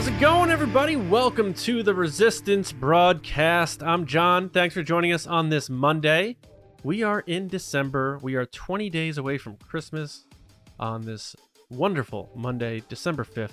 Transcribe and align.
How's 0.00 0.08
it 0.08 0.18
going, 0.18 0.50
everybody? 0.50 0.96
Welcome 0.96 1.52
to 1.52 1.82
the 1.82 1.92
Resistance 1.92 2.72
broadcast. 2.72 3.82
I'm 3.82 4.06
John. 4.06 4.48
Thanks 4.48 4.72
for 4.74 4.82
joining 4.82 5.12
us 5.12 5.26
on 5.26 5.50
this 5.50 5.68
Monday. 5.68 6.38
We 6.82 7.02
are 7.02 7.20
in 7.20 7.48
December. 7.48 8.18
We 8.22 8.34
are 8.34 8.46
20 8.46 8.88
days 8.88 9.18
away 9.18 9.36
from 9.36 9.56
Christmas 9.56 10.24
on 10.78 11.02
this 11.02 11.36
wonderful 11.68 12.30
Monday, 12.34 12.82
December 12.88 13.24
5th, 13.24 13.50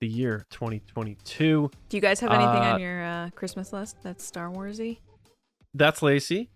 the 0.00 0.08
year 0.08 0.46
2022. 0.48 1.70
Do 1.90 1.96
you 1.98 2.00
guys 2.00 2.20
have 2.20 2.30
anything 2.30 2.48
Uh, 2.48 2.72
on 2.72 2.80
your 2.80 3.04
uh, 3.04 3.30
Christmas 3.34 3.70
list 3.74 3.98
that's 4.02 4.24
Star 4.24 4.48
Warsy? 4.48 5.00
That's 5.74 6.00
Lacey. 6.02 6.48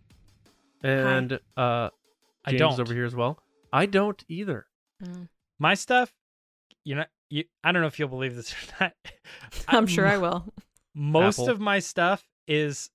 And 0.83 1.35
uh, 1.59 1.91
I 2.47 2.53
James 2.53 2.59
don't. 2.61 2.81
over 2.81 2.95
here 2.95 3.05
as 3.05 3.15
well. 3.15 3.39
I 3.71 3.85
don't 3.85 4.25
either. 4.29 4.65
Mm. 5.05 5.29
My 5.59 5.75
stuff, 5.75 6.11
you 6.85 6.95
know, 6.95 7.05
you, 7.31 7.45
I 7.65 7.73
don't 7.73 7.81
know 7.83 7.89
if 7.89 7.99
you'll 7.99 8.09
believe 8.09 8.35
this 8.37 8.53
or 8.81 8.85
not. 8.85 8.93
I'm 9.69 9.87
sure 9.87 10.07
I 10.07 10.19
will. 10.19 10.53
Most 10.95 11.39
Apple. 11.39 11.51
of 11.51 11.61
my 11.61 11.79
stuff 11.79 12.25
is 12.49 12.91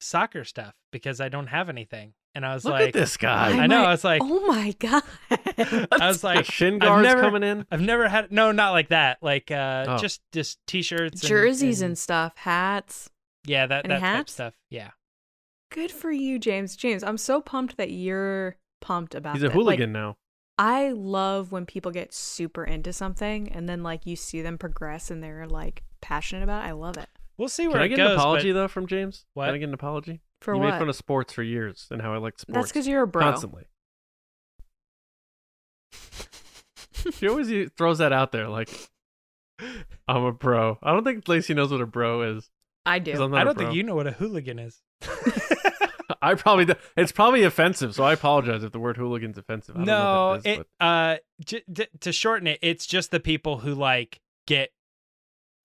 soccer 0.00 0.44
stuff 0.44 0.74
because 0.92 1.20
I 1.20 1.28
don't 1.28 1.48
have 1.48 1.68
anything. 1.68 2.14
And 2.36 2.44
I 2.44 2.52
was 2.54 2.64
Look 2.64 2.72
like, 2.74 2.88
at 2.88 2.92
this 2.94 3.16
guy. 3.16 3.50
I 3.62 3.66
know. 3.68 3.80
might- 3.82 3.86
I 3.88 3.90
was 3.92 4.02
like, 4.04 4.20
oh 4.24 4.46
my 4.46 4.72
god! 4.80 5.02
I 5.30 6.08
was 6.08 6.24
like, 6.24 6.44
shin 6.46 6.74
I've 6.74 6.80
guards 6.80 7.06
never- 7.06 7.20
coming 7.20 7.42
in. 7.44 7.64
I've 7.70 7.80
never 7.80 8.08
had 8.08 8.32
no, 8.32 8.50
not 8.50 8.72
like 8.72 8.88
that. 8.88 9.18
Like 9.22 9.52
uh, 9.52 9.84
Oh. 9.88 9.98
just 9.98 10.20
just 10.32 10.58
t-shirts, 10.66 11.20
Jerseys 11.20 11.80
and, 11.80 11.90
and 11.90 11.98
stuff, 11.98 12.32
hats. 12.36 13.08
yeah, 13.46 13.66
that 13.66 13.84
Any 13.84 13.94
that 13.94 14.00
type 14.00 14.16
hats? 14.16 14.32
stuff. 14.32 14.54
Yeah, 14.68 14.90
Good 15.70 15.92
for 15.92 16.10
you, 16.10 16.40
James. 16.40 16.74
James, 16.74 17.04
I'm 17.04 17.18
so 17.18 17.40
pumped 17.40 17.76
that 17.76 17.90
you're 17.92 18.56
pumped 18.80 19.14
about. 19.14 19.34
He's 19.34 19.42
a 19.44 19.46
this. 19.48 19.54
Like, 19.54 19.78
hooligan 19.78 19.92
now. 19.92 20.16
I 20.58 20.90
love 20.90 21.50
when 21.52 21.66
people 21.66 21.90
get 21.90 22.14
super 22.14 22.64
into 22.64 22.92
something 22.92 23.50
and 23.50 23.68
then 23.68 23.82
like 23.82 24.06
you 24.06 24.14
see 24.16 24.40
them 24.42 24.56
progress 24.58 25.10
and 25.10 25.22
they're 25.22 25.46
like 25.48 25.82
passionate 26.00 26.44
about 26.44 26.64
it. 26.64 26.68
I 26.68 26.72
love 26.72 26.96
it. 26.96 27.08
we'll 27.36 27.48
see 27.48 27.66
where 27.66 27.76
Can 27.76 27.82
I 27.82 27.88
get 27.88 27.96
goes. 27.96 28.10
an 28.12 28.16
apology 28.18 28.52
but 28.52 28.58
though 28.60 28.68
from 28.68 28.86
James? 28.86 29.24
What? 29.34 29.46
Can 29.46 29.54
I 29.54 29.58
get 29.58 29.68
an 29.68 29.74
apology? 29.74 30.20
For 30.40 30.54
you 30.54 30.60
what? 30.60 30.70
made 30.72 30.78
fun 30.78 30.88
of 30.88 30.96
sports 30.96 31.32
for 31.32 31.42
years 31.42 31.88
and 31.90 32.00
how 32.02 32.12
I 32.14 32.18
like 32.18 32.38
sports. 32.38 32.54
That's 32.54 32.68
because 32.70 32.86
you're 32.86 33.02
a 33.02 33.06
bro. 33.06 33.22
constantly. 33.22 33.64
she 37.12 37.28
always 37.28 37.70
throws 37.76 37.98
that 37.98 38.12
out 38.12 38.30
there 38.32 38.48
like 38.48 38.70
I'm 40.08 40.24
a 40.24 40.32
bro. 40.32 40.78
I 40.82 40.92
don't 40.92 41.04
think 41.04 41.26
Lacey 41.28 41.54
knows 41.54 41.70
what 41.72 41.80
a 41.80 41.86
bro 41.86 42.36
is. 42.36 42.50
I 42.86 42.98
do. 42.98 43.12
I'm 43.12 43.30
not 43.30 43.38
I 43.38 43.42
a 43.42 43.44
don't 43.46 43.58
think 43.58 43.74
you 43.74 43.82
know 43.82 43.94
what 43.94 44.06
a 44.06 44.12
hooligan 44.12 44.58
is. 44.58 44.80
I 46.24 46.34
probably 46.34 46.64
do. 46.64 46.74
It's 46.96 47.12
probably 47.12 47.42
offensive, 47.42 47.94
so 47.94 48.04
I 48.04 48.12
apologize 48.12 48.64
if 48.64 48.72
the 48.72 48.78
word 48.78 48.96
hooligan's 48.96 49.38
offensive. 49.38 49.74
I 49.76 49.78
don't 49.78 49.86
no, 49.86 50.32
if 50.34 50.46
it 50.46 50.50
is, 50.50 50.58
it 50.58 50.66
uh 50.80 51.16
j- 51.44 51.62
d- 51.72 51.86
to 52.00 52.12
shorten 52.12 52.46
it, 52.46 52.58
it's 52.62 52.86
just 52.86 53.10
the 53.10 53.20
people 53.20 53.58
who 53.58 53.74
like 53.74 54.20
get 54.46 54.70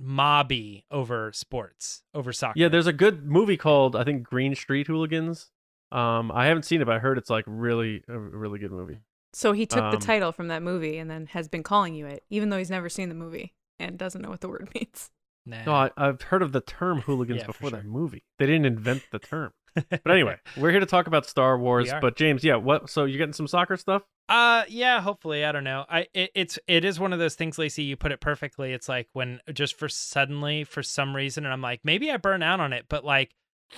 mobby 0.02 0.84
over 0.92 1.32
sports, 1.34 2.04
over 2.14 2.32
soccer. 2.32 2.58
yeah, 2.60 2.68
there's 2.70 2.88
a 2.88 2.94
good 2.94 3.26
movie 3.26 3.58
called 3.58 3.96
I 3.96 4.04
think 4.04 4.24
Green 4.24 4.56
Street 4.56 4.88
Hooligans. 4.88 5.52
Um, 5.92 6.32
I 6.32 6.46
haven't 6.46 6.64
seen 6.64 6.82
it, 6.82 6.86
but 6.86 6.96
I 6.96 7.00
heard 7.00 7.18
it's 7.18 7.30
like 7.30 7.46
really 7.48 8.04
a 8.08 8.18
really 8.18 8.60
good 8.60 8.72
movie. 8.72 9.00
So 9.34 9.52
he 9.54 9.66
took 9.66 9.84
Um, 9.84 9.92
the 9.92 9.98
title 9.98 10.32
from 10.32 10.48
that 10.48 10.64
movie 10.64 10.98
and 10.98 11.10
then 11.10 11.28
has 11.28 11.48
been 11.48 11.64
calling 11.64 11.96
you 11.96 12.06
it, 12.06 12.24
even 12.30 12.50
though 12.50 12.58
he's 12.58 12.70
never 12.70 12.90
seen 12.90 13.10
the 13.10 13.16
movie 13.16 13.54
and 13.80 13.98
doesn't 13.98 14.22
know 14.22 14.30
what 14.30 14.42
the 14.42 14.50
word 14.50 14.70
means. 14.76 15.10
Nah. 15.46 15.64
No, 15.66 15.74
I, 15.74 15.92
I've 15.98 16.22
heard 16.24 16.42
of 16.44 16.52
the 16.52 16.62
term 16.62 17.02
hooligans 17.06 17.40
Yeah, 17.40 17.46
for 17.46 17.52
before 17.54 17.70
that 17.72 17.86
movie. 17.86 18.24
They 18.38 18.46
didn't 18.46 18.66
invent 18.66 19.04
the 19.12 19.20
term. 19.20 19.52
But 19.90 20.12
anyway, 20.12 20.38
we're 20.58 20.72
here 20.72 20.80
to 20.80 20.86
talk 20.86 21.08
about 21.08 21.26
Star 21.26 21.58
Wars. 21.58 21.92
But 22.02 22.16
James, 22.16 22.44
yeah, 22.44 22.56
what? 22.56 22.90
So 22.90 23.06
you're 23.06 23.18
getting 23.18 23.34
some 23.34 23.48
soccer 23.48 23.78
stuff? 23.78 24.04
Uh 24.28 24.64
yeah, 24.68 25.02
hopefully. 25.02 25.44
I 25.44 25.52
don't 25.52 25.64
know. 25.64 25.86
I 25.90 26.08
it, 26.14 26.32
it's 26.36 26.60
it 26.68 26.86
is 26.86 27.00
one 27.00 27.14
of 27.14 27.20
those 27.20 27.36
things, 27.36 27.58
Lacey, 27.58 27.84
you 27.84 27.96
put 27.96 28.12
it 28.12 28.22
perfectly. 28.22 28.74
It's 28.74 28.88
like 28.88 29.08
when 29.14 29.42
just 29.54 29.78
for 29.78 29.90
suddenly 29.90 30.64
for 30.64 30.84
some 30.84 31.16
reason 31.16 31.46
and 31.46 31.54
I'm 31.54 31.62
like, 31.62 31.82
maybe 31.84 32.12
I 32.12 32.18
burn 32.18 32.44
out 32.44 32.60
on 32.60 32.74
it, 32.74 32.86
but 32.90 33.04
like 33.04 33.32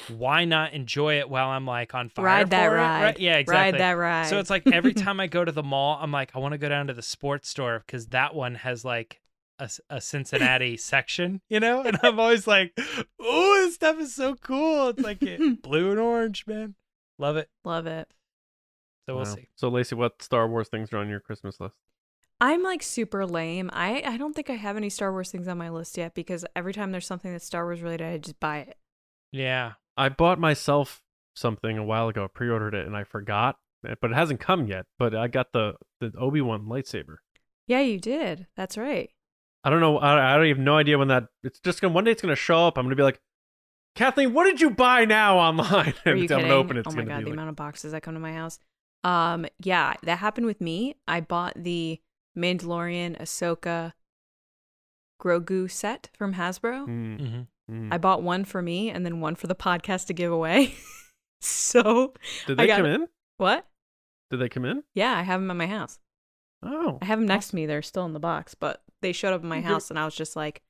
why 0.09 0.45
not 0.45 0.73
enjoy 0.73 1.19
it 1.19 1.29
while 1.29 1.50
I'm 1.50 1.66
like 1.66 1.94
on 1.94 2.09
fire? 2.09 2.25
ride 2.25 2.50
that 2.51 2.67
for 2.69 2.75
it, 2.75 2.79
ride. 2.79 3.03
right? 3.03 3.19
Yeah, 3.19 3.38
exactly. 3.38 3.73
Ride 3.73 3.81
that 3.81 3.94
ride. 3.94 4.28
So 4.28 4.40
it's 4.40 4.50
like 4.50 4.67
every 4.67 4.94
time 5.06 5.19
I 5.19 5.28
go 5.28 5.44
to 5.44 5.51
the 5.51 5.63
mall, 5.63 5.97
I'm 6.01 6.11
like, 6.11 6.31
I 6.35 6.40
want 6.40 6.53
to 6.53 6.57
go 6.57 6.69
down 6.69 6.88
to 6.88 6.94
the 6.94 7.01
sports 7.01 7.50
store 7.50 7.84
because 7.85 8.07
that 8.07 8.34
one 8.35 8.56
has 8.56 8.85
like 8.85 9.21
a, 9.61 9.66
s- 9.66 9.79
a 9.89 10.01
Cincinnati 10.01 10.75
section, 10.91 11.39
you 11.47 11.59
know? 11.59 11.83
And 11.83 11.97
I'm 12.03 12.19
always 12.19 12.47
like, 12.47 12.73
oh, 13.19 13.61
this 13.63 13.75
stuff 13.75 13.99
is 13.99 14.13
so 14.13 14.35
cool. 14.35 14.89
It's 14.89 15.01
like 15.01 15.22
it, 15.23 15.61
blue 15.63 15.91
and 15.91 15.99
orange, 15.99 16.45
man. 16.47 16.75
Love 17.17 17.38
it. 17.38 17.49
Love 17.63 17.88
it. 17.88 18.09
So 19.07 19.16
we'll 19.16 19.25
Wow. 19.25 19.35
see. 19.35 19.47
So 19.55 19.69
Lacey, 19.69 19.95
what 19.95 20.22
Star 20.22 20.47
Wars 20.47 20.67
things 20.69 20.91
are 20.94 20.97
on 20.97 21.09
your 21.09 21.19
Christmas 21.19 21.59
list? 21.59 21.77
I'm 22.39 22.63
like 22.63 22.81
super 22.81 23.25
lame. 23.25 23.69
I, 23.72 24.01
I 24.05 24.17
don't 24.17 24.33
think 24.35 24.49
I 24.49 24.55
have 24.55 24.75
any 24.77 24.89
Star 24.89 25.11
Wars 25.11 25.29
things 25.31 25.47
on 25.47 25.57
my 25.59 25.69
list 25.69 25.97
yet 25.97 26.16
because 26.16 26.43
every 26.55 26.73
time 26.73 26.91
there's 26.91 27.05
something 27.05 27.31
that's 27.31 27.45
Star 27.45 27.63
Wars 27.66 27.81
related, 27.81 28.07
I 28.07 28.17
just 28.17 28.39
buy 28.39 28.57
it. 28.59 28.78
Yeah. 29.31 29.73
I 29.95 30.09
bought 30.09 30.39
myself 30.39 31.03
something 31.35 31.78
a 31.78 31.83
while 31.85 32.07
ago, 32.07 32.28
pre-ordered 32.28 32.73
it, 32.73 32.88
and 32.88 32.95
I 32.97 33.03
forgot, 33.03 33.57
eh, 33.88 33.93
but 34.01 34.11
it 34.11 34.16
hasn't 34.16 34.39
come 34.39 34.66
yet. 34.66 34.85
But 34.97 35.13
I 35.16 35.28
got 35.28 35.51
the 35.53 35.73
the 35.99 36.11
Obi 36.17 36.41
Wan 36.41 36.66
lightsaber. 36.66 37.17
Yeah, 37.67 37.81
you 37.81 37.99
did. 37.99 38.47
That's 38.55 38.78
right. 38.78 39.11
I 39.63 39.69
don't 39.69 39.79
know. 39.79 39.97
I, 39.99 40.33
I 40.33 40.38
don't 40.38 40.47
even 40.47 40.63
no 40.63 40.77
idea 40.77 40.97
when 40.97 41.07
that. 41.09 41.25
It's 41.44 41.59
just 41.59 41.81
gonna 41.81 41.94
one 41.94 42.03
day. 42.03 42.11
It's 42.11 42.22
gonna 42.22 42.35
show 42.35 42.67
up. 42.67 42.77
I'm 42.77 42.85
gonna 42.85 42.95
be 42.95 43.03
like, 43.03 43.19
Kathleen, 43.95 44.33
what 44.33 44.45
did 44.45 44.59
you 44.61 44.69
buy 44.72 45.05
now 45.05 45.38
online? 45.38 45.94
Are 46.05 46.16
you 46.16 46.23
I'm 46.23 46.27
kidding? 46.27 46.27
gonna 46.27 46.53
open 46.53 46.77
it. 46.77 46.81
It's 46.81 46.94
oh 46.94 46.97
my 46.97 47.03
god, 47.03 47.22
the 47.22 47.25
like, 47.25 47.33
amount 47.33 47.49
of 47.49 47.55
boxes 47.55 47.91
that 47.91 48.01
come 48.01 48.13
to 48.16 48.19
my 48.19 48.33
house. 48.33 48.57
Um, 49.03 49.45
yeah, 49.63 49.94
that 50.03 50.17
happened 50.19 50.45
with 50.47 50.61
me. 50.61 50.95
I 51.07 51.22
bought 51.22 51.53
the 51.55 51.99
Mandalorian 52.38 53.19
Ahsoka 53.19 53.94
Grogu 55.22 55.69
set 55.69 56.09
from 56.17 56.33
Hasbro. 56.35 56.88
mm, 56.88 57.19
Mm-hmm. 57.19 57.73
mm. 57.73 57.93
I 57.93 57.97
bought 57.97 58.23
one 58.23 58.45
for 58.45 58.61
me 58.61 58.89
and 58.89 59.05
then 59.05 59.19
one 59.19 59.35
for 59.35 59.47
the 59.47 59.55
podcast 59.55 60.07
to 60.07 60.13
give 60.13 60.31
away. 60.31 60.73
so 61.41 62.13
Did 62.47 62.57
they 62.57 62.67
got 62.67 62.78
come 62.78 62.85
in? 62.88 63.07
what? 63.38 63.67
Did 64.29 64.38
they 64.38 64.49
come 64.49 64.66
in? 64.66 64.83
Yeah, 64.95 65.13
I 65.17 65.22
have 65.23 65.41
them 65.41 65.51
at 65.51 65.57
my 65.57 65.67
house. 65.67 65.99
Oh, 66.63 66.99
I 67.01 67.05
have 67.05 67.19
them 67.19 67.28
next 67.28 67.49
to 67.49 67.55
me. 67.55 67.66
They're 67.66 67.81
still 67.81 68.05
in 68.05 68.13
the 68.13 68.19
box, 68.19 68.55
but 68.55 68.81
they 69.01 69.12
showed 69.12 69.34
up 69.34 69.44
in 69.44 69.50
my 69.50 69.59
Okay. 69.59 69.67
house, 69.67 69.89
and 69.89 70.00
I 70.00 70.06
was 70.06 70.16
just 70.16 70.35
like, 70.35 70.62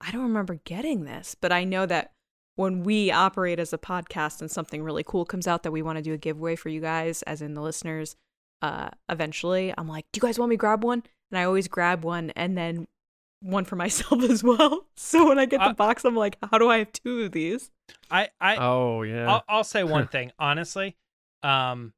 I 0.00 0.10
don't 0.10 0.22
remember 0.22 0.60
getting 0.64 1.04
this, 1.04 1.34
but 1.40 1.52
I 1.52 1.64
know 1.64 1.86
that 1.86 2.12
when 2.56 2.84
we 2.84 3.10
operate 3.10 3.58
as 3.58 3.72
a 3.72 3.78
podcast 3.78 4.40
and 4.40 4.50
something 4.50 4.82
really 4.82 5.04
cool 5.04 5.24
comes 5.24 5.46
out 5.46 5.62
that 5.62 5.72
we 5.72 5.82
want 5.82 5.96
to 5.96 6.02
do 6.02 6.12
a 6.14 6.18
giveaway 6.18 6.56
for 6.56 6.68
you 6.70 6.80
guys, 6.80 7.22
as 7.22 7.42
in 7.42 7.54
the 7.54 7.60
listeners, 7.60 8.16
uh, 8.62 8.90
eventually, 9.08 9.72
I'm 9.76 9.88
like, 9.88 10.06
do 10.12 10.18
you 10.18 10.22
guys 10.22 10.38
want 10.38 10.50
me 10.50 10.56
to 10.56 10.60
grab 10.60 10.82
one? 10.82 11.02
And 11.30 11.38
I 11.38 11.44
always 11.44 11.68
grab 11.68 12.04
one, 12.04 12.30
and 12.30 12.56
then 12.56 12.86
one 13.40 13.64
for 13.64 13.76
myself 13.84 14.22
as 14.24 14.42
well. 14.42 14.86
So 14.96 15.28
when 15.28 15.38
I 15.38 15.44
get 15.46 15.60
the 15.60 15.70
Uh, 15.70 15.74
box, 15.74 16.04
I'm 16.04 16.16
like, 16.16 16.38
how 16.50 16.58
do 16.58 16.68
I 16.70 16.78
have 16.78 16.92
two 16.92 17.24
of 17.24 17.32
these? 17.32 17.70
I, 18.10 18.30
I, 18.40 18.56
oh 18.56 19.02
yeah. 19.02 19.30
I'll, 19.30 19.44
I'll 19.48 19.64
say 19.64 19.84
one 19.84 20.08
thing 20.16 20.32
honestly, 20.38 20.96
um, 21.42 21.92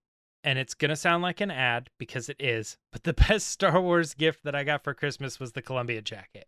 and 0.44 0.58
it's 0.58 0.74
gonna 0.74 0.96
sound 0.96 1.22
like 1.22 1.40
an 1.40 1.50
ad 1.50 1.90
because 1.98 2.28
it 2.28 2.36
is. 2.38 2.76
But 2.92 3.04
the 3.04 3.12
best 3.28 3.48
Star 3.48 3.80
Wars 3.80 4.14
gift 4.14 4.44
that 4.44 4.54
I 4.54 4.64
got 4.64 4.84
for 4.84 4.94
Christmas 4.94 5.38
was 5.40 5.52
the 5.52 5.62
Columbia 5.62 6.02
jacket. 6.02 6.46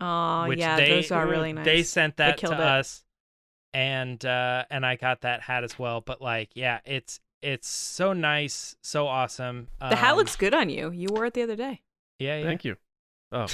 Oh, 0.00 0.46
which 0.48 0.58
yeah, 0.58 0.76
they, 0.76 0.88
those 0.88 1.10
are 1.10 1.26
really 1.26 1.52
nice. 1.52 1.64
They 1.64 1.82
sent 1.82 2.16
that 2.16 2.38
to 2.38 2.46
killed 2.46 2.54
it. 2.54 2.60
us, 2.60 3.04
and 3.74 4.24
uh, 4.24 4.64
and 4.70 4.84
I 4.86 4.96
got 4.96 5.20
that 5.22 5.42
hat 5.42 5.64
as 5.64 5.78
well. 5.78 6.00
But 6.00 6.22
like, 6.22 6.50
yeah, 6.54 6.80
it's 6.84 7.20
it's 7.42 7.68
so 7.68 8.12
nice, 8.12 8.76
so 8.82 9.06
awesome. 9.06 9.68
the 9.78 9.96
hat 9.96 10.12
Um, 10.12 10.16
looks 10.18 10.36
good 10.36 10.54
on 10.54 10.70
you. 10.70 10.90
You 10.90 11.08
wore 11.10 11.26
it 11.26 11.34
the 11.34 11.42
other 11.42 11.56
day. 11.56 11.82
Yeah, 12.18 12.38
yeah. 12.38 12.44
Thank 12.44 12.64
you. 12.64 12.76
Oh, 13.32 13.46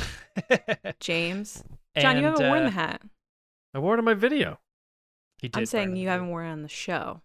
James. 1.01 1.63
John, 1.99 2.17
you 2.19 2.25
haven't 2.25 2.47
worn 2.49 2.63
uh, 2.63 2.65
the 2.67 2.71
hat. 2.71 3.03
I 3.75 3.79
wore 3.79 3.95
it 3.95 3.99
in 3.99 4.05
my 4.05 4.15
video. 4.15 4.59
He 5.39 5.49
did 5.49 5.59
I'm 5.59 5.67
saying 5.67 5.97
you 5.97 6.09
haven't 6.09 6.29
worn 6.29 6.47
it 6.47 6.53
on 6.53 6.63
the 6.63 6.69
show. 6.69 7.21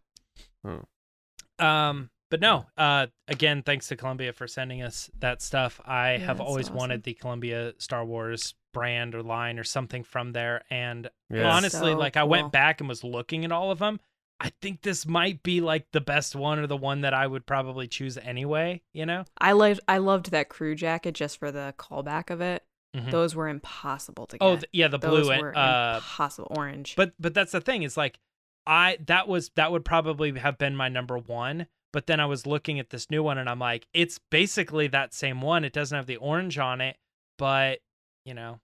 Um, 1.59 2.09
but 2.31 2.41
no. 2.41 2.65
Uh, 2.75 3.05
again, 3.27 3.61
thanks 3.61 3.87
to 3.89 3.95
Columbia 3.95 4.33
for 4.33 4.47
sending 4.47 4.81
us 4.81 5.11
that 5.19 5.43
stuff. 5.43 5.79
I 5.85 6.13
Yeah, 6.13 6.17
have 6.19 6.41
always 6.41 6.65
awesome. 6.67 6.77
wanted 6.77 7.03
the 7.03 7.13
Columbia 7.13 7.73
Star 7.77 8.03
Wars 8.03 8.55
brand 8.73 9.13
or 9.13 9.21
line 9.21 9.59
or 9.59 9.63
something 9.63 10.01
from 10.03 10.31
there. 10.31 10.63
And 10.71 11.09
Yeah. 11.29 11.51
honestly, 11.55 11.91
So 11.91 11.97
like 11.97 12.17
I 12.17 12.21
cool. 12.21 12.29
went 12.29 12.51
back 12.51 12.79
and 12.79 12.89
was 12.89 13.03
looking 13.03 13.45
at 13.45 13.51
all 13.51 13.69
of 13.69 13.77
them. 13.79 13.99
I 14.39 14.51
think 14.61 14.81
this 14.81 15.05
might 15.05 15.43
be 15.43 15.61
like 15.61 15.85
the 15.91 16.01
best 16.01 16.35
one 16.35 16.57
or 16.57 16.65
the 16.65 16.75
one 16.77 17.01
that 17.01 17.13
I 17.13 17.27
would 17.27 17.45
probably 17.45 17.87
choose 17.87 18.17
anyway. 18.17 18.81
You 18.93 19.05
know. 19.05 19.25
I 19.37 19.51
loved 19.51 19.81
I 19.87 19.97
loved 19.99 20.31
that 20.31 20.49
crew 20.49 20.73
jacket 20.73 21.13
just 21.13 21.37
for 21.37 21.51
the 21.51 21.75
callback 21.77 22.29
of 22.31 22.41
it. 22.41 22.63
Mhm. 22.95 23.11
Those 23.11 23.35
were 23.35 23.47
impossible 23.49 24.25
to 24.27 24.37
get. 24.37 24.43
Oh 24.45 24.55
th- 24.55 24.65
yeah, 24.71 24.87
the 24.87 24.97
blue 24.99 25.27
were 25.27 25.49
and 25.49 25.57
uh, 25.57 25.93
impossible 25.97 26.47
orange. 26.57 26.95
but 26.95 27.13
but 27.19 27.33
that's 27.33 27.51
the 27.51 27.61
thing 27.61 27.83
is 27.83 27.95
like 27.97 28.17
I 28.65 28.97
that 29.07 29.27
was 29.27 29.49
that 29.55 29.71
would 29.71 29.85
probably 29.85 30.37
have 30.39 30.57
been 30.57 30.75
my 30.75 30.87
number 30.89 31.17
one. 31.17 31.67
But 31.93 32.07
then 32.07 32.19
I 32.19 32.25
was 32.25 32.45
looking 32.45 32.79
at 32.79 32.89
this 32.89 33.09
new 33.09 33.21
one 33.21 33.37
and 33.37 33.49
I'm 33.49 33.59
like, 33.59 33.85
it's 33.93 34.19
basically 34.29 34.87
that 34.87 35.13
same 35.13 35.41
one. 35.41 35.65
It 35.65 35.73
doesn't 35.73 35.95
have 35.95 36.05
the 36.05 36.17
orange 36.17 36.57
on 36.57 36.79
it, 36.81 36.95
but 37.37 37.79
you 38.25 38.33
know. 38.33 38.59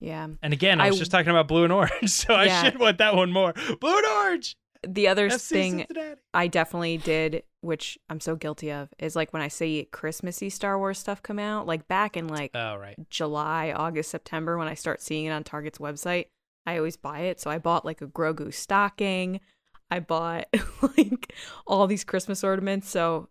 yeah, 0.00 0.28
And 0.42 0.52
again, 0.52 0.80
I, 0.80 0.86
I 0.86 0.90
was 0.90 0.98
just 0.98 1.10
talking 1.10 1.30
about 1.30 1.48
blue 1.48 1.64
and 1.64 1.72
orange, 1.72 1.92
so 2.10 2.32
Yeah. 2.40 2.60
I 2.62 2.64
should 2.70 2.78
want 2.78 2.98
that 2.98 3.14
one 3.14 3.32
more. 3.32 3.52
Blue 3.80 3.96
and 3.98 4.06
orange. 4.06 4.56
the 4.86 5.08
other 5.08 5.28
FC 5.28 5.48
thing 5.48 5.78
Cincinnati. 5.88 6.20
I 6.32 6.46
definitely 6.46 6.96
did, 6.98 7.42
which 7.60 7.98
I'm 8.08 8.20
so 8.20 8.36
guilty 8.36 8.70
of, 8.72 8.88
is 8.98 9.16
like 9.16 9.32
when 9.32 9.42
I 9.42 9.48
see 9.48 9.88
Christmassy 9.90 10.48
Star 10.50 10.78
Wars 10.78 10.98
stuff 10.98 11.22
come 11.22 11.38
out, 11.40 11.66
like 11.66 11.88
back 11.88 12.16
in 12.16 12.28
like 12.28 12.52
Oh 12.54 12.76
right. 12.76 12.96
July, 13.10 13.72
August, 13.76 14.10
September, 14.10 14.56
when 14.56 14.68
I 14.68 14.74
start 14.74 15.02
seeing 15.02 15.26
it 15.26 15.30
on 15.30 15.42
Target's 15.44 15.78
website, 15.78 16.26
I 16.64 16.76
always 16.78 16.96
buy 16.96 17.20
it. 17.20 17.40
So 17.40 17.50
I 17.50 17.58
bought 17.58 17.84
like 17.84 18.00
a 18.00 18.06
Grogu 18.06 18.54
stocking. 18.54 19.40
I 19.90 20.00
bought 20.00 20.46
like 20.96 21.32
all 21.66 21.86
these 21.86 22.04
Christmas 22.04 22.44
ornaments. 22.44 22.88
So 22.88 23.28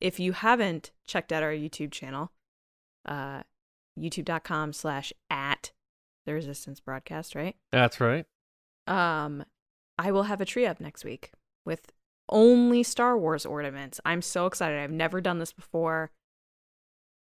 if 0.00 0.18
you 0.18 0.32
haven't 0.32 0.90
checked 1.06 1.32
out 1.32 1.42
our 1.42 1.52
YouTube 1.52 1.92
channel, 1.92 2.32
uh, 3.06 3.42
youtube.com 3.98 4.72
slash 4.72 5.12
at 5.30 5.72
the 6.26 6.34
resistance 6.34 6.80
broadcast, 6.80 7.34
right? 7.34 7.56
That's 7.70 8.00
right. 8.00 8.26
Um, 8.86 9.44
I 9.98 10.10
will 10.10 10.24
have 10.24 10.40
a 10.40 10.44
tree 10.44 10.66
up 10.66 10.80
next 10.80 11.04
week 11.04 11.32
with 11.64 11.92
only 12.28 12.82
Star 12.82 13.16
Wars 13.16 13.46
ornaments. 13.46 14.00
I'm 14.04 14.22
so 14.22 14.46
excited. 14.46 14.78
I've 14.78 14.90
never 14.90 15.20
done 15.20 15.38
this 15.38 15.52
before. 15.52 16.10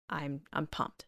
I'm 0.08 0.42
I'm 0.52 0.66
pumped. 0.66 1.06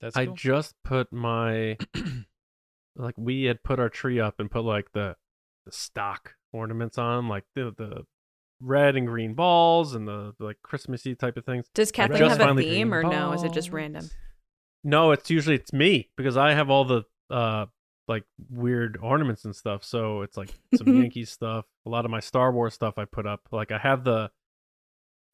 That's 0.00 0.16
cool. 0.16 0.22
I 0.22 0.26
just 0.34 0.74
put 0.84 1.12
my 1.12 1.76
like 2.96 3.14
we 3.16 3.44
had 3.44 3.62
put 3.62 3.78
our 3.78 3.88
tree 3.88 4.20
up 4.20 4.40
and 4.40 4.50
put 4.50 4.64
like 4.64 4.92
the 4.92 5.16
the 5.64 5.72
stock 5.72 6.34
ornaments 6.56 6.98
on, 6.98 7.28
like 7.28 7.44
the 7.54 7.74
the 7.76 8.04
red 8.60 8.96
and 8.96 9.06
green 9.06 9.34
balls 9.34 9.94
and 9.94 10.08
the, 10.08 10.34
like 10.38 10.56
Christmassy 10.62 11.14
type 11.14 11.36
of 11.36 11.44
things. 11.44 11.66
Does 11.74 11.92
Kathleen 11.92 12.22
have 12.28 12.40
a 12.40 12.54
theme 12.54 12.92
or 12.92 13.02
green 13.02 13.12
no? 13.12 13.32
Is 13.32 13.42
it 13.42 13.52
just 13.52 13.70
random? 13.70 14.08
No, 14.82 15.12
it's 15.12 15.30
usually 15.30 15.56
it's 15.56 15.72
me 15.72 16.10
because 16.16 16.36
I 16.36 16.52
have 16.52 16.70
all 16.70 16.84
the 16.84 17.02
uh 17.30 17.66
like 18.08 18.24
weird 18.50 18.98
ornaments 19.02 19.44
and 19.44 19.54
stuff. 19.54 19.84
So 19.84 20.22
it's 20.22 20.36
like 20.36 20.50
some 20.76 20.96
Yankee 21.02 21.24
stuff, 21.24 21.66
a 21.84 21.90
lot 21.90 22.04
of 22.04 22.10
my 22.10 22.20
Star 22.20 22.52
Wars 22.52 22.74
stuff 22.74 22.94
I 22.98 23.04
put 23.04 23.26
up. 23.26 23.40
Like 23.50 23.72
I 23.72 23.78
have 23.78 24.04
the 24.04 24.30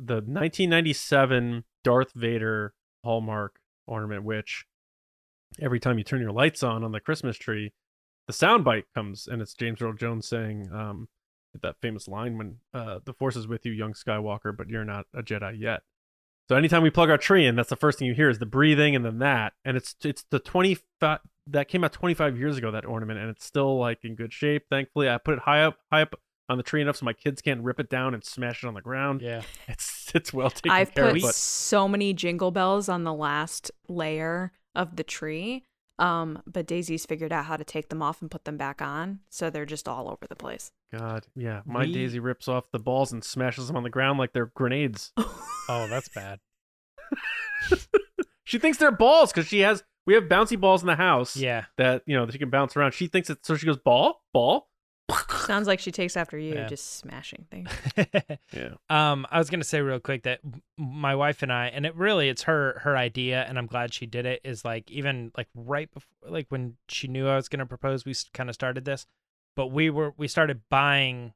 the 0.01 0.15
1997 0.15 1.65
Darth 1.85 2.13
Vader 2.15 2.75
Hallmark 3.05 3.61
ornament, 3.87 4.25
which 4.25 4.65
every 5.61 5.81
time 5.81 5.99
you 5.99 6.05
turn 6.05 6.21
your 6.21 6.33
lights 6.33 6.63
on 6.63 6.83
on 6.83 6.93
the 6.93 7.01
Christmas 7.01 7.37
tree, 7.37 7.73
the 8.27 8.33
sound 8.33 8.65
bite 8.65 8.85
comes 8.95 9.27
and 9.27 9.43
it's 9.43 9.55
James 9.55 9.81
Earl 9.81 9.95
Jones 9.95 10.27
saying 10.27 10.71
um 10.73 11.09
that 11.61 11.77
famous 11.83 12.09
line 12.09 12.39
when 12.39 12.57
uh 12.73 13.01
the 13.05 13.13
force 13.13 13.37
is 13.37 13.47
with 13.47 13.67
you, 13.67 13.73
young 13.73 13.93
Skywalker, 13.93 14.57
but 14.57 14.69
you're 14.69 14.85
not 14.85 15.07
a 15.15 15.23
Jedi 15.23 15.59
yet. 15.59 15.83
So 16.49 16.57
anytime 16.57 16.83
we 16.83 16.91
plug 16.91 17.09
our 17.09 17.19
tree 17.19 17.47
in, 17.47 17.57
that's 17.57 17.71
the 17.71 17.77
first 17.77 17.99
thing 17.99 18.09
you 18.09 18.15
hear 18.15 18.29
is 18.29 18.39
the 18.39 18.47
breathing 18.47 18.97
and 18.97 19.05
then 19.05 19.19
that. 19.19 19.55
And 19.65 19.77
it's 19.77 19.97
it's 20.05 20.25
the 20.31 20.39
25 20.39 21.21
that 21.49 21.69
came 21.69 21.83
out 21.83 21.93
25 21.93 22.39
years 22.39 22.57
ago 22.57 22.71
that 22.71 22.85
ornament 22.85 23.19
and 23.19 23.29
it's 23.31 23.45
still 23.45 23.79
like 23.79 24.01
in 24.05 24.15
good 24.15 24.33
shape. 24.33 24.65
Thankfully, 24.71 25.09
I 25.09 25.19
put 25.19 25.35
it 25.35 25.41
high 25.41 25.63
up 25.63 25.79
high 25.91 26.03
up 26.03 26.15
on 26.49 26.57
the 26.59 26.63
tree 26.63 26.83
enough 26.83 26.97
so 26.97 27.05
my 27.05 27.13
kids 27.13 27.41
can't 27.41 27.63
rip 27.63 27.81
it 27.81 27.89
down 27.89 28.15
and 28.15 28.25
smash 28.25 28.63
it 28.63 28.67
on 28.67 28.75
the 28.75 28.81
ground. 28.81 29.23
Yeah. 29.23 29.43
It's 29.69 30.13
it's 30.15 30.33
well 30.33 30.51
taken 30.51 30.71
I've 30.71 30.95
care 30.95 31.07
put 31.07 31.17
of, 31.17 31.23
but 31.23 31.35
so 31.35 31.89
many 31.89 32.13
jingle 32.13 32.51
bells 32.51 32.89
on 32.89 33.05
the 33.05 33.15
last 33.15 33.71
layer 33.89 34.53
of 34.75 34.97
the 34.97 35.05
tree. 35.05 35.65
Um, 35.99 36.43
but 36.47 36.67
Daisy's 36.67 37.05
figured 37.07 37.33
out 37.33 37.45
how 37.45 37.57
to 37.57 37.65
take 37.65 37.89
them 37.91 38.03
off 38.03 38.23
and 38.23 38.31
put 38.31 38.45
them 38.45 38.57
back 38.57 38.81
on, 38.83 39.21
so 39.29 39.51
they're 39.51 39.67
just 39.67 39.87
all 39.87 40.09
over 40.09 40.27
the 40.29 40.35
place. 40.35 40.73
God, 40.93 41.27
yeah, 41.37 41.61
my 41.67 41.81
We- 41.85 41.93
Daisy 41.93 42.19
rips 42.19 42.49
off 42.49 42.71
the 42.73 42.79
balls 42.79 43.13
and 43.13 43.23
smashes 43.23 43.67
them 43.69 43.77
on 43.77 43.83
the 43.83 43.91
ground 43.91 44.19
like 44.19 44.33
they're 44.33 44.51
grenades. 44.55 45.13
Oh, 45.69 45.87
that's 45.89 46.09
bad. 46.09 46.41
she 48.45 48.59
thinks 48.59 48.79
they're 48.79 48.91
balls 48.91 49.33
because 49.33 49.47
she 49.47 49.61
has 49.61 49.85
we 50.07 50.15
have 50.15 50.25
bouncy 50.25 50.59
balls 50.61 50.83
in 50.83 50.89
the 50.89 50.97
house 50.97 51.37
Yeah. 51.37 51.67
that 51.79 52.03
you 52.07 52.17
know 52.17 52.27
that 52.27 52.33
she 52.33 52.39
can 52.39 52.51
bounce 52.51 52.77
around. 52.77 52.93
She 52.95 53.07
thinks 53.07 53.31
it, 53.31 53.47
so 53.47 53.55
she 53.57 53.67
goes 53.67 53.79
ball, 53.79 54.23
ball. 54.33 54.69
Sounds 55.47 55.67
like 55.67 55.81
she 55.81 55.91
takes 55.91 56.17
after 56.17 56.39
you, 56.39 56.55
Yeah. 56.55 56.69
just 56.69 56.97
smashing 56.99 57.47
things. 57.51 57.69
Yeah, 58.53 58.75
um, 58.91 59.27
I 59.31 59.39
was 59.39 59.51
gonna 59.51 59.65
say 59.65 59.81
real 59.81 59.99
quick 60.01 60.23
that 60.25 60.41
my 60.79 61.15
wife 61.15 61.43
and 61.43 61.53
I, 61.53 61.67
and 61.67 61.85
it 61.87 61.95
really 61.97 62.29
it's 62.29 62.43
her 62.43 62.79
her 62.83 62.97
idea, 62.97 63.45
and 63.49 63.59
I'm 63.59 63.67
glad 63.67 63.93
she 63.93 64.07
did 64.07 64.27
it. 64.27 64.41
Is 64.45 64.65
like 64.65 64.91
even 64.91 65.33
like 65.37 65.49
right 65.55 65.91
before, 65.93 66.31
like 66.31 66.47
when 66.51 66.77
she 66.89 67.09
knew 67.09 67.29
I 67.29 67.37
was 67.37 67.49
gonna 67.49 67.67
propose, 67.67 68.05
we 68.05 68.15
kind 68.33 68.49
of 68.49 68.55
started 68.55 68.85
this, 68.85 69.07
but 69.57 69.69
we 69.69 69.91
were 69.91 70.15
we 70.17 70.29
started 70.29 70.61
buying, 70.71 71.33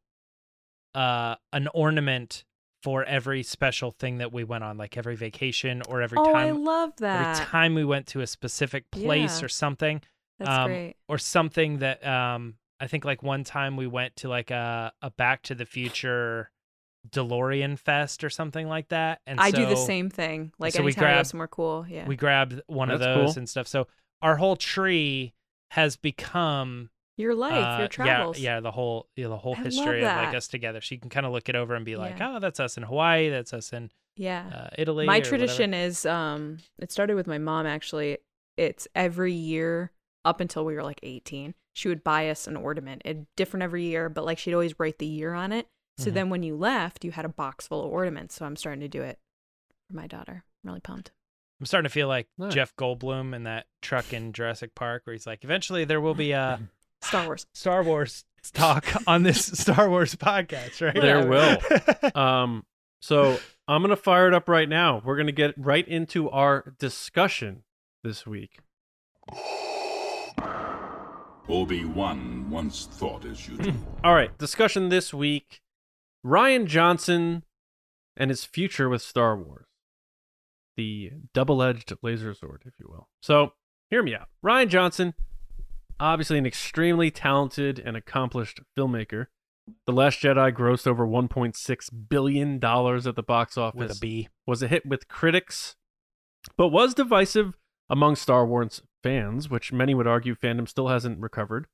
uh, 0.94 1.36
an 1.52 1.68
ornament 1.74 2.44
for 2.82 3.02
every 3.04 3.42
special 3.42 3.90
thing 3.98 4.18
that 4.18 4.32
we 4.32 4.44
went 4.44 4.62
on, 4.62 4.76
like 4.78 4.96
every 4.96 5.16
vacation 5.16 5.82
or 5.88 6.00
every 6.02 6.18
time. 6.18 6.28
oh, 6.28 6.38
I 6.38 6.50
love 6.52 6.92
that. 6.98 7.34
every 7.34 7.44
time 7.46 7.74
we 7.74 7.84
went 7.84 8.06
to 8.08 8.20
a 8.20 8.26
specific 8.26 8.90
place 8.90 9.40
Yeah. 9.40 9.44
or 9.46 9.48
something. 9.48 10.02
That's 10.38 10.50
um, 10.50 10.70
great. 10.70 10.94
or 11.08 11.18
something 11.18 11.78
that 11.78 12.06
um 12.06 12.54
I 12.80 12.86
think 12.86 13.04
like 13.04 13.22
one 13.22 13.44
time 13.44 13.76
we 13.76 13.86
went 13.86 14.16
to 14.16 14.28
like 14.28 14.50
a 14.50 14.92
a 15.02 15.10
Back 15.10 15.42
to 15.44 15.54
the 15.54 15.66
Future 15.66 16.50
DeLorean 17.10 17.78
fest 17.78 18.24
or 18.24 18.30
something 18.30 18.68
like 18.68 18.88
that. 18.88 19.20
And 19.26 19.40
I 19.40 19.50
do 19.50 19.66
the 19.66 19.76
same 19.76 20.10
thing. 20.10 20.52
Like 20.58 20.72
so 20.72 20.82
we 20.82 20.86
anytime 20.92 21.04
I 21.04 21.06
go 21.08 21.14
grab- 21.14 21.26
somewhere 21.26 21.48
cool, 21.48 21.86
yeah. 21.88 22.06
We 22.06 22.16
grabbed 22.16 22.60
one 22.66 22.90
of 22.90 23.00
those 23.00 23.32
cool. 23.32 23.38
and 23.38 23.48
stuff. 23.48 23.68
So 23.68 23.86
our 24.22 24.36
whole 24.36 24.56
tree 24.56 25.34
has 25.70 25.96
become 25.96 26.90
your 27.16 27.34
life, 27.34 27.64
uh, 27.64 27.76
your 27.80 27.88
travels. 27.88 28.38
Yeah, 28.38 28.56
yeah, 28.56 28.60
the 28.60 28.70
whole 28.70 29.08
yeah, 29.16 29.28
the 29.28 29.36
whole 29.36 29.54
I 29.56 29.62
history 29.62 30.04
of 30.04 30.16
like 30.16 30.34
us 30.34 30.48
together. 30.48 30.80
So 30.80 30.94
you 30.94 31.00
can 31.00 31.10
kind 31.10 31.26
of 31.26 31.32
look 31.32 31.48
it 31.48 31.56
over 31.56 31.74
and 31.74 31.84
be 31.84 31.96
like, 31.96 32.18
Yeah. 32.18 32.36
oh, 32.36 32.40
that's 32.40 32.60
us 32.60 32.76
in 32.76 32.82
Hawaii. 32.82 33.30
That's 33.30 33.52
us 33.52 33.72
in 33.72 33.90
Yeah. 34.16 34.44
uh, 34.54 34.68
Italy. 34.76 35.06
my 35.06 35.14
or 35.14 35.18
whatever." 35.20 35.28
tradition 35.36 35.74
is 35.74 36.04
um 36.06 36.58
it 36.78 36.92
started 36.92 37.14
with 37.14 37.26
my 37.26 37.38
mom 37.38 37.66
actually. 37.66 38.18
It's 38.56 38.88
every 38.94 39.32
year 39.32 39.92
up 40.24 40.40
until 40.40 40.64
we 40.64 40.74
were 40.74 40.82
like 40.82 41.00
18. 41.02 41.54
She 41.76 41.88
would 41.88 42.02
buy 42.02 42.30
us 42.30 42.46
an 42.46 42.56
ornament. 42.56 43.02
It 43.04 43.26
different 43.36 43.62
every 43.62 43.84
year, 43.84 44.08
but 44.08 44.24
like 44.24 44.38
she'd 44.38 44.54
always 44.54 44.80
write 44.80 44.96
the 44.98 45.04
year 45.04 45.34
on 45.34 45.52
it. 45.52 45.66
So 45.98 46.10
Mhm. 46.10 46.14
then 46.14 46.30
when 46.30 46.42
you 46.42 46.56
left, 46.56 47.04
you 47.04 47.10
had 47.12 47.26
a 47.26 47.28
box 47.28 47.68
full 47.68 47.84
of 47.84 47.90
ornaments. 47.92 48.34
So 48.34 48.46
I'm 48.46 48.56
starting 48.56 48.80
to 48.80 48.88
do 48.88 49.02
it 49.02 49.18
for 49.90 49.94
my 49.96 50.06
daughter. 50.06 50.42
I'm 50.64 50.68
really 50.68 50.80
pumped. 50.80 51.10
I'm 51.60 51.66
starting 51.66 51.84
to 51.84 51.92
feel 51.92 52.08
like 52.08 52.28
Nice. 52.38 52.54
Jeff 52.54 52.74
Goldblum 52.76 53.34
in 53.36 53.42
that 53.42 53.66
truck 53.82 54.14
in 54.14 54.32
Jurassic 54.32 54.74
Park, 54.74 55.02
where 55.04 55.12
he's 55.12 55.26
like, 55.26 55.44
eventually 55.44 55.84
there 55.84 56.00
will 56.00 56.14
be 56.14 56.32
a 56.32 56.60
Star 57.02 57.26
Wars. 57.26 57.46
Star 57.52 57.82
Wars 57.82 58.24
talk 58.54 58.86
on 59.06 59.22
this 59.22 59.44
Star 59.60 59.90
Wars 59.90 60.14
podcast, 60.16 60.80
right? 60.80 60.94
There 60.94 61.26
will. 61.28 61.58
um, 62.18 62.64
so 63.02 63.38
I'm 63.68 63.82
gonna 63.82 63.96
fire 63.96 64.28
it 64.28 64.32
up 64.34 64.48
right 64.48 64.68
now. 64.68 65.02
We're 65.04 65.18
gonna 65.18 65.30
get 65.32 65.52
right 65.58 65.86
into 65.86 66.30
our 66.30 66.74
discussion 66.78 67.64
this 68.02 68.26
week. 68.26 68.60
Obi-Wan 71.48 72.50
once 72.50 72.86
thought 72.86 73.24
as 73.24 73.48
you 73.48 73.56
do. 73.56 73.70
Hmm. 73.70 73.84
All 74.04 74.14
right, 74.14 74.36
discussion 74.38 74.88
this 74.88 75.14
week: 75.14 75.60
Rian 76.24 76.66
Johnson 76.66 77.44
and 78.16 78.30
his 78.30 78.44
future 78.44 78.88
with 78.88 79.02
Star 79.02 79.36
Wars, 79.36 79.66
the 80.76 81.12
double-edged 81.34 81.92
laser 82.02 82.34
sword, 82.34 82.62
if 82.66 82.74
you 82.80 82.86
will. 82.88 83.08
So, 83.20 83.52
hear 83.90 84.02
me 84.02 84.14
out. 84.14 84.28
Rian 84.44 84.68
Johnson, 84.68 85.14
obviously 86.00 86.38
an 86.38 86.46
extremely 86.46 87.10
talented 87.10 87.78
and 87.78 87.96
accomplished 87.96 88.60
filmmaker. 88.76 89.26
The 89.86 89.92
Last 89.92 90.20
Jedi 90.20 90.52
grossed 90.52 90.86
over 90.86 91.06
1.6 91.06 91.90
billion 92.08 92.58
dollars 92.58 93.06
at 93.06 93.16
the 93.16 93.22
box 93.22 93.58
office 93.58 93.78
with 93.78 93.96
a 93.96 94.00
B. 94.00 94.28
was 94.46 94.62
a 94.62 94.68
hit 94.68 94.86
with 94.86 95.08
critics, 95.08 95.74
but 96.56 96.68
was 96.68 96.94
divisive 96.94 97.56
among 97.90 98.16
Star 98.16 98.46
Wars 98.46 98.82
fans, 99.06 99.48
which 99.48 99.72
many 99.72 99.94
would 99.94 100.08
argue 100.08 100.34
fandom 100.34 100.68
still 100.68 100.88
hasn't 100.88 101.20
recovered. 101.20 101.68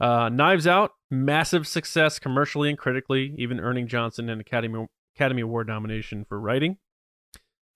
Uh, 0.00 0.30
Knives 0.30 0.66
Out, 0.66 0.92
massive 1.10 1.68
success 1.68 2.18
commercially 2.18 2.70
and 2.70 2.78
critically, 2.78 3.34
even 3.36 3.60
earning 3.60 3.86
Johnson 3.86 4.30
an 4.30 4.40
Academy 4.40 4.86
Academy 5.14 5.42
Award 5.42 5.66
nomination 5.66 6.24
for 6.24 6.40
writing. 6.40 6.78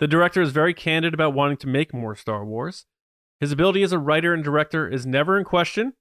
The 0.01 0.09
director 0.09 0.41
is 0.41 0.53
very 0.53 0.73
candid 0.73 1.13
about 1.13 1.35
wanting 1.35 1.59
to 1.59 1.69
make 1.69 1.93
more 1.93 2.17
Star 2.17 2.47
Wars. 2.47 2.87
His 3.41 3.53
ability 3.53 3.83
as 3.83 3.93
a 3.93 3.99
writer 3.99 4.33
and 4.33 4.43
director 4.43 4.89
is 4.89 5.05
never 5.05 5.39
in 5.39 5.45
question 5.45 5.93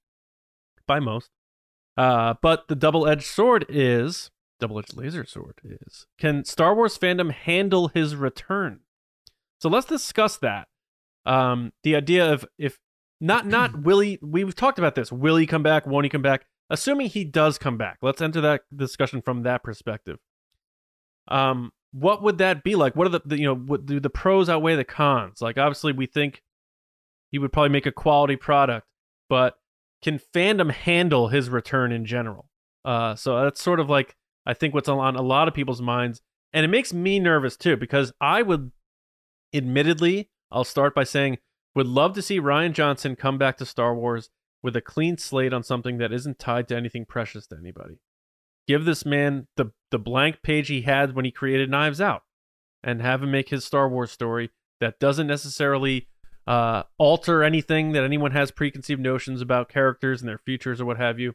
by 0.88 1.01
most. 1.01 1.29
Uh, 1.98 2.36
but 2.41 2.69
the 2.69 2.75
double-edged 2.75 3.25
sword 3.25 3.65
is 3.67 4.31
double-edged 4.62 4.95
laser 4.95 5.25
sword 5.25 5.60
is. 5.65 6.07
Can 6.17 6.45
Star 6.45 6.74
Wars 6.74 6.98
fandom 6.98 7.31
handle 7.33 7.89
his 7.89 8.15
return? 8.15 8.79
So 9.60 9.67
let's 9.67 9.88
discuss 9.88 10.38
that. 10.38 10.69
Um, 11.25 11.74
the 11.83 11.95
idea 11.95 12.31
of 12.31 12.45
if 12.57 12.79
not 13.20 13.46
not 13.46 13.82
Willie. 13.84 14.20
we've 14.22 14.55
talked 14.55 14.79
about 14.79 14.96
this. 14.96 15.12
Will 15.12 15.38
he 15.38 15.46
come 15.46 15.63
back? 15.63 15.86
Won't 15.86 16.05
he 16.05 16.10
come 16.10 16.22
back? 16.22 16.46
Assuming 16.70 17.08
he 17.08 17.24
does 17.24 17.58
come 17.58 17.77
back, 17.77 17.98
let's 18.01 18.22
enter 18.22 18.41
that 18.41 18.62
discussion 18.75 19.22
from 19.22 19.43
that 19.43 19.63
perspective. 19.63 20.17
Um, 21.27 21.72
what 21.91 22.24
would 22.24 22.39
that 22.39 22.63
be 22.63 22.75
like? 22.75 22.96
What 22.96 23.08
are 23.08 23.12
the, 23.12 23.22
the 23.25 23.38
you 23.38 23.46
know 23.46 23.55
what 23.55 23.86
do 23.86 24.00
the 24.00 24.10
pros 24.10 24.50
outweigh 24.50 24.75
the 24.75 24.84
cons? 24.84 25.41
Like 25.41 25.58
obviously 25.58 25.93
we 25.93 26.05
think 26.05 26.41
he 27.32 27.39
would 27.39 27.53
probably 27.53 27.70
make 27.70 27.86
a 27.86 27.91
quality 27.91 28.36
product, 28.36 28.88
but 29.29 29.55
can 30.01 30.20
fandom 30.34 30.72
handle 30.72 31.29
his 31.29 31.50
return 31.50 31.91
in 31.91 32.05
general? 32.05 32.50
Uh, 32.84 33.15
so 33.15 33.41
that's 33.43 33.62
sort 33.62 33.79
of 33.79 33.89
like 33.89 34.15
I 34.46 34.53
think 34.53 34.74
what's 34.74 34.89
on 34.89 35.15
a 35.15 35.22
lot 35.22 35.48
of 35.48 35.53
people's 35.53 35.82
minds, 35.82 36.22
and 36.51 36.65
it 36.65 36.70
makes 36.70 36.93
me 36.93 37.20
nervous 37.20 37.55
too 37.55 37.77
because 37.77 38.12
I 38.20 38.41
would, 38.41 38.72
admittedly, 39.53 40.29
I'll 40.51 40.63
start 40.63 40.93
by 40.93 41.03
saying 41.03 41.38
would 41.75 41.88
love 41.88 42.13
to 42.13 42.22
see 42.22 42.39
Rian 42.39 42.74
Johnson 42.74 43.15
come 43.15 43.38
back 43.38 43.58
to 43.58 43.65
Star 43.65 43.96
Wars 43.96 44.30
with 44.62 44.75
a 44.75 44.82
clean 44.82 45.18
slate 45.18 45.53
on 45.53 45.63
something 45.63 45.98
that 45.98 46.13
isn't 46.13 46.39
tied 46.39 46.68
to 46.70 46.75
anything 46.75 47.06
precious 47.06 47.48
to 47.48 47.58
anybody. 47.58 48.00
give 48.68 48.86
this 48.86 49.06
man 49.06 49.48
the 49.58 49.72
the 49.92 50.00
blank 50.00 50.42
page 50.42 50.68
he 50.68 50.82
had 50.82 51.15
when 51.15 51.25
he 51.25 51.32
created 51.32 51.70
Knives 51.70 52.01
Out, 52.01 52.24
and 52.84 53.01
have 53.01 53.24
him 53.24 53.32
make 53.32 53.50
his 53.50 53.65
Star 53.65 53.88
Wars 53.88 54.12
story 54.12 54.51
that 54.80 55.00
doesn't 55.00 55.27
necessarily 55.27 56.08
uh, 56.48 56.84
alter 56.98 57.44
anything 57.44 57.94
that 57.94 58.03
anyone 58.03 58.32
has 58.32 58.51
preconceived 58.51 59.01
notions 59.01 59.42
about 59.42 59.70
characters 59.70 60.22
and 60.22 60.27
their 60.27 60.39
futures 60.39 60.82
or 60.82 60.86
what 60.86 60.98
have 60.98 61.20
you. 61.20 61.34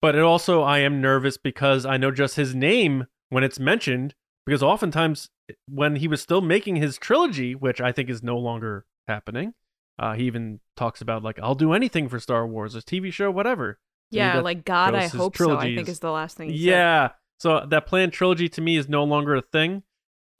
But 0.00 0.14
it 0.14 0.22
also, 0.22 0.62
I 0.62 0.78
am 0.78 1.00
nervous 1.00 1.36
because 1.38 1.86
I 1.86 1.96
know 1.96 2.10
just 2.10 2.36
his 2.36 2.54
name 2.54 3.06
when 3.30 3.42
it's 3.42 3.58
mentioned, 3.58 4.14
because 4.44 4.62
oftentimes 4.62 5.30
when 5.68 5.96
he 5.96 6.08
was 6.08 6.20
still 6.20 6.40
making 6.40 6.76
his 6.76 6.98
trilogy, 6.98 7.54
which 7.54 7.80
I 7.80 7.92
think 7.92 8.10
is 8.10 8.22
no 8.22 8.36
longer 8.36 8.84
happening, 9.08 9.54
uh, 9.98 10.14
he 10.14 10.24
even 10.24 10.60
talks 10.76 11.00
about 11.00 11.24
like 11.24 11.40
I'll 11.42 11.56
do 11.56 11.72
anything 11.72 12.08
for 12.08 12.20
Star 12.20 12.46
Wars, 12.46 12.74
a 12.74 12.80
TV 12.80 13.12
show, 13.12 13.30
whatever. 13.30 13.78
Yeah, 14.10 14.40
like 14.40 14.64
God, 14.64 14.94
I 14.94 15.06
hope 15.06 15.36
so. 15.36 15.56
I 15.56 15.74
think 15.74 15.88
is 15.88 15.98
the 15.98 16.12
last 16.12 16.36
thing. 16.36 16.50
He 16.50 16.58
said. 16.58 16.64
Yeah. 16.64 17.08
So 17.38 17.66
that 17.68 17.86
planned 17.86 18.12
trilogy 18.12 18.48
to 18.50 18.60
me 18.60 18.76
is 18.76 18.88
no 18.88 19.04
longer 19.04 19.34
a 19.34 19.42
thing. 19.42 19.82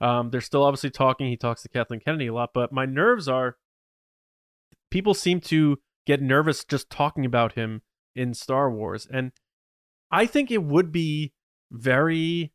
Um, 0.01 0.29
they're 0.31 0.41
still 0.41 0.63
obviously 0.63 0.89
talking. 0.89 1.27
He 1.27 1.37
talks 1.37 1.61
to 1.63 1.69
Kathleen 1.69 1.99
Kennedy 1.99 2.27
a 2.27 2.33
lot, 2.33 2.49
but 2.53 2.71
my 2.71 2.85
nerves 2.85 3.27
are 3.27 3.57
people 4.89 5.13
seem 5.13 5.39
to 5.41 5.77
get 6.05 6.21
nervous 6.21 6.63
just 6.63 6.89
talking 6.89 7.25
about 7.25 7.53
him 7.53 7.81
in 8.15 8.33
Star 8.33 8.71
Wars. 8.71 9.07
And 9.11 9.31
I 10.11 10.25
think 10.25 10.51
it 10.51 10.63
would 10.63 10.91
be 10.91 11.33
very 11.71 12.53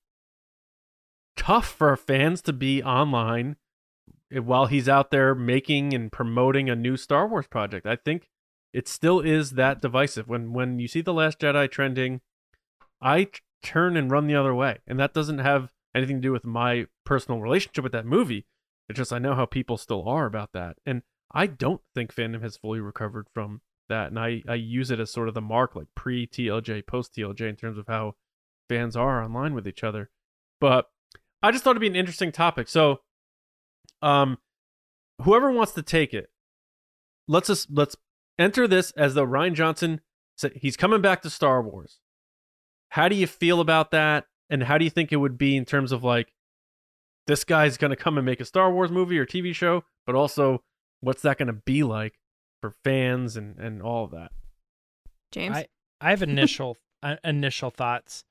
tough 1.37 1.69
for 1.69 1.97
fans 1.97 2.43
to 2.43 2.53
be 2.53 2.83
online 2.83 3.57
while 4.41 4.67
he's 4.67 4.89
out 4.89 5.11
there 5.11 5.35
making 5.35 5.95
and 5.95 6.11
promoting 6.11 6.69
a 6.69 6.77
new 6.77 6.97
Star 6.97 7.29
Wars 7.29 7.47
project. 7.47 7.87
I 7.87 7.97
think 7.97 8.29
it 8.73 8.89
still 8.89 9.21
is 9.21 9.53
that 9.53 9.81
divisive. 9.81 10.29
When 10.29 10.53
when 10.53 10.79
you 10.79 10.89
see 10.89 11.01
the 11.01 11.15
Last 11.15 11.39
Jedi 11.39 11.71
trending, 11.71 12.21
I 13.01 13.25
t- 13.25 13.41
turn 13.63 13.97
and 13.97 14.11
run 14.11 14.27
the 14.27 14.35
other 14.35 14.55
way, 14.55 14.79
and 14.87 14.99
that 14.99 15.15
doesn't 15.15 15.39
have 15.39 15.73
anything 15.95 16.17
to 16.17 16.29
do 16.29 16.33
with 16.33 16.45
my 16.45 16.87
personal 17.05 17.41
relationship 17.41 17.85
with 17.85 17.93
that 17.93 18.07
movie. 18.07 18.47
It's 18.89 18.97
just 18.97 19.13
I 19.13 19.19
know 19.19 19.35
how 19.35 19.47
people 19.47 19.77
still 19.77 20.09
are 20.09 20.27
about 20.27 20.53
that, 20.53 20.77
and 20.85 21.03
I 21.33 21.47
don't 21.47 21.81
think 21.95 22.15
fandom 22.15 22.43
has 22.43 22.57
fully 22.57 22.81
recovered 22.81 23.29
from 23.33 23.61
that, 23.89 24.09
and 24.09 24.19
I 24.19 24.43
I 24.49 24.55
use 24.55 24.91
it 24.91 25.01
as 25.01 25.11
sort 25.11 25.29
of 25.29 25.35
the 25.35 25.41
mark, 25.41 25.77
like 25.77 25.89
pre 25.95 26.27
TLJ, 26.27 26.87
post 26.87 27.15
TLJ, 27.15 27.49
in 27.49 27.57
terms 27.57 27.79
of 27.79 27.87
how 27.87 28.15
fans 28.69 28.97
are 28.97 29.23
online 29.23 29.55
with 29.55 29.69
each 29.69 29.85
other. 29.85 30.11
But 30.61 30.89
I 31.43 31.51
just 31.51 31.63
thought 31.63 31.73
it'd 31.73 31.81
be 31.81 31.87
an 31.87 31.97
interesting 31.97 32.33
topic. 32.33 32.69
So, 32.69 33.01
um, 34.05 34.39
whoever 35.23 35.51
wants 35.51 35.73
to 35.73 35.83
take 35.83 36.13
it, 36.13 36.31
let's 37.27 37.49
just 37.49 37.69
let's 37.71 37.97
enter 38.39 38.69
this 38.69 38.91
as 38.93 39.15
though 39.15 39.27
Rian 39.27 39.55
Johnson 39.55 40.01
said 40.37 40.53
he's 40.57 40.77
coming 40.77 41.01
back 41.01 41.23
to 41.23 41.31
Star 41.31 41.63
Wars. 41.63 42.01
How 42.91 43.09
do 43.09 43.17
you 43.17 43.27
feel 43.27 43.61
about 43.61 43.91
that? 43.93 44.27
And 44.51 44.65
how 44.65 44.79
do 44.79 44.85
you 44.85 44.91
think 44.91 45.11
it 45.11 45.17
would 45.17 45.39
be 45.39 45.57
in 45.57 45.65
terms 45.65 45.91
of 45.91 46.05
like 46.05 46.35
this 47.27 47.45
guy's 47.45 47.79
going 47.79 47.91
to 47.91 47.97
come 47.97 48.19
and 48.19 48.27
make 48.27 48.41
a 48.41 48.45
Star 48.45 48.71
Wars 48.71 48.91
movie 48.91 49.19
or 49.19 49.25
TV 49.25 49.55
show, 49.55 49.85
but 50.07 50.15
also 50.15 50.63
what's 51.01 51.23
that 51.23 51.39
going 51.39 51.47
to 51.47 51.55
be 51.55 51.83
like 51.83 52.19
for 52.61 52.75
fans 52.85 53.37
and 53.37 53.59
and 53.59 53.83
all 53.83 54.05
of 54.05 54.11
that? 54.11 54.33
James. 55.33 55.57
I 55.57 55.67
I 56.01 56.11
have 56.11 56.23
initial 56.23 56.77
uh, 57.03 57.17
initial 57.25 57.71
thoughts. 57.71 58.25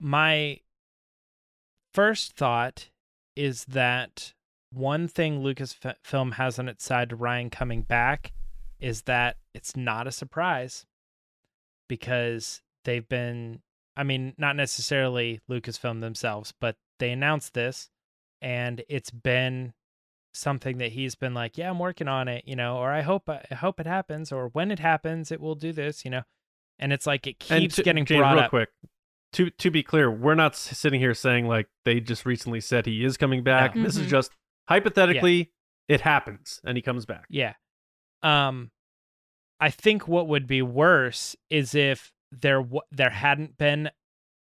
My 0.00 0.58
first 1.94 2.32
thought 2.32 2.88
is 3.36 3.64
that 3.66 4.34
one 4.72 5.06
thing 5.08 5.42
Lucasfilm 5.42 6.34
has 6.34 6.58
on 6.58 6.68
its 6.68 6.84
side 6.84 7.10
to 7.10 7.16
Rian 7.16 7.50
coming 7.50 7.82
back 7.82 8.32
is 8.80 9.02
that 9.02 9.36
it's 9.54 9.76
not 9.76 10.06
a 10.06 10.12
surprise 10.12 10.86
because 11.88 12.62
they've 12.84 13.08
been 13.08 13.60
I 13.96 14.04
mean 14.04 14.34
not 14.38 14.56
necessarily 14.56 15.40
Lucasfilm 15.50 16.00
themselves, 16.00 16.52
but 16.60 16.76
they 16.98 17.10
announced 17.10 17.54
this 17.54 17.90
and 18.40 18.82
it's 18.88 19.10
been 19.10 19.72
something 20.34 20.78
that 20.78 20.92
he's 20.92 21.14
been 21.14 21.34
like, 21.34 21.58
yeah, 21.58 21.68
I'm 21.68 21.78
working 21.78 22.08
on 22.08 22.26
it, 22.28 22.44
you 22.46 22.56
know, 22.56 22.78
or 22.78 22.90
I 22.90 23.02
hope 23.02 23.28
I 23.28 23.54
hope 23.54 23.78
it 23.80 23.86
happens 23.86 24.32
or 24.32 24.48
when 24.48 24.70
it 24.70 24.78
happens 24.78 25.30
it 25.30 25.40
will 25.40 25.54
do 25.54 25.72
this, 25.72 26.04
you 26.04 26.10
know. 26.10 26.22
And 26.78 26.92
it's 26.92 27.06
like 27.06 27.26
it 27.26 27.38
keeps 27.38 27.76
to- 27.76 27.82
getting 27.82 28.04
James, 28.06 28.20
brought 28.20 28.34
real 28.34 28.44
up. 28.44 28.50
quick. 28.50 28.70
To 29.34 29.48
to 29.50 29.70
be 29.70 29.82
clear, 29.82 30.10
we're 30.10 30.34
not 30.34 30.56
sitting 30.56 31.00
here 31.00 31.14
saying 31.14 31.46
like 31.46 31.68
they 31.84 32.00
just 32.00 32.26
recently 32.26 32.60
said 32.60 32.86
he 32.86 33.04
is 33.04 33.16
coming 33.16 33.42
back. 33.42 33.74
No. 33.76 33.82
This 33.82 33.96
is 33.96 34.06
Mhm. 34.06 34.10
just 34.10 34.32
hypothetically 34.68 35.50
it 35.88 36.00
happens 36.00 36.60
and 36.64 36.76
he 36.76 36.82
comes 36.82 37.06
back. 37.06 37.24
Yeah. 37.28 37.54
Um 38.22 38.70
I 39.60 39.70
think 39.70 40.08
what 40.08 40.26
would 40.28 40.46
be 40.46 40.62
worse 40.62 41.36
is 41.50 41.74
if 41.74 42.12
there 42.32 42.62
w- 42.62 42.80
there 42.90 43.10
hadn't 43.10 43.58
been 43.58 43.90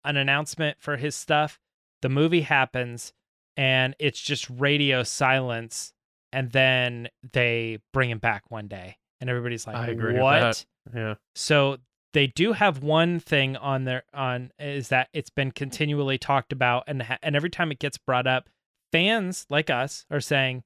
an 0.05 0.17
announcement 0.17 0.79
for 0.81 0.97
his 0.97 1.15
stuff, 1.15 1.59
the 2.03 2.09
movie 2.09 2.41
happens 2.43 3.13
and 3.57 3.95
it's 3.99 4.21
just 4.21 4.49
radio 4.51 5.03
silence 5.03 5.93
and 6.33 6.51
then 6.51 7.09
they 7.33 7.79
bring 7.93 8.11
him 8.11 8.19
back 8.19 8.43
one 8.49 8.67
day 8.67 8.97
and 9.21 9.31
everybody's 9.31 9.67
like 9.67 9.77
I 9.77 9.89
agree 9.89 10.19
what? 10.19 10.65
Yeah. 10.95 11.15
So 11.35 11.79
they 12.13 12.27
do 12.27 12.53
have 12.53 12.83
one 12.83 13.21
thing 13.21 13.57
on 13.57 13.85
their 13.85 14.05
on 14.13 14.51
is 14.59 14.89
that 14.89 15.09
it's 15.13 15.31
been 15.31 15.51
continually 15.53 16.19
talked 16.19 16.53
about 16.53 16.85
and 16.87 17.03
ha- 17.03 17.19
and 17.23 17.37
every 17.37 17.51
time 17.51 17.71
it 17.73 17.79
gets 17.79 17.99
brought 17.99 18.27
up, 18.27 18.49
fans 18.95 19.45
like 19.51 19.71
us 19.71 20.07
are 20.09 20.21
saying 20.21 20.63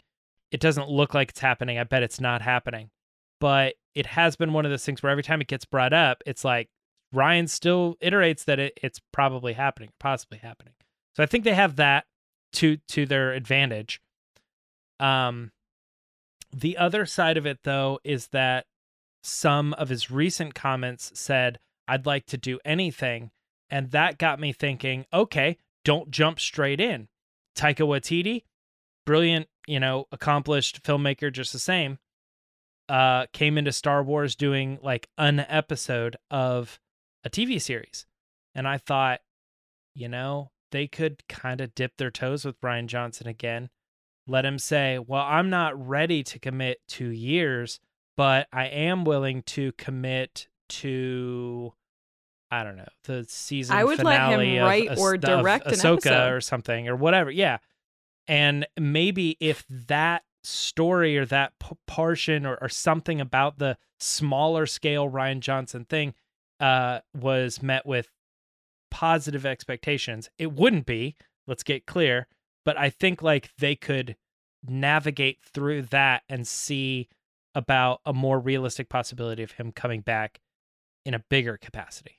it 0.51 0.61
doesn't 0.61 0.91
look 0.91 1.15
like 1.15 1.31
it's 1.31 1.41
happening. 1.41 1.79
I 1.79 1.85
bet 1.85 2.03
it's 2.03 2.21
not 2.21 2.43
happening. 2.43 2.91
But 3.41 3.77
it 3.95 4.05
has 4.05 4.37
been 4.37 4.53
one 4.53 4.67
of 4.67 4.71
those 4.71 4.85
things 4.85 5.03
where 5.03 5.11
every 5.11 5.23
time 5.23 5.41
it 5.41 5.49
gets 5.49 5.65
brought 5.65 5.95
up, 5.95 6.23
it's 6.27 6.45
like 6.45 6.69
Rian 7.15 7.49
still 7.49 7.97
iterates 8.03 8.45
that 8.45 8.59
it, 8.59 8.79
it's 8.83 9.01
probably 9.13 9.55
happening, 9.55 9.89
possibly 9.99 10.37
happening. 10.39 10.75
So 11.17 11.23
I 11.23 11.27
think 11.27 11.45
they 11.45 11.55
have 11.55 11.77
that 11.77 12.05
to 12.55 12.77
to 12.89 13.07
their 13.07 13.33
advantage. 13.33 14.03
Um 15.01 15.53
the 16.55 16.77
other 16.77 17.07
side 17.07 17.39
of 17.39 17.47
it 17.47 17.61
though 17.65 17.99
is 18.05 18.29
that 18.29 18.67
some 19.23 19.73
of 19.75 19.89
his 19.89 20.11
recent 20.11 20.55
comments 20.55 21.13
said, 21.15 21.59
I'd 21.87 22.05
like 22.05 22.27
to 22.27 22.37
do 22.37 22.59
anything. 22.63 23.31
And 23.71 23.91
that 23.93 24.19
got 24.19 24.39
me 24.39 24.53
thinking, 24.53 25.07
okay, 25.15 25.57
don't 25.83 26.11
jump 26.11 26.41
straight 26.41 26.81
in. 26.81 27.09
Taika 27.59 27.87
Waititi, 27.87 28.45
brilliant, 29.05 29.49
you 29.67 29.81
know, 29.81 30.07
accomplished 30.13 30.83
filmmaker 30.83 31.33
just 31.33 31.53
the 31.53 31.59
same, 31.59 31.99
uh, 32.89 33.27
came 33.33 33.59
into 33.59 33.73
Star 33.73 34.03
Wars 34.03 34.37
doing 34.37 34.79
like 34.83 35.09
an 35.19 35.41
episode 35.41 36.17
of 36.31 36.79
a 37.25 37.31
TV 37.31 37.61
series. 37.61 38.07
And 38.55 38.67
I 38.67 38.79
thought, 38.79 39.21
you 39.95 40.09
know, 40.09 40.53
they 40.71 40.87
could 40.87 41.27
kind 41.29 41.61
of 41.61 41.75
dip 41.75 41.97
their 41.97 42.11
toes 42.11 42.45
with 42.45 42.61
Rian 42.61 42.87
Johnson 42.87 43.27
again. 43.27 43.71
Let 44.27 44.45
him 44.45 44.59
say, 44.59 44.99
well, 44.99 45.25
I'm 45.25 45.51
not 45.51 45.89
ready 45.89 46.23
to 46.23 46.39
commit 46.39 46.79
two 46.87 47.09
years, 47.09 47.81
but 48.17 48.47
I 48.53 48.67
am 48.67 49.05
willing 49.05 49.43
to 49.45 49.73
commit 49.73 50.49
to 50.69 51.73
I 52.51 52.65
don't 52.65 52.77
know 52.77 52.89
the 53.05 53.25
season. 53.29 53.77
I 53.77 53.85
would 53.85 54.03
let 54.03 54.21
him 54.21 54.41
finale 54.41 54.59
of 54.59 54.65
write 54.65 54.99
or 54.99 55.15
of 55.15 55.21
direct 55.21 55.67
an 55.67 55.75
Ahsoka 55.75 56.07
episode. 56.07 56.33
or 56.33 56.41
something 56.41 56.89
or 56.89 56.97
whatever. 56.97 57.31
Yeah, 57.31 57.59
and 58.27 58.67
maybe 58.79 59.37
if 59.41 59.65
that 59.69 60.23
story 60.43 61.19
or 61.19 61.27
that 61.27 61.53
p- 61.59 61.77
portion 61.87 62.47
or, 62.47 62.57
or 62.61 62.69
something 62.69 63.21
about 63.21 63.59
the 63.59 63.77
smaller 64.01 64.67
scale 64.67 65.11
Rian 65.11 65.41
Johnson 65.41 65.85
thing 65.85 66.15
uh, 66.61 67.01
was 67.15 67.63
met 67.63 67.85
with 67.87 68.11
positive 68.91 69.45
expectations, 69.45 70.31
it 70.39 70.53
wouldn't 70.53 70.87
be. 70.87 71.17
Let's 71.47 71.63
get 71.63 71.87
clear. 71.87 72.29
But 72.65 72.79
I 72.79 72.91
think 72.91 73.23
like 73.23 73.51
they 73.59 73.77
could 73.77 74.17
navigate 74.67 75.39
through 75.43 75.83
that 75.83 76.23
and 76.29 76.47
see 76.47 77.09
about 77.55 78.01
a 78.05 78.13
more 78.13 78.39
realistic 78.39 78.89
possibility 78.89 79.43
of 79.43 79.53
him 79.53 79.73
coming 79.73 80.01
back 80.01 80.41
in 81.05 81.15
a 81.15 81.19
bigger 81.31 81.57
capacity. 81.57 82.18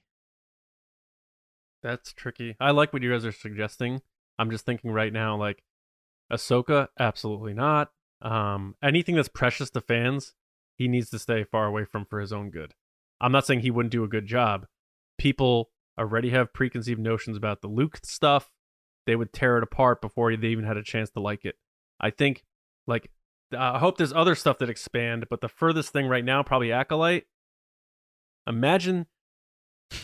That's 1.81 2.13
tricky. 2.13 2.55
I 2.59 2.71
like 2.71 2.91
what 2.93 3.01
you 3.01 3.11
guys 3.11 3.25
are 3.25 3.31
suggesting. 3.31 4.01
I'm 4.37 4.51
just 4.51 4.65
thinking 4.65 4.91
right 4.91 5.13
now, 5.13 5.37
like 5.37 5.63
Ahsoka, 6.31 6.87
absolutely 6.99 7.53
not. 7.53 7.91
Um, 8.21 8.75
anything 8.83 9.15
that's 9.15 9.29
precious 9.29 9.69
to 9.71 9.81
fans, 9.81 10.33
he 10.77 10.87
needs 10.87 11.09
to 11.09 11.19
stay 11.19 11.43
far 11.43 11.65
away 11.65 11.85
from 11.85 12.05
for 12.05 12.19
his 12.19 12.33
own 12.33 12.49
good. 12.49 12.73
I'm 13.21 13.31
not 13.31 13.45
saying 13.45 13.61
he 13.61 13.71
wouldn't 13.71 13.91
do 13.91 14.03
a 14.03 14.09
good 14.09 14.25
job. 14.25 14.65
People 15.17 15.71
already 15.99 16.29
have 16.29 16.53
preconceived 16.53 16.99
notions 16.99 17.35
about 17.35 17.61
the 17.61 17.67
Luke 17.67 17.99
stuff. 18.03 18.49
They 19.05 19.15
would 19.15 19.33
tear 19.33 19.57
it 19.57 19.63
apart 19.63 20.01
before 20.01 20.35
they 20.35 20.47
even 20.47 20.65
had 20.65 20.77
a 20.77 20.83
chance 20.83 21.09
to 21.11 21.19
like 21.19 21.43
it. 21.43 21.55
I 21.99 22.11
think, 22.11 22.43
like, 22.87 23.09
I 23.57 23.79
hope 23.79 23.97
there's 23.97 24.13
other 24.13 24.35
stuff 24.35 24.59
that 24.59 24.69
expand, 24.69 25.25
but 25.29 25.41
the 25.41 25.49
furthest 25.49 25.91
thing 25.91 26.07
right 26.07 26.23
now, 26.23 26.43
probably 26.43 26.71
Acolyte. 26.71 27.25
Imagine 28.47 29.07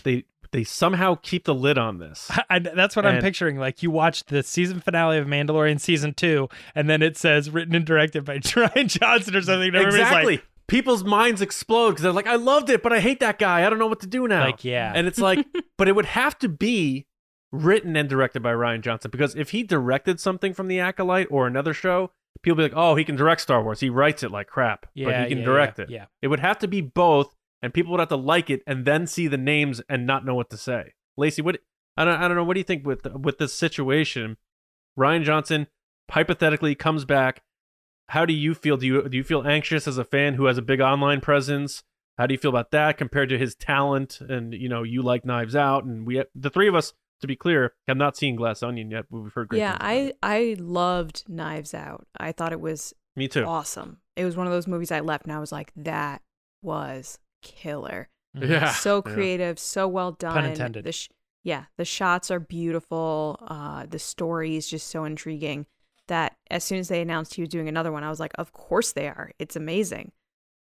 they 0.03 0.25
they 0.55 0.63
somehow 0.63 1.15
keep 1.21 1.43
the 1.43 1.53
lid 1.53 1.77
on 1.77 1.97
this. 1.97 2.31
I, 2.50 2.59
that's 2.59 2.95
what 2.95 3.05
I'm 3.05 3.21
picturing. 3.21 3.57
Like 3.57 3.83
you 3.83 3.91
watched 3.91 4.27
the 4.29 4.41
season 4.41 4.79
finale 4.79 5.17
of 5.17 5.27
Mandalorian 5.27 5.81
season 5.81 6.13
two, 6.13 6.47
and 6.74 6.89
then 6.89 7.01
it 7.01 7.17
says 7.17 7.50
written 7.50 7.75
and 7.75 7.85
directed 7.85 8.24
by 8.24 8.38
Rian 8.39 8.88
Johnson 8.88 9.35
or 9.35 9.41
something. 9.41 9.75
And 9.75 9.85
exactly. 9.85 10.38
like, 10.38 10.45
people's 10.67 11.03
minds 11.03 11.41
explode 11.41 11.89
because 11.89 12.03
they're 12.03 12.13
like, 12.13 12.25
I 12.25 12.38
loved 12.38 12.69
it, 12.69 12.81
but 12.81 12.93
I 12.93 13.01
hate 13.01 13.19
that 13.19 13.38
guy. 13.38 13.65
I 13.65 13.69
don't 13.69 13.79
know 13.79 13.88
what 13.88 14.00
to 14.00 14.07
do 14.07 14.29
now. 14.29 14.45
Like, 14.45 14.63
yeah. 14.63 14.93
And 14.95 15.07
it's 15.07 15.19
like, 15.19 15.45
but 15.77 15.89
it 15.89 15.95
would 15.95 16.05
have 16.05 16.39
to 16.39 16.47
be 16.47 17.05
written 17.51 17.97
and 17.97 18.07
directed 18.07 18.41
by 18.41 18.53
Rian 18.53 18.79
Johnson 18.79 19.12
because 19.12 19.35
if 19.35 19.50
he 19.50 19.62
directed 19.62 20.21
something 20.21 20.53
from 20.53 20.69
The 20.69 20.79
Acolyte 20.79 21.27
or 21.29 21.47
another 21.47 21.74
show, 21.74 22.12
people 22.43 22.55
be 22.55 22.63
like, 22.63 22.74
oh, 22.77 22.95
he 22.95 23.03
can 23.03 23.17
direct 23.17 23.41
Star 23.41 23.62
Wars. 23.62 23.81
He 23.81 23.89
writes 23.89 24.24
it 24.24 24.31
like 24.31 24.47
crap, 24.47 24.85
yeah, 24.93 25.05
but 25.07 25.21
he 25.24 25.27
can 25.27 25.39
yeah, 25.39 25.45
direct 25.45 25.79
yeah, 25.79 25.83
it. 25.83 25.89
Yeah. 25.89 26.05
It 26.21 26.29
would 26.29 26.39
have 26.39 26.59
to 26.59 26.69
be 26.69 26.79
both, 26.79 27.35
and 27.62 27.74
people 27.74 27.91
would 27.91 28.00
have 28.00 28.09
to 28.09 28.15
like 28.15 28.50
it 28.50 28.62
and 28.67 28.85
then 28.85 29.07
see 29.07 29.27
the 29.27 29.38
names 29.38 29.81
and 29.89 30.05
not 30.05 30.25
know 30.25 30.35
what 30.35 30.50
to 30.51 30.57
say. 30.57 30.93
Lacey, 31.17 31.41
what 31.41 31.59
I 31.97 32.05
don't, 32.05 32.19
I 32.19 32.27
don't 32.27 32.35
know. 32.35 32.43
What 32.43 32.53
do 32.55 32.59
you 32.59 32.65
think 32.65 32.85
with 32.85 33.05
with 33.13 33.38
this 33.38 33.53
situation? 33.53 34.38
Rian 34.97 35.24
Johnson 35.24 35.67
hypothetically 36.12 36.75
comes 36.75 37.05
back. 37.05 37.41
How 38.09 38.25
do 38.25 38.33
you 38.33 38.53
feel? 38.53 38.77
Do 38.77 38.85
you 38.85 39.09
do 39.09 39.17
you 39.17 39.24
feel 39.24 39.47
anxious 39.47 39.88
as 39.88 39.97
a 39.97 40.05
fan 40.05 40.35
who 40.35 40.45
has 40.45 40.57
a 40.57 40.62
big 40.62 40.81
online 40.81 41.21
presence? 41.21 41.83
How 42.17 42.27
do 42.27 42.33
you 42.33 42.38
feel 42.38 42.50
about 42.50 42.71
that 42.71 42.97
compared 42.97 43.29
to 43.29 43.38
his 43.38 43.55
talent? 43.55 44.19
And 44.21 44.53
you 44.53 44.69
know, 44.69 44.83
you 44.83 45.01
like 45.01 45.25
Knives 45.25 45.55
Out, 45.55 45.83
and 45.85 46.05
we 46.05 46.24
the 46.35 46.50
three 46.50 46.67
of 46.67 46.75
us, 46.75 46.93
to 47.21 47.27
be 47.27 47.35
clear, 47.35 47.74
have 47.88 47.97
not 47.97 48.15
seen 48.15 48.35
Glass 48.35 48.62
Onion 48.62 48.91
yet. 48.91 49.05
We've 49.09 49.33
heard 49.33 49.47
great. 49.50 49.59
yeah, 49.59 49.77
I. 49.79 50.13
I 50.21 50.55
loved 50.59 51.24
Knives 51.27 51.74
Out. 51.74 52.05
I 52.17 52.31
thought 52.31 52.51
it 52.51 52.62
was 52.62 52.93
me 53.15 53.27
too. 53.27 53.43
awesome. 53.43 53.97
It 54.15 54.24
was 54.25 54.38
one 54.38 54.47
of 54.47 54.53
those 54.53 54.67
movies 54.67 54.91
I 54.91 55.00
left 55.00 55.25
and 55.25 55.33
I 55.33 55.39
was 55.39 55.51
like, 55.51 55.71
that 55.75 56.21
was 56.62 57.19
killer. 57.45 58.09
Mhm. 58.35 58.49
Yeah, 58.49 58.71
so 58.73 58.97
yeah. 59.05 59.13
creative, 59.13 59.57
so 59.59 59.87
well 59.87 60.11
done. 60.11 60.43
intended. 60.43 60.83
The 60.83 60.91
sh- 60.91 61.09
yeah, 61.43 61.65
the 61.77 61.85
shots 61.85 62.29
are 62.31 62.39
beautiful. 62.39 63.37
Uh, 63.47 63.85
the 63.85 63.99
story 63.99 64.57
is 64.57 64.67
just 64.69 64.87
so 64.87 65.05
intriguing 65.05 65.67
that 66.07 66.35
as 66.51 66.63
soon 66.63 66.79
as 66.79 66.87
they 66.89 67.01
announced 67.01 67.35
he 67.35 67.41
was 67.41 67.49
doing 67.49 67.69
another 67.69 67.91
one, 67.91 68.03
I 68.03 68.09
was 68.09 68.19
like, 68.19 68.33
of 68.37 68.51
course 68.51 68.91
they 68.91 69.07
are. 69.07 69.31
It's 69.39 69.55
amazing. 69.55 70.11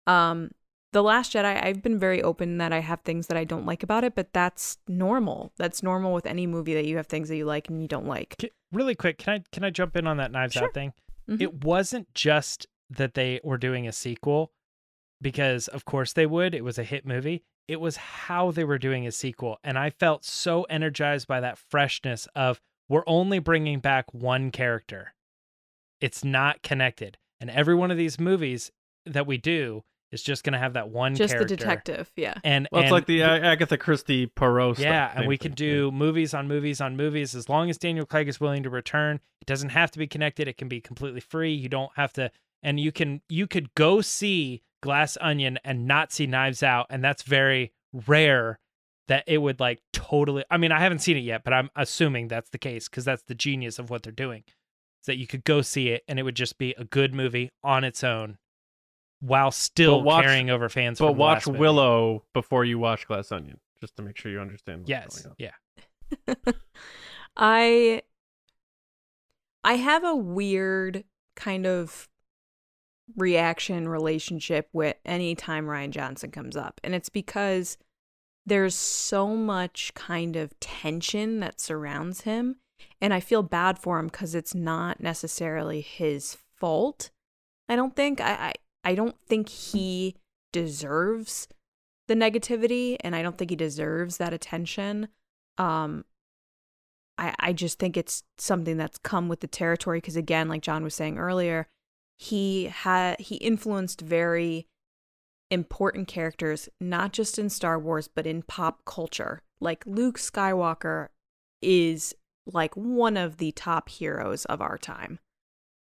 Um, 0.07 0.51
the 0.93 1.03
Last 1.03 1.33
Jedi, 1.33 1.63
I've 1.63 1.83
been 1.83 1.99
very 1.99 2.23
open 2.23 2.59
that 2.59 2.73
I 2.73 2.79
have 2.81 3.01
things 3.01 3.27
that 3.27 3.37
I 3.37 3.45
don't 3.45 3.67
like 3.67 3.83
about 3.83 4.05
it, 4.05 4.15
but 4.15 4.33
that's 4.33 4.79
normal. 4.89 5.53
That's 5.59 5.83
normal 5.83 6.15
with 6.15 6.27
any 6.27 6.47
movie 6.47 6.75
that 6.75 6.87
you 6.87 6.97
have 6.99 7.07
things 7.07 7.29
that 7.29 7.37
you 7.37 7.45
like 7.45 7.69
and 7.69 7.83
you 7.83 7.89
don't 7.89 8.07
like. 8.07 8.37
K- 8.39 8.51
Really 8.73 8.95
quick, 8.95 9.19
can 9.19 9.35
I 9.35 9.45
can 9.53 9.65
I 9.65 9.71
jump 9.71 9.97
in 9.97 10.07
on 10.07 10.17
that 10.19 10.33
Knives 10.33 10.55
Sure. 10.55 10.65
Out 10.65 10.75
thing? 10.75 10.93
Mhm. 11.29 11.41
It 11.41 11.65
wasn't 11.65 12.13
just 12.15 12.67
that 12.91 13.15
they 13.15 13.41
were 13.45 13.59
doing 13.59 13.87
a 13.87 13.93
sequel, 13.93 14.53
because 15.21 15.69
of 15.69 15.85
course 15.85 16.13
they 16.13 16.27
would. 16.27 16.55
It 16.55 16.65
was 16.65 16.79
a 16.79 16.85
hit 16.85 17.07
movie. 17.07 17.43
It 17.69 17.81
was 17.81 17.97
how 17.97 18.51
they 18.53 18.65
were 18.65 18.79
doing 18.79 19.07
a 19.07 19.13
sequel, 19.13 19.59
and 19.65 19.79
I 19.79 19.91
felt 19.91 20.25
so 20.25 20.63
energized 20.65 21.27
by 21.27 21.41
that 21.41 21.59
freshness 21.59 22.29
of 22.35 22.61
we're 22.89 23.03
only 23.07 23.41
bringing 23.41 23.81
back 23.81 24.13
one 24.15 24.51
character. 24.53 25.15
It's 26.01 26.23
not 26.25 26.63
connected, 26.63 27.19
and 27.41 27.51
every 27.51 27.75
one 27.75 27.91
of 27.91 27.97
these 27.97 28.21
movies 28.21 28.71
that 29.05 29.27
we 29.27 29.37
do 29.37 29.83
is 30.13 30.23
just 30.23 30.45
going 30.45 30.53
to 30.53 30.59
have 30.59 30.75
that 30.75 30.89
one 30.89 31.15
Just 31.17 31.35
character. 31.35 31.49
the 31.49 31.57
detective, 31.57 32.13
yeah. 32.15 32.35
And 32.45 32.69
Well, 32.71 32.83
it's 32.83 32.87
and 32.87 32.93
like 32.93 33.07
the 33.07 33.25
uh, 33.25 33.39
Agatha 33.39 33.77
Christie 33.77 34.27
Poirot. 34.27 34.79
yeah, 34.79 35.11
and 35.11 35.21
same 35.21 35.29
we 35.29 35.37
thing. 35.37 35.51
can 35.51 35.55
do 35.57 35.91
movies 35.91 36.33
on 36.33 36.47
movies 36.47 36.81
on 36.81 36.97
movies 36.97 37.35
as 37.35 37.49
long 37.49 37.69
as 37.71 37.77
Daniel 37.77 38.07
Craig 38.07 38.29
is 38.29 38.39
willing 38.39 38.63
to 38.63 38.71
return. 38.71 39.17
It 39.41 39.47
doesn't 39.47 39.71
have 39.71 39.91
to 39.91 39.99
be 39.99 40.07
connected. 40.07 40.47
It 40.47 40.57
can 40.57 40.69
be 40.69 40.81
completely 40.81 41.21
free. 41.21 41.53
You 41.53 41.69
don't 41.69 41.91
have 41.97 42.13
to 42.15 42.31
and 42.63 42.79
you 42.81 42.93
can 42.93 43.21
you 43.29 43.47
could 43.47 43.75
go 43.75 44.01
see 44.01 44.63
Glass 44.83 45.17
Onion 45.21 45.59
and 45.65 45.87
not 45.87 46.13
see 46.13 46.27
Knives 46.27 46.63
Out 46.63 46.87
and 46.91 47.03
that's 47.03 47.23
very 47.23 47.73
rare 48.07 48.59
that 49.09 49.25
it 49.27 49.39
would 49.39 49.61
like 49.61 49.81
totally 49.93 50.45
I 50.51 50.57
mean, 50.59 50.73
I 50.73 50.81
haven't 50.81 50.99
seen 51.01 51.17
it 51.17 51.21
yet, 51.21 51.45
but 51.45 51.53
I'm 51.53 51.71
assuming 51.77 52.29
that's 52.29 52.51
the 52.51 52.59
case 52.59 52.89
cuz 52.89 53.05
that's 53.05 53.23
the 53.23 53.35
genius 53.35 53.79
of 53.79 53.89
what 53.91 54.03
they're 54.03 54.13
doing. 54.13 54.43
Is 54.47 55.07
that 55.07 55.17
you 55.19 55.27
could 55.27 55.45
go 55.45 55.63
see 55.63 55.89
it 55.91 56.03
and 56.09 56.19
it 56.19 56.23
would 56.25 56.35
just 56.37 56.59
be 56.59 56.75
a 56.77 56.85
good 56.85 57.15
movie 57.15 57.51
on 57.63 57.85
its 57.85 58.03
own 58.05 58.39
while 59.21 59.51
still 59.51 60.03
watch- 60.03 60.25
carrying 60.25 60.51
over 60.51 60.69
fans 60.69 60.99
But 60.99 61.07
from 61.09 61.15
the 61.17 61.21
watch 61.21 61.37
last 61.39 61.47
movie. 61.49 61.59
Willow 61.61 62.25
before 62.35 62.65
you 62.65 62.79
watch 62.79 63.07
Glass 63.07 63.31
Onion, 63.33 63.61
just 63.81 63.97
to 63.97 64.03
make 64.03 64.17
sure 64.19 64.31
you 64.31 64.41
understand. 64.41 64.81
What's 64.81 64.91
Yes. 64.91 65.23
going 65.23 65.31
on. 65.31 65.37
Yeah. 65.39 66.53
I 67.37 68.03
I 69.65 69.75
have 69.75 70.05
a 70.05 70.15
weird 70.15 71.05
kind 71.35 71.67
of 71.67 72.09
reaction 73.15 73.89
relationship 73.89 74.69
with 74.73 74.97
any 75.05 75.35
time 75.35 75.67
Rian 75.67 75.91
Johnson 75.91 76.31
comes 76.31 76.57
up. 76.57 76.81
And 76.83 76.95
it's 76.95 77.09
because 77.09 77.79
there's 78.45 78.75
so 78.75 79.35
much 79.37 79.93
kind 79.95 80.37
of 80.37 80.59
tension 80.61 81.41
that 81.41 81.61
surrounds 81.61 82.23
him. 82.23 82.57
And 83.01 83.13
I 83.13 83.21
feel 83.21 83.43
bad 83.43 83.79
for 83.79 83.99
him 83.99 84.07
because 84.07 84.35
it's 84.35 84.55
not 84.55 85.01
necessarily 85.01 85.81
his 85.81 86.37
fault. 86.57 87.11
I 87.69 87.77
don't 87.77 87.95
think 87.95 88.21
I, 88.21 88.33
I 88.33 88.53
I 88.85 88.95
don't 88.95 89.17
think 89.27 89.49
he 89.49 90.15
deserves 90.53 91.49
the 92.07 92.15
negativity 92.15 92.97
and 93.01 93.17
I 93.17 93.23
don't 93.23 93.37
think 93.37 93.51
he 93.51 93.57
deserves 93.57 94.19
that 94.19 94.33
attention. 94.33 95.09
Um 95.59 96.05
I, 97.19 97.35
I 97.41 97.53
just 97.53 97.79
think 97.79 97.97
it's 97.97 98.23
something 98.37 98.77
that's 98.77 98.99
come 98.99 99.29
with 99.29 99.41
the 99.41 99.47
territory 99.47 99.99
because 99.99 100.17
again 100.17 100.49
like 100.49 100.61
john 100.61 100.85
was 100.85 100.95
saying 100.95 101.17
earlier 101.19 101.67
he 102.19 102.65
had 102.67 103.21
he 103.21 103.37
influenced 103.37 104.01
very 104.01 104.67
important 105.51 106.09
characters 106.09 106.69
not 106.81 107.13
just 107.13 107.39
in 107.39 107.49
star 107.49 107.79
wars 107.79 108.09
but 108.09 108.27
in 108.27 108.43
pop 108.43 108.85
culture 108.85 109.43
like 109.61 109.85
luke 109.87 110.19
skywalker 110.19 111.09
is 111.63 112.15
like 112.47 112.75
one 112.77 113.17
of 113.17 113.37
the 113.37 113.53
top 113.53 113.89
heroes 113.89 114.45
of 114.47 114.61
our 114.61 114.77
time 114.79 115.19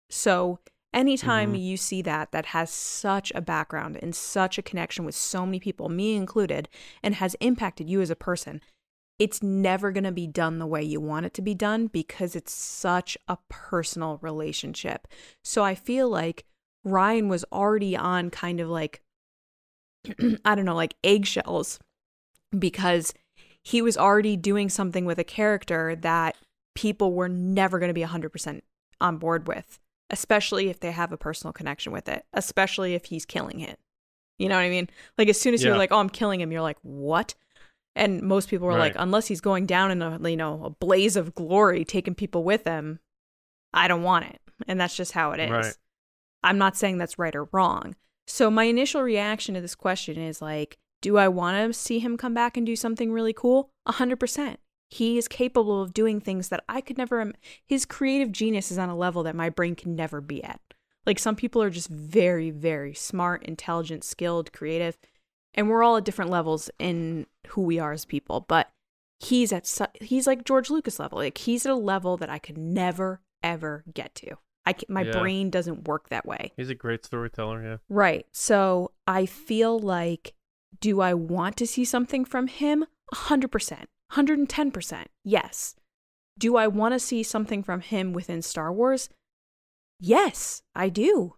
so 0.10 0.60
anytime 0.94 1.54
Mhm. 1.54 1.62
you 1.62 1.78
see 1.78 2.02
that 2.02 2.32
that 2.32 2.48
has 2.48 2.70
such 2.72 3.32
a 3.36 3.42
background 3.42 3.98
and 4.02 4.16
such 4.16 4.58
a 4.58 4.62
connection 4.64 5.06
with 5.06 5.16
so 5.16 5.46
many 5.46 5.60
people 5.60 5.90
me 5.90 6.16
included 6.16 6.70
and 7.04 7.16
has 7.16 7.36
impacted 7.42 7.90
you 7.90 8.02
as 8.02 8.10
a 8.10 8.16
person 8.16 8.62
it's 9.20 9.44
never 9.44 9.92
going 9.92 10.06
to 10.06 10.12
be 10.12 10.26
done 10.28 10.60
the 10.60 10.66
way 10.66 10.82
you 10.82 11.00
want 11.02 11.26
it 11.26 11.34
to 11.36 11.42
be 11.42 11.54
done 11.54 11.88
because 11.88 12.36
it's 12.36 12.54
such 12.54 13.18
a 13.28 13.38
personal 13.50 14.18
relationship. 14.22 15.08
So 15.44 15.64
I 15.64 15.76
feel 15.76 16.10
like 16.10 16.46
Rian 16.88 17.28
was 17.28 17.44
already 17.52 17.98
on 17.98 18.30
kind 18.30 18.60
of 18.62 18.70
like, 18.70 19.02
I 20.46 20.56
don't 20.56 20.66
know, 20.66 20.76
like 20.76 20.96
eggshells 21.04 21.80
because 22.58 23.14
he 23.64 23.82
was 23.82 23.98
already 23.98 24.38
doing 24.38 24.70
something 24.70 25.06
with 25.06 25.20
a 25.20 25.24
character 25.26 25.96
that 25.98 26.36
people 26.76 27.14
were 27.14 27.30
never 27.30 27.78
going 27.78 27.90
to 27.90 27.94
be 27.94 28.02
100% 28.06 28.62
on 29.02 29.18
board 29.18 29.48
with, 29.48 29.80
especially 30.10 30.70
if 30.70 30.80
they 30.80 30.92
have 30.92 31.12
a 31.12 31.18
personal 31.18 31.52
connection 31.52 31.92
with 31.92 32.08
it, 32.08 32.24
especially 32.34 32.96
if 32.96 33.06
he's 33.06 33.26
killing 33.26 33.60
it. 33.60 33.80
You 34.38 34.48
know 34.48 34.56
what 34.56 34.62
I 34.64 34.70
mean? 34.70 34.90
Like 35.18 35.28
as 35.28 35.40
soon 35.40 35.54
as 35.54 35.62
Yeah. 35.62 35.70
you're 35.70 35.78
like, 35.78 35.92
"Oh, 35.92 36.00
I'm 36.00 36.10
killing 36.10 36.40
him," 36.40 36.54
you're 36.54 36.62
like, 36.62 36.78
"What?" 36.82 37.36
And 37.96 38.22
most 38.22 38.50
people 38.50 38.68
were 38.68 38.74
like, 38.78 38.96
unless 38.98 39.28
he's 39.28 39.42
going 39.42 39.66
down 39.66 39.92
in 39.92 40.02
a 40.02 40.30
you 40.30 40.38
know 40.38 40.64
a 40.66 40.70
blaze 40.70 41.16
of 41.16 41.36
glory, 41.36 41.84
taking 41.84 42.16
people 42.16 42.44
with 42.44 42.64
him, 42.66 43.00
I 43.74 43.88
don't 43.88 44.04
want 44.04 44.26
it. 44.26 44.40
And 44.68 44.80
that's 44.80 44.96
just 44.96 45.12
how 45.14 45.32
it 45.32 45.40
is. 45.40 45.50
Right. 45.52 45.78
I'm 46.44 46.58
not 46.58 46.78
saying 46.78 46.98
that's 46.98 47.20
right 47.20 47.36
or 47.36 47.50
wrong. 47.52 47.96
So 48.28 48.50
my 48.50 48.66
initial 48.66 49.02
reaction 49.02 49.56
to 49.56 49.62
this 49.62 49.76
question 49.76 50.18
is 50.18 50.42
like, 50.42 50.78
do 51.02 51.18
I 51.18 51.28
want 51.28 51.58
to 51.58 51.74
see 51.78 52.00
him 52.00 52.16
come 52.18 52.34
back 52.34 52.58
and 52.58 52.66
do 52.66 52.76
something 52.76 53.12
really 53.12 53.34
cool? 53.34 53.72
A 53.86 53.94
hundred 53.94 54.20
percent. 54.20 54.60
He 54.90 55.18
is 55.18 55.28
capable 55.28 55.82
of 55.82 55.94
doing 55.94 56.20
things 56.20 56.50
that 56.50 56.64
I 56.68 56.82
could 56.82 56.98
never. 56.98 57.22
im- 57.22 57.36
His 57.66 57.86
creative 57.86 58.32
genius 58.32 58.72
is 58.72 58.78
on 58.78 58.90
a 58.90 58.98
level 58.98 59.24
that 59.24 59.36
my 59.36 59.50
brain 59.50 59.76
can 59.76 59.96
never 59.96 60.20
be 60.22 60.44
at. 60.44 60.60
Like 61.06 61.20
some 61.20 61.36
people 61.36 61.62
are 61.62 61.70
just 61.70 61.90
very, 61.90 62.50
very 62.50 62.94
smart, 62.94 63.44
intelligent, 63.46 64.04
skilled, 64.04 64.52
creative, 64.52 64.98
and 65.54 65.70
we're 65.70 65.84
all 65.84 65.98
at 65.98 66.06
different 66.06 66.32
levels 66.32 66.70
in 66.80 67.26
who 67.50 67.62
we 67.62 67.80
are 67.80 67.92
as 67.92 68.06
people. 68.06 68.46
But 68.48 68.70
he's 69.20 69.52
at 69.54 69.68
su- 69.68 69.86
he's 70.02 70.28
like 70.28 70.46
George 70.46 70.70
Lucas 70.70 71.00
level. 71.00 71.18
Like 71.20 71.38
he's 71.40 71.66
at 71.66 71.72
a 71.72 71.76
level 71.76 72.18
that 72.18 72.30
I 72.30 72.40
could 72.40 72.58
never 72.58 73.22
ever 73.44 73.84
get 73.94 74.14
to. 74.16 74.36
I 74.66 74.74
can, 74.74 74.86
my 74.94 75.02
Yeah. 75.04 75.12
brain 75.20 75.50
doesn't 75.50 75.88
work 75.88 76.10
that 76.10 76.26
way. 76.26 76.52
He's 76.58 76.70
a 76.70 76.76
great 76.76 77.06
storyteller. 77.06 77.64
Yeah. 77.64 77.78
Right. 77.88 78.28
So 78.34 78.92
I 79.08 79.26
feel 79.26 79.80
like, 79.80 80.34
do 80.82 81.02
I 81.02 81.14
want 81.14 81.56
to 81.58 81.66
see 81.68 81.86
something 81.86 82.26
from 82.26 82.48
him? 82.48 82.86
100%, 83.14 83.86
110%. 84.12 85.06
Yes. 85.24 85.76
Do 86.38 86.56
I 86.58 86.68
want 86.68 86.94
to 86.94 87.00
see 87.00 87.24
something 87.24 87.64
from 87.64 87.82
him 87.82 88.14
within 88.14 88.42
Star 88.42 88.72
Wars? 88.72 89.10
Yes, 90.00 90.62
I 90.76 90.90
do. 90.90 91.36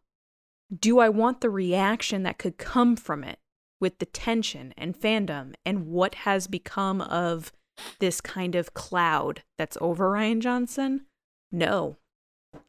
Do 0.78 1.00
I 1.00 1.10
want 1.10 1.42
the 1.42 1.50
reaction 1.50 2.24
that 2.24 2.38
could 2.38 2.58
come 2.58 2.96
from 2.96 3.24
it 3.24 3.40
with 3.82 4.00
the 4.00 4.06
tension 4.06 4.74
and 4.78 4.98
fandom 4.98 5.54
and 5.66 5.88
what 5.88 6.16
has 6.16 6.48
become 6.48 7.02
of 7.02 7.52
this 8.00 8.22
kind 8.22 8.56
of 8.56 8.74
cloud 8.74 9.44
that's 9.58 9.78
over 9.82 10.12
Rian 10.12 10.40
Johnson? 10.40 11.06
No. 11.52 11.98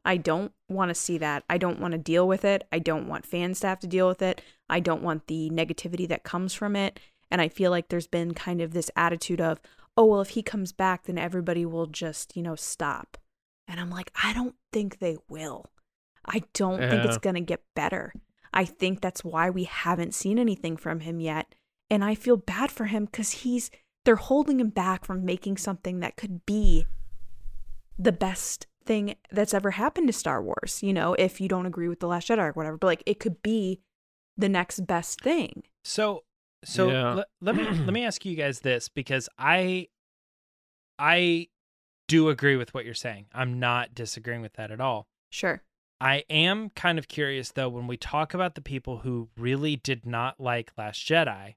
I 0.05 0.17
don't 0.17 0.53
want 0.69 0.91
to 0.91 0.95
see 0.95 1.19
that. 1.19 1.45
I 1.51 1.59
don't 1.59 1.81
want 1.81 1.93
to 1.93 1.99
deal 1.99 2.27
with 2.27 2.45
it. 2.45 2.67
I 2.73 2.79
don't 2.79 3.09
want 3.09 3.27
fans 3.27 3.61
to 3.61 3.67
have 3.67 3.81
to 3.81 3.87
deal 3.87 4.09
with 4.09 4.23
it. 4.23 4.41
I 4.69 4.81
don't 4.81 5.03
want 5.03 5.27
the 5.27 5.51
negativity 5.51 6.09
that 6.09 6.23
comes 6.23 6.55
from 6.55 6.77
it. 6.77 6.99
And 7.31 7.41
I 7.41 7.49
feel 7.49 7.71
like 7.71 7.89
there's 7.89 8.07
been 8.07 8.33
kind 8.35 8.61
of 8.61 8.73
this 8.73 8.91
attitude 8.97 9.41
of, 9.41 9.61
oh, 9.97 10.05
well, 10.05 10.21
if 10.21 10.31
he 10.31 10.43
comes 10.43 10.73
back, 10.73 11.05
then 11.05 11.19
everybody 11.19 11.67
will 11.67 11.87
just, 11.87 12.37
you 12.37 12.43
know, 12.43 12.55
stop. 12.55 13.19
And 13.67 13.81
I'm 13.81 13.91
like, 13.91 14.13
I 14.23 14.33
don't 14.33 14.55
think 14.73 14.99
they 14.99 15.19
will. 15.29 15.71
I 16.25 16.43
don't 16.55 16.79
think 16.79 17.05
it's 17.05 17.19
going 17.19 17.35
to 17.35 17.41
get 17.41 17.63
better. 17.75 18.13
I 18.55 18.65
think 18.65 19.01
that's 19.01 19.25
why 19.25 19.51
we 19.51 19.65
haven't 19.65 20.15
seen 20.15 20.39
anything 20.39 20.77
from 20.77 21.01
him 21.01 21.21
yet. 21.21 21.55
And 21.91 22.05
I 22.05 22.15
feel 22.15 22.37
bad 22.37 22.71
for 22.71 22.87
him 22.87 23.07
because 23.07 23.31
he's 23.31 23.71
they're 24.05 24.17
holding 24.17 24.59
him 24.61 24.71
back 24.71 25.05
from 25.05 25.25
making 25.25 25.57
something 25.59 26.01
that 26.01 26.17
could 26.17 26.45
be 26.45 26.87
the 27.99 28.13
best 28.13 28.67
thing 28.85 29.15
that's 29.31 29.55
ever 29.55 29.71
happened 29.73 30.09
to 30.09 30.13
Star 30.13 30.43
Wars, 30.43 30.83
you 30.83 30.93
know, 30.93 31.15
if 31.15 31.41
you 31.41 31.49
don't 31.49 31.67
agree 31.67 31.89
with 31.89 32.01
The 32.01 32.09
Last 32.09 32.29
Jedi 32.29 32.39
or 32.39 32.53
whatever. 32.53 32.77
But 32.79 32.87
like 32.89 33.03
it 33.07 33.21
could 33.21 33.43
be 33.43 33.81
the 34.37 34.49
next 34.49 34.87
best 34.87 35.21
thing. 35.21 35.63
So 35.85 36.25
so 36.65 36.91
Yeah. 36.91 37.15
le- 37.15 37.27
let 37.41 37.55
me 37.57 37.65
let 37.65 37.93
me 37.93 38.05
ask 38.07 38.25
you 38.25 38.35
guys 38.37 38.61
this 38.61 38.89
because 38.89 39.29
I 39.39 39.89
I 40.99 41.49
do 42.09 42.29
agree 42.29 42.57
with 42.57 42.75
what 42.75 42.85
you're 42.85 42.95
saying. 42.95 43.27
I'm 43.33 43.59
not 43.59 43.95
disagreeing 43.95 44.43
with 44.43 44.55
that 44.55 44.71
at 44.71 44.81
all. 44.81 45.07
Sure. 45.31 45.63
I 46.03 46.25
am 46.29 46.71
kind 46.71 46.99
of 46.99 47.07
curious 47.07 47.53
though 47.53 47.69
when 47.69 47.87
we 47.87 47.97
talk 47.97 48.35
about 48.35 48.57
the 48.57 48.61
people 48.61 48.99
who 48.99 49.29
really 49.37 49.77
did 49.77 50.05
not 50.05 50.41
like 50.41 50.73
Last 50.77 51.07
Jedi, 51.07 51.55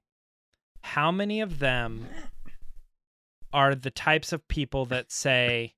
how 0.82 1.10
many 1.10 1.40
of 1.40 1.58
them 1.58 2.06
are 3.52 3.74
the 3.74 3.90
types 3.90 4.32
of 4.32 4.46
people 4.46 4.86
that 4.86 5.10
say, 5.10 5.74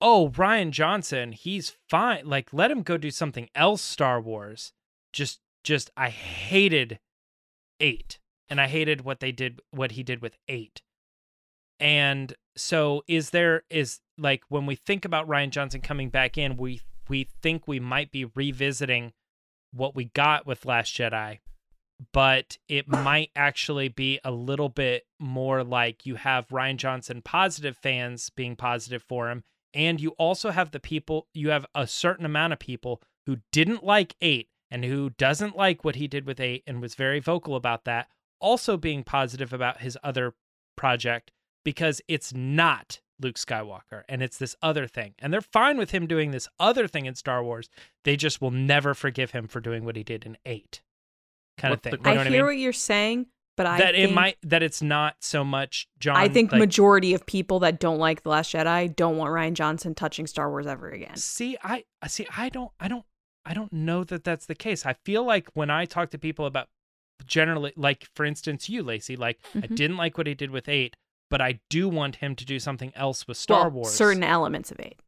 "Oh, 0.00 0.30
Rian 0.36 0.70
Johnson, 0.70 1.32
he's 1.32 1.70
fine. 1.88 2.26
Like 2.26 2.52
let 2.52 2.70
him 2.70 2.82
go 2.82 2.96
do 2.96 3.10
something 3.10 3.48
else 3.56 3.82
Star 3.82 4.20
Wars." 4.20 4.72
Just 5.12 5.40
just 5.64 5.90
I 5.96 6.10
hated 6.10 7.00
8 7.80 8.20
and 8.48 8.60
I 8.60 8.68
hated 8.68 9.00
what 9.00 9.18
they 9.18 9.32
did 9.32 9.60
what 9.72 9.92
he 9.92 10.04
did 10.04 10.22
with 10.22 10.36
8. 10.46 10.80
And 11.80 12.34
so 12.54 13.02
is 13.08 13.30
there 13.30 13.64
is 13.68 13.98
like 14.16 14.44
when 14.48 14.64
we 14.64 14.76
think 14.76 15.04
about 15.04 15.26
Rian 15.26 15.50
Johnson 15.50 15.80
coming 15.80 16.08
back 16.08 16.38
in, 16.38 16.56
we 16.56 16.80
we 17.08 17.28
think 17.42 17.66
we 17.66 17.80
might 17.80 18.10
be 18.10 18.24
revisiting 18.24 19.12
what 19.72 19.94
we 19.94 20.06
got 20.06 20.46
with 20.46 20.64
Last 20.64 20.94
Jedi, 20.94 21.40
but 22.12 22.58
it 22.68 22.88
might 22.88 23.30
actually 23.34 23.88
be 23.88 24.20
a 24.24 24.30
little 24.30 24.68
bit 24.68 25.06
more 25.18 25.64
like 25.64 26.06
you 26.06 26.16
have 26.16 26.48
Rian 26.48 26.76
Johnson 26.76 27.22
positive 27.22 27.76
fans 27.76 28.30
being 28.30 28.56
positive 28.56 29.02
for 29.02 29.30
him, 29.30 29.44
and 29.72 30.00
you 30.00 30.10
also 30.10 30.50
have 30.50 30.70
the 30.70 30.80
people 30.80 31.26
you 31.34 31.50
have 31.50 31.66
a 31.74 31.86
certain 31.86 32.26
amount 32.26 32.52
of 32.52 32.58
people 32.58 33.02
who 33.26 33.38
didn't 33.52 33.84
like 33.84 34.14
8 34.20 34.48
and 34.70 34.84
who 34.84 35.10
doesn't 35.10 35.56
like 35.56 35.84
what 35.84 35.96
he 35.96 36.06
did 36.06 36.26
with 36.26 36.40
8 36.40 36.62
and 36.66 36.80
was 36.80 36.94
very 36.94 37.20
vocal 37.20 37.56
about 37.56 37.84
that, 37.84 38.08
also 38.40 38.76
being 38.76 39.02
positive 39.02 39.52
about 39.52 39.80
his 39.80 39.96
other 40.02 40.34
project 40.76 41.30
because 41.64 42.00
it's 42.08 42.32
not 42.34 43.00
Luke 43.20 43.36
Skywalker 43.36 44.02
and 44.08 44.22
it's 44.22 44.36
this 44.38 44.56
other 44.62 44.86
thing. 44.86 45.14
And 45.18 45.32
they're 45.32 45.40
fine 45.40 45.78
with 45.78 45.90
him 45.92 46.06
doing 46.06 46.30
this 46.30 46.48
other 46.60 46.86
thing 46.88 47.06
in 47.06 47.14
Star 47.14 47.42
Wars. 47.42 47.68
They 48.04 48.16
just 48.16 48.40
will 48.40 48.50
never 48.50 48.92
forgive 48.94 49.30
him 49.30 49.46
for 49.48 49.60
doing 49.60 49.84
what 49.84 49.96
he 49.96 50.02
did 50.02 50.24
in 50.26 50.36
8. 50.44 50.82
Kind 51.58 51.70
What 51.72 51.76
of 51.78 51.82
thing. 51.82 51.90
the- 51.92 52.10
You 52.10 52.14
know 52.16 52.20
I 52.20 52.24
hear 52.24 52.32
I 52.32 52.36
mean? 52.38 52.44
what 52.46 52.58
you're 52.58 52.72
saying, 52.72 53.26
but 53.56 53.66
I 53.66 53.78
that 53.78 53.94
think, 53.94 54.10
it 54.10 54.14
might 54.14 54.36
that 54.42 54.62
it's 54.64 54.82
not 54.82 55.16
so 55.20 55.44
much 55.44 55.86
John 56.00 56.16
I 56.16 56.28
think 56.28 56.50
like, 56.50 56.58
majority 56.58 57.14
of 57.14 57.24
people 57.24 57.60
that 57.60 57.78
don't 57.78 57.98
like 57.98 58.24
The 58.24 58.30
Last 58.30 58.52
Jedi 58.52 58.94
don't 58.96 59.16
want 59.16 59.30
Rian 59.32 59.54
Johnson 59.54 59.94
touching 59.94 60.26
Star 60.26 60.50
Wars 60.50 60.66
ever 60.66 60.88
again. 60.90 61.14
See, 61.16 61.56
I 61.62 61.84
I 62.02 62.08
see 62.08 62.26
I 62.36 62.48
don't 62.48 62.72
I 62.80 62.88
don't 62.88 63.04
I 63.46 63.54
don't 63.54 63.72
know 63.72 64.02
that 64.04 64.24
that's 64.24 64.46
the 64.46 64.56
case. 64.56 64.84
I 64.84 64.94
feel 65.04 65.22
like 65.22 65.48
when 65.54 65.70
I 65.70 65.84
talk 65.84 66.10
to 66.10 66.18
people 66.18 66.46
about 66.46 66.68
generally 67.24 67.72
like 67.76 68.08
for 68.16 68.24
instance 68.24 68.68
you 68.68 68.82
Lacey, 68.82 69.14
like 69.16 69.38
I 69.54 69.58
Mhm. 69.60 69.76
didn't 69.76 69.96
like 69.96 70.18
what 70.18 70.26
he 70.26 70.34
did 70.34 70.50
with 70.50 70.68
8, 70.68 70.96
but 71.30 71.40
I 71.40 71.60
do 71.70 71.88
want 71.88 72.16
him 72.16 72.34
to 72.36 72.44
do 72.44 72.58
something 72.58 72.92
else 72.94 73.26
with 73.26 73.36
Star 73.36 73.62
well, 73.68 73.70
Wars. 73.82 73.92
Certain 73.94 74.22
elements 74.22 74.70
of 74.70 74.78
it. 74.80 75.00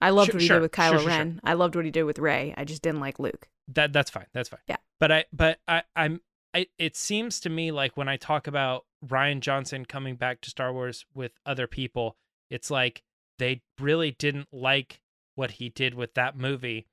I 0.00 0.10
loved 0.10 0.28
Sure, 0.28 0.34
what 0.36 0.40
he 0.42 0.46
sure, 0.48 0.56
did 0.56 0.62
with 0.62 0.72
Kylo 0.72 0.98
sure. 0.98 1.06
Ren. 1.08 1.40
I 1.44 1.52
loved 1.54 1.76
what 1.76 1.84
he 1.84 1.90
did 1.90 2.04
with 2.04 2.18
Rey. 2.18 2.54
I 2.56 2.64
just 2.64 2.82
didn't 2.82 3.00
like 3.00 3.18
Luke. 3.18 3.48
that 3.68 3.92
that's 3.92 4.10
fine 4.10 4.26
that's 4.32 4.48
fine 4.48 4.60
Yeah. 4.66 4.78
but 4.98 5.12
i 5.12 5.24
but 5.32 5.58
i 5.68 5.82
i'm 5.94 6.20
I, 6.52 6.66
it 6.78 6.96
seems 6.96 7.38
to 7.40 7.48
me 7.50 7.70
like 7.70 7.96
when 7.96 8.08
i 8.08 8.16
talk 8.16 8.46
about 8.48 8.84
rian 9.06 9.38
johnson 9.40 9.84
coming 9.84 10.16
back 10.16 10.40
to 10.40 10.50
star 10.50 10.72
wars 10.72 11.04
with 11.14 11.32
other 11.46 11.68
people 11.68 12.16
it's 12.50 12.68
like 12.70 13.02
they 13.38 13.62
really 13.78 14.10
didn't 14.10 14.48
like 14.52 15.00
what 15.36 15.52
he 15.52 15.68
did 15.68 15.94
with 15.94 16.14
that 16.14 16.36
movie 16.36 16.88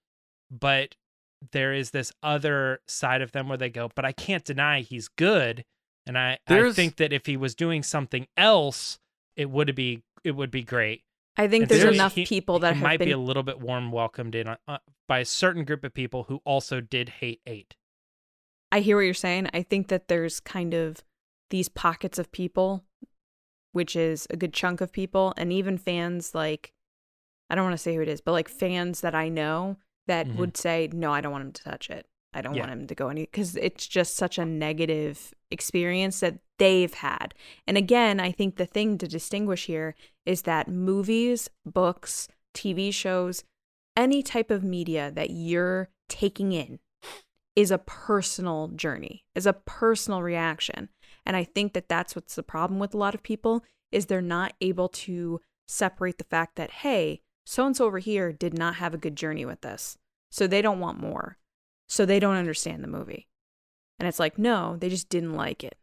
but 0.52 0.96
there 1.52 1.74
is 1.74 1.90
this 1.92 2.12
other 2.22 2.82
side 2.88 3.22
of 3.24 3.32
them 3.32 3.48
where 3.50 3.58
they 3.58 3.70
go 3.72 3.90
but 3.96 4.06
i 4.06 4.12
can't 4.12 4.46
deny 4.46 4.82
he's 4.82 5.08
good 5.08 5.66
and 6.08 6.18
i 6.18 6.38
i 6.48 6.72
think 6.72 6.96
that 6.96 7.12
if 7.14 7.26
he 7.26 7.38
was 7.38 7.54
doing 7.56 7.84
something 7.84 8.28
else 8.38 9.00
it 9.36 9.50
would 9.50 9.76
be 9.76 10.02
it 10.24 10.32
would 10.32 10.52
be 10.52 10.64
great 10.64 11.04
I 11.40 11.48
think 11.48 11.68
there's 11.70 11.82
there's- 11.82 11.96
enough 11.96 12.16
he- 12.16 12.26
people 12.26 12.58
that 12.60 12.74
he 12.74 12.80
have 12.80 12.84
might 12.84 12.98
been 13.00 13.10
be 13.10 13.12
a 13.12 13.18
little 13.20 13.44
bit 13.44 13.60
warm 13.60 13.92
welcomed 13.92 14.34
in 14.34 14.48
uh, 14.48 14.56
uh, 14.68 14.80
by 15.08 15.20
a 15.20 15.26
certain 15.26 15.66
group 15.66 15.84
of 15.84 15.94
people 15.94 16.24
who 16.24 16.42
also 16.46 16.82
did 16.82 17.10
hate 17.10 17.42
eight 17.46 17.76
I 18.72 18.82
hear 18.82 18.98
what 18.98 19.04
you're 19.04 19.14
saying. 19.14 19.48
I 19.54 19.62
think 19.64 19.88
that 19.88 20.10
there's 20.10 20.42
kind 20.42 20.74
of 20.74 21.02
these 21.52 21.70
pockets 21.70 22.20
of 22.20 22.34
people, 22.34 22.84
which 23.72 23.96
is 23.96 24.28
a 24.30 24.36
good 24.36 24.52
chunk 24.54 24.82
of 24.82 24.92
people, 24.92 25.34
and 25.38 25.54
even 25.54 25.78
fans 25.78 26.36
like, 26.36 26.74
I 27.50 27.56
don't 27.56 27.64
want 27.64 27.76
to 27.76 27.82
say 27.82 27.96
who 27.96 28.02
it 28.02 28.10
is, 28.10 28.20
but 28.20 28.34
like 28.34 28.50
fans 28.50 29.00
that 29.00 29.16
I 29.16 29.30
know 29.30 29.78
that 30.08 30.28
Mhm. 30.28 30.36
would 30.36 30.58
say, 30.58 30.90
no, 30.92 31.14
I 31.14 31.22
don't 31.22 31.32
want 31.32 31.46
him 31.46 31.52
to 31.54 31.64
touch 31.64 31.90
it. 31.90 32.08
I 32.34 32.42
don't 32.42 32.54
Yeah. 32.56 32.62
want 32.62 32.72
him 32.74 32.88
to 32.88 32.96
go 32.96 33.10
any, 33.10 33.22
because 33.22 33.56
it's 33.56 33.88
just 33.88 34.16
such 34.16 34.38
a 34.38 34.46
negative 34.46 35.34
experience 35.50 36.20
that 36.20 36.40
they've 36.60 36.94
had. 36.94 37.34
And 37.66 37.78
again, 37.78 38.20
I 38.20 38.32
think 38.32 38.58
the 38.58 38.66
thing 38.66 38.98
to 38.98 39.08
distinguish 39.08 39.66
here 39.66 39.96
is 40.26 40.44
that 40.44 40.68
movies, 40.68 41.50
books, 41.66 42.28
TV 42.54 42.94
shows, 42.94 43.44
any 43.96 44.22
type 44.22 44.52
of 44.52 44.64
media 44.64 45.12
that 45.12 45.30
you're 45.32 45.90
taking 46.10 46.52
in 46.52 46.80
is 47.56 47.72
a 47.72 47.78
personal 47.80 48.68
journey, 48.70 49.24
is 49.34 49.48
a 49.48 49.54
personal 49.54 50.22
reaction. 50.22 50.90
And 51.26 51.36
I 51.36 51.44
think 51.44 51.74
that 51.74 51.90
that's 51.90 52.16
what's 52.16 52.36
the 52.36 52.44
problem 52.44 52.80
with 52.80 52.94
a 52.94 52.98
lot 52.98 53.16
of 53.16 53.24
people 53.24 53.64
is 53.92 54.06
they're 54.06 54.22
not 54.22 54.54
able 54.62 54.90
to 54.90 55.42
separate 55.68 56.18
the 56.18 56.24
fact 56.24 56.56
that 56.56 56.70
hey, 56.72 57.22
so 57.46 57.66
and 57.66 57.76
so 57.76 57.86
over 57.86 58.00
here 58.00 58.32
did 58.32 58.54
not 58.54 58.76
have 58.76 58.94
a 58.94 58.98
good 58.98 59.16
journey 59.16 59.46
with 59.46 59.62
this. 59.62 59.98
So 60.30 60.46
they 60.46 60.62
don't 60.62 60.80
want 60.80 61.00
more. 61.00 61.38
So 61.88 62.06
they 62.06 62.20
don't 62.20 62.36
understand 62.36 62.84
the 62.84 62.88
movie. 62.88 63.28
And 64.00 64.08
it's 64.08 64.20
like, 64.20 64.38
no, 64.38 64.76
they 64.78 64.90
just 64.90 65.10
didn't 65.10 65.34
like 65.34 65.64
it. 65.64 65.78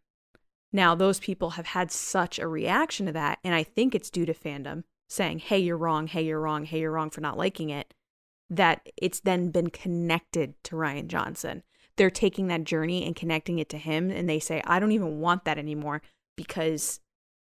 Now, 0.73 0.95
those 0.95 1.21
people 1.21 1.51
have 1.51 1.67
had 1.67 1.90
such 1.90 2.38
a 2.38 2.49
reaction 2.49 3.07
to 3.07 3.12
that, 3.12 3.38
and 3.45 3.55
I 3.55 3.62
think 3.62 3.95
it's 3.95 4.11
due 4.11 4.27
to 4.27 4.35
fandom 4.35 4.85
saying, 5.09 5.38
hey, 5.38 5.59
you're 5.59 5.77
wrong, 5.77 6.09
hey, 6.09 6.23
you're 6.23 6.40
wrong, 6.40 6.64
hey, 6.64 6.81
you're 6.81 6.90
wrong 6.90 7.11
for 7.11 7.21
not 7.21 7.38
liking 7.38 7.71
it, 7.71 7.95
that 8.51 8.88
it's 8.97 9.21
then 9.21 9.51
been 9.51 9.71
connected 9.71 10.55
to 10.64 10.77
Rian 10.77 11.07
Johnson. 11.07 11.62
They're 11.97 12.11
taking 12.11 12.49
that 12.49 12.64
journey 12.64 13.07
and 13.07 13.14
connecting 13.14 13.61
it 13.61 13.69
to 13.69 13.79
him, 13.79 14.11
and 14.11 14.29
they 14.29 14.40
say, 14.40 14.62
I 14.64 14.81
don't 14.81 14.93
even 14.93 15.21
want 15.21 15.45
that 15.45 15.59
anymore 15.59 16.03
because 16.37 17.01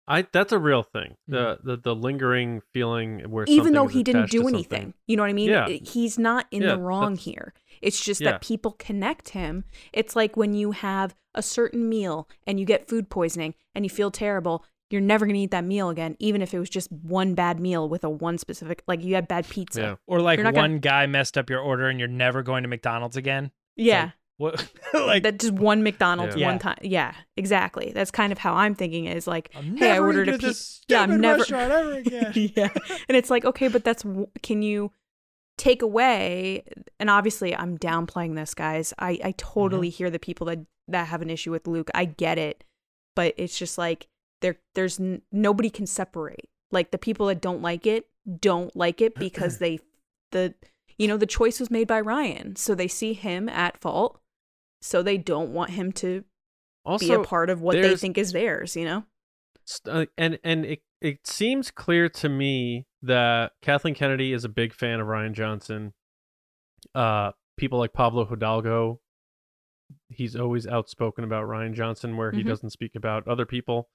I 0.08 0.26
that's 0.32 0.52
a 0.52 0.60
real 0.60 0.84
thing. 0.84 1.16
Mm-hmm. 1.30 1.34
The 1.34 1.60
the, 1.64 1.78
the 1.78 1.96
lingering 1.96 2.62
feeling 2.74 3.22
where 3.30 3.46
even 3.48 3.74
though 3.74 3.88
he 3.88 4.04
didn't 4.04 4.30
do 4.30 4.48
anything, 4.48 4.94
you 5.08 5.18
know 5.18 5.24
what 5.24 5.30
I 5.30 5.34
mean? 5.34 5.50
Yeah. 5.50 5.68
He's 5.68 6.20
not 6.20 6.46
in 6.52 6.62
Yeah, 6.62 6.76
the 6.76 6.78
wrong 6.80 7.16
here. 7.16 7.54
It's 7.82 8.00
just 8.04 8.22
Yeah. 8.22 8.32
that 8.32 8.42
people 8.42 8.72
connect 8.74 9.30
him. 9.30 9.64
It's 9.94 10.16
like 10.16 10.38
when 10.38 10.54
you 10.54 10.72
have 10.72 11.16
a 11.34 11.42
certain 11.42 11.90
meal 11.90 12.30
and 12.48 12.60
you 12.60 12.66
get 12.66 12.88
food 12.88 13.10
poisoning 13.10 13.56
and 13.74 13.84
you 13.84 13.90
feel 13.90 14.12
terrible, 14.12 14.64
you're 14.92 15.02
never 15.02 15.26
going 15.26 15.34
to 15.36 15.40
eat 15.42 15.52
that 15.52 15.66
meal 15.66 15.90
again, 15.90 16.16
even 16.20 16.42
if 16.44 16.54
it 16.54 16.60
was 16.60 16.70
just 16.70 16.92
one 16.92 17.34
bad 17.34 17.60
meal 17.60 17.90
with 17.90 18.04
a 18.04 18.10
one 18.10 18.38
specific, 18.38 18.84
like 18.88 19.04
you 19.04 19.16
had 19.16 19.28
bad 19.28 19.50
pizza. 19.50 19.82
Yeah. 19.82 19.96
or 20.08 20.22
like 20.22 20.42
one 20.44 20.54
gonna- 20.54 20.80
guy 20.80 21.08
messed 21.08 21.38
up 21.38 21.50
your 21.50 21.60
order 21.60 21.88
and 21.90 21.98
you're 22.00 22.08
never 22.08 22.44
going 22.44 22.62
to 22.64 22.70
mcdonald's 22.70 23.18
again 23.18 23.52
Yeah. 23.76 24.04
like, 24.04 24.12
what 24.38 24.68
like 24.94 25.24
that 25.24 25.40
just 25.40 25.54
one 25.54 25.84
McDonald's 25.84 26.36
Yeah. 26.36 26.48
one 26.48 26.60
time. 26.60 26.78
Yeah, 26.82 27.14
exactly. 27.38 27.92
That's 27.94 28.12
kind 28.12 28.32
of 28.32 28.38
how 28.38 28.54
I'm 28.56 28.76
thinking 28.76 29.06
is 29.06 29.28
like, 29.28 29.52
I'm 29.56 29.78
hey, 29.78 29.92
I 29.92 30.00
ordered 30.00 30.28
a 30.30 30.34
eating 30.34 30.34
at 30.36 30.40
pizza. 30.42 30.48
this 30.48 30.82
Yeah, 30.88 31.02
I'm 31.02 31.22
never. 31.22 31.40
restaurant 31.40 31.72
ever 31.72 31.94
again. 31.98 32.32
yeah, 32.36 32.70
and 33.08 33.16
it's 33.18 33.30
like, 33.30 33.46
okay, 33.46 33.68
but 33.68 33.84
that's 33.84 34.04
w- 34.04 34.28
can 34.44 34.62
you 34.62 34.92
take 35.58 35.82
away? 35.82 36.64
And 37.00 37.10
obviously, 37.10 37.56
I'm 37.56 37.78
downplaying 37.78 38.36
this, 38.36 38.54
guys. 38.54 38.94
I 39.00 39.20
I 39.24 39.34
totally 39.38 39.88
Mm-hmm. 39.90 39.96
hear 39.96 40.10
the 40.10 40.20
people 40.20 40.48
that 40.48 40.60
that 40.88 41.08
have 41.08 41.22
an 41.22 41.30
issue 41.30 41.52
with 41.52 41.66
Luke. 41.68 41.90
I 41.96 42.06
get 42.06 42.38
it, 42.38 42.64
but 43.16 43.34
it's 43.38 43.58
just 43.58 43.78
like 43.78 44.08
there 44.42 44.58
there's 44.76 45.00
n- 45.00 45.22
nobody 45.32 45.70
can 45.70 45.88
separate. 45.88 46.50
Like 46.72 46.92
the 46.92 46.98
people 46.98 47.28
that 47.28 47.42
don't 47.42 47.62
like 47.62 47.88
it 47.88 48.08
don't 48.42 48.76
like 48.76 49.00
it 49.02 49.16
because 49.16 49.58
they 49.60 49.80
the 50.32 50.54
you 50.98 51.08
know 51.08 51.18
the 51.18 51.26
choice 51.26 51.60
was 51.60 51.72
made 51.72 51.88
by 51.88 52.02
Rian, 52.02 52.58
so 52.58 52.76
they 52.76 52.88
see 52.90 53.14
him 53.14 53.48
at 53.50 53.80
fault. 53.80 54.20
So 54.86 55.02
they 55.02 55.18
don't 55.18 55.50
want 55.52 55.72
him 55.72 55.92
to 55.94 56.24
Also, 56.86 57.08
be 57.08 57.14
a 57.14 57.20
part 57.24 57.50
of 57.50 57.60
what 57.60 57.74
they 57.82 57.96
think 57.96 58.20
is 58.20 58.32
theirs, 58.34 58.76
you 58.76 58.86
know? 58.86 59.04
uh, 59.88 60.06
and 60.16 60.38
and 60.44 60.64
it 60.64 60.84
it 61.02 61.26
seems 61.26 61.72
clear 61.72 62.08
to 62.10 62.30
me 62.30 62.86
that 63.02 63.54
Kathleen 63.64 63.96
Kennedy 63.96 64.32
is 64.32 64.44
a 64.44 64.50
big 64.50 64.74
fan 64.74 65.00
of 65.00 65.08
Rian 65.08 65.34
Johnson. 65.34 65.94
Uh, 66.94 67.32
people 67.58 67.80
like 67.80 67.94
Pablo 67.94 68.26
Hidalgo, 68.26 69.00
he's 70.10 70.36
always 70.36 70.68
outspoken 70.68 71.24
about 71.24 71.46
Rian 71.46 71.74
Johnson, 71.74 72.16
where 72.16 72.32
he 72.32 72.44
Mhm. 72.44 72.48
doesn't 72.48 72.70
speak 72.70 72.96
about 72.96 73.28
other 73.28 73.46
people. 73.48 73.90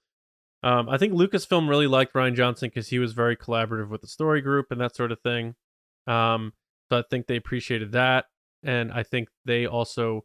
Um, 0.63 0.89
I 0.89 0.97
think 0.97 1.13
Lucasfilm 1.13 1.69
really 1.69 1.87
liked 1.87 2.13
Rian 2.13 2.35
Johnson 2.35 2.67
because 2.69 2.89
he 2.89 2.99
was 2.99 3.13
very 3.13 3.35
collaborative 3.37 3.89
with 3.89 4.01
the 4.01 4.07
story 4.07 4.41
group 4.41 4.71
and 4.71 4.79
that 4.81 4.95
sort 4.95 5.11
of 5.13 5.21
thing. 5.21 5.55
Um, 6.05 6.53
so 6.91 6.99
I 6.99 7.03
think 7.09 7.27
they 7.27 7.37
appreciated 7.37 7.93
that. 7.93 8.25
and 8.63 8.91
I 8.91 9.01
think 9.01 9.29
they 9.43 9.65
also 9.65 10.23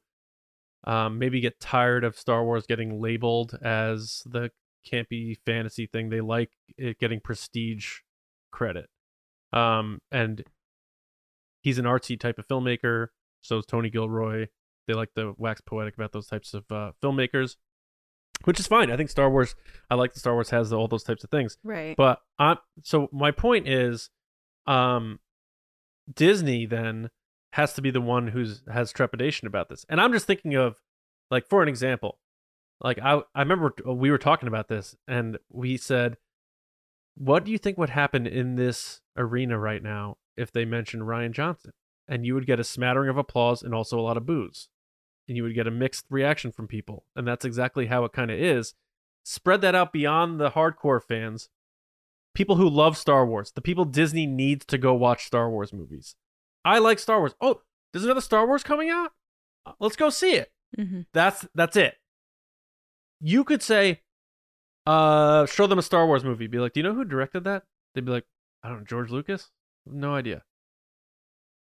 um, 0.86 1.18
maybe 1.18 1.40
get 1.40 1.58
tired 1.58 2.04
of 2.04 2.18
Star 2.18 2.44
Wars 2.44 2.66
getting 2.66 3.00
labeled 3.00 3.58
as 3.62 4.22
the 4.26 4.50
campy 4.90 5.36
fantasy 5.44 5.86
thing. 5.86 6.10
They 6.10 6.20
like 6.20 6.50
it 6.78 6.98
getting 6.98 7.20
prestige 7.20 7.98
credit. 8.52 8.88
Um, 9.52 10.00
and 10.12 10.44
he's 11.62 11.78
an 11.78 11.84
artsy 11.84 12.18
type 12.18 12.38
of 12.38 12.46
filmmaker. 12.46 13.08
So 13.40 13.58
is 13.58 13.66
Tony 13.66 13.90
Gilroy. 13.90 14.46
They 14.86 14.94
like 14.94 15.12
to 15.14 15.34
wax 15.36 15.60
poetic 15.60 15.94
about 15.94 16.12
those 16.12 16.28
types 16.28 16.54
of 16.54 16.64
uh, 16.70 16.92
filmmakers, 17.02 17.56
which 18.44 18.60
is 18.60 18.68
fine. 18.68 18.90
I 18.90 18.96
think 18.96 19.10
Star 19.10 19.28
Wars. 19.28 19.56
I 19.90 19.96
like 19.96 20.12
that 20.14 20.20
Star 20.20 20.34
Wars 20.34 20.50
has 20.50 20.72
all 20.72 20.86
those 20.86 21.02
types 21.02 21.24
of 21.24 21.30
things. 21.30 21.58
Right. 21.64 21.96
But 21.96 22.20
i 22.38 22.56
so 22.82 23.08
my 23.12 23.32
point 23.32 23.66
is, 23.66 24.10
um, 24.66 25.18
Disney 26.14 26.66
then 26.66 27.10
has 27.56 27.72
to 27.72 27.80
be 27.80 27.90
the 27.90 28.02
one 28.02 28.28
who's 28.28 28.62
has 28.70 28.92
trepidation 28.92 29.48
about 29.48 29.70
this. 29.70 29.86
And 29.88 29.98
I'm 29.98 30.12
just 30.12 30.26
thinking 30.26 30.54
of, 30.54 30.76
like, 31.30 31.48
for 31.48 31.62
an 31.62 31.70
example, 31.70 32.18
like 32.80 32.98
I 32.98 33.22
I 33.34 33.40
remember 33.40 33.74
we 33.86 34.10
were 34.10 34.18
talking 34.18 34.46
about 34.46 34.68
this, 34.68 34.94
and 35.08 35.38
we 35.50 35.78
said, 35.78 36.18
what 37.16 37.44
do 37.44 37.50
you 37.50 37.56
think 37.56 37.78
would 37.78 37.90
happen 37.90 38.26
in 38.26 38.56
this 38.56 39.00
arena 39.16 39.58
right 39.58 39.82
now 39.82 40.18
if 40.36 40.52
they 40.52 40.66
mentioned 40.66 41.04
Rian 41.04 41.32
Johnson? 41.32 41.72
And 42.06 42.26
you 42.26 42.34
would 42.34 42.46
get 42.46 42.60
a 42.60 42.64
smattering 42.64 43.08
of 43.08 43.16
applause 43.16 43.62
and 43.62 43.74
also 43.74 43.98
a 43.98 44.02
lot 44.02 44.18
of 44.18 44.26
boos. 44.26 44.68
And 45.26 45.36
you 45.36 45.42
would 45.42 45.54
get 45.54 45.66
a 45.66 45.72
mixed 45.72 46.04
reaction 46.10 46.52
from 46.52 46.68
people. 46.68 47.04
And 47.16 47.26
that's 47.26 47.44
exactly 47.44 47.86
how 47.86 48.04
it 48.04 48.12
kind 48.12 48.30
of 48.30 48.38
is. 48.38 48.74
Spread 49.24 49.60
that 49.62 49.74
out 49.74 49.92
beyond 49.92 50.38
the 50.38 50.50
hardcore 50.50 51.02
fans 51.02 51.48
people 52.34 52.56
who 52.56 52.68
love 52.68 52.98
Star 52.98 53.26
Wars, 53.26 53.50
the 53.52 53.62
people 53.62 53.86
Disney 53.86 54.26
needs 54.26 54.66
to 54.66 54.76
go 54.76 54.92
watch 54.92 55.24
Star 55.24 55.50
Wars 55.50 55.72
movies. 55.72 56.14
I 56.66 56.78
like 56.78 56.98
Star 56.98 57.18
Wars. 57.20 57.34
Oh, 57.40 57.60
there's 57.92 58.04
another 58.04 58.20
Star 58.20 58.46
Wars 58.46 58.62
coming 58.62 58.90
out? 58.90 59.12
Uh, 59.64 59.72
Let's 59.80 59.96
go 59.96 60.10
see 60.10 60.32
it. 60.34 60.50
hmm 60.76 61.02
That's 61.14 61.46
that's 61.54 61.76
it. 61.76 61.94
You 63.20 63.44
could 63.44 63.62
say, 63.62 64.02
uh, 64.86 65.46
show 65.46 65.66
them 65.66 65.78
a 65.78 65.82
Star 65.82 66.06
Wars 66.06 66.24
movie. 66.24 66.46
Be 66.46 66.58
like, 66.58 66.72
do 66.74 66.80
you 66.80 66.84
know 66.84 66.94
who 66.94 67.04
directed 67.04 67.44
that? 67.44 67.62
They'd 67.94 68.04
be 68.04 68.12
like, 68.12 68.26
I 68.62 68.68
don't 68.68 68.78
know, 68.80 68.84
George 68.84 69.10
Lucas? 69.10 69.50
No 69.86 70.14
idea. 70.14 70.42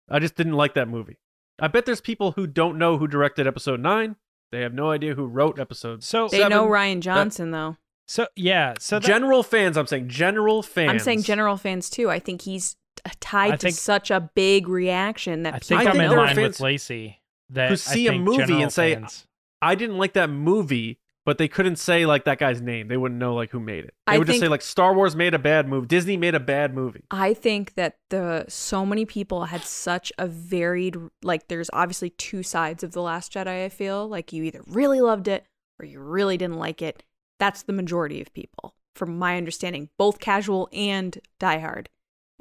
I 0.09 0.19
just 0.19 0.35
didn't 0.37 0.55
like 0.55 0.75
that 0.75 0.89
movie. 0.89 1.19
I 1.61 1.69
bet 1.69 1.85
there's 1.87 2.01
people 2.01 2.33
who 2.33 2.47
don't 2.47 2.79
know 2.79 2.97
who 2.99 3.07
directed 3.07 3.47
episode 3.47 3.81
nine. 3.81 4.17
They 4.51 4.61
have 4.63 4.75
no 4.75 4.91
idea 4.91 5.15
who 5.15 5.27
wrote 5.27 5.59
episode 5.59 6.03
So 6.03 6.29
They 6.29 6.39
Seven, 6.39 6.51
know 6.51 6.67
Rian 6.67 7.01
Johnson 7.01 7.51
though. 7.51 7.77
so 8.07 8.27
yeah. 8.37 8.75
So 8.79 8.99
that, 8.99 9.07
general 9.07 9.43
fans, 9.43 9.77
I'm 9.77 9.87
saying 9.87 10.09
general 10.09 10.63
fans. 10.63 10.91
I'm 10.91 10.99
saying 10.99 11.23
general 11.23 11.57
fans 11.57 11.89
too. 11.91 12.11
I 12.11 12.19
think 12.19 12.43
he's 12.43 12.77
tied 13.21 13.53
I 13.53 13.57
to 13.57 13.67
think- 13.69 13.77
such 13.77 14.11
a 14.11 14.21
big 14.21 14.69
reaction 14.69 15.43
that 15.45 15.55
I 15.55 15.59
think 15.59 15.81
I 15.81 15.85
I 15.85 15.87
am 15.87 15.93
think 15.93 16.05
in 16.13 16.17
line 16.17 16.37
with 16.37 16.61
Lacey. 16.61 17.19
That 17.51 17.69
who 17.69 17.73
I 17.75 17.77
see 17.77 18.07
a 18.07 18.13
movie 18.13 18.63
and 18.63 18.73
say, 18.73 18.95
fans- 18.95 19.27
I 19.61 19.75
didn't 19.75 19.99
like 19.99 20.15
that 20.15 20.31
movie, 20.31 20.99
but 21.27 21.37
they 21.39 21.49
couldn't 21.49 21.77
say 21.77 22.07
like 22.07 22.25
that 22.25 22.39
guy's 22.39 22.63
name. 22.63 22.89
They 22.89 22.97
wouldn't 22.97 23.21
know 23.21 23.35
like 23.35 23.51
who 23.51 23.61
made 23.61 23.85
it. 23.85 23.95
They 24.07 24.15
I 24.15 24.19
would 24.19 24.27
just 24.27 24.41
say 24.41 24.49
like 24.49 24.63
Star 24.63 24.95
Wars 24.95 25.15
made 25.15 25.35
a 25.35 25.39
bad 25.39 25.69
movie. 25.69 25.87
Disney 25.87 26.17
made 26.17 26.35
a 26.35 26.41
bad 26.41 26.75
movie. 26.75 27.05
I 27.11 27.35
think 27.35 27.75
that 27.75 27.99
the 28.11 28.47
so 28.49 28.87
many 28.87 29.05
people 29.05 29.45
had 29.47 29.63
such 29.65 30.13
a 30.19 30.27
varied 30.27 30.97
like 31.23 31.49
there's 31.49 31.71
obviously 31.73 32.11
two 32.11 32.43
sides 32.43 32.83
of 32.83 32.93
the 32.93 33.03
last 33.03 33.33
Jedi 33.33 33.65
I 33.65 33.69
feel 33.69 34.09
like 34.09 34.33
you 34.33 34.43
either 34.45 34.63
really 34.67 35.01
loved 35.01 35.29
it 35.29 35.45
or 35.79 35.85
you 35.85 36.01
really 36.01 36.37
didn't 36.39 36.59
like 36.59 36.81
it. 36.81 37.03
That's 37.39 37.63
the 37.63 37.73
majority 37.73 38.21
of 38.23 38.33
people 38.33 38.75
from 38.95 39.19
my 39.19 39.37
understanding, 39.37 39.89
both 39.99 40.21
casual 40.21 40.69
and 40.73 41.19
diehard. 41.41 41.87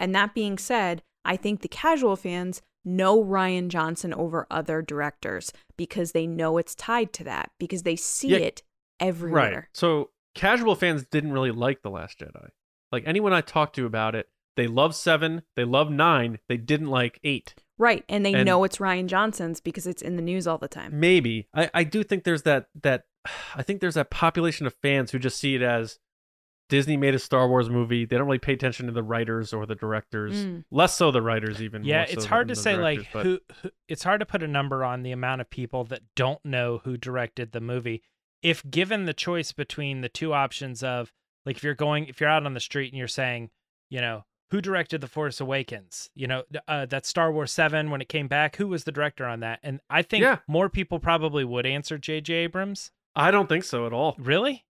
And 0.01 0.13
that 0.15 0.33
being 0.33 0.57
said, 0.57 1.01
I 1.23 1.37
think 1.37 1.61
the 1.61 1.67
casual 1.69 2.15
fans 2.17 2.61
know 2.83 3.23
Rian 3.23 3.67
Johnson 3.69 4.13
over 4.13 4.47
other 4.49 4.81
directors 4.81 5.53
because 5.77 6.11
they 6.11 6.25
know 6.27 6.57
it's 6.57 6.73
tied 6.75 7.13
to 7.13 7.23
that 7.25 7.51
because 7.59 7.83
they 7.83 7.95
see 7.95 8.29
Yeah, 8.29 8.37
it 8.39 8.63
everywhere. 8.99 9.51
Right. 9.55 9.63
So 9.73 10.09
casual 10.35 10.75
fans 10.75 11.05
didn't 11.05 11.31
really 11.31 11.51
like 11.51 11.83
The 11.83 11.91
Last 11.91 12.19
Jedi. 12.19 12.49
Like 12.91 13.03
anyone 13.05 13.31
I 13.33 13.41
talked 13.41 13.75
to 13.75 13.85
about 13.85 14.15
it, 14.15 14.27
they 14.57 14.67
love 14.67 14.95
seven, 14.95 15.43
they 15.55 15.63
love 15.63 15.91
nine, 15.91 16.39
they 16.49 16.57
didn't 16.57 16.89
like 16.89 17.19
eight. 17.23 17.53
Right. 17.77 18.03
And 18.09 18.25
they 18.25 18.33
And- 18.33 18.45
know 18.45 18.63
it's 18.63 18.77
Rian 18.77 19.07
Johnson's 19.07 19.59
because 19.61 19.85
it's 19.87 20.01
in 20.01 20.15
the 20.15 20.21
news 20.21 20.47
all 20.47 20.57
the 20.57 20.67
time. 20.67 20.99
Maybe. 20.99 21.47
I, 21.53 21.69
I 21.73 21.83
do 21.83 22.03
think 22.03 22.23
there's 22.23 22.43
that 22.43 22.67
that 22.81 23.05
I 23.55 23.61
think 23.63 23.79
there's 23.81 23.95
that 23.95 24.09
population 24.09 24.65
of 24.65 24.73
fans 24.81 25.11
who 25.11 25.19
just 25.19 25.39
see 25.39 25.53
it 25.55 25.61
as 25.61 25.99
Disney 26.71 26.97
made 26.97 27.13
a 27.13 27.19
Star 27.19 27.47
Wars 27.47 27.69
movie. 27.69 28.05
They 28.05 28.17
don't 28.17 28.25
really 28.25 28.39
pay 28.39 28.53
attention 28.53 28.87
to 28.87 28.91
the 28.93 29.03
writers 29.03 29.53
or 29.53 29.65
the 29.67 29.75
directors. 29.75 30.45
Mm. 30.45 30.63
Less 30.71 30.95
so 30.95 31.11
the 31.11 31.21
writers 31.21 31.61
even. 31.61 31.83
yeah, 31.83 31.97
more 31.99 32.07
so 32.07 32.13
it's 32.13 32.25
hard 32.25 32.47
to 32.47 32.55
say 32.55 32.75
like 32.77 33.07
but- 33.13 33.25
who, 33.25 33.39
who. 33.61 33.69
It's 33.89 34.03
hard 34.03 34.21
to 34.21 34.25
put 34.25 34.41
a 34.41 34.47
number 34.47 34.83
on 34.85 35.03
the 35.03 35.11
amount 35.11 35.41
of 35.41 35.49
people 35.49 35.83
that 35.85 36.01
don't 36.15 36.43
know 36.45 36.79
who 36.85 36.95
directed 36.97 37.51
the 37.51 37.61
movie. 37.61 38.01
If 38.41 38.67
given 38.71 39.05
the 39.05 39.13
choice 39.13 39.51
between 39.51 40.01
the 40.01 40.09
two 40.09 40.33
options 40.33 40.81
of 40.81 41.11
like 41.45 41.57
if 41.57 41.63
you're 41.63 41.75
going 41.75 42.07
if 42.07 42.19
you're 42.21 42.29
out 42.29 42.45
on 42.45 42.53
the 42.53 42.59
street 42.59 42.91
and 42.91 42.97
you're 42.97 43.07
saying, 43.07 43.49
you 43.89 43.99
know, 44.01 44.23
who 44.51 44.61
directed 44.61 45.01
The 45.01 45.07
Force 45.07 45.39
Awakens? 45.41 46.09
You 46.15 46.27
know, 46.27 46.43
uh, 46.67 46.85
that 46.87 47.05
Star 47.05 47.31
Wars 47.31 47.51
7 47.51 47.89
when 47.89 48.01
it 48.01 48.09
came 48.09 48.27
back, 48.27 48.55
who 48.55 48.67
was 48.67 48.83
the 48.85 48.91
director 48.91 49.25
on 49.25 49.41
that? 49.41 49.59
And 49.63 49.79
I 49.89 50.01
think 50.01 50.23
Yeah. 50.23 50.39
more 50.47 50.69
people 50.69 50.99
probably 50.99 51.43
would 51.45 51.65
answer 51.65 51.97
J.J. 51.97 52.33
Abrams. 52.33 52.91
I 53.15 53.29
don't 53.31 53.47
think 53.49 53.63
so 53.65 53.85
at 53.85 53.93
all. 53.93 54.15
Really? 54.17 54.65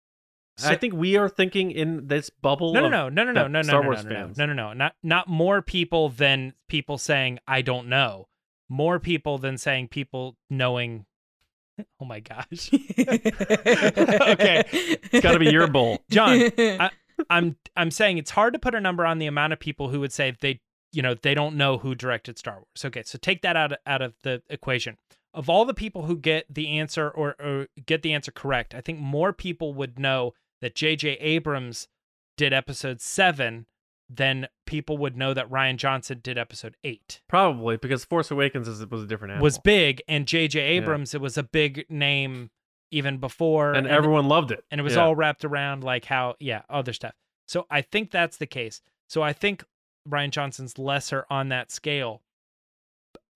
I 0.64 0.76
think 0.76 0.94
we 0.94 1.16
are 1.16 1.28
thinking 1.28 1.70
in 1.70 2.06
this 2.08 2.30
bubble. 2.30 2.72
No, 2.72 2.88
no, 2.88 3.06
of 3.06 3.12
no, 3.12 3.24
no, 3.24 3.32
no, 3.32 3.32
no, 3.32 3.42
that 3.42 3.50
no, 3.50 3.58
no, 3.58 3.62
Star 3.62 3.82
no, 3.82 3.88
Wars 3.88 4.04
no, 4.04 4.10
no, 4.10 4.16
fans. 4.16 4.38
no, 4.38 4.46
no, 4.46 4.52
no, 4.52 4.72
not 4.72 4.94
not 5.02 5.28
more 5.28 5.62
people 5.62 6.08
than 6.08 6.54
people 6.68 6.98
saying 6.98 7.38
I 7.46 7.62
don't 7.62 7.88
know. 7.88 8.28
More 8.68 8.98
people 9.00 9.38
than 9.38 9.58
saying 9.58 9.88
people 9.88 10.36
knowing. 10.48 11.06
Oh 11.98 12.04
my 12.04 12.20
gosh, 12.20 12.70
Okay. 12.98 14.64
It's 14.70 15.20
got 15.22 15.32
to 15.32 15.38
be 15.38 15.50
your 15.50 15.66
bowl. 15.66 15.98
John, 16.10 16.50
I, 16.58 16.90
I'm 17.30 17.56
I'm 17.74 17.90
saying 17.90 18.18
it's 18.18 18.30
hard 18.30 18.52
to 18.52 18.58
put 18.58 18.74
a 18.74 18.80
number 18.80 19.06
on 19.06 19.18
the 19.18 19.26
amount 19.26 19.54
of 19.54 19.60
people 19.60 19.88
who 19.88 20.00
would 20.00 20.12
say 20.12 20.36
they 20.40 20.60
you 20.92 21.00
know 21.00 21.14
they 21.14 21.32
don't 21.34 21.56
know 21.56 21.78
who 21.78 21.94
directed 21.94 22.38
Star 22.38 22.56
Wars. 22.56 22.84
Okay, 22.84 23.02
so 23.02 23.18
take 23.20 23.40
that 23.42 23.56
out 23.56 23.72
of, 23.72 23.78
out 23.86 24.02
of 24.02 24.14
the 24.22 24.42
equation. 24.50 24.96
Of 25.32 25.48
all 25.48 25.64
the 25.64 25.74
people 25.74 26.06
who 26.06 26.18
get 26.18 26.52
the 26.52 26.78
answer 26.78 27.08
or, 27.08 27.36
or 27.40 27.68
get 27.86 28.02
the 28.02 28.12
answer 28.12 28.32
correct, 28.32 28.74
I 28.74 28.80
think 28.80 28.98
more 28.98 29.32
people 29.32 29.72
would 29.74 29.98
know 29.98 30.34
that 30.60 30.74
J.J. 30.74 31.10
Abrams 31.20 31.88
did 32.36 32.52
Episode 32.52 33.00
Seven 33.00 33.66
then 34.12 34.48
people 34.66 34.98
would 34.98 35.16
know 35.16 35.32
that 35.32 35.48
Rian 35.48 35.76
Johnson 35.76 36.18
did 36.20 36.36
Episode 36.36 36.76
Eight. 36.82 37.20
Probably 37.28 37.76
because 37.76 38.04
Force 38.04 38.28
Awakens 38.32 38.66
is, 38.66 38.84
was 38.90 39.04
a 39.04 39.06
different 39.06 39.30
animal. 39.30 39.44
Was 39.44 39.58
big, 39.58 40.02
and 40.08 40.26
J.J. 40.26 40.58
Abrams 40.60 41.14
it 41.14 41.20
was 41.20 41.38
a 41.38 41.44
big 41.44 41.84
name 41.88 42.50
even 42.90 43.18
before, 43.18 43.72
and 43.72 43.86
everyone 43.86 44.26
loved 44.26 44.50
it. 44.50 44.64
and 44.68 44.80
it 44.80 44.82
was 44.82 44.96
Yeah. 44.96 45.02
all 45.04 45.14
wrapped 45.14 45.44
around 45.44 45.84
like 45.84 46.06
how 46.06 46.34
yeah 46.40 46.62
other 46.68 46.92
stuff 46.92 47.14
so 47.46 47.64
i 47.70 47.80
think 47.82 48.10
that's 48.10 48.36
the 48.36 48.46
case 48.46 48.82
so 49.08 49.22
i 49.22 49.32
think 49.32 49.62
rian 50.08 50.30
johnson's 50.30 50.76
lesser 50.76 51.24
on 51.30 51.50
that 51.50 51.70
scale 51.70 52.20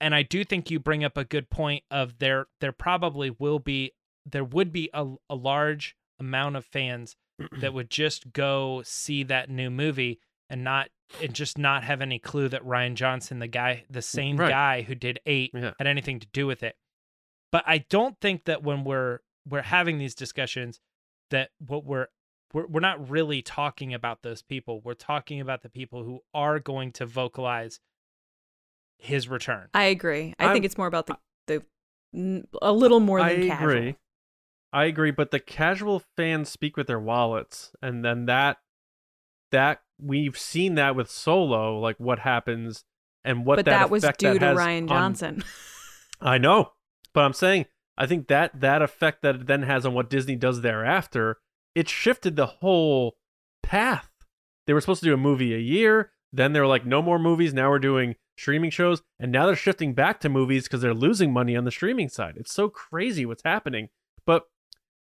and 0.00 0.12
i 0.12 0.22
do 0.22 0.42
think 0.44 0.70
you 0.72 0.80
bring 0.80 1.04
up 1.04 1.16
a 1.16 1.24
good 1.24 1.50
point 1.50 1.84
of 1.90 2.18
there 2.18 2.46
there 2.60 2.72
probably 2.72 3.30
will 3.38 3.60
be 3.60 3.92
there 4.26 4.42
would 4.44 4.72
be 4.72 4.90
a, 4.92 5.06
a 5.30 5.34
large 5.36 5.94
amount 6.20 6.56
of 6.56 6.64
fans 6.64 7.16
that 7.60 7.72
would 7.74 7.90
just 7.90 8.32
go 8.32 8.82
see 8.84 9.22
that 9.24 9.50
new 9.50 9.70
movie 9.70 10.20
and 10.48 10.62
not 10.64 10.88
and 11.22 11.32
just 11.34 11.58
not 11.58 11.84
have 11.84 12.00
any 12.00 12.18
clue 12.18 12.48
that 12.48 12.62
rian 12.64 12.94
johnson 12.94 13.38
the 13.38 13.46
guy 13.46 13.84
the 13.90 14.00
mm, 14.00 14.04
same 14.04 14.36
Right. 14.36 14.48
guy 14.50 14.82
who 14.82 14.94
did 14.94 15.18
eight 15.26 15.50
Yeah. 15.54 15.72
had 15.78 15.86
anything 15.86 16.20
to 16.20 16.26
do 16.32 16.46
with 16.46 16.62
it 16.62 16.76
but 17.52 17.64
i 17.66 17.78
don't 17.78 18.18
think 18.20 18.44
that 18.44 18.62
when 18.62 18.84
we're 18.84 19.20
we're 19.48 19.62
having 19.62 19.98
these 19.98 20.14
discussions 20.14 20.80
that 21.30 21.50
what 21.58 21.84
we're 21.84 22.06
we're, 22.52 22.66
we're 22.66 22.80
not 22.80 23.10
really 23.10 23.42
talking 23.42 23.92
about 23.92 24.22
those 24.22 24.42
people 24.42 24.80
we're 24.84 24.94
talking 24.94 25.40
about 25.40 25.62
the 25.62 25.68
people 25.68 26.04
who 26.04 26.20
are 26.32 26.58
going 26.60 26.92
to 26.92 27.06
vocalize 27.06 27.80
his 28.98 29.28
return 29.28 29.68
I 29.74 29.84
agree. 29.84 30.34
I 30.38 30.44
I'm- 30.44 30.52
think 30.54 30.64
it's 30.64 30.78
more 30.78 30.86
about 30.86 31.06
the 31.06 31.16
the 31.46 31.62
a 32.62 32.72
little 32.72 33.00
more 33.00 33.18
than 33.20 33.42
I 33.42 33.46
casual. 33.48 33.70
agree. 33.70 33.96
I 34.74 34.86
agree, 34.86 35.12
but 35.12 35.30
the 35.30 35.38
casual 35.38 36.02
fans 36.16 36.48
speak 36.48 36.76
with 36.76 36.88
their 36.88 36.98
wallets, 36.98 37.70
and 37.80 38.04
then 38.04 38.26
that 38.26 38.58
that 39.52 39.82
we've 40.02 40.36
seen 40.36 40.74
that 40.74 40.96
with 40.96 41.08
Solo, 41.08 41.78
like 41.78 41.96
what 41.98 42.18
happens 42.18 42.84
and 43.24 43.46
what 43.46 43.56
but 43.56 43.66
that, 43.66 43.70
that, 43.70 43.90
was 43.90 44.02
due 44.02 44.36
that 44.36 44.40
to 44.40 44.60
Rian 44.60 44.82
on- 44.82 44.88
Johnson. 44.88 45.44
I 46.20 46.38
know, 46.38 46.72
but 47.12 47.20
I'm 47.20 47.32
saying 47.32 47.66
I 47.96 48.06
think 48.06 48.26
that 48.26 48.60
that 48.60 48.82
effect 48.82 49.22
that 49.22 49.36
it 49.36 49.46
then 49.46 49.62
has 49.62 49.86
on 49.86 49.94
what 49.94 50.10
Disney 50.10 50.34
does 50.34 50.62
thereafter, 50.62 51.38
it 51.76 51.88
shifted 51.88 52.34
the 52.34 52.46
whole 52.46 53.16
path. 53.62 54.10
They 54.66 54.72
were 54.72 54.80
supposed 54.80 55.04
to 55.04 55.08
do 55.08 55.14
a 55.14 55.18
movie 55.18 55.54
a 55.54 55.58
year, 55.58 56.10
then 56.32 56.52
they 56.52 56.58
were 56.58 56.66
like, 56.66 56.84
no 56.84 57.00
more 57.00 57.20
movies. 57.20 57.54
Now 57.54 57.70
we're 57.70 57.78
doing 57.78 58.16
streaming 58.36 58.70
shows, 58.70 59.02
and 59.20 59.30
now 59.30 59.46
they're 59.46 59.54
shifting 59.54 59.94
back 59.94 60.18
to 60.20 60.28
movies 60.28 60.64
because 60.64 60.80
they're 60.80 60.92
losing 60.92 61.32
money 61.32 61.54
on 61.54 61.64
the 61.64 61.70
streaming 61.70 62.08
side. 62.08 62.34
It's 62.36 62.52
so 62.52 62.68
crazy 62.68 63.24
what's 63.24 63.44
happening. 63.44 63.90
But 64.26 64.46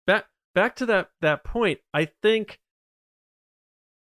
back 0.07 0.27
back 0.55 0.77
to 0.77 0.87
that 0.87 1.11
that 1.21 1.45
point, 1.45 1.81
I 1.93 2.07
think 2.23 2.61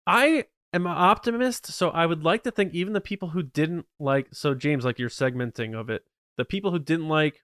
I 0.06 0.44
am 0.72 0.86
an 0.86 0.92
optimist, 0.96 1.66
so 1.66 1.90
I 1.90 2.06
would 2.06 2.24
like 2.24 2.42
to 2.44 2.50
think 2.50 2.74
even 2.74 2.92
the 2.92 3.00
people 3.00 3.28
who 3.28 3.42
didn't 3.42 3.86
like 3.98 4.28
so 4.32 4.54
James, 4.54 4.84
like 4.84 4.98
you're 4.98 5.08
segmenting 5.08 5.78
of 5.78 5.90
it, 5.90 6.04
the 6.36 6.44
people 6.44 6.70
who 6.70 6.78
didn't 6.78 7.08
like 7.08 7.42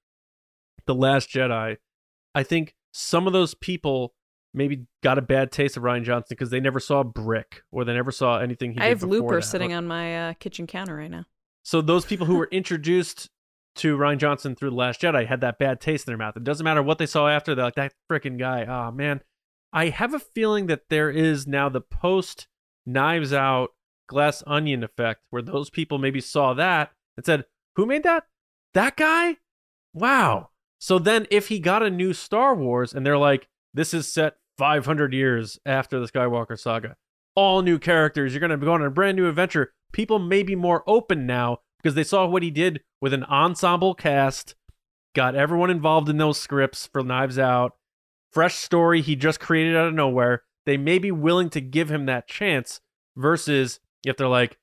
the 0.86 0.94
Last 0.94 1.30
Jedi, 1.30 1.76
I 2.34 2.42
think 2.42 2.74
some 2.92 3.26
of 3.26 3.32
those 3.32 3.54
people 3.54 4.14
maybe 4.54 4.86
got 5.02 5.18
a 5.18 5.22
bad 5.22 5.50
taste 5.50 5.76
of 5.76 5.82
Rian 5.82 6.04
Johnson 6.04 6.28
because 6.30 6.50
they 6.50 6.60
never 6.60 6.78
saw 6.78 7.02
Brick 7.02 7.62
or 7.72 7.84
they 7.84 7.92
never 7.92 8.12
saw 8.12 8.38
anything 8.38 8.72
he 8.72 8.80
I 8.80 8.86
have 8.86 9.02
Looper 9.02 9.36
that. 9.36 9.42
sitting 9.42 9.74
on 9.74 9.86
my 9.86 10.30
uh, 10.30 10.32
kitchen 10.34 10.66
counter 10.66 10.94
right 10.94 11.10
now. 11.10 11.24
So 11.64 11.80
those 11.80 12.04
people 12.04 12.26
who 12.26 12.36
were 12.36 12.48
introduced 12.52 13.30
to 13.76 13.96
Rian 13.96 14.18
Johnson 14.18 14.54
through 14.54 14.70
The 14.70 14.76
Last 14.76 15.00
Jedi 15.00 15.26
had 15.26 15.40
that 15.40 15.58
bad 15.58 15.80
taste 15.80 16.06
in 16.06 16.10
their 16.10 16.18
mouth. 16.18 16.36
It 16.36 16.44
doesn't 16.44 16.64
matter 16.64 16.82
what 16.82 16.98
they 16.98 17.06
saw 17.06 17.28
after. 17.28 17.54
They're 17.54 17.64
like, 17.64 17.74
that 17.74 17.94
freaking 18.10 18.38
guy. 18.38 18.64
Oh, 18.64 18.90
man. 18.90 19.20
I 19.72 19.88
have 19.88 20.14
a 20.14 20.20
feeling 20.20 20.66
that 20.66 20.88
there 20.88 21.10
is 21.10 21.46
now 21.46 21.68
the 21.68 21.80
post 21.80 22.46
Knives 22.86 23.32
Out 23.32 23.70
Glass 24.06 24.42
Onion 24.46 24.84
effect 24.84 25.22
where 25.30 25.42
those 25.42 25.70
people 25.70 25.98
maybe 25.98 26.20
saw 26.20 26.54
that 26.54 26.92
and 27.16 27.26
said, 27.26 27.44
who 27.76 27.86
made 27.86 28.04
that? 28.04 28.24
That 28.74 28.96
guy? 28.96 29.38
Wow. 29.92 30.50
So 30.78 30.98
then 30.98 31.26
if 31.30 31.48
he 31.48 31.58
got 31.58 31.82
a 31.82 31.90
new 31.90 32.12
Star 32.12 32.54
Wars 32.54 32.92
and 32.92 33.04
they're 33.04 33.18
like, 33.18 33.48
this 33.72 33.94
is 33.94 34.12
set 34.12 34.36
500 34.58 35.12
years 35.12 35.58
after 35.66 35.98
the 35.98 36.06
Skywalker 36.06 36.58
saga, 36.58 36.96
all 37.34 37.62
new 37.62 37.78
characters, 37.78 38.32
you're 38.32 38.40
going 38.40 38.50
to 38.50 38.56
go 38.56 38.72
on 38.72 38.82
a 38.82 38.90
brand 38.90 39.16
new 39.16 39.28
adventure, 39.28 39.72
people 39.92 40.18
may 40.18 40.42
be 40.44 40.54
more 40.54 40.84
open 40.86 41.26
now 41.26 41.58
because 41.84 41.94
they 41.94 42.02
saw 42.02 42.26
what 42.26 42.42
he 42.42 42.50
did 42.50 42.80
with 43.02 43.12
an 43.12 43.24
ensemble 43.24 43.94
cast, 43.94 44.54
got 45.14 45.34
everyone 45.34 45.68
involved 45.68 46.08
in 46.08 46.16
those 46.16 46.40
scripts 46.40 46.86
for 46.86 47.02
Knives 47.02 47.38
Out, 47.38 47.72
fresh 48.32 48.56
story 48.56 49.02
he 49.02 49.14
just 49.14 49.38
created 49.38 49.76
out 49.76 49.88
of 49.88 49.94
nowhere. 49.94 50.44
They 50.64 50.78
may 50.78 50.98
be 50.98 51.12
willing 51.12 51.50
to 51.50 51.60
give 51.60 51.90
him 51.90 52.06
that 52.06 52.26
chance 52.26 52.80
versus 53.16 53.80
if 54.02 54.16
they're 54.16 54.28
like, 54.28 54.56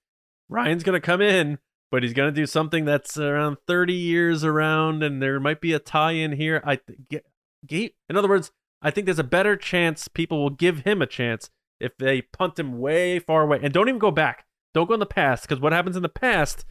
Rian's 0.50 0.84
going 0.84 1.00
to 1.00 1.06
come 1.06 1.22
in, 1.22 1.60
but 1.92 2.02
he's 2.02 2.14
going 2.14 2.34
to 2.34 2.42
do 2.42 2.48
something 2.48 2.86
that's 2.86 3.16
around 3.20 3.58
30 3.68 3.94
years 3.94 4.44
around 4.44 5.04
and 5.04 5.22
there 5.22 5.40
might 5.40 5.62
be 5.62 5.74
a 5.74 5.80
tie 5.80 6.14
in 6.14 6.32
here. 6.32 6.64
I 6.66 6.80
get, 7.08 7.28
get, 7.68 7.94
in 8.10 8.18
other 8.18 8.28
words, 8.28 8.52
I 8.82 8.90
think 8.90 9.06
there's 9.06 9.20
a 9.20 9.24
better 9.24 9.56
chance 9.56 10.08
people 10.08 10.42
will 10.42 10.50
give 10.50 10.80
him 10.80 11.04
a 11.04 11.08
chance 11.08 11.52
if 11.80 11.96
they 11.98 12.24
punt 12.24 12.58
him 12.58 12.80
way 12.80 13.20
far 13.20 13.44
away. 13.44 13.60
And 13.62 13.72
don't 13.72 13.90
even 13.90 14.00
go 14.00 14.10
back. 14.10 14.46
Don't 14.74 14.88
go 14.88 14.96
in 14.96 15.00
the 15.00 15.06
past 15.06 15.44
because 15.44 15.62
what 15.62 15.72
happens 15.72 15.96
in 15.96 16.02
the 16.02 16.10
past 16.10 16.66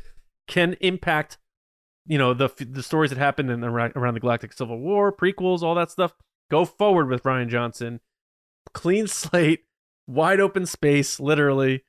can 0.51 0.77
impact, 0.81 1.39
you 2.05 2.19
know, 2.19 2.35
the 2.35 2.51
the 2.59 2.83
stories 2.83 3.11
that 3.11 3.19
happened 3.19 3.51
in 3.51 3.65
around, 3.65 3.93
around 3.97 4.15
the 4.15 4.21
Galactic 4.21 4.53
Civil 4.53 4.79
War, 4.79 5.11
prequels, 5.17 5.63
all 5.63 5.77
that 5.77 5.91
stuff. 5.91 6.13
Go 6.51 6.65
forward 6.67 7.09
with 7.09 7.23
Rian 7.23 7.49
Johnson, 7.49 8.01
clean 8.75 9.07
slate, 9.07 9.61
wide 10.07 10.41
open 10.41 10.67
space, 10.67 11.19
literally. 11.19 11.85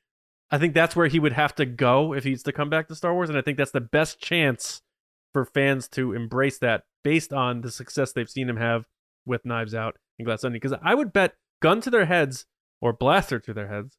I 0.52 0.58
think 0.58 0.74
that's 0.74 0.96
where 0.96 1.08
he 1.08 1.20
would 1.20 1.34
have 1.34 1.56
to 1.56 1.66
go 1.66 2.14
if 2.14 2.24
he's 2.24 2.44
to 2.44 2.52
come 2.52 2.70
back 2.70 2.88
to 2.88 2.96
Star 2.96 3.14
Wars, 3.14 3.30
and 3.30 3.38
I 3.38 3.42
think 3.42 3.58
that's 3.58 3.72
the 3.72 3.82
best 3.82 4.20
chance 4.20 4.82
for 5.34 5.46
fans 5.46 5.88
to 5.90 6.14
embrace 6.14 6.58
that 6.60 6.84
based 7.04 7.34
on 7.34 7.62
the 7.62 7.72
success 7.72 8.12
they've 8.12 8.30
seen 8.30 8.50
him 8.50 8.58
have 8.58 8.86
with 9.26 9.46
Knives 9.46 9.74
Out 9.74 9.98
and 10.20 10.26
Glass 10.26 10.44
Onion. 10.44 10.60
Because 10.62 10.78
I 10.84 10.94
would 10.94 11.14
bet 11.14 11.36
gun 11.62 11.80
to 11.82 11.90
their 11.90 12.06
heads 12.06 12.46
or 12.82 12.92
blaster 12.92 13.40
to 13.40 13.54
their 13.54 13.70
heads, 13.70 13.98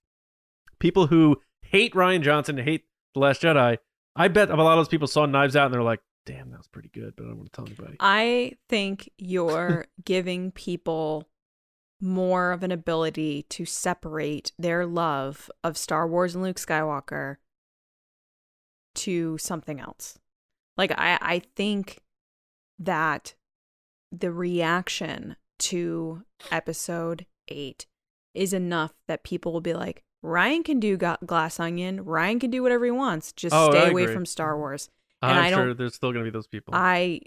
people 0.78 1.06
who 1.06 1.40
hate 1.62 1.94
Rian 1.94 2.20
Johnson, 2.20 2.58
hate 2.58 2.84
The 3.14 3.20
Last 3.20 3.42
Jedi, 3.42 3.78
I 4.14 4.28
bet 4.28 4.50
a 4.50 4.56
lot 4.56 4.72
of 4.72 4.78
those 4.78 4.88
people 4.88 5.08
saw 5.08 5.26
Knives 5.26 5.56
Out 5.56 5.66
and 5.66 5.74
they're 5.74 5.82
like, 5.82 6.00
damn, 6.26 6.50
that 6.50 6.58
was 6.58 6.68
pretty 6.68 6.90
good, 6.92 7.14
but 7.16 7.24
I 7.24 7.28
don't 7.28 7.38
want 7.38 7.52
to 7.52 7.56
tell 7.56 7.66
anybody. 7.66 7.96
I 8.00 8.52
think 8.68 9.10
you're 9.18 9.86
giving 10.04 10.50
people 10.52 11.28
more 12.00 12.52
of 12.52 12.62
an 12.62 12.72
ability 12.72 13.44
to 13.48 13.64
separate 13.64 14.52
their 14.58 14.84
love 14.86 15.50
of 15.62 15.78
Star 15.78 16.06
Wars 16.06 16.34
and 16.34 16.42
Luke 16.42 16.56
Skywalker 16.56 17.36
to 18.94 19.38
something 19.38 19.80
else. 19.80 20.18
Like 20.76 20.92
I 20.92 21.18
I 21.20 21.42
think 21.54 22.00
that 22.78 23.34
the 24.10 24.32
reaction 24.32 25.36
to 25.60 26.24
episode 26.50 27.26
8 27.48 27.86
is 28.34 28.52
enough 28.52 28.92
that 29.06 29.22
people 29.22 29.52
will 29.52 29.60
be 29.60 29.74
like 29.74 30.02
Rian 30.24 30.64
can 30.64 30.78
do 30.80 30.96
Ga- 30.96 31.16
Glass 31.26 31.58
Onion, 31.58 32.04
Rian 32.04 32.40
can 32.40 32.50
do 32.50 32.62
whatever 32.62 32.84
he 32.84 32.90
wants, 32.90 33.32
just 33.32 33.54
Oh, 33.54 33.70
stay 33.70 33.86
I 33.86 33.88
away 33.90 34.02
agree. 34.04 34.14
from 34.14 34.26
Star 34.26 34.56
Wars. 34.56 34.88
and 35.20 35.32
I'm 35.32 35.44
I 35.44 35.50
sure 35.50 35.74
there's 35.74 35.94
still 35.94 36.12
going 36.12 36.24
to 36.24 36.30
be 36.30 36.34
those 36.34 36.46
people. 36.46 36.74
I 36.74 37.20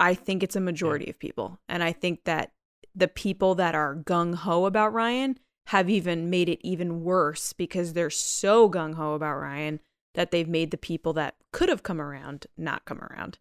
I 0.00 0.14
think 0.14 0.42
it's 0.42 0.56
a 0.56 0.60
majority 0.60 1.08
of 1.10 1.18
people. 1.18 1.58
And 1.68 1.82
I 1.82 1.92
think 1.92 2.24
that 2.24 2.52
the 2.94 3.08
people 3.08 3.54
that 3.56 3.74
are 3.74 3.94
gung 3.94 4.34
ho 4.34 4.64
about 4.66 4.92
Rian 4.92 5.36
have 5.68 5.88
even 5.88 6.28
made 6.28 6.48
it 6.48 6.58
even 6.66 7.04
worse 7.04 7.52
because 7.52 7.92
they're 7.92 8.10
so 8.10 8.68
gung 8.68 8.94
ho 8.94 9.14
about 9.14 9.36
Rian 9.36 9.78
that 10.14 10.30
they've 10.30 10.48
made 10.48 10.70
the 10.72 10.76
people 10.78 11.12
that 11.14 11.36
could 11.52 11.68
have 11.68 11.82
come 11.82 12.00
around 12.00 12.46
not 12.58 12.84
come 12.84 13.00
around. 13.00 13.38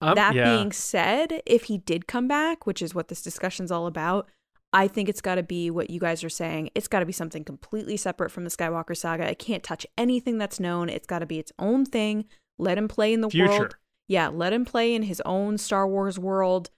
Um, 0.00 0.14
that 0.14 0.34
yeah. 0.34 0.44
being 0.54 0.72
said, 0.72 1.42
if 1.44 1.64
he 1.64 1.76
did 1.78 2.06
come 2.06 2.28
back, 2.28 2.66
which 2.66 2.80
is 2.82 2.94
what 2.94 3.08
this 3.08 3.22
discussion's 3.22 3.72
all 3.72 3.86
about, 3.86 4.28
I 4.72 4.88
think 4.88 5.08
it's 5.08 5.20
got 5.20 5.36
to 5.36 5.42
be 5.42 5.70
what 5.70 5.90
you 5.90 6.00
guys 6.00 6.22
are 6.24 6.28
saying. 6.28 6.70
It's 6.74 6.88
got 6.88 7.00
to 7.00 7.06
be 7.06 7.12
something 7.12 7.44
completely 7.44 7.96
separate 7.96 8.30
from 8.30 8.44
the 8.44 8.50
Skywalker 8.50 8.96
saga. 8.96 9.30
It 9.30 9.38
can't 9.38 9.62
touch 9.62 9.86
anything 9.96 10.38
that's 10.38 10.60
known. 10.60 10.88
It's 10.88 11.06
got 11.06 11.20
to 11.20 11.26
be 11.26 11.38
its 11.38 11.52
own 11.58 11.86
thing. 11.86 12.26
Let 12.58 12.78
him 12.78 12.88
play 12.88 13.12
in 13.12 13.20
the 13.20 13.30
Future. 13.30 13.50
world. 13.50 13.76
Yeah, 14.08 14.28
let 14.28 14.52
him 14.52 14.64
play 14.64 14.94
in 14.94 15.02
his 15.04 15.22
own 15.24 15.58
Star 15.58 15.86
Wars 15.86 16.18
world. 16.18 16.70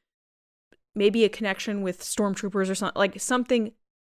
Maybe 0.94 1.24
a 1.24 1.28
connection 1.28 1.82
with 1.82 2.00
stormtroopers 2.00 2.70
or 2.70 2.74
something, 2.74 2.98
like 2.98 3.20
something 3.20 3.72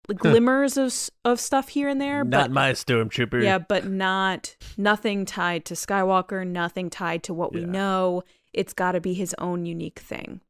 like 0.08 0.18
glimmers 0.18 0.76
of 0.76 0.94
of 1.24 1.40
stuff 1.40 1.68
here 1.68 1.88
and 1.88 2.00
there. 2.00 2.24
Not 2.24 2.30
but 2.30 2.50
my 2.50 2.72
stormtrooper. 2.72 3.42
yeah, 3.42 3.58
but 3.58 3.86
not 3.86 4.56
nothing 4.76 5.24
tied 5.24 5.64
to 5.66 5.74
Skywalker, 5.74 6.46
nothing 6.46 6.90
tied 6.90 7.22
to 7.24 7.34
what 7.34 7.52
we 7.52 7.64
know. 7.64 8.22
It's 8.52 8.72
got 8.72 8.92
to 8.92 9.00
be 9.00 9.14
his 9.14 9.34
own 9.38 9.66
unique 9.66 9.98
thing. 9.98 10.40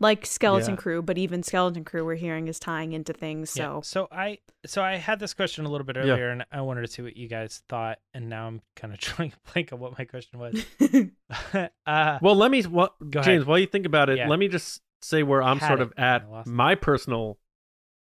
Like 0.00 0.26
Skeleton 0.26 0.70
Yeah. 0.70 0.76
Crew, 0.76 1.02
but 1.02 1.16
even 1.18 1.42
Skeleton 1.42 1.84
Crew 1.84 2.04
we're 2.04 2.16
hearing 2.16 2.48
is 2.48 2.58
tying 2.58 2.92
into 2.92 3.12
things. 3.12 3.56
Yeah. 3.56 3.76
So 3.76 3.80
So 3.82 4.08
I 4.10 4.38
so 4.66 4.82
I 4.82 4.96
had 4.96 5.20
this 5.20 5.34
question 5.34 5.64
a 5.64 5.70
little 5.70 5.86
bit 5.86 5.96
Yeah. 5.96 6.02
earlier, 6.02 6.30
and 6.30 6.44
I 6.50 6.60
wanted 6.62 6.82
to 6.82 6.88
see 6.88 7.00
what 7.02 7.16
you 7.16 7.28
guys 7.28 7.62
thought, 7.68 7.98
and 8.12 8.28
now 8.28 8.46
I'm 8.48 8.60
kind 8.76 8.92
of 8.92 8.98
trying 9.00 9.30
to 9.30 9.36
blank 9.52 9.72
on 9.72 9.78
what 9.78 9.96
my 9.96 10.04
question 10.04 10.38
was. 10.40 10.64
uh, 11.86 12.18
Well, 12.20 12.34
let 12.34 12.50
me, 12.50 12.66
well, 12.66 12.94
Go 13.08 13.20
ahead. 13.20 13.24
James, 13.32 13.46
while 13.46 13.58
you 13.58 13.66
think 13.66 13.86
about 13.86 14.10
it, 14.10 14.18
Yeah. 14.18 14.28
let 14.28 14.38
me 14.38 14.48
just 14.48 14.82
say 15.00 15.22
where 15.22 15.42
I'm 15.42 15.58
Had 15.58 15.68
sort 15.68 15.80
it, 15.80 15.84
of 15.84 15.92
at. 15.96 16.26
I 16.30 16.40
it. 16.40 16.46
My 16.48 16.74
personal 16.74 17.38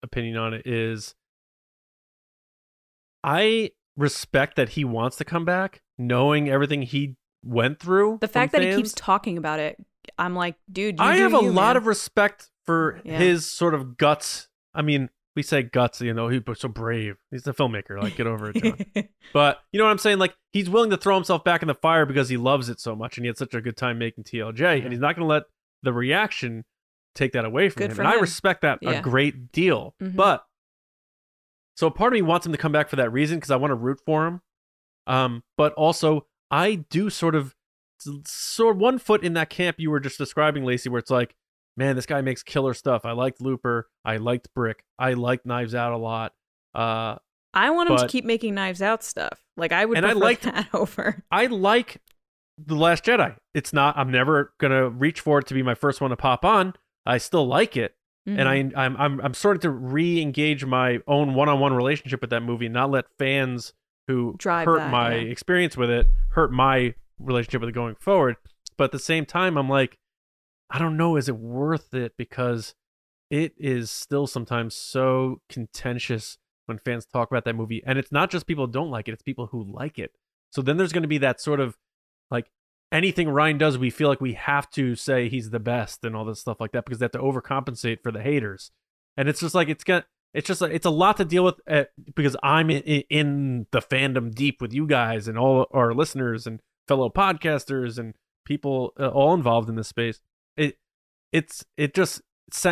opinion 0.03 0.37
on 0.37 0.55
it 0.55 0.66
is 0.66 1.14
I 3.22 3.70
respect 3.96 4.57
that 4.57 4.70
he 4.70 4.85
wants 4.85 5.16
to 5.16 5.24
come 5.24 5.44
back, 5.44 5.83
knowing 5.98 6.48
everything 6.48 6.83
he 6.83 7.16
went 7.42 7.81
through. 7.81 8.18
the 8.20 8.29
fact 8.29 8.53
that 8.53 8.62
he 8.62 8.74
keeps 8.76 8.92
talking 8.92 9.37
about 9.38 9.59
it, 9.59 9.76
I'm 10.18 10.34
like, 10.34 10.56
dude, 10.70 10.98
you 10.98 11.04
I 11.04 11.16
have 11.16 11.34
a 11.34 11.38
you, 11.42 11.50
lot 11.52 11.76
of 11.76 11.86
respect 11.86 12.50
for 12.66 13.00
Yeah. 13.04 13.18
his 13.18 13.50
sort 13.50 13.74
of 13.74 13.96
guts. 13.96 14.48
I 14.74 14.82
mean, 14.82 15.10
we 15.36 15.42
say 15.42 15.62
guts, 15.62 16.00
you 16.00 16.12
know, 16.12 16.28
he's 16.28 16.42
so 16.56 16.68
brave. 16.68 17.16
He's 17.30 17.46
a 17.46 17.52
filmmaker. 17.52 18.00
Like, 18.02 18.16
get 18.16 18.26
over 18.26 18.50
it, 18.50 18.56
John. 18.94 19.08
But 19.32 19.60
you 19.72 19.78
know 19.78 19.84
what 19.84 19.92
I'm 19.92 19.98
saying? 19.98 20.18
Like 20.18 20.34
he's 20.52 20.68
willing 20.68 20.90
to 20.90 20.96
throw 20.96 21.14
himself 21.14 21.44
back 21.44 21.62
in 21.62 21.68
the 21.68 21.74
fire 21.74 22.04
because 22.04 22.28
he 22.28 22.36
loves 22.36 22.68
it 22.68 22.80
so 22.80 22.96
much 22.96 23.16
and 23.16 23.24
he 23.24 23.28
had 23.28 23.38
such 23.38 23.54
a 23.54 23.60
good 23.60 23.76
time 23.76 23.98
making 23.98 24.24
TLJ, 24.24 24.82
and 24.82 24.90
he's 24.92 25.00
not 25.00 25.14
going 25.16 25.26
to 25.26 25.32
let 25.32 25.44
the 25.82 25.92
reaction 25.92 26.64
take 27.14 27.32
that 27.32 27.44
away 27.44 27.68
from 27.68 27.80
Good 27.82 27.92
him. 27.92 27.98
and 28.00 28.08
I 28.08 28.14
respect 28.14 28.62
that 28.62 28.78
Yeah. 28.82 28.90
a 28.92 29.02
great 29.02 29.52
deal. 29.52 29.94
Mhm. 30.02 30.16
But 30.16 30.46
so 31.76 31.90
part 31.90 32.12
of 32.12 32.14
me 32.14 32.22
wants 32.22 32.44
him 32.46 32.52
to 32.52 32.58
come 32.58 32.72
back 32.72 32.88
for 32.88 32.96
that 32.96 33.10
reason 33.10 33.38
because 33.38 33.50
I 33.50 33.56
want 33.56 33.70
to 33.70 33.74
root 33.76 34.00
for 34.04 34.26
him. 34.26 34.42
Um, 35.06 35.42
but 35.56 35.72
also 35.74 36.26
I 36.50 36.74
do 36.90 37.08
sort 37.10 37.34
of 37.34 37.54
sort 38.26 38.76
one 38.76 38.98
foot 38.98 39.22
in 39.24 39.34
that 39.34 39.51
camp 39.51 39.76
you 39.78 39.90
were 39.90 40.01
just 40.01 40.18
describing, 40.18 40.64
Lacey, 40.64 40.88
where 40.88 40.98
it's 40.98 41.11
like, 41.11 41.34
man, 41.76 41.96
this 41.96 42.07
guy 42.07 42.20
makes 42.20 42.42
killer 42.42 42.74
stuff. 42.74 43.05
I 43.05 43.12
liked 43.12 43.40
Looper. 43.40 43.88
I 44.05 44.16
liked 44.18 44.53
Brick. 44.55 44.84
I 44.98 45.12
liked 45.14 45.46
Knives 45.46 45.74
Out 45.74 45.92
a 45.92 45.96
lot. 45.96 46.32
Uh, 46.74 47.16
I 47.55 47.70
want 47.70 47.90
him 47.90 47.96
to 47.96 48.07
keep 48.09 48.24
making 48.24 48.55
Knives 48.55 48.80
Out 48.82 49.03
stuff. 49.03 49.42
Like 49.57 49.72
I 49.72 49.84
would 49.84 49.96
And 49.96 50.07
I 50.07 50.12
liked- 50.12 50.42
that 50.44 50.68
over. 50.74 51.22
I 51.30 51.46
like 51.46 52.01
The 52.59 52.76
Last 52.76 53.05
Jedi. 53.05 53.36
It's 53.55 53.72
not. 53.72 53.96
I'm 53.98 54.11
never 54.11 54.53
gonna 54.59 54.88
reach 54.88 55.20
for 55.20 55.38
it 55.40 55.46
to 55.48 55.55
be 55.55 55.62
my 55.62 55.74
first 55.74 56.01
one 56.01 56.11
to 56.11 56.16
pop 56.16 56.44
on. 56.44 56.74
I 57.07 57.18
still 57.18 57.46
like 57.46 57.76
it, 57.76 57.94
and 58.26 58.38
Mhm. 58.40 58.76
I 58.76 58.84
I'm 58.84 58.96
I'm 58.96 59.20
I'm 59.20 59.34
starting 59.34 59.61
to 59.62 59.70
re-engage 59.70 60.64
my 60.64 61.01
own 61.09 61.34
one-on-one 61.34 61.72
relationship 61.72 62.20
with 62.20 62.30
that 62.30 62.42
movie, 62.42 62.68
not 62.68 62.90
let 62.90 63.07
fans 63.18 63.72
who 64.07 64.34
Drive 64.38 64.66
hurt 64.66 64.78
that, 64.78 64.90
my 64.92 65.14
yeah. 65.14 65.30
experience 65.30 65.76
with 65.76 65.90
it 65.90 66.07
hurt 66.30 66.53
my 66.53 66.94
relationship 67.21 67.61
with 67.61 67.71
it 67.71 67.75
going 67.75 67.97
forward. 67.97 68.37
But 68.77 68.85
at 68.85 68.93
the 68.93 68.99
same 68.99 69.27
time, 69.27 69.57
I'm 69.57 69.68
like, 69.68 69.99
I 70.71 70.79
don't 70.79 70.97
know, 70.97 71.16
is 71.16 71.29
it 71.29 71.37
worth 71.37 71.95
it? 71.95 72.12
Because 72.16 72.75
it 73.31 73.55
is 73.59 73.91
still 73.91 74.27
sometimes 74.27 74.75
so 74.75 75.41
contentious 75.49 76.39
when 76.66 76.79
fans 76.79 77.07
talk 77.07 77.31
about 77.31 77.45
that 77.45 77.57
movie. 77.57 77.83
And 77.87 77.99
it's 77.99 78.12
not 78.12 78.31
just 78.31 78.47
people 78.47 78.66
who 78.66 78.73
don't 78.73 78.91
like 78.91 79.09
it, 79.09 79.12
it's 79.12 79.23
people 79.23 79.47
who 79.47 79.62
like 79.62 79.99
it. 79.99 80.12
So 80.51 80.62
then 80.62 80.77
there's 80.77 80.93
going 80.93 81.03
to 81.03 81.09
be 81.09 81.18
that 81.18 81.41
sort 81.41 81.61
of 81.61 81.77
like 82.31 82.51
anything 82.93 83.29
Rian 83.29 83.59
does, 83.59 83.79
we 83.79 83.91
feel 83.91 84.09
like 84.09 84.21
we 84.21 84.35
have 84.35 84.71
to 84.71 84.95
say 84.97 85.29
he's 85.29 85.51
the 85.51 85.61
best 85.61 86.05
and 86.05 86.16
all 86.16 86.25
this 86.25 86.41
stuff 86.41 86.61
like 86.61 86.73
that 86.73 86.85
because 86.85 86.99
they 86.99 87.05
have 87.05 87.12
to 87.12 87.18
overcompensate 87.18 88.03
for 88.03 88.11
the 88.11 88.23
haters. 88.23 88.71
And 89.16 89.29
it's 89.29 89.41
just 89.41 89.55
like, 89.55 89.68
it's 89.68 89.85
got, 89.85 90.07
it's 90.33 90.47
just 90.47 90.62
it's 90.62 90.87
a 90.87 90.91
lot 90.91 91.16
to 91.16 91.25
deal 91.25 91.45
with 91.45 91.57
uh, 91.68 91.85
because 92.14 92.37
I'm 92.43 92.71
in, 92.71 93.03
in 93.11 93.66
the 93.73 93.81
fandom 93.81 94.33
deep 94.33 94.61
with 94.62 94.73
you 94.73 94.87
guys 94.87 95.27
and 95.27 95.37
all 95.37 95.66
our 95.73 95.93
listeners 95.93 96.47
and 96.47 96.61
fellow 96.91 97.09
podcasters 97.09 97.99
and 97.99 98.14
people 98.45 98.93
uh, 98.99 99.07
all 99.07 99.32
involved 99.32 99.68
in 99.68 99.76
this 99.76 99.86
space. 99.86 100.20
It 100.57 100.76
it's 101.30 101.64
it 101.76 101.95
just 101.95 102.20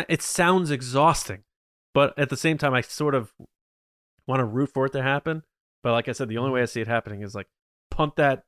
it 0.09 0.21
sounds 0.21 0.71
exhausting, 0.71 1.43
but 1.93 2.19
at 2.19 2.29
the 2.29 2.35
same 2.35 2.57
time, 2.57 2.73
I 2.73 2.81
sort 2.81 3.15
of 3.15 3.31
want 4.27 4.41
to 4.41 4.45
root 4.45 4.71
for 4.73 4.85
it 4.87 4.91
to 4.91 5.01
happen. 5.01 5.43
But 5.81 5.93
like 5.93 6.09
I 6.09 6.11
said, 6.11 6.27
the 6.27 6.37
only 6.37 6.51
way 6.51 6.61
I 6.61 6.65
see 6.65 6.81
it 6.81 6.87
happening 6.87 7.21
is 7.21 7.33
like 7.33 7.47
punt 7.89 8.17
that 8.17 8.43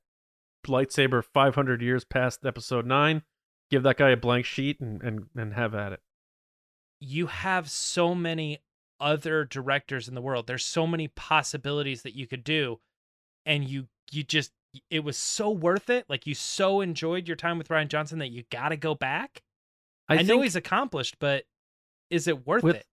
lightsaber 0.68 1.24
500 1.24 1.82
years 1.82 2.04
past 2.04 2.46
episode 2.46 2.86
nine, 2.86 3.22
give 3.70 3.84
that 3.84 3.96
guy 3.96 4.10
a 4.10 4.18
blank 4.18 4.46
sheet, 4.46 4.82
and 4.82 5.02
and 5.02 5.28
and 5.38 5.54
have 5.54 5.74
at 5.74 5.94
it. 5.94 6.02
You 7.00 7.28
have 7.28 7.70
so 7.70 8.14
many 8.14 8.60
other 9.00 9.46
directors 9.46 10.10
in 10.10 10.16
the 10.16 10.22
world. 10.22 10.48
There's 10.48 10.66
so 10.66 10.86
many 10.86 11.08
possibilities 11.08 12.02
that 12.02 12.14
you 12.14 12.28
could 12.28 12.44
do, 12.44 12.82
and 13.46 13.70
you 13.70 13.88
you 14.12 14.24
just 14.24 14.52
it 14.90 15.04
was 15.04 15.18
so 15.18 15.50
worth 15.50 15.90
it. 15.90 16.06
Like 16.10 16.28
you 16.28 16.36
so 16.36 16.82
enjoyed 16.82 17.28
your 17.28 17.38
time 17.38 17.58
with 17.58 17.70
Rian 17.70 17.88
Johnson 17.88 18.20
that 18.20 18.30
you 18.30 18.44
got 18.52 18.70
to 18.70 18.78
go 18.78 18.96
back. 18.96 19.42
I, 20.10 20.18
I 20.18 20.22
know 20.24 20.42
he's 20.42 20.56
accomplished, 20.56 21.18
but 21.20 21.46
is 22.10 22.28
it 22.28 22.46
worth 22.46 22.64
with, 22.64 22.76
it? 22.78 22.86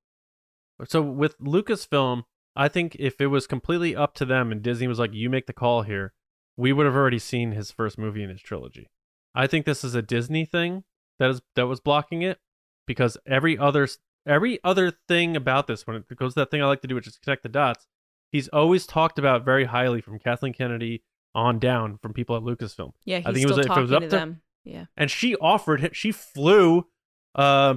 So 0.86 1.02
with 1.02 1.38
Lucasfilm, 1.40 2.24
I 2.54 2.68
think 2.68 2.96
if 2.98 3.20
it 3.20 3.28
was 3.28 3.46
completely 3.46 3.96
up 3.96 4.14
to 4.14 4.24
them 4.24 4.52
and 4.52 4.62
Disney 4.62 4.86
was 4.86 4.98
like, 4.98 5.12
"You 5.12 5.30
make 5.30 5.46
the 5.46 5.52
call 5.52 5.82
here," 5.82 6.12
we 6.56 6.72
would 6.72 6.86
have 6.86 6.94
already 6.94 7.18
seen 7.18 7.52
his 7.52 7.70
first 7.70 7.98
movie 7.98 8.22
in 8.22 8.30
his 8.30 8.40
trilogy. 8.40 8.88
I 9.34 9.46
think 9.46 9.64
this 9.64 9.84
is 9.84 9.94
a 9.94 10.02
Disney 10.02 10.44
thing 10.44 10.84
that 11.18 11.30
is 11.30 11.42
that 11.56 11.66
was 11.66 11.80
blocking 11.80 12.22
it 12.22 12.38
because 12.86 13.16
every 13.26 13.58
other 13.58 13.88
every 14.26 14.58
other 14.62 14.92
thing 15.08 15.36
about 15.36 15.66
this 15.66 15.86
when 15.86 15.96
it 15.96 16.16
goes 16.16 16.34
to 16.34 16.40
that 16.40 16.50
thing 16.50 16.62
I 16.62 16.66
like 16.66 16.82
to 16.82 16.88
do, 16.88 16.94
which 16.94 17.06
is 17.06 17.18
connect 17.18 17.42
the 17.42 17.48
dots. 17.48 17.86
He's 18.30 18.48
always 18.48 18.86
talked 18.86 19.18
about 19.18 19.44
very 19.44 19.64
highly 19.64 20.00
from 20.00 20.18
Kathleen 20.18 20.52
Kennedy 20.52 21.02
on 21.34 21.58
down 21.58 21.98
from 21.98 22.12
people 22.12 22.36
at 22.36 22.42
Lucasfilm. 22.42 22.92
Yeah, 23.04 23.18
he's 23.18 23.26
I 23.26 23.32
think 23.32 23.46
still 23.46 23.58
it 23.58 23.68
was, 23.68 23.76
it 23.76 23.80
was 23.80 23.92
up 23.92 24.02
to 24.02 24.08
them. 24.08 24.42
Yeah, 24.64 24.86
and 24.96 25.10
she 25.10 25.36
offered. 25.36 25.80
Him. 25.80 25.90
She 25.92 26.12
flew 26.12 26.86
uh, 27.34 27.76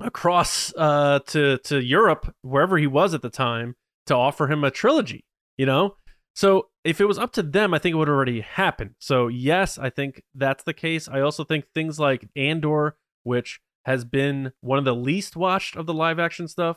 across 0.00 0.72
uh, 0.76 1.20
to 1.28 1.58
to 1.58 1.82
Europe, 1.82 2.34
wherever 2.42 2.78
he 2.78 2.86
was 2.86 3.14
at 3.14 3.22
the 3.22 3.30
time, 3.30 3.76
to 4.06 4.14
offer 4.14 4.48
him 4.48 4.64
a 4.64 4.70
trilogy. 4.70 5.24
You 5.56 5.66
know, 5.66 5.96
so 6.34 6.68
if 6.84 7.00
it 7.00 7.06
was 7.06 7.18
up 7.18 7.32
to 7.32 7.42
them, 7.42 7.72
I 7.72 7.78
think 7.78 7.94
it 7.94 7.96
would 7.96 8.08
already 8.08 8.42
happen. 8.42 8.94
So 8.98 9.28
yes, 9.28 9.78
I 9.78 9.88
think 9.88 10.22
that's 10.34 10.64
the 10.64 10.74
case. 10.74 11.08
I 11.08 11.20
also 11.20 11.44
think 11.44 11.64
things 11.74 11.98
like 11.98 12.28
Andor, 12.36 12.96
which 13.22 13.60
has 13.86 14.04
been 14.04 14.52
one 14.60 14.78
of 14.78 14.84
the 14.84 14.94
least 14.94 15.34
watched 15.34 15.76
of 15.76 15.86
the 15.86 15.94
live 15.94 16.18
action 16.18 16.46
stuff, 16.46 16.76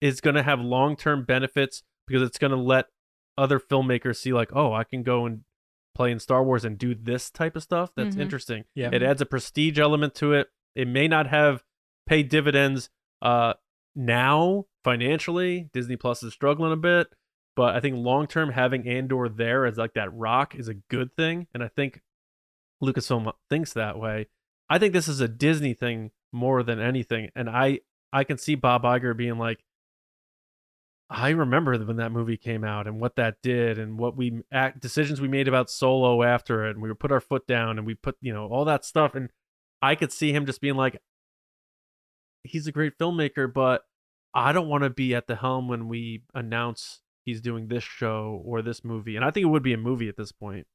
is 0.00 0.20
going 0.20 0.36
to 0.36 0.42
have 0.42 0.60
long 0.60 0.96
term 0.96 1.24
benefits 1.24 1.82
because 2.06 2.22
it's 2.22 2.38
going 2.38 2.52
to 2.52 2.56
let 2.56 2.86
other 3.36 3.58
filmmakers 3.58 4.16
see 4.16 4.32
like, 4.32 4.50
oh, 4.54 4.72
I 4.72 4.84
can 4.84 5.02
go 5.02 5.26
and 5.26 5.40
play 5.94 6.10
in 6.10 6.18
Star 6.18 6.42
Wars 6.42 6.64
and 6.64 6.76
do 6.78 6.94
this 6.94 7.30
type 7.30 7.56
of 7.56 7.62
stuff. 7.62 7.90
That's 7.96 8.10
mm-hmm. 8.10 8.20
interesting. 8.20 8.64
Yeah. 8.74 8.90
It 8.92 9.02
adds 9.02 9.20
a 9.20 9.26
prestige 9.26 9.78
element 9.78 10.14
to 10.16 10.32
it. 10.32 10.48
It 10.74 10.88
may 10.88 11.08
not 11.08 11.28
have 11.28 11.62
paid 12.06 12.28
dividends 12.28 12.90
uh 13.22 13.54
now 13.96 14.66
financially. 14.82 15.70
Disney 15.72 15.96
Plus 15.96 16.22
is 16.22 16.32
struggling 16.32 16.72
a 16.72 16.76
bit, 16.76 17.08
but 17.56 17.74
I 17.74 17.80
think 17.80 17.96
long 17.96 18.26
term 18.26 18.50
having 18.50 18.88
Andor 18.88 19.28
there 19.28 19.66
as 19.66 19.78
like 19.78 19.94
that 19.94 20.12
rock 20.12 20.54
is 20.54 20.68
a 20.68 20.74
good 20.74 21.14
thing. 21.16 21.46
And 21.54 21.62
I 21.62 21.68
think 21.68 22.02
Lucasfilm 22.82 23.32
thinks 23.48 23.72
that 23.72 23.98
way. 23.98 24.26
I 24.68 24.78
think 24.78 24.92
this 24.92 25.08
is 25.08 25.20
a 25.20 25.28
Disney 25.28 25.74
thing 25.74 26.10
more 26.32 26.62
than 26.62 26.80
anything. 26.80 27.30
And 27.34 27.48
I 27.48 27.80
I 28.12 28.24
can 28.24 28.38
see 28.38 28.54
Bob 28.54 28.82
Iger 28.82 29.16
being 29.16 29.38
like, 29.38 29.64
I 31.10 31.30
remember 31.30 31.76
when 31.78 31.98
that 31.98 32.12
movie 32.12 32.36
came 32.36 32.64
out 32.64 32.86
and 32.86 32.98
what 32.98 33.16
that 33.16 33.36
did 33.42 33.78
and 33.78 33.98
what 33.98 34.16
we 34.16 34.40
act 34.50 34.80
decisions 34.80 35.20
we 35.20 35.28
made 35.28 35.48
about 35.48 35.70
Solo 35.70 36.22
after 36.22 36.66
it 36.66 36.70
and 36.70 36.82
we 36.82 36.92
put 36.94 37.12
our 37.12 37.20
foot 37.20 37.46
down 37.46 37.78
and 37.78 37.86
we 37.86 37.94
put 37.94 38.16
you 38.20 38.32
know 38.32 38.46
all 38.46 38.64
that 38.64 38.84
stuff 38.84 39.14
and 39.14 39.28
I 39.82 39.96
could 39.96 40.12
see 40.12 40.32
him 40.32 40.46
just 40.46 40.62
being 40.62 40.76
like 40.76 40.98
he's 42.42 42.66
a 42.66 42.72
great 42.72 42.98
filmmaker 42.98 43.52
but 43.52 43.82
I 44.32 44.52
don't 44.52 44.68
want 44.68 44.84
to 44.84 44.90
be 44.90 45.14
at 45.14 45.26
the 45.26 45.36
helm 45.36 45.68
when 45.68 45.88
we 45.88 46.22
announce 46.34 47.00
he's 47.24 47.40
doing 47.40 47.68
this 47.68 47.84
show 47.84 48.42
or 48.44 48.62
this 48.62 48.82
movie 48.82 49.16
and 49.16 49.24
I 49.24 49.30
think 49.30 49.44
it 49.44 49.50
would 49.50 49.62
be 49.62 49.74
a 49.74 49.78
movie 49.78 50.08
at 50.08 50.16
this 50.16 50.32
point 50.32 50.66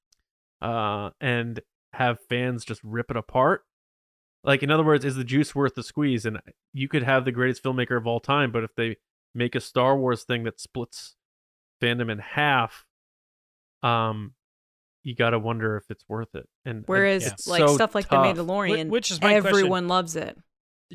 uh 0.61 1.09
and 1.19 1.59
have 1.93 2.19
fans 2.30 2.63
just 2.63 2.84
rip 2.84 3.09
it 3.09 3.17
apart. 3.17 3.63
Like 4.43 4.61
in 4.61 4.69
other 4.69 4.86
words 4.86 5.05
is 5.05 5.15
the 5.15 5.23
juice 5.23 5.55
worth 5.55 5.73
the 5.73 5.82
squeeze? 5.82 6.23
And 6.23 6.39
you 6.71 6.88
could 6.88 7.01
have 7.01 7.25
the 7.25 7.32
greatest 7.32 7.63
filmmaker 7.63 7.97
of 7.97 8.05
all 8.05 8.19
time 8.19 8.51
but 8.51 8.63
if 8.63 8.75
they 8.75 8.97
make 9.34 9.55
a 9.55 9.59
Star 9.59 9.97
Wars 9.97 10.23
thing 10.23 10.43
that 10.43 10.59
splits 10.59 11.15
fandom 11.82 12.11
in 12.11 12.19
half, 12.19 12.86
um, 13.84 14.34
you 15.03 15.15
got 15.15 15.32
to 15.32 15.39
wonder 15.39 15.77
if 15.77 15.89
it's 15.89 16.03
worth 16.07 16.36
it. 16.36 16.47
And 16.65 16.84
whereas 16.86 17.25
and 17.25 17.36
like 17.47 17.59
so 17.59 17.75
stuff 17.75 17.95
like 17.95 18.09
tough. 18.09 18.36
The 18.36 18.43
Mandalorian, 18.43 18.89
which 18.89 19.11
is 19.11 19.21
my 19.21 19.34
everyone 19.34 19.69
question. 19.69 19.88
loves 19.88 20.15
it. 20.15 20.38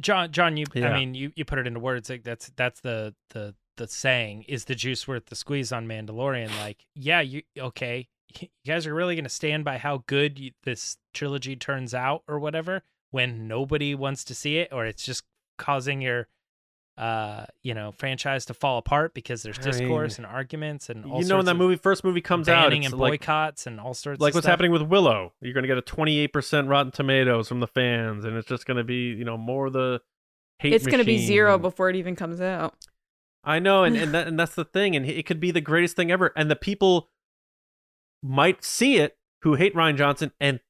John, 0.01 0.32
John, 0.32 0.57
you, 0.57 0.66
yeah. 0.74 0.91
I 0.91 0.99
mean, 0.99 1.14
you, 1.14 1.32
you 1.37 1.45
put 1.45 1.59
it 1.59 1.66
into 1.66 1.80
words 1.80 2.11
like 2.11 2.24
that's 2.24 2.51
that's 2.57 2.80
the 2.80 3.14
the 3.30 3.55
the 3.76 3.89
saying 3.89 4.45
is 4.49 4.64
the 4.64 4.74
juice 4.74 5.07
worth 5.07 5.26
the 5.26 5.37
squeeze 5.37 5.72
on 5.72 5.87
Mandalorian. 5.87 6.51
Like, 6.59 6.85
yeah, 6.95 7.20
you 7.20 7.43
okay? 7.59 8.09
You 8.41 8.49
guys 8.66 8.85
are 8.89 8.95
really 8.95 9.14
going 9.14 9.24
to 9.24 9.30
stand 9.30 9.64
by 9.64 9.78
how 9.78 10.03
good 10.09 10.41
you, 10.41 10.51
this 10.64 10.97
trilogy 11.12 11.55
turns 11.55 11.95
out, 11.95 12.24
or 12.26 12.41
whatever, 12.41 12.82
when 13.12 13.47
nobody 13.47 13.95
wants 13.95 14.24
to 14.24 14.35
see 14.35 14.57
it, 14.57 14.70
or 14.72 14.87
it's 14.87 15.05
just 15.05 15.22
causing 15.57 16.01
your 16.01 16.26
uh 16.97 17.45
you 17.62 17.74
know 17.74 17.90
franchise 17.90 18.45
to 18.47 18.55
fall 18.55 18.78
apart 18.78 19.14
because 19.14 19.42
there's 19.42 19.59
discourse 19.59 20.18
I 20.18 20.22
mean, 20.22 20.26
and 20.26 20.36
arguments 20.36 20.88
and 20.88 21.05
you 21.05 21.24
know 21.24 21.38
when 21.38 21.47
that 21.47 21.57
movie 21.57 21.74
first 21.74 22.05
movie 22.05 22.20
comes 22.20 22.49
out 22.49 22.72
and 22.72 22.97
boycotts 22.97 23.66
and 23.66 23.80
all 23.80 23.95
sorts 23.95 24.20
like 24.20 24.32
what's 24.32 24.45
stuff. 24.45 24.53
happening 24.53 24.70
with 24.70 24.82
willow. 24.82 25.32
You're 25.40 25.55
going 25.55 25.64
to 25.64 25.68
get 25.68 25.76
a 25.78 25.82
28% 25.82 26.68
rotten 26.68 26.92
tomatoes 26.92 27.49
from 27.49 27.59
the 27.59 27.66
fans 27.66 28.24
and 28.24 28.36
it's 28.36 28.47
just 28.47 28.64
going 28.64 28.76
to 28.76 28.84
be 28.84 29.09
you 29.09 29.24
know 29.24 29.36
more 29.36 29.70
the 29.70 30.03
hate 30.61 30.72
it's 30.72 30.86
going 30.86 31.01
to 31.01 31.05
be 31.05 31.18
zero 31.18 31.55
and... 31.55 31.62
before 31.62 31.90
it 31.90 31.97
even 31.97 32.14
comes 32.14 32.40
out. 32.40 32.74
I 33.42 33.59
know 33.59 33.82
and 33.82 33.97
and, 33.97 34.14
that, 34.14 34.28
and 34.28 34.38
that's 34.38 34.55
the 34.55 34.64
thing 34.64 34.95
and 34.95 35.05
it 35.05 35.26
could 35.26 35.40
be 35.40 35.51
the 35.51 35.61
greatest 35.61 35.97
thing 35.97 36.12
ever 36.12 36.32
and 36.36 36.49
the 36.49 36.57
people 36.57 37.11
might 38.22 38.64
see 38.64 38.99
it 38.99 39.18
who 39.42 39.57
hate 39.57 39.74
Rian 39.74 39.97
Johnson 39.97 40.30
and 40.40 40.61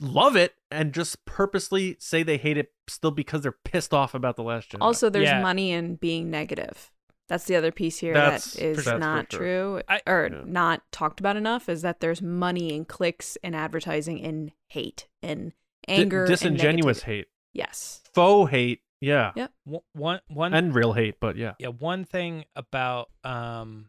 love 0.00 0.34
it 0.34 0.54
and 0.70 0.92
just 0.92 1.24
purposely 1.24 1.96
say 1.98 2.22
they 2.22 2.36
hate 2.36 2.58
it 2.58 2.72
still 2.88 3.10
because 3.10 3.42
they're 3.42 3.52
pissed 3.52 3.94
off 3.94 4.14
about 4.14 4.36
the 4.36 4.42
last 4.42 4.70
Jedi. 4.70 4.78
Also, 4.80 5.08
there's 5.08 5.26
yeah. 5.26 5.40
money 5.40 5.72
in 5.72 5.96
being 5.96 6.30
negative. 6.30 6.90
That's 7.28 7.44
the 7.44 7.56
other 7.56 7.70
piece 7.70 7.98
here 7.98 8.14
that's, 8.14 8.54
that 8.54 8.64
is 8.64 8.86
not 8.86 9.28
true 9.28 9.82
I, 9.86 10.00
or 10.06 10.30
yeah. 10.32 10.42
not 10.46 10.80
talked 10.92 11.20
about 11.20 11.36
enough 11.36 11.68
is 11.68 11.82
that 11.82 12.00
there's 12.00 12.22
money 12.22 12.74
in 12.74 12.86
clicks 12.86 13.36
and 13.44 13.54
advertising 13.54 14.24
and 14.24 14.50
hate 14.68 15.08
and 15.22 15.52
anger 15.86 16.24
D- 16.24 16.32
disingenuous 16.32 17.00
and 17.00 17.06
hate. 17.06 17.26
Yes. 17.52 18.00
Faux 18.14 18.50
hate. 18.50 18.80
Yeah. 19.02 19.32
Yep. 19.36 19.52
One 19.92 20.20
one 20.28 20.54
and 20.54 20.74
real 20.74 20.94
hate, 20.94 21.20
but 21.20 21.36
yeah. 21.36 21.52
Yeah, 21.58 21.68
one 21.68 22.04
thing 22.04 22.46
about 22.56 23.10
um 23.24 23.88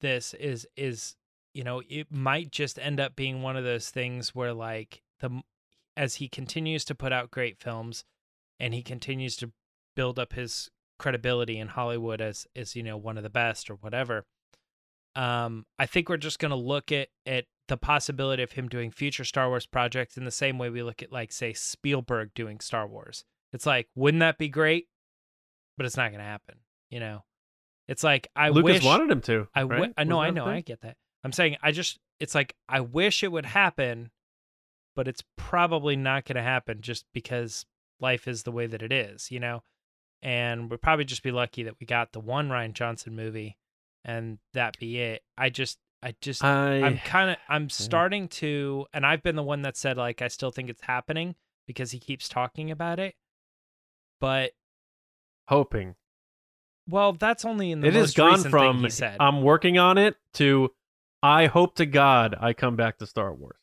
this 0.00 0.32
is 0.32 0.66
is 0.76 1.16
you 1.52 1.64
know, 1.64 1.82
it 1.88 2.06
might 2.10 2.50
just 2.50 2.78
end 2.78 3.00
up 3.00 3.16
being 3.16 3.42
one 3.42 3.56
of 3.56 3.64
those 3.64 3.90
things 3.90 4.34
where 4.34 4.54
like 4.54 5.02
the 5.20 5.42
as 5.96 6.16
he 6.16 6.28
continues 6.28 6.84
to 6.86 6.94
put 6.94 7.12
out 7.12 7.30
great 7.30 7.58
films 7.58 8.04
and 8.58 8.74
he 8.74 8.82
continues 8.82 9.36
to 9.36 9.52
build 9.96 10.18
up 10.18 10.32
his 10.32 10.70
credibility 10.98 11.58
in 11.58 11.68
Hollywood 11.68 12.20
as 12.20 12.46
as 12.54 12.76
you 12.76 12.82
know 12.82 12.96
one 12.96 13.16
of 13.16 13.22
the 13.22 13.30
best 13.30 13.70
or 13.70 13.74
whatever. 13.74 14.24
Um, 15.16 15.66
I 15.78 15.86
think 15.86 16.08
we're 16.08 16.16
just 16.16 16.38
going 16.38 16.50
to 16.50 16.56
look 16.56 16.92
at 16.92 17.08
at 17.26 17.46
the 17.68 17.76
possibility 17.76 18.42
of 18.42 18.52
him 18.52 18.68
doing 18.68 18.90
future 18.90 19.24
Star 19.24 19.48
Wars 19.48 19.66
projects 19.66 20.16
in 20.16 20.24
the 20.24 20.30
same 20.30 20.58
way 20.58 20.70
we 20.70 20.82
look 20.82 21.02
at 21.02 21.12
like 21.12 21.32
say 21.32 21.52
Spielberg 21.52 22.32
doing 22.34 22.60
Star 22.60 22.86
Wars. 22.86 23.24
It's 23.52 23.66
like, 23.66 23.88
wouldn't 23.94 24.20
that 24.20 24.38
be 24.38 24.48
great? 24.48 24.88
But 25.76 25.86
it's 25.86 25.96
not 25.96 26.10
going 26.10 26.20
to 26.20 26.24
happen. 26.24 26.56
You 26.90 27.00
know, 27.00 27.24
it's 27.88 28.04
like 28.04 28.28
I 28.36 28.50
Lucas 28.50 28.74
wish 28.74 28.84
wanted 28.84 29.10
him 29.10 29.20
to. 29.22 29.48
I 29.54 29.62
right? 29.62 29.92
I 29.96 30.04
know, 30.04 30.20
I 30.20 30.30
know, 30.30 30.46
I 30.46 30.60
get 30.60 30.82
that. 30.82 30.96
I'm 31.24 31.32
saying 31.32 31.56
I 31.62 31.72
just 31.72 31.98
it's 32.18 32.34
like 32.34 32.54
I 32.68 32.80
wish 32.80 33.22
it 33.22 33.32
would 33.32 33.46
happen, 33.46 34.10
but 34.94 35.08
it's 35.08 35.22
probably 35.36 35.96
not 35.96 36.24
going 36.24 36.36
to 36.36 36.42
happen 36.42 36.80
just 36.80 37.04
because 37.12 37.64
life 38.00 38.26
is 38.26 38.42
the 38.42 38.52
way 38.52 38.66
that 38.66 38.82
it 38.82 38.92
is, 38.92 39.30
you 39.30 39.40
know. 39.40 39.62
And 40.22 40.70
we'd 40.70 40.82
probably 40.82 41.04
just 41.04 41.22
be 41.22 41.30
lucky 41.30 41.62
that 41.62 41.80
we 41.80 41.86
got 41.86 42.12
the 42.12 42.20
one 42.20 42.48
Rian 42.48 42.74
Johnson 42.74 43.16
movie, 43.16 43.56
and 44.04 44.38
that 44.52 44.78
be 44.78 44.98
it. 44.98 45.22
I 45.38 45.48
just, 45.48 45.78
I 46.02 46.14
just, 46.20 46.44
I, 46.44 46.82
I'm 46.82 46.98
kind 46.98 47.30
of, 47.30 47.36
I'm 47.48 47.70
starting 47.70 48.28
to, 48.28 48.86
and 48.92 49.06
I've 49.06 49.22
been 49.22 49.36
the 49.36 49.42
one 49.42 49.62
that 49.62 49.76
said 49.76 49.96
like 49.96 50.20
I 50.20 50.28
still 50.28 50.50
think 50.50 50.68
it's 50.68 50.82
happening 50.82 51.36
because 51.66 51.92
he 51.92 51.98
keeps 51.98 52.28
talking 52.28 52.70
about 52.70 52.98
it, 52.98 53.14
but 54.20 54.52
hoping. 55.48 55.94
Well, 56.88 57.12
that's 57.12 57.44
only 57.44 57.70
in 57.70 57.80
the 57.80 57.88
it 57.88 57.94
has 57.94 58.12
gone 58.12 58.42
from 58.42 58.86
I'm 59.20 59.42
working 59.42 59.78
on 59.78 59.96
it 59.96 60.16
to 60.34 60.72
I 61.22 61.46
hope 61.46 61.76
to 61.76 61.86
God 61.86 62.34
I 62.40 62.52
come 62.52 62.76
back 62.76 62.98
to 62.98 63.06
Star 63.06 63.32
Wars. 63.32 63.59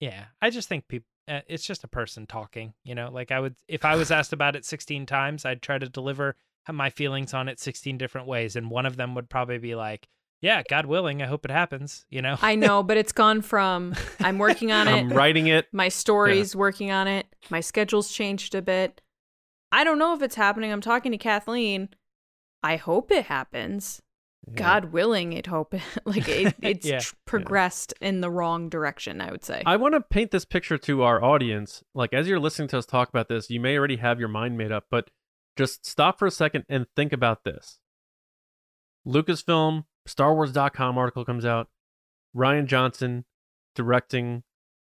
Yeah, 0.00 0.26
I 0.40 0.50
just 0.50 0.68
think 0.68 0.88
people. 0.88 1.06
Uh, 1.26 1.40
it's 1.46 1.66
just 1.66 1.84
a 1.84 1.88
person 1.88 2.26
talking, 2.26 2.72
you 2.84 2.94
know. 2.94 3.10
Like 3.12 3.30
I 3.30 3.38
would, 3.38 3.54
if 3.68 3.84
I 3.84 3.96
was 3.96 4.10
asked 4.10 4.32
about 4.32 4.56
it 4.56 4.64
16 4.64 5.04
times, 5.04 5.44
I'd 5.44 5.60
try 5.60 5.76
to 5.76 5.88
deliver 5.88 6.36
my 6.70 6.90
feelings 6.90 7.34
on 7.34 7.48
it 7.48 7.60
16 7.60 7.98
different 7.98 8.26
ways, 8.26 8.56
and 8.56 8.70
one 8.70 8.86
of 8.86 8.96
them 8.96 9.14
would 9.14 9.28
probably 9.28 9.58
be 9.58 9.74
like, 9.74 10.08
yeah, 10.40 10.62
God 10.68 10.86
willing, 10.86 11.22
I 11.22 11.26
hope 11.26 11.44
it 11.44 11.50
happens. 11.50 12.06
You 12.10 12.22
know, 12.22 12.36
I 12.40 12.54
know, 12.54 12.82
but 12.82 12.96
it's 12.96 13.12
gone 13.12 13.42
from 13.42 13.94
I'm 14.20 14.38
working 14.38 14.72
on 14.72 14.88
it, 14.88 14.92
I'm 14.92 15.10
writing 15.10 15.48
it. 15.48 15.66
My 15.72 15.88
story's 15.88 16.54
working 16.54 16.90
on 16.90 17.08
it. 17.08 17.26
My 17.50 17.60
schedule's 17.60 18.10
changed 18.10 18.54
a 18.54 18.62
bit. 18.62 19.00
I 19.70 19.84
don't 19.84 19.98
know 19.98 20.14
if 20.14 20.22
it's 20.22 20.36
happening. 20.36 20.72
I'm 20.72 20.80
talking 20.80 21.12
to 21.12 21.18
Kathleen. 21.18 21.90
I 22.62 22.76
hope 22.76 23.10
it 23.10 23.26
happens. 23.26 24.00
Yeah. 24.52 24.58
God 24.58 24.86
willing, 24.92 25.32
it 25.32 25.46
hope 25.46 25.74
like 26.04 26.28
it, 26.28 26.54
it's 26.62 26.86
Yeah. 26.86 26.98
tr- 27.00 27.14
progressed 27.26 27.94
in 28.00 28.20
the 28.20 28.30
wrong 28.30 28.68
direction. 28.68 29.20
I 29.20 29.30
would 29.30 29.44
say. 29.44 29.62
I 29.66 29.76
want 29.76 29.94
to 29.94 30.00
paint 30.00 30.30
this 30.30 30.44
picture 30.44 30.78
to 30.78 31.02
our 31.02 31.22
audience. 31.22 31.82
Like, 31.94 32.12
as 32.12 32.28
you're 32.28 32.40
listening 32.40 32.68
to 32.68 32.78
us 32.78 32.86
talk 32.86 33.08
about 33.08 33.28
this, 33.28 33.50
you 33.50 33.60
may 33.60 33.76
already 33.76 33.96
have 33.96 34.18
your 34.20 34.28
mind 34.28 34.56
made 34.58 34.72
up, 34.72 34.84
but 34.90 35.10
just 35.56 35.84
stop 35.86 36.18
for 36.18 36.26
a 36.26 36.30
second 36.30 36.64
and 36.68 36.86
think 36.94 37.12
about 37.12 37.44
this. 37.44 37.78
Lucasfilm, 39.06 39.84
StarWars.com 40.06 40.98
article 40.98 41.24
comes 41.24 41.44
out. 41.44 41.68
Rian 42.36 42.66
Johnson 42.66 43.24
directing 43.74 44.42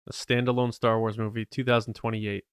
a 0.08 0.12
standalone 0.12 0.72
Star 0.72 0.98
Wars 0.98 1.18
movie, 1.18 1.44
2028. 1.44 2.44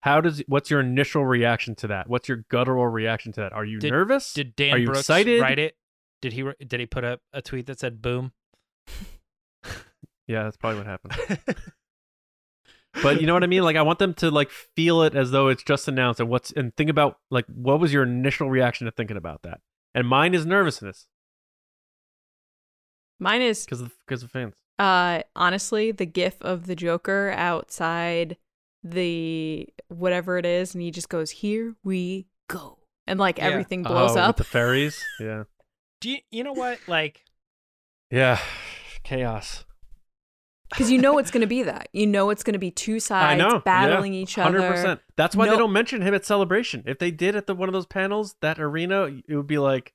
How 0.00 0.20
does 0.20 0.42
what's 0.48 0.68
your 0.70 0.80
initial 0.80 1.24
reaction 1.24 1.74
to 1.76 1.86
that? 1.88 2.08
What's 2.08 2.28
your 2.28 2.44
guttural 2.50 2.86
reaction 2.88 3.32
to 3.32 3.40
that? 3.40 3.52
Are 3.52 3.64
you 3.64 3.78
Did- 3.78 3.92
nervous? 3.92 4.32
did 4.32 4.56
Dan 4.56 4.74
Are 4.74 4.78
you 4.78 4.86
Brooks 4.86 5.00
excited? 5.00 5.40
write 5.40 5.58
it? 5.60 5.76
Did 6.22 6.32
he 6.32 6.44
did 6.66 6.80
he 6.80 6.86
put 6.86 7.04
up 7.04 7.20
a 7.34 7.42
tweet 7.42 7.66
that 7.66 7.78
said 7.80 8.00
"boom"? 8.00 8.32
Yeah, 10.26 10.44
that's 10.44 10.56
probably 10.56 10.78
what 10.78 10.86
happened. 10.86 11.36
but 13.02 13.20
you 13.20 13.26
know 13.26 13.34
what 13.34 13.42
I 13.42 13.48
mean? 13.48 13.64
Like 13.64 13.76
I 13.76 13.82
want 13.82 13.98
them 13.98 14.14
to 14.14 14.30
like 14.30 14.50
feel 14.50 15.02
it 15.02 15.14
as 15.14 15.30
though 15.32 15.48
it's 15.48 15.62
just 15.62 15.88
announced 15.88 16.20
and 16.20 16.28
what's 16.30 16.52
and 16.52 16.74
think 16.76 16.88
about 16.88 17.18
like 17.30 17.44
what 17.46 17.80
was 17.80 17.92
your 17.92 18.04
initial 18.04 18.48
reaction 18.48 18.84
to 18.86 18.92
thinking 18.92 19.16
about 19.16 19.42
that? 19.42 19.60
And 19.94 20.06
mine 20.08 20.32
is 20.32 20.46
nervousness 20.46 21.06
Mine 23.18 23.42
is 23.42 23.64
because 23.64 23.80
of 23.80 23.92
because 24.06 24.22
of 24.22 24.30
fans. 24.30 24.54
uh 24.78 25.22
honestly 25.36 25.92
the 25.92 26.06
gif 26.06 26.40
of 26.42 26.66
the 26.66 26.74
Joker 26.74 27.32
outside 27.36 28.36
the 28.84 29.68
whatever 29.88 30.38
it 30.38 30.46
is, 30.46 30.74
and 30.74 30.82
he 30.82 30.90
just 30.90 31.08
goes, 31.08 31.30
"Here 31.30 31.76
we 31.84 32.26
go," 32.48 32.78
and 33.06 33.20
like 33.20 33.38
Yeah. 33.38 33.44
everything 33.44 33.82
blows 33.84 34.12
oh, 34.12 34.14
with 34.14 34.22
up. 34.24 34.36
the 34.38 34.44
fairies. 34.44 35.00
Yeah. 35.20 35.44
Do 36.02 36.10
you 36.10 36.18
you 36.32 36.42
know 36.44 36.52
what 36.52 36.80
like? 36.88 37.22
Yeah. 38.10 38.38
Chaos. 39.04 39.64
Because 40.68 40.90
you 40.90 40.98
know 40.98 41.18
it's 41.18 41.30
going 41.30 41.42
to 41.42 41.46
be 41.46 41.62
that. 41.62 41.88
You 41.92 42.06
know 42.06 42.30
it's 42.30 42.42
going 42.42 42.54
to 42.54 42.58
be 42.58 42.70
two 42.72 42.98
sides 43.08 43.38
know. 43.38 43.60
battling 43.60 44.12
each 44.12 44.36
other. 44.36 44.58
Hundred 44.60 44.70
percent. 44.74 45.00
That's 45.16 45.36
why 45.36 45.46
No- 45.46 45.52
they 45.52 45.58
don't 45.58 45.72
mention 45.72 46.02
him 46.02 46.12
at 46.12 46.24
celebration. 46.24 46.82
If 46.86 46.98
they 46.98 47.10
did 47.10 47.36
at 47.36 47.46
the 47.46 47.54
one 47.54 47.68
of 47.68 47.72
those 47.72 47.86
panels, 47.86 48.34
that 48.40 48.58
arena, 48.58 49.04
it 49.28 49.36
would 49.36 49.46
be 49.46 49.58
like 49.58 49.92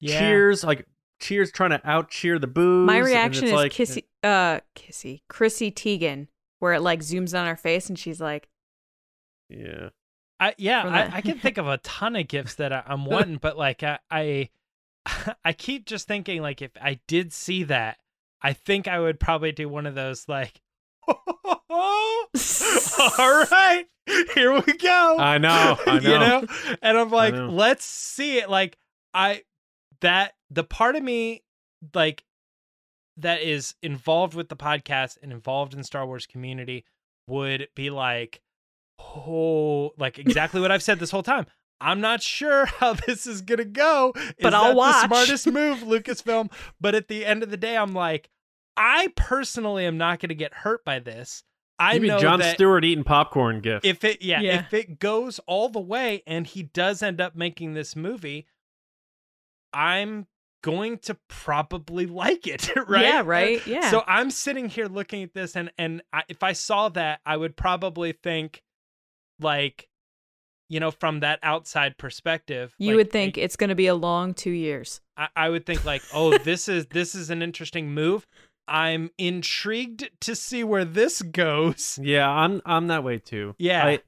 Yeah. 0.00 0.20
cheers, 0.20 0.62
like 0.62 0.86
cheers 1.20 1.50
trying 1.50 1.70
to 1.70 1.80
out 1.84 2.08
cheer 2.10 2.38
the 2.38 2.46
boos. 2.46 2.86
My 2.86 2.98
reaction 2.98 3.44
it's 3.44 3.52
is 3.52 3.56
like, 3.56 3.72
Kissy, 3.72 4.04
uh, 4.22 4.60
Kissy, 4.76 5.22
Chrissy 5.28 5.72
Teigen, 5.72 6.28
where 6.60 6.74
it 6.74 6.80
like 6.80 7.00
zooms 7.00 7.36
on 7.38 7.46
her 7.46 7.56
face 7.56 7.88
and 7.88 7.98
she's 7.98 8.20
like, 8.20 8.48
Yeah. 9.48 9.88
I, 10.40 10.54
yeah. 10.58 10.84
I, 10.84 11.16
I 11.16 11.20
can 11.20 11.38
think 11.38 11.58
of 11.58 11.66
a 11.66 11.78
ton 11.78 12.16
of 12.16 12.28
gifts 12.28 12.56
that 12.56 12.72
I, 12.72 12.82
I'm 12.86 13.04
wanting, 13.04 13.36
but 13.40 13.56
like 13.56 13.82
I, 13.82 13.98
I, 14.10 14.50
I 15.44 15.52
keep 15.52 15.86
just 15.86 16.06
thinking 16.06 16.42
like 16.42 16.62
if 16.62 16.70
I 16.80 17.00
did 17.06 17.32
see 17.32 17.64
that, 17.64 17.98
I 18.40 18.52
think 18.52 18.86
I 18.86 19.00
would 19.00 19.18
probably 19.18 19.52
do 19.52 19.68
one 19.68 19.86
of 19.86 19.94
those 19.94 20.28
like, 20.28 20.60
all 21.08 21.56
right, 23.50 23.84
here 24.34 24.52
we 24.52 24.72
go. 24.74 25.16
I 25.18 25.38
know. 25.38 25.78
I 25.86 25.98
know. 25.98 26.10
you 26.10 26.18
know, 26.18 26.44
and 26.82 26.98
I'm 26.98 27.10
like, 27.10 27.34
let's 27.34 27.84
see 27.84 28.38
it. 28.38 28.48
Like 28.48 28.76
I, 29.12 29.42
that 30.00 30.34
the 30.50 30.64
part 30.64 30.96
of 30.96 31.02
me 31.02 31.42
like 31.94 32.24
that 33.16 33.42
is 33.42 33.74
involved 33.82 34.34
with 34.34 34.48
the 34.48 34.56
podcast 34.56 35.18
and 35.22 35.32
involved 35.32 35.74
in 35.74 35.82
Star 35.82 36.06
Wars 36.06 36.26
community 36.26 36.84
would 37.26 37.68
be 37.74 37.90
like, 37.90 38.40
oh, 38.98 39.92
like 39.98 40.18
exactly 40.18 40.60
what 40.60 40.70
I've 40.70 40.82
said 40.82 40.98
this 40.98 41.10
whole 41.10 41.22
time. 41.22 41.46
I'm 41.80 42.00
not 42.00 42.22
sure 42.22 42.66
how 42.80 42.94
this 42.94 43.26
is 43.26 43.40
gonna 43.42 43.64
go. 43.64 44.12
Is 44.16 44.34
But 44.40 44.54
I'll 44.54 44.68
that 44.68 44.76
watch. 44.76 45.02
The 45.02 45.06
smartest 45.06 45.46
move, 45.52 45.78
Lucasfilm. 45.80 46.50
But 46.80 46.94
at 46.94 47.08
the 47.08 47.24
end 47.24 47.42
of 47.42 47.50
the 47.50 47.56
day, 47.56 47.76
I'm 47.76 47.94
like, 47.94 48.30
I 48.76 49.08
personally 49.16 49.84
am 49.86 49.96
not 49.98 50.20
gonna 50.20 50.34
get 50.34 50.52
hurt 50.54 50.84
by 50.84 50.98
this. 50.98 51.42
I 51.80 51.94
you 51.94 52.00
mean 52.00 52.08
know 52.08 52.18
Jon 52.18 52.40
that 52.40 52.54
Stewart 52.56 52.84
eating 52.84 53.04
popcorn 53.04 53.60
gift. 53.60 53.84
if 53.86 54.02
it 54.02 54.20
yeah, 54.22 54.40
Yeah. 54.40 54.58
if 54.60 54.74
it 54.74 54.98
goes 54.98 55.38
all 55.46 55.68
the 55.68 55.78
way 55.80 56.24
and 56.26 56.44
he 56.46 56.64
does 56.64 57.02
end 57.04 57.20
up 57.20 57.36
making 57.36 57.74
this 57.74 57.94
movie 57.94 58.46
i'm 59.72 60.26
going 60.62 60.98
to 60.98 61.16
probably 61.28 62.06
like 62.06 62.46
it 62.46 62.68
right 62.88 63.04
Yeah, 63.04 63.22
right? 63.24 63.66
Yeah. 63.66 63.90
so 63.90 64.02
i'm 64.06 64.30
sitting 64.30 64.68
here 64.68 64.86
looking 64.86 65.22
at 65.22 65.34
this 65.34 65.54
and 65.56 65.70
and 65.78 66.02
I, 66.12 66.22
if 66.28 66.42
i 66.42 66.52
saw 66.52 66.88
that 66.90 67.20
i 67.24 67.36
would 67.36 67.56
probably 67.56 68.12
think 68.12 68.62
like 69.40 69.88
you 70.68 70.80
know 70.80 70.90
from 70.90 71.20
that 71.20 71.38
outside 71.42 71.96
perspective 71.98 72.74
you 72.78 72.88
like, 72.88 72.96
would 72.96 73.10
think 73.10 73.38
it's 73.38 73.56
going 73.56 73.70
to 73.70 73.76
be 73.76 73.86
a 73.86 73.94
long 73.94 74.34
two 74.34 74.50
years. 74.50 75.00
I, 75.16 75.28
I 75.36 75.48
would 75.48 75.66
think 75.66 75.84
like 75.84 76.02
oh 76.12 76.36
this 76.38 76.68
is 76.68 76.86
this 76.86 77.14
is 77.14 77.30
an 77.30 77.42
interesting 77.42 77.92
move 77.92 78.26
i'm 78.70 79.10
intrigued 79.16 80.10
to 80.20 80.34
see 80.34 80.62
where 80.62 80.84
this 80.84 81.22
goes 81.22 81.98
yeah, 82.02 82.28
I'm 82.28 82.60
I'm 82.64 82.88
that 82.88 83.04
way 83.04 83.18
too. 83.18 83.54
Yeah. 83.58 83.84
I 83.84 84.00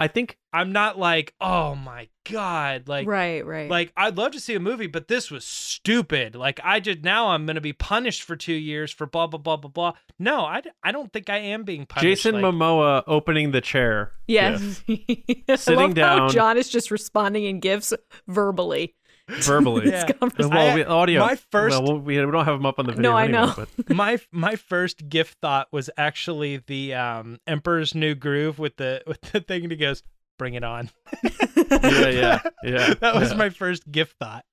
I 0.00 0.08
think 0.08 0.38
i'm 0.52 0.72
not 0.72 0.98
like 0.98 1.34
oh 1.40 1.76
my 1.76 2.08
god 2.30 2.88
like 2.88 3.06
right, 3.06 3.44
right. 3.46 3.70
Like 3.70 3.92
I'd 3.96 4.16
love 4.16 4.32
to 4.32 4.40
see 4.40 4.54
a 4.54 4.60
movie, 4.60 4.86
but 4.86 5.08
this 5.08 5.30
was 5.30 5.44
stupid. 5.44 6.34
Like 6.34 6.60
I 6.62 6.80
just 6.80 7.02
now 7.02 7.28
I'm 7.28 7.46
gonna 7.46 7.60
be 7.60 7.72
punished 7.72 8.22
for 8.22 8.36
two 8.36 8.54
years 8.54 8.90
for 8.90 9.06
blah 9.06 9.26
blah 9.26 9.38
blah 9.38 9.56
blah 9.56 9.70
blah. 9.70 9.92
No, 10.18 10.40
I, 10.40 10.62
I 10.82 10.92
don't 10.92 11.12
think 11.12 11.30
I 11.30 11.38
am 11.38 11.64
being 11.64 11.86
punished. 11.86 12.24
Jason 12.24 12.40
like, 12.40 12.44
Momoa 12.44 13.02
opening 13.06 13.52
the 13.52 13.60
chair. 13.60 14.12
yes. 14.26 14.82
I 14.88 15.56
Sitting 15.56 15.94
love 15.94 15.98
how 15.98 16.18
down. 16.18 16.30
John 16.30 16.56
is 16.56 16.68
just 16.68 16.90
responding 16.90 17.44
in 17.44 17.60
gifs 17.60 17.92
verbally. 18.28 18.94
verbally. 19.40 19.90
Yeah. 19.90 20.10
Conversation. 20.12 20.50
Well, 20.50 20.74
we, 20.74 20.84
audio. 20.84 21.20
my 21.20 21.36
first- 21.36 21.82
Well, 21.82 21.98
we, 21.98 22.24
we 22.24 22.32
don't 22.32 22.44
have 22.44 22.58
them 22.58 22.66
up 22.66 22.78
on 22.78 22.86
the 22.86 22.92
video. 22.92 23.10
No, 23.10 23.16
I 23.16 23.26
know. 23.26 23.54
But 23.56 23.88
my 23.94 24.18
my 24.32 24.56
first 24.56 25.08
gift 25.08 25.38
thought 25.40 25.68
was 25.72 25.90
actually 25.96 26.58
the 26.58 26.94
um 26.94 27.38
Emperor's 27.46 27.94
New 27.94 28.14
Groove 28.14 28.58
with 28.58 28.76
the 28.76 29.02
with 29.06 29.20
the 29.20 29.40
thing 29.40 29.62
and 29.62 29.72
he 29.72 29.76
goes, 29.76 30.02
"Bring 30.38 30.54
it 30.54 30.64
on." 30.64 30.90
yeah, 31.22 32.08
yeah, 32.08 32.40
yeah. 32.62 32.94
that 32.94 33.14
was 33.14 33.30
yeah. 33.30 33.36
my 33.36 33.50
first 33.50 33.90
gift 33.90 34.16
thought. 34.18 34.44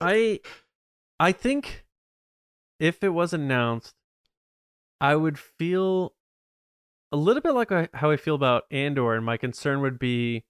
I 0.00 0.40
I 1.20 1.32
think 1.32 1.84
if 2.80 3.04
it 3.04 3.10
was 3.10 3.32
announced, 3.32 3.94
I 5.00 5.14
would 5.14 5.38
feel 5.38 6.14
a 7.12 7.16
little 7.16 7.42
bit 7.42 7.52
like 7.52 7.70
how 7.94 8.10
I 8.10 8.16
feel 8.16 8.34
about 8.34 8.64
Andor, 8.70 9.14
and 9.14 9.24
my 9.24 9.36
concern 9.36 9.80
would 9.82 9.98
be 9.98 10.44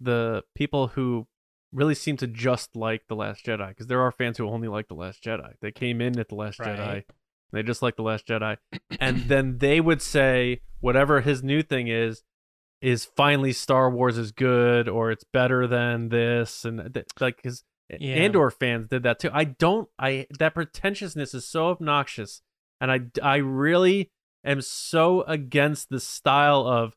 the 0.00 0.42
people 0.54 0.88
who 0.88 1.26
really 1.72 1.94
seem 1.94 2.16
to 2.18 2.26
just 2.26 2.74
like 2.76 3.02
the 3.08 3.16
Last 3.16 3.44
Jedi, 3.44 3.68
because 3.68 3.86
there 3.86 4.00
are 4.00 4.12
fans 4.12 4.38
who 4.38 4.48
only 4.48 4.68
like 4.68 4.88
the 4.88 4.94
Last 4.94 5.22
Jedi. 5.22 5.52
They 5.60 5.70
came 5.72 6.00
in 6.00 6.18
at 6.18 6.28
the 6.28 6.34
Last 6.34 6.58
Right. 6.58 6.78
Jedi, 6.78 7.04
they 7.52 7.62
just 7.62 7.82
like 7.82 7.96
the 7.96 8.02
Last 8.02 8.26
Jedi, 8.26 8.56
and 9.00 9.22
then 9.28 9.58
they 9.58 9.80
would 9.80 10.02
say 10.02 10.60
whatever 10.80 11.20
his 11.20 11.42
new 11.42 11.62
thing 11.62 11.88
is 11.88 12.22
is 12.80 13.04
finally 13.04 13.52
Star 13.52 13.90
Wars 13.90 14.16
is 14.16 14.30
good 14.30 14.88
or 14.88 15.10
it's 15.10 15.24
better 15.32 15.66
than 15.66 16.08
this, 16.10 16.64
and 16.64 16.94
th- 16.94 17.06
like 17.20 17.36
because 17.36 17.64
Yeah. 17.90 18.14
Andor 18.16 18.50
fans 18.50 18.88
did 18.88 19.02
that 19.02 19.18
too. 19.18 19.30
I 19.32 19.44
don't. 19.44 19.88
I 19.98 20.26
that 20.38 20.54
pretentiousness 20.54 21.34
is 21.34 21.46
so 21.46 21.70
obnoxious, 21.70 22.42
and 22.80 22.92
I 22.92 23.00
I 23.22 23.36
really 23.36 24.10
am 24.44 24.60
so 24.60 25.22
against 25.22 25.88
the 25.90 26.00
style 26.00 26.66
of. 26.66 26.94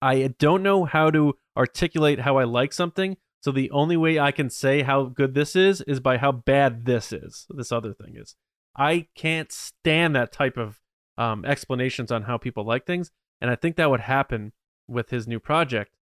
I 0.00 0.28
don't 0.38 0.62
know 0.62 0.84
how 0.84 1.10
to 1.10 1.34
articulate 1.56 2.20
how 2.20 2.36
I 2.38 2.44
like 2.44 2.72
something, 2.72 3.16
so 3.40 3.52
the 3.52 3.70
only 3.70 3.96
way 3.96 4.18
I 4.18 4.32
can 4.32 4.50
say 4.50 4.82
how 4.82 5.04
good 5.04 5.34
this 5.34 5.54
is 5.54 5.80
is 5.82 6.00
by 6.00 6.18
how 6.18 6.32
bad 6.32 6.84
this 6.84 7.12
is. 7.12 7.46
This 7.50 7.72
other 7.72 7.92
thing 7.92 8.16
is. 8.16 8.34
I 8.76 9.08
can't 9.14 9.50
stand 9.50 10.14
that 10.14 10.32
type 10.32 10.56
of 10.56 10.80
um, 11.16 11.44
explanations 11.44 12.12
on 12.12 12.22
how 12.22 12.36
people 12.38 12.64
like 12.64 12.86
things, 12.86 13.10
and 13.40 13.50
I 13.50 13.56
think 13.56 13.76
that 13.76 13.90
would 13.90 14.00
happen 14.00 14.52
with 14.86 15.10
his 15.10 15.26
new 15.26 15.40
project. 15.40 15.92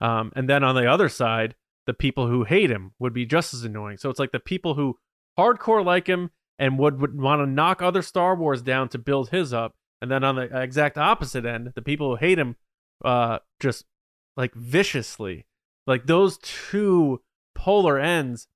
Um, 0.00 0.32
and 0.34 0.48
then 0.48 0.64
on 0.64 0.74
the 0.74 0.90
other 0.90 1.08
side, 1.08 1.54
the 1.86 1.94
people 1.94 2.28
who 2.28 2.44
hate 2.44 2.70
him 2.70 2.92
would 2.98 3.12
be 3.12 3.26
just 3.26 3.54
as 3.54 3.64
annoying. 3.64 3.98
So 3.98 4.10
it's 4.10 4.18
like 4.18 4.32
the 4.32 4.40
people 4.40 4.74
who 4.74 4.98
hardcore 5.38 5.84
like 5.84 6.06
him 6.06 6.30
and 6.58 6.78
would, 6.78 7.00
would 7.00 7.20
want 7.20 7.40
to 7.40 7.46
knock 7.46 7.82
other 7.82 8.02
Star 8.02 8.36
Wars 8.36 8.62
down 8.62 8.88
to 8.90 8.98
build 8.98 9.30
his 9.30 9.52
up. 9.52 9.74
And 10.00 10.10
then 10.10 10.24
on 10.24 10.36
the 10.36 10.60
exact 10.60 10.98
opposite 10.98 11.44
end, 11.44 11.72
the 11.74 11.82
people 11.82 12.10
who 12.10 12.16
hate 12.16 12.38
him 12.38 12.56
uh, 13.04 13.38
just 13.60 13.84
like 14.36 14.54
viciously. 14.54 15.46
Like 15.86 16.06
those 16.06 16.38
two 16.38 17.22
polar 17.54 17.98
ends. 17.98 18.48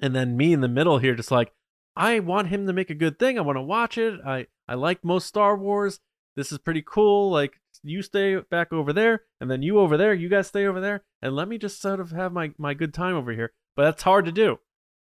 And 0.00 0.14
then 0.14 0.36
me 0.36 0.52
in 0.52 0.60
the 0.60 0.68
middle 0.68 0.98
here, 0.98 1.14
just 1.14 1.30
like, 1.30 1.52
I 1.94 2.20
want 2.20 2.48
him 2.48 2.66
to 2.66 2.72
make 2.72 2.90
a 2.90 2.94
good 2.94 3.18
thing. 3.18 3.38
I 3.38 3.42
want 3.42 3.56
to 3.56 3.62
watch 3.62 3.98
it. 3.98 4.20
I, 4.24 4.46
I 4.66 4.74
like 4.74 5.04
most 5.04 5.26
Star 5.26 5.56
Wars. 5.56 6.00
This 6.36 6.52
is 6.52 6.58
pretty 6.58 6.82
cool. 6.86 7.30
Like, 7.30 7.60
you 7.82 8.02
stay 8.02 8.36
back 8.36 8.72
over 8.72 8.92
there, 8.92 9.22
and 9.40 9.50
then 9.50 9.62
you 9.62 9.78
over 9.78 9.96
there. 9.96 10.14
You 10.14 10.28
guys 10.28 10.46
stay 10.46 10.66
over 10.66 10.80
there, 10.80 11.02
and 11.20 11.34
let 11.34 11.48
me 11.48 11.58
just 11.58 11.80
sort 11.80 12.00
of 12.00 12.12
have 12.12 12.32
my, 12.32 12.52
my 12.56 12.72
good 12.72 12.94
time 12.94 13.14
over 13.14 13.32
here. 13.32 13.52
But 13.76 13.84
that's 13.84 14.02
hard 14.02 14.26
to 14.26 14.32
do. 14.32 14.58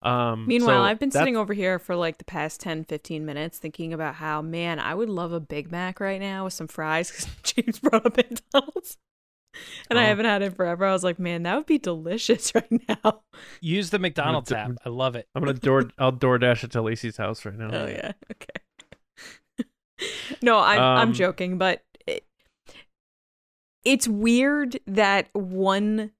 Um, 0.02 0.46
Meanwhile, 0.46 0.82
so 0.82 0.82
I've 0.82 0.98
been 0.98 1.10
sitting 1.10 1.36
over 1.36 1.54
here 1.54 1.78
for 1.78 1.96
like 1.96 2.18
the 2.18 2.24
past 2.24 2.60
10, 2.60 2.84
15 2.84 3.24
minutes 3.24 3.58
thinking 3.58 3.92
about 3.92 4.16
how, 4.16 4.42
man, 4.42 4.78
I 4.78 4.94
would 4.94 5.08
love 5.08 5.32
a 5.32 5.40
Big 5.40 5.70
Mac 5.70 5.98
right 6.00 6.20
now 6.20 6.44
with 6.44 6.52
some 6.52 6.68
fries 6.68 7.10
because 7.10 7.28
James 7.42 7.78
brought 7.78 8.06
up 8.06 8.16
McDonald's. 8.16 8.98
And 9.90 9.98
I 9.98 10.04
Oh. 10.04 10.06
haven't 10.06 10.24
had 10.26 10.42
it 10.42 10.56
forever. 10.56 10.84
I 10.84 10.92
was 10.92 11.04
like, 11.04 11.18
man, 11.20 11.44
that 11.44 11.54
would 11.56 11.66
be 11.66 11.78
delicious 11.78 12.52
right 12.54 12.80
now. 12.88 13.22
Use 13.60 13.90
the 13.90 13.98
McDonald's 14.00 14.50
app. 14.50 14.72
I 14.84 14.88
love 14.88 15.14
it. 15.14 15.28
I'm 15.34 15.42
gonna 15.42 15.54
door 15.54 15.84
I'll 15.98 16.12
DoorDash 16.12 16.64
it 16.64 16.72
to 16.72 16.82
Lacey's 16.82 17.16
house 17.16 17.44
right 17.44 17.54
now. 17.56 17.68
Oh, 17.72 17.86
yeah. 17.86 18.12
Okay. 18.32 19.66
no, 20.42 20.58
I'm, 20.58 20.78
I'm 20.80 21.08
Um, 21.08 21.12
joking, 21.14 21.56
but 21.58 21.82
it, 22.06 22.24
it's 23.84 24.08
weird 24.08 24.78
that 24.86 25.28
one 25.32 26.10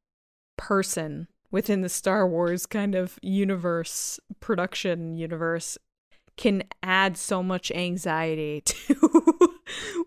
person 0.57 1.27
within 1.51 1.81
the 1.83 1.89
Star 1.89 2.27
Wars 2.27 2.67
kind 2.67 2.95
of 2.95 3.19
universe, 3.23 4.21
production 4.41 5.17
universe, 5.17 5.77
can 6.37 6.63
add 6.83 7.17
so 7.17 7.43
much 7.43 7.71
anxiety 7.73 8.61
to 8.63 9.55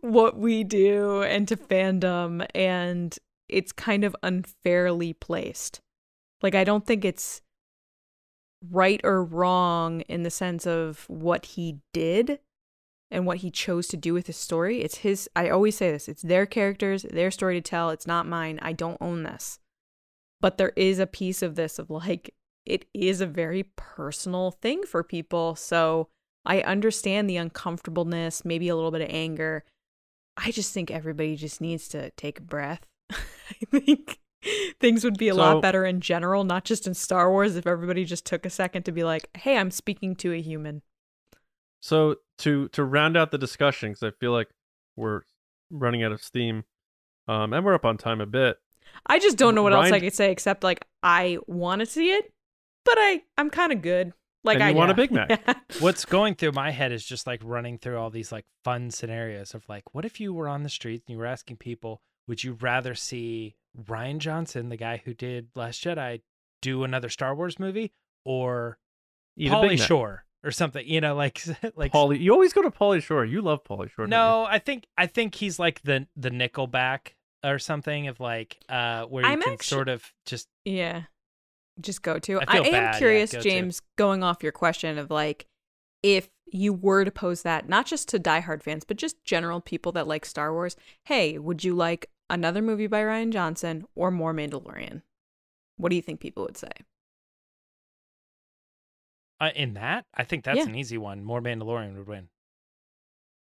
what 0.01 0.37
we 0.37 0.63
do 0.63 1.21
and 1.21 1.47
to 1.47 1.57
fandom 1.57 2.45
and 2.55 3.17
it's 3.47 3.71
kind 3.71 4.03
of 4.03 4.15
unfairly 4.23 5.13
placed. 5.13 5.81
Like 6.41 6.55
I 6.55 6.63
don't 6.63 6.85
think 6.85 7.03
it's 7.03 7.41
right 8.69 9.01
or 9.03 9.23
wrong 9.23 10.01
in 10.01 10.23
the 10.23 10.29
sense 10.29 10.67
of 10.67 11.05
what 11.07 11.45
he 11.45 11.79
did 11.93 12.39
and 13.11 13.25
what 13.25 13.37
he 13.37 13.49
chose 13.49 13.87
to 13.87 13.97
do 13.97 14.13
with 14.13 14.27
his 14.27 14.37
story. 14.37 14.81
It's 14.81 14.97
his 14.97 15.29
I 15.35 15.49
always 15.49 15.75
say 15.75 15.91
this, 15.91 16.07
it's 16.07 16.21
their 16.21 16.45
characters, 16.45 17.03
their 17.03 17.31
story 17.31 17.55
to 17.55 17.61
tell, 17.61 17.89
it's 17.89 18.07
not 18.07 18.27
mine. 18.27 18.59
I 18.61 18.73
don't 18.73 19.01
own 19.01 19.23
this. 19.23 19.59
But 20.41 20.57
there 20.57 20.73
is 20.75 20.99
a 20.99 21.07
piece 21.07 21.41
of 21.41 21.55
this 21.55 21.79
of 21.79 21.89
like 21.89 22.33
it 22.65 22.85
is 22.93 23.19
a 23.19 23.25
very 23.25 23.63
personal 23.75 24.51
thing 24.51 24.83
for 24.83 25.03
people. 25.03 25.55
So 25.55 26.09
I 26.49 26.61
understand 26.61 27.29
the 27.29 27.37
uncomfortableness, 27.37 28.43
maybe 28.43 28.67
a 28.69 28.75
little 28.75 28.89
bit 28.91 29.01
of 29.01 29.07
anger. 29.11 29.63
I 30.35 30.49
just 30.51 30.73
think 30.73 30.89
everybody 30.89 31.35
just 31.35 31.61
needs 31.61 31.87
to 31.89 32.09
take 32.11 32.39
a 32.39 32.41
breath. 32.41 32.85
I 33.11 33.65
think 33.71 34.19
things 34.79 35.03
would 35.03 35.17
be 35.17 35.29
a 35.29 35.33
So- 35.33 35.39
lot 35.39 35.61
better 35.61 35.85
in 35.85 36.01
general, 36.01 36.43
not 36.43 36.65
just 36.65 36.87
in 36.87 36.95
Star 36.95 37.29
Wars, 37.29 37.55
if 37.55 37.67
everybody 37.67 38.03
just 38.03 38.25
took 38.25 38.45
a 38.45 38.49
second 38.49 38.83
to 38.83 38.91
be 38.91 39.03
like, 39.03 39.29
hey, 39.37 39.57
I'm 39.57 39.69
speaking 39.69 40.15
to 40.17 40.33
a 40.33 40.41
human. 40.41 40.81
So 41.81 42.15
to 42.39 42.67
to 42.69 42.83
round 42.83 43.15
out 43.15 43.31
the 43.31 43.37
discussion, 43.37 43.91
because 43.91 44.03
I 44.03 44.11
feel 44.19 44.31
like 44.31 44.49
we're 44.97 45.21
running 45.69 46.03
out 46.03 46.11
of 46.11 46.21
steam, 46.21 46.63
um, 47.27 47.53
and 47.53 47.63
we're 47.63 47.75
up 47.75 47.85
on 47.85 47.97
time 47.97 48.19
a 48.21 48.25
bit. 48.25 48.57
I 49.05 49.19
just 49.19 49.37
don't 49.37 49.55
know 49.55 49.63
what 49.63 49.71
else 49.73 49.91
I 49.91 49.99
could 49.99 50.13
say 50.15 50.31
except 50.31 50.63
like 50.63 50.85
I 51.03 51.37
want 51.47 51.79
to 51.81 51.85
see 51.85 52.11
it, 52.11 52.33
but 52.85 52.95
I 52.97 53.21
I'm 53.37 53.49
kind 53.49 53.71
of 53.71 53.81
good. 53.81 54.13
Like 54.49 54.55
And 54.55 54.63
I 54.65 54.69
you 54.71 54.75
want 54.75 54.91
a. 54.91 54.93
Big 54.95 55.11
Mac. 55.11 55.29
Yeah. 55.47 55.53
What's 55.79 56.05
going 56.05 56.35
through 56.35 56.51
my 56.53 56.71
head 56.71 56.91
is 56.91 57.05
just 57.05 57.25
like 57.27 57.41
running 57.43 57.77
through 57.77 57.97
all 57.97 58.09
these 58.09 58.31
like 58.31 58.45
fun 58.63 58.91
scenarios 58.91 59.53
of 59.53 59.63
like, 59.69 59.93
what 59.93 60.05
if 60.05 60.19
you 60.19 60.33
were 60.33 60.47
on 60.47 60.63
the 60.63 60.69
streets 60.69 61.03
and 61.07 61.13
you 61.13 61.19
were 61.19 61.25
asking 61.25 61.57
people, 61.57 62.01
would 62.27 62.43
you 62.43 62.53
rather 62.59 62.95
see 62.95 63.55
Rian 63.79 64.17
Johnson, 64.17 64.69
the 64.69 64.77
guy 64.77 65.01
who 65.05 65.13
did 65.13 65.49
Last 65.55 65.83
Jedi, 65.83 66.21
do 66.61 66.83
another 66.83 67.09
Star 67.09 67.35
Wars 67.35 67.59
movie, 67.59 67.93
or 68.25 68.77
Eat 69.37 69.51
a 69.51 69.55
Pauly 69.55 69.69
Big 69.69 69.79
Mac. 69.79 69.87
Shore 69.87 70.25
or 70.43 70.51
something? 70.51 70.85
You 70.85 70.99
know, 71.01 71.15
like 71.15 71.41
like 71.75 71.91
Pauly, 71.93 72.19
you 72.19 72.33
always 72.33 72.51
go 72.53 72.61
to 72.63 72.71
Pauly 72.71 73.01
Shore. 73.01 73.23
You 73.25 73.41
love 73.41 73.63
Pauly 73.63 73.89
Shore. 73.91 74.07
No, 74.07 74.45
I 74.49 74.59
think 74.59 74.87
I 74.97 75.05
think 75.07 75.35
he's 75.35 75.59
like 75.59 75.81
the 75.83 76.07
the 76.17 76.31
Nickelback 76.31 77.13
or 77.43 77.57
something 77.59 78.07
of 78.07 78.19
like 78.19 78.57
uh 78.67 79.03
where 79.05 79.23
you 79.23 79.29
I'm 79.29 79.41
can 79.41 79.53
actu- 79.53 79.63
sort 79.65 79.87
of 79.87 80.11
just 80.25 80.47
Yeah. 80.65 81.03
Just 81.81 82.01
go 82.01 82.19
to. 82.19 82.39
I 82.41 82.45
I, 82.47 82.57
am 82.57 82.63
bad, 82.63 82.71
yeah, 82.71 82.97
curious, 82.97 83.31
go 83.31 83.39
to. 83.39 83.43
James, 83.49 83.81
going 83.97 84.23
off 84.23 84.43
your 84.43 84.51
question 84.51 84.97
of 84.97 85.09
like, 85.09 85.45
if 86.03 86.29
you 86.51 86.73
were 86.73 87.05
to 87.05 87.11
pose 87.11 87.43
that, 87.43 87.69
not 87.69 87.85
just 87.85 88.07
to 88.09 88.19
diehard 88.19 88.63
fans, 88.63 88.83
but 88.83 88.97
just 88.97 89.23
general 89.23 89.61
people 89.61 89.91
that 89.93 90.07
like 90.07 90.25
Star 90.25 90.51
Wars, 90.53 90.75
hey, 91.05 91.37
would 91.37 91.63
you 91.63 91.75
like 91.75 92.09
another 92.29 92.61
movie 92.61 92.87
by 92.87 93.01
Rian 93.01 93.31
Johnson 93.31 93.85
or 93.95 94.11
more 94.11 94.33
Mandalorian? 94.33 95.01
What 95.77 95.89
do 95.89 95.95
you 95.95 96.01
think 96.01 96.19
people 96.19 96.43
would 96.45 96.57
say? 96.57 96.71
uh, 99.41 99.51
in 99.55 99.73
that. 99.75 100.05
I 100.13 100.25
think 100.25 100.43
that's 100.43 100.57
Yeah. 100.57 100.65
an 100.65 100.75
easy 100.75 100.97
one. 100.97 101.23
More 101.23 101.41
Mandalorian 101.41 101.95
would 101.97 102.07
win. 102.07 102.27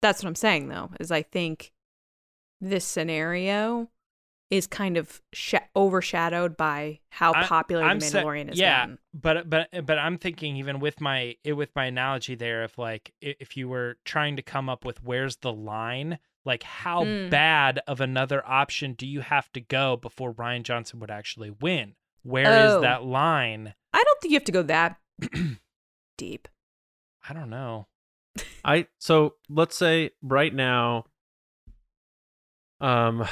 That's 0.02 0.22
what 0.24 0.28
I'm 0.28 0.34
saying, 0.34 0.68
though, 0.68 0.90
is 0.98 1.12
I 1.12 1.22
think 1.22 1.72
this 2.60 2.84
scenario 2.84 3.90
is 4.56 4.66
kind 4.66 4.96
of 4.96 5.20
sh- 5.32 5.54
overshadowed 5.74 6.56
by 6.56 7.00
how 7.10 7.32
popular 7.32 7.82
I'm 7.82 7.98
the 7.98 8.06
sa- 8.06 8.18
Mandalorian 8.20 8.52
is. 8.52 8.58
yeah, 8.58 8.80
gotten. 8.82 8.98
but 9.12 9.50
but 9.50 9.68
but 9.86 9.98
I'm 9.98 10.16
thinking 10.18 10.56
even 10.58 10.78
with 10.80 11.00
my 11.00 11.36
with 11.44 11.70
my 11.74 11.86
analogy 11.86 12.34
there, 12.36 12.62
if 12.64 12.78
like 12.78 13.12
if 13.20 13.56
you 13.56 13.68
were 13.68 13.96
trying 14.04 14.36
to 14.36 14.42
come 14.42 14.68
up 14.68 14.84
with 14.84 15.02
where's 15.02 15.36
the 15.36 15.52
line, 15.52 16.18
like 16.44 16.62
how 16.62 17.04
Mm. 17.04 17.30
bad 17.30 17.80
of 17.88 18.00
another 18.00 18.46
option 18.46 18.92
do 18.92 19.06
you 19.06 19.20
have 19.20 19.50
to 19.54 19.60
go 19.60 19.96
before 19.96 20.32
Rian 20.32 20.62
Johnson 20.62 21.00
would 21.00 21.10
actually 21.10 21.50
win? 21.50 21.94
Where 22.22 22.66
is 22.66 22.72
Oh. 22.74 22.80
that 22.82 23.04
line? 23.04 23.74
I 23.92 24.02
don't 24.04 24.20
think 24.20 24.30
you 24.32 24.36
have 24.36 24.44
to 24.44 24.52
go 24.52 24.62
that 24.62 24.98
deep. 26.16 26.48
I 27.28 27.32
don't 27.32 27.50
know. 27.50 27.86
I 28.64 28.86
so 28.98 29.34
let's 29.48 29.76
say 29.76 30.10
right 30.22 30.54
now, 30.54 31.04
um, 32.80 33.26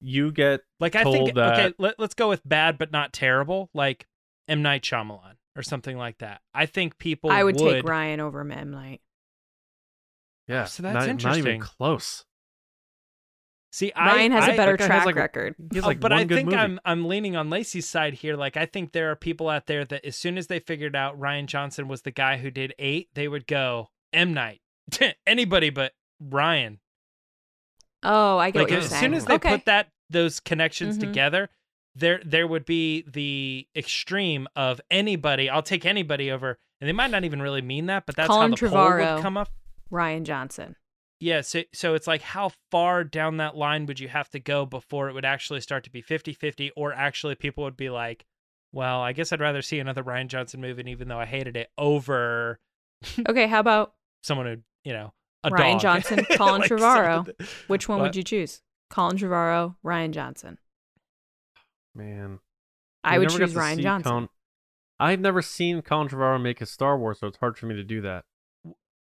you 0.00 0.32
get 0.32 0.60
Like 0.78 0.96
I 0.96 1.04
think 1.04 1.34
that 1.34 1.52
okay, 1.52 1.74
let, 1.78 1.98
let's 1.98 2.14
go 2.14 2.28
with 2.28 2.46
bad 2.48 2.78
but 2.78 2.92
not 2.92 3.12
terrible, 3.12 3.70
like 3.74 4.06
M 4.48 4.62
Night 4.62 4.82
Shyamalan 4.82 5.34
or 5.56 5.62
something 5.62 5.96
like 5.96 6.18
that. 6.18 6.40
I 6.54 6.66
think 6.66 6.98
people 6.98 7.30
I 7.30 7.42
would, 7.42 7.56
take 7.56 7.84
Rian 7.84 8.18
over 8.18 8.40
M 8.40 8.70
Night. 8.70 9.00
yeah, 10.48 10.62
oh, 10.62 10.66
so 10.66 10.82
that's 10.82 11.06
not, 11.06 11.22
Not 11.22 11.38
even 11.38 11.60
close. 11.60 12.24
See, 13.72 13.92
I, 13.94 14.18
Rian 14.18 14.32
has 14.32 14.48
a 14.48 14.52
a 14.52 14.56
better 14.56 14.76
that 14.76 14.80
has 14.80 14.86
track 14.88 15.06
like 15.06 15.14
record. 15.14 15.54
He 15.70 15.76
has 15.76 15.84
Oh, 15.84 15.88
like 15.88 16.00
but 16.00 16.10
one 16.10 16.20
I 16.20 16.24
good 16.24 16.34
think 16.34 16.46
movie. 16.46 16.58
I'm 16.58 16.80
I'm 16.84 17.06
leaning 17.06 17.36
on 17.36 17.50
Lacey's 17.50 17.88
side 17.88 18.14
here. 18.14 18.36
Like 18.36 18.56
I 18.56 18.66
think 18.66 18.92
there 18.92 19.10
are 19.12 19.16
people 19.16 19.48
out 19.48 19.66
there 19.66 19.84
that 19.84 20.04
as 20.04 20.16
soon 20.16 20.38
as 20.38 20.48
they 20.48 20.58
figured 20.58 20.96
out 20.96 21.20
Rian 21.20 21.46
Johnson 21.46 21.86
was 21.86 22.02
the 22.02 22.10
guy 22.10 22.38
who 22.38 22.50
did 22.50 22.74
eight, 22.78 23.10
they 23.14 23.28
would 23.28 23.46
go 23.46 23.88
M 24.12 24.34
Night. 24.34 24.60
Anybody 25.26 25.70
but 25.70 25.92
Rian. 26.22 26.78
Oh, 28.02 28.38
I 28.38 28.50
get 28.50 28.60
Like 28.60 28.64
what 28.64 28.70
you're 28.70 28.78
as 28.80 28.88
saying. 28.90 29.00
soon 29.02 29.14
as 29.14 29.24
they 29.26 29.34
okay. 29.34 29.50
put 29.50 29.64
that 29.66 29.88
those 30.08 30.40
connections 30.40 30.96
Mhm. 30.96 31.00
together, 31.00 31.48
there 31.94 32.20
there 32.24 32.46
would 32.46 32.64
be 32.64 33.02
the 33.02 33.66
extreme 33.76 34.48
of 34.56 34.80
anybody. 34.90 35.48
I'll 35.50 35.62
take 35.62 35.84
anybody 35.86 36.30
over, 36.30 36.58
and 36.80 36.88
they 36.88 36.92
might 36.92 37.10
not 37.10 37.24
even 37.24 37.42
really 37.42 37.62
mean 37.62 37.86
that, 37.86 38.06
but 38.06 38.16
that's 38.16 38.28
Colin 38.28 38.50
how 38.52 38.56
the 38.56 38.68
poll 38.68 38.90
would 39.16 39.22
come 39.22 39.36
up. 39.36 39.50
Rian 39.92 40.22
Johnson. 40.24 40.76
Yeah, 41.22 41.42
so 41.42 41.62
so 41.74 41.94
it's 41.94 42.06
like 42.06 42.22
how 42.22 42.52
far 42.70 43.04
down 43.04 43.36
that 43.36 43.54
line 43.56 43.84
would 43.86 44.00
you 44.00 44.08
have 44.08 44.30
to 44.30 44.40
go 44.40 44.64
before 44.64 45.10
it 45.10 45.12
would 45.12 45.24
actually 45.26 45.60
start 45.60 45.84
to 45.84 45.90
be 45.90 46.00
50-50 46.00 46.70
or 46.76 46.94
actually 46.94 47.34
people 47.34 47.64
would 47.64 47.76
be 47.76 47.90
like, 47.90 48.24
well, 48.72 49.00
I 49.02 49.12
guess 49.12 49.30
I'd 49.32 49.40
rather 49.40 49.60
see 49.60 49.78
another 49.80 50.02
Rian 50.02 50.28
Johnson 50.28 50.60
movie 50.62 50.90
even 50.90 51.08
though 51.08 51.18
I 51.18 51.26
hated 51.26 51.56
it 51.56 51.68
over 51.76 52.58
Okay, 53.28 53.46
how 53.48 53.60
about 53.60 53.92
someone 54.22 54.46
who, 54.46 54.56
you 54.84 54.94
know, 54.94 55.12
Rian 55.46 55.72
dog. 55.72 55.80
Johnson, 55.80 56.24
Colin 56.36 56.60
Like, 56.62 56.70
Trevorrow. 56.70 57.14
something- 57.26 57.46
which 57.66 57.88
one 57.88 57.98
What? 57.98 58.04
would 58.06 58.16
you 58.16 58.22
choose? 58.22 58.62
Colin 58.90 59.16
Trevorrow, 59.16 59.76
Rian 59.84 60.10
Johnson. 60.10 60.58
Man, 61.94 62.38
I 63.04 63.14
You 63.14 63.20
would 63.20 63.30
choose 63.30 63.54
Rian 63.54 63.80
Johnson. 63.82 64.10
Colin- 64.10 64.28
I've 64.98 65.20
never 65.20 65.40
seen 65.42 65.80
Colin 65.82 66.08
Trevorrow 66.08 66.40
make 66.40 66.60
a 66.60 66.66
Star 66.66 66.98
Wars, 66.98 67.18
so 67.20 67.26
it's 67.26 67.38
hard 67.38 67.56
for 67.56 67.66
me 67.66 67.74
to 67.76 67.82
do 67.84 68.02
that. 68.02 68.24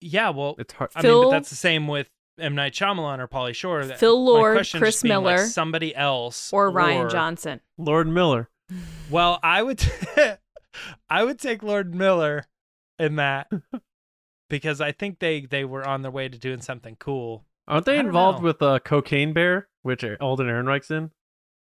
Yeah, 0.01 0.29
well, 0.31 0.57
It's 0.59 0.73
hard. 0.75 0.91
I 0.95 1.03
mean, 1.03 1.25
but 1.25 1.31
that's 1.31 1.49
the 1.51 1.57
same 1.57 1.89
with 1.89 2.09
M 2.39 2.55
Night 2.55 2.75
Shyamalan 2.75 3.19
or 3.19 3.27
Pauly 3.29 3.55
Shore. 3.55 3.85
That- 3.87 3.99
Phil 3.99 4.19
my 4.23 4.31
Lord, 4.31 4.57
question 4.57 4.79
Chris 4.79 4.97
just 4.97 5.03
being, 5.05 5.15
like, 5.15 5.37
Miller, 5.37 5.47
somebody 5.47 5.95
else 5.97 6.53
or 6.53 6.71
Rian 6.71 7.11
Johnson. 7.11 7.61
Lord 7.79 8.07
Miller. 8.09 8.51
Well, 9.11 9.39
I 9.43 9.63
would 9.63 9.83
I 11.09 11.25
would 11.25 11.39
take 11.39 11.63
Lord 11.63 11.95
Miller 11.95 12.45
in 12.99 13.17
that 13.17 13.49
because 14.49 14.81
I 14.81 14.93
think 14.93 15.19
they 15.19 15.41
they 15.43 15.65
were 15.65 15.87
on 15.87 16.03
their 16.03 16.11
way 16.11 16.29
to 16.29 16.39
doing 16.39 16.61
something 16.61 16.97
cool. 16.99 17.45
Aren't 17.69 17.87
they 17.87 17.99
involved 17.99 18.39
know. 18.41 18.45
with 18.45 18.63
uh, 18.63 18.79
Cocaine 18.81 19.33
Bear, 19.33 19.69
which 19.83 20.05
Alden 20.21 20.47
Ehrenreich's 20.47 20.91
in? 20.91 21.11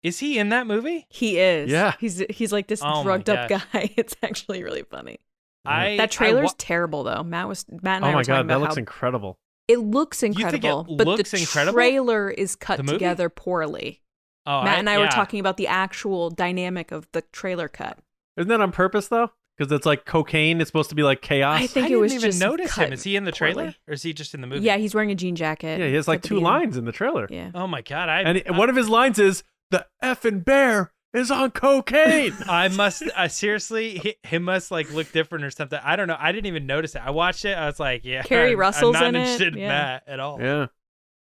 Is 0.04 0.20
he 0.20 0.38
in 0.38 0.50
that 0.50 0.68
movie? 0.68 1.08
He 1.10 1.40
is. 1.40 1.72
Yeah. 1.72 1.94
He's 2.00 2.22
he's 2.30 2.52
like 2.52 2.68
this 2.68 2.82
Oh 2.84 3.02
drugged 3.04 3.30
up 3.30 3.50
guy. 3.50 3.60
It's 3.98 4.16
actually 4.22 4.64
really 4.64 4.84
funny. 4.84 5.20
I 5.66 5.98
That 5.98 6.12
trailer's 6.12 6.52
I, 6.52 6.56
terrible 6.58 7.04
though. 7.04 7.24
Matt 7.24 7.48
was 7.48 7.66
Matt 7.82 7.98
and 7.98 8.06
I 8.06 8.10
Oh 8.10 8.12
were 8.12 8.16
my 8.18 8.22
talking 8.24 8.34
god, 8.36 8.48
that 8.50 8.54
about 8.56 8.62
looks 8.62 8.76
how 8.76 8.80
incredible. 8.80 9.40
it 9.68 9.80
looks 9.80 10.20
think 10.20 10.38
it 10.38 10.44
incredible, 10.44 10.84
but 10.98 11.08
looks 11.08 11.32
the 11.32 11.40
incredible? 11.40 11.74
trailer 11.74 12.30
is 12.30 12.56
cut 12.56 12.86
together 12.86 13.30
poorly. 13.30 14.02
oh, 14.46 14.62
Matt 14.64 14.78
and 14.80 14.90
I 14.90 15.00
were 15.00 15.08
talking 15.08 15.40
about 15.40 15.58
the 15.58 15.68
actual 15.68 16.30
dynamic 16.30 16.92
of 16.92 17.08
the 17.14 17.24
trailer 17.32 17.68
cut. 17.68 17.98
Isn't 18.38 18.50
that 18.50 18.62
on 18.62 18.72
purpose 18.72 19.08
though? 19.08 19.32
Because 19.58 19.72
it's 19.72 19.86
like 19.86 20.06
cocaine. 20.06 20.60
It's 20.60 20.68
supposed 20.68 20.90
to 20.90 20.96
be 20.96 21.04
like 21.04 21.22
chaos. 21.22 21.62
I 21.62 21.68
think 21.68 21.84
I 21.84 21.88
it 21.88 21.90
didn't 21.90 22.02
was 22.02 22.14
even 22.14 22.22
just 22.30 22.40
notice 22.42 22.76
him. 22.76 22.92
Is 22.92 23.04
he 23.04 23.16
in 23.16 23.24
the 23.24 23.32
trailer 23.32 23.64
poorly. 23.64 23.78
or 23.88 23.94
is 23.94 24.02
he 24.04 24.12
just 24.14 24.34
in 24.34 24.42
the 24.42 24.48
movie? 24.48 24.66
Yeah, 24.66 24.78
he's 24.78 24.94
wearing 24.94 25.12
a 25.12 25.16
jean 25.16 25.36
jacket. 25.36 25.80
yeah, 25.80 25.88
he 25.88 25.94
has 25.94 26.08
like 26.08 26.22
two 26.22 26.40
lines 26.40 26.76
in 26.78 26.84
the 26.86 26.92
trailer. 26.92 27.28
Yeah. 27.30 27.52
Oh 27.56 27.66
my 27.68 27.82
god! 27.82 28.10
I 28.10 28.22
And 28.22 28.44
I- 28.48 28.52
one 28.58 28.70
of 28.70 28.76
his 28.76 28.90
lines 28.90 29.18
is 29.20 29.44
the 29.72 29.86
effing 30.04 30.44
bear 30.44 30.92
is 31.14 31.32
on 31.32 31.52
cocaine. 31.52 32.34
I 32.50 32.68
must 32.68 33.04
I 33.16 33.28
seriously 33.28 33.98
he, 34.00 34.16
he 34.28 34.38
must 34.38 34.72
like 34.72 34.92
look 34.92 35.10
different 35.14 35.46
or 35.46 35.52
something. 35.52 35.80
I 35.82 35.96
don't 35.96 36.08
know. 36.10 36.18
I 36.20 36.34
didn't 36.34 36.48
even 36.48 36.66
notice 36.66 36.94
it. 36.96 37.02
I 37.06 37.12
watched 37.12 37.46
it. 37.46 37.58
I 37.58 37.66
was 37.68 37.80
like, 37.80 38.04
yeah, 38.04 38.24
Carrie 38.24 38.50
I'm- 38.50 38.60
Russell's 38.60 38.98
I'm 38.98 39.02
not 39.02 39.08
in 39.10 39.16
it, 39.16 39.20
interested 39.22 39.54
in 39.54 39.60
yeah. 39.62 39.70
that 39.70 40.04
at 40.08 40.20
all. 40.20 40.42
yeah, 40.42 40.66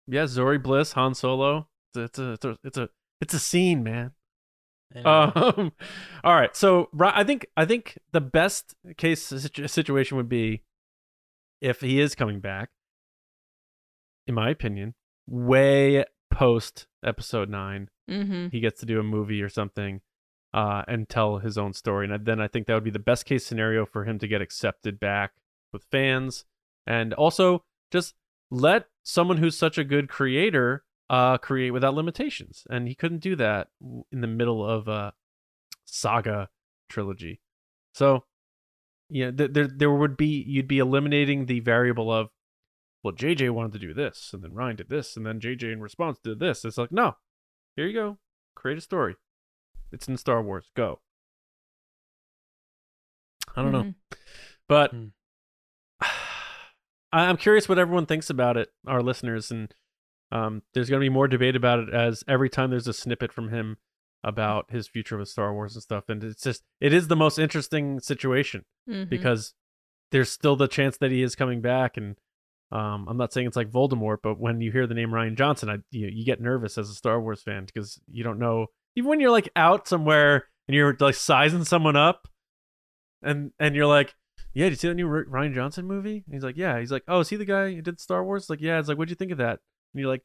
yeah. 0.06 0.22
Zorii 0.22 0.62
Bliss, 0.62 0.92
Han 0.92 1.14
Solo. 1.14 1.66
It's 1.96 2.18
a 2.20 2.32
it's 2.34 2.44
a 2.44 2.56
it's 2.62 2.78
a 2.78 2.88
it's 3.20 3.34
a 3.34 3.38
scene, 3.40 3.82
man. 3.82 4.12
Anyway. 4.94 5.10
Um, 5.10 5.72
all 6.24 6.34
right. 6.34 6.54
So 6.56 6.88
I 7.00 7.22
think 7.24 7.46
I 7.56 7.64
think 7.64 7.98
the 8.12 8.20
best 8.20 8.74
case 8.96 9.22
situation 9.22 10.16
would 10.16 10.28
be 10.28 10.62
if 11.60 11.80
he 11.80 12.00
is 12.00 12.14
coming 12.14 12.40
back. 12.40 12.70
In 14.26 14.34
my 14.34 14.50
opinion, 14.50 14.94
way 15.26 16.04
post 16.30 16.86
episode 17.04 17.48
nine, 17.48 17.88
Mm-hmm. 18.08 18.48
he 18.50 18.58
gets 18.58 18.80
to 18.80 18.86
do 18.86 18.98
a 18.98 19.04
movie 19.04 19.40
or 19.40 19.48
something, 19.48 20.00
uh, 20.52 20.82
and 20.88 21.08
tell 21.08 21.38
his 21.38 21.56
own 21.56 21.72
story. 21.72 22.08
And 22.12 22.24
then 22.26 22.40
I 22.40 22.48
think 22.48 22.66
that 22.66 22.74
would 22.74 22.82
be 22.84 22.90
the 22.90 22.98
best 22.98 23.24
case 23.24 23.46
scenario 23.46 23.86
for 23.86 24.04
him 24.04 24.18
to 24.18 24.26
get 24.26 24.42
accepted 24.42 24.98
back 24.98 25.32
with 25.72 25.84
fans, 25.92 26.44
and 26.88 27.14
also 27.14 27.64
just 27.92 28.14
let 28.50 28.86
someone 29.04 29.36
who's 29.36 29.56
such 29.56 29.78
a 29.78 29.84
good 29.84 30.08
creator 30.08 30.82
uh 31.10 31.36
create 31.38 31.72
without 31.72 31.92
limitations. 31.94 32.64
And 32.70 32.88
he 32.88 32.94
couldn't 32.94 33.18
do 33.20 33.36
that 33.36 33.68
in 34.10 34.20
the 34.22 34.26
middle 34.26 34.64
of 34.64 34.88
a 34.88 35.12
saga 35.84 36.48
trilogy. 36.88 37.40
So 37.92 38.24
yeah 39.12 39.30
th- 39.32 39.50
there 39.52 39.66
there 39.66 39.90
would 39.90 40.16
be 40.16 40.44
you'd 40.46 40.68
be 40.68 40.78
eliminating 40.78 41.46
the 41.46 41.58
variable 41.58 42.12
of 42.12 42.28
well 43.02 43.12
jj 43.12 43.50
wanted 43.50 43.72
to 43.72 43.78
do 43.80 43.92
this 43.92 44.30
and 44.32 44.40
then 44.44 44.52
rian 44.52 44.76
did 44.76 44.88
this 44.88 45.16
and 45.16 45.26
then 45.26 45.40
jj 45.40 45.64
in 45.72 45.80
response 45.80 46.18
did 46.22 46.38
this. 46.38 46.64
It's 46.64 46.78
like 46.78 46.92
no 46.92 47.16
here 47.74 47.86
you 47.88 47.92
go. 47.94 48.18
Create 48.54 48.78
a 48.78 48.80
story. 48.80 49.16
It's 49.90 50.06
in 50.06 50.16
star 50.16 50.40
wars. 50.42 50.70
Go. 50.76 51.00
I 53.56 53.62
don't 53.62 53.72
know. 53.72 53.82
Mm-hmm. 53.82 54.16
but 54.68 54.90
Hmm. 54.92 55.06
I- 57.12 57.26
I'm 57.26 57.36
curious 57.36 57.68
what 57.68 57.78
everyone 57.80 58.06
thinks 58.06 58.30
about 58.30 58.56
it, 58.56 58.68
our 58.86 59.02
listeners, 59.02 59.50
and 59.50 59.74
um, 60.32 60.62
there's 60.74 60.88
going 60.88 61.00
to 61.00 61.04
be 61.04 61.08
more 61.08 61.28
debate 61.28 61.56
about 61.56 61.80
it 61.80 61.94
as 61.94 62.22
every 62.28 62.48
time 62.48 62.70
there's 62.70 62.88
a 62.88 62.92
snippet 62.92 63.32
from 63.32 63.50
him 63.50 63.76
about 64.22 64.70
his 64.70 64.86
future 64.86 65.16
with 65.16 65.28
Star 65.28 65.52
Wars 65.54 65.74
and 65.74 65.82
stuff, 65.82 66.04
and 66.08 66.22
it's 66.22 66.42
just 66.42 66.62
it 66.80 66.92
is 66.92 67.08
the 67.08 67.16
most 67.16 67.38
interesting 67.38 68.00
situation 68.00 68.64
Mm-hmm. 68.88 69.08
because 69.08 69.54
there's 70.10 70.30
still 70.30 70.56
the 70.56 70.66
chance 70.66 70.96
that 70.98 71.10
he 71.12 71.22
is 71.22 71.36
coming 71.36 71.60
back, 71.60 71.96
and 71.96 72.16
um, 72.72 73.06
I'm 73.08 73.16
not 73.16 73.32
saying 73.32 73.46
it's 73.46 73.56
like 73.56 73.70
Voldemort, 73.70 74.18
but 74.22 74.38
when 74.40 74.60
you 74.60 74.72
hear 74.72 74.86
the 74.86 74.94
name 74.94 75.10
Rian 75.10 75.36
Johnson, 75.36 75.70
I 75.70 75.76
you, 75.90 76.08
you 76.12 76.24
get 76.24 76.40
nervous 76.40 76.76
as 76.78 76.90
a 76.90 76.94
Star 76.94 77.20
Wars 77.20 77.42
fan 77.42 77.64
because 77.66 78.00
you 78.10 78.24
don't 78.24 78.38
know 78.38 78.66
even 78.96 79.08
when 79.08 79.20
you're 79.20 79.30
like 79.30 79.48
out 79.54 79.86
somewhere 79.86 80.46
and 80.66 80.74
you're 80.74 80.96
like 80.98 81.14
sizing 81.14 81.64
someone 81.64 81.96
up, 81.96 82.26
and 83.22 83.52
and 83.58 83.74
you're 83.74 83.86
like, 83.86 84.14
yeah, 84.54 84.64
did 84.64 84.72
you 84.72 84.76
see 84.76 84.88
that 84.88 84.94
new 84.94 85.06
Rian 85.06 85.54
Johnson 85.54 85.86
movie? 85.86 86.24
And 86.26 86.34
he's 86.34 86.42
like, 86.42 86.56
yeah. 86.56 86.78
He's 86.80 86.90
like, 86.92 87.04
oh, 87.06 87.20
is 87.20 87.28
he 87.28 87.36
the 87.36 87.44
guy 87.44 87.72
who 87.74 87.82
did 87.82 88.00
Star 88.00 88.24
Wars? 88.24 88.50
Like, 88.50 88.60
yeah. 88.60 88.78
It's 88.78 88.88
like, 88.88 88.98
what'd 88.98 89.10
you 89.10 89.16
think 89.16 89.32
of 89.32 89.38
that? 89.38 89.60
And 89.92 90.00
you're 90.00 90.08
like, 90.10 90.22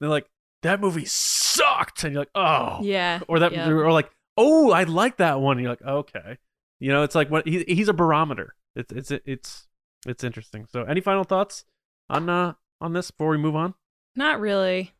they're 0.00 0.08
like, 0.08 0.26
that 0.62 0.80
movie 0.80 1.04
sucked, 1.06 2.04
and 2.04 2.12
you're 2.12 2.22
like, 2.22 2.30
oh, 2.34 2.78
Yeah. 2.82 3.20
or 3.28 3.38
that, 3.38 3.52
yeah. 3.52 3.68
or 3.68 3.92
like, 3.92 4.10
oh, 4.36 4.70
I 4.72 4.84
like 4.84 5.16
that 5.18 5.40
one. 5.40 5.56
And 5.56 5.64
you're 5.64 5.72
like, 5.72 5.82
okay, 5.82 6.38
you 6.78 6.90
know, 6.92 7.02
it's 7.02 7.14
like 7.14 7.30
what 7.30 7.46
he, 7.46 7.64
he's 7.66 7.88
a 7.88 7.92
barometer. 7.94 8.54
It's 8.76 8.92
it's 8.92 9.10
it's 9.10 9.66
it's 10.06 10.24
interesting. 10.24 10.66
So, 10.70 10.84
any 10.84 11.00
final 11.00 11.24
thoughts 11.24 11.64
on 12.08 12.28
uh 12.28 12.54
on 12.80 12.92
this 12.92 13.10
before 13.10 13.30
we 13.30 13.38
move 13.38 13.56
on? 13.56 13.74
Not 14.16 14.40
really. 14.40 14.92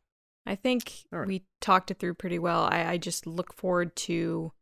I 0.46 0.54
think 0.56 0.92
right. 1.12 1.26
we 1.26 1.44
talked 1.60 1.90
it 1.90 1.98
through 1.98 2.14
pretty 2.14 2.38
well. 2.38 2.68
I, 2.70 2.84
I 2.92 2.96
just 2.98 3.26
look 3.26 3.54
forward 3.54 3.94
to, 3.96 4.52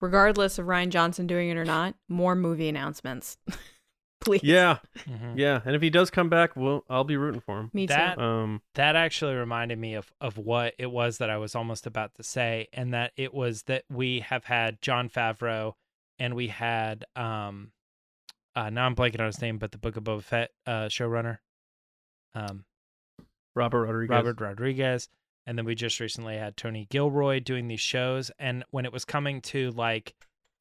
regardless 0.00 0.58
of 0.58 0.66
Rian 0.66 0.88
Johnson 0.88 1.26
doing 1.26 1.50
it 1.50 1.56
or 1.56 1.64
not, 1.64 1.94
more 2.08 2.34
movie 2.34 2.68
announcements. 2.68 3.36
Please. 4.24 4.42
Yeah, 4.44 4.78
Mhm. 5.08 5.38
yeah. 5.38 5.60
And 5.64 5.74
if 5.74 5.80
he 5.82 5.88
does 5.90 6.10
come 6.10 6.28
back, 6.28 6.54
well, 6.56 6.84
I'll 6.90 7.04
be 7.04 7.16
rooting 7.16 7.40
for 7.40 7.58
him. 7.60 7.70
Me 7.72 7.86
That- 7.86 8.16
too. 8.16 8.20
Um, 8.22 8.62
that 8.74 8.94
actually 8.96 9.34
reminded 9.34 9.78
me 9.78 9.94
of 9.94 10.12
of 10.20 10.36
what 10.38 10.74
it 10.78 10.90
was 10.90 11.18
that 11.18 11.30
I 11.30 11.38
was 11.38 11.54
almost 11.54 11.86
about 11.86 12.14
to 12.16 12.22
say, 12.22 12.68
and 12.72 12.92
that 12.92 13.12
it 13.16 13.32
was 13.32 13.62
that 13.64 13.84
we 13.90 14.20
have 14.20 14.44
had 14.44 14.80
Jon 14.82 15.08
Favreau 15.08 15.74
and 16.18 16.34
we 16.34 16.48
had 16.48 17.04
um 17.16 17.72
uh 18.54 18.68
now 18.68 18.84
I'm 18.86 18.94
blanking 18.94 19.20
on 19.20 19.26
his 19.26 19.40
name, 19.40 19.58
but 19.58 19.72
the 19.72 19.78
Book 19.78 19.96
of 19.96 20.04
Boba 20.04 20.22
Fett 20.22 20.50
uh 20.66 20.86
showrunner. 20.88 21.38
Um 22.34 22.64
Robert 23.56 23.86
Rodriguez. 23.86 24.10
Robert 24.14 24.40
Rodriguez. 24.40 25.08
And 25.46 25.58
then 25.58 25.64
we 25.64 25.74
just 25.74 25.98
recently 25.98 26.36
had 26.36 26.56
Tony 26.56 26.86
Gilroy 26.90 27.40
doing 27.40 27.66
these 27.68 27.80
shows. 27.80 28.30
And 28.38 28.64
when 28.70 28.84
it 28.84 28.92
was 28.92 29.04
coming 29.04 29.40
to 29.42 29.70
like, 29.72 30.14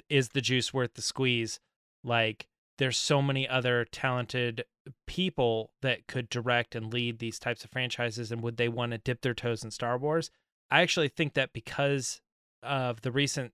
is 0.10 0.30
the 0.30 0.42
juice 0.42 0.74
worth 0.74 0.96
the 0.96 1.02
squeeze? 1.02 1.60
Like, 2.04 2.48
there's 2.80 2.98
so 2.98 3.22
many 3.22 3.48
other 3.48 3.86
talented 3.92 4.64
people 5.06 5.72
that 5.82 6.08
could 6.08 6.30
direct 6.30 6.76
and 6.76 6.92
lead 6.92 7.20
these 7.20 7.38
types 7.38 7.64
of 7.64 7.70
franchises. 7.70 8.32
And 8.32 8.42
would 8.42 8.58
they 8.58 8.70
want 8.70 8.94
to 8.94 8.98
dip 8.98 9.22
their 9.22 9.34
toes 9.34 9.64
in 9.64 9.70
Star 9.70 9.98
Wars? 9.98 10.32
I 10.72 10.82
actually 10.82 11.10
think 11.10 11.34
that 11.34 11.54
because 11.54 12.22
of 12.64 13.02
the 13.02 13.12
recent 13.12 13.52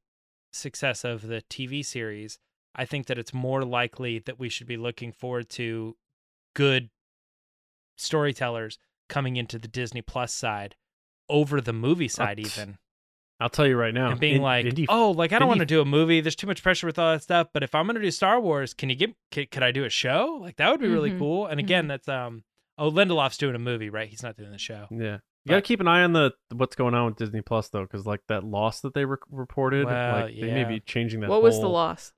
success 0.54 1.04
of 1.04 1.28
the 1.28 1.44
TV 1.50 1.84
series, 1.84 2.40
I 2.76 2.86
think 2.86 3.08
that 3.08 3.18
it's 3.18 3.34
more 3.34 3.64
likely 3.64 4.20
that 4.20 4.40
we 4.40 4.48
should 4.48 4.68
be 4.68 4.78
looking 4.78 5.12
forward 5.12 5.50
to 5.52 5.98
good 6.56 6.90
storytellers 7.98 8.78
coming 9.10 9.38
into 9.38 9.58
the 9.58 9.68
Disney 9.68 10.02
Plus 10.02 10.34
side 10.34 10.76
over 11.30 11.60
the 11.62 11.74
movie 11.74 12.08
side, 12.08 12.40
even. 12.40 12.78
I'll 13.40 13.50
tell 13.50 13.68
you 13.68 13.76
right 13.76 13.94
now. 13.94 14.12
and 14.12 14.20
being 14.20 14.38
in- 14.38 14.42
like, 14.42 14.66
Indy- 14.66 14.86
oh, 14.88 15.12
like 15.12 15.34
I 15.34 15.40
don't 15.40 15.48
want 15.50 15.60
to 15.60 15.66
do 15.66 15.82
a 15.82 15.86
movie. 15.86 16.22
There's 16.22 16.36
too 16.38 16.48
much 16.48 16.64
pressure 16.64 16.88
with 16.88 16.98
all 16.98 17.12
that 17.14 17.24
stuff. 17.24 17.48
But 17.54 17.64
if 17.64 17.76
I'm 17.76 17.86
gonna 17.88 18.00
do 18.02 18.12
Star 18.12 18.40
Wars, 18.40 18.74
can 18.74 18.90
you 18.90 18.96
give? 18.96 19.12
Could, 19.32 19.52
could 19.52 19.64
I 19.64 19.72
do 19.72 19.84
a 19.84 19.90
show? 19.90 20.38
Like 20.42 20.56
that 20.58 20.72
would 20.72 20.80
be 20.80 20.88
really 20.88 21.12
Mhm. 21.12 21.20
cool. 21.20 21.46
And 21.48 21.60
again, 21.60 21.88
that's 21.88 22.08
um. 22.08 22.44
Oh, 22.78 22.92
Lindelof's 22.92 23.38
doing 23.38 23.56
a 23.56 23.60
movie, 23.60 23.90
right? 23.90 24.10
He's 24.10 24.22
not 24.24 24.36
doing 24.38 24.52
the 24.52 24.58
show. 24.58 24.88
Yeah. 24.92 25.20
You 25.46 25.50
gotta 25.50 25.62
keep 25.62 25.80
an 25.80 25.88
eye 25.88 26.02
on 26.04 26.14
the 26.14 26.32
what's 26.54 26.76
going 26.76 26.94
on 26.96 27.06
with 27.06 27.18
Disney 27.18 27.42
Plus 27.42 27.70
though, 27.70 27.84
because 27.84 28.06
like 28.06 28.22
that 28.30 28.44
loss 28.44 28.82
that 28.82 28.94
they 28.94 29.06
re- 29.06 29.18
reported, 29.30 29.86
Well, 29.86 30.22
like 30.24 30.36
they 30.36 30.52
may 30.52 30.64
be 30.64 30.80
changing 30.80 31.20
that. 31.22 31.30
what 31.30 31.44
was 31.44 31.60
the 31.60 31.70
loss? 31.70 32.14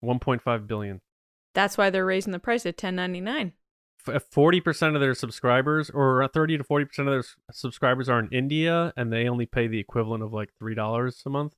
One 0.00 0.18
point 0.18 0.42
five 0.42 0.66
billion. 0.66 1.00
That's 1.54 1.76
why 1.78 1.90
they're 1.90 2.04
raising 2.06 2.32
the 2.32 2.38
price 2.38 2.64
at 2.66 2.76
ten 2.76 2.94
ninety 2.96 3.20
nine. 3.20 3.52
Forty 4.30 4.60
percent 4.60 4.94
of 4.94 5.00
their 5.00 5.14
subscribers, 5.14 5.90
or 5.90 6.26
thirty 6.28 6.56
to 6.58 6.64
forty 6.64 6.84
percent 6.84 7.08
of 7.08 7.14
their 7.14 7.24
subscribers, 7.52 8.08
are 8.08 8.18
in 8.20 8.28
India, 8.30 8.92
and 8.96 9.12
they 9.12 9.28
only 9.28 9.46
pay 9.46 9.66
the 9.66 9.78
equivalent 9.78 10.22
of 10.22 10.32
like 10.32 10.50
three 10.58 10.74
dollars 10.74 11.22
a 11.26 11.30
month. 11.30 11.54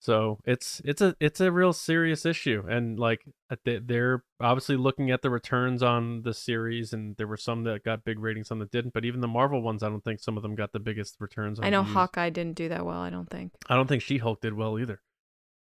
So 0.00 0.38
it's 0.44 0.82
it's 0.84 1.00
a 1.00 1.16
it's 1.18 1.40
a 1.40 1.50
real 1.50 1.72
serious 1.72 2.26
issue, 2.26 2.62
and 2.68 2.98
like 2.98 3.24
uh, 3.50 3.56
they- 3.64 3.78
they're 3.78 4.22
obviously 4.38 4.76
looking 4.76 5.10
at 5.10 5.22
the 5.22 5.30
returns 5.30 5.82
on 5.82 6.20
the 6.22 6.34
series, 6.34 6.92
and 6.92 7.16
there 7.16 7.26
were 7.26 7.38
some 7.38 7.64
that 7.64 7.84
got 7.84 8.04
big 8.04 8.18
ratings, 8.18 8.48
some 8.48 8.58
that 8.58 8.70
didn't. 8.70 8.92
But 8.92 9.06
even 9.06 9.22
the 9.22 9.28
Marvel 9.28 9.62
ones, 9.62 9.82
I 9.82 9.88
don't 9.88 10.04
think 10.04 10.20
some 10.20 10.36
of 10.36 10.42
them 10.42 10.54
got 10.54 10.72
the 10.72 10.78
biggest 10.78 11.16
returns. 11.20 11.58
On 11.58 11.64
I 11.64 11.70
know 11.70 11.82
views. 11.82 11.94
Hawkeye 11.94 12.28
didn't 12.28 12.56
do 12.56 12.68
that 12.68 12.84
well. 12.84 13.00
I 13.00 13.08
don't 13.08 13.30
think. 13.30 13.52
I 13.70 13.76
don't 13.76 13.86
think 13.86 14.02
She 14.02 14.18
Hulk 14.18 14.42
did 14.42 14.52
well 14.52 14.78
either. 14.78 15.00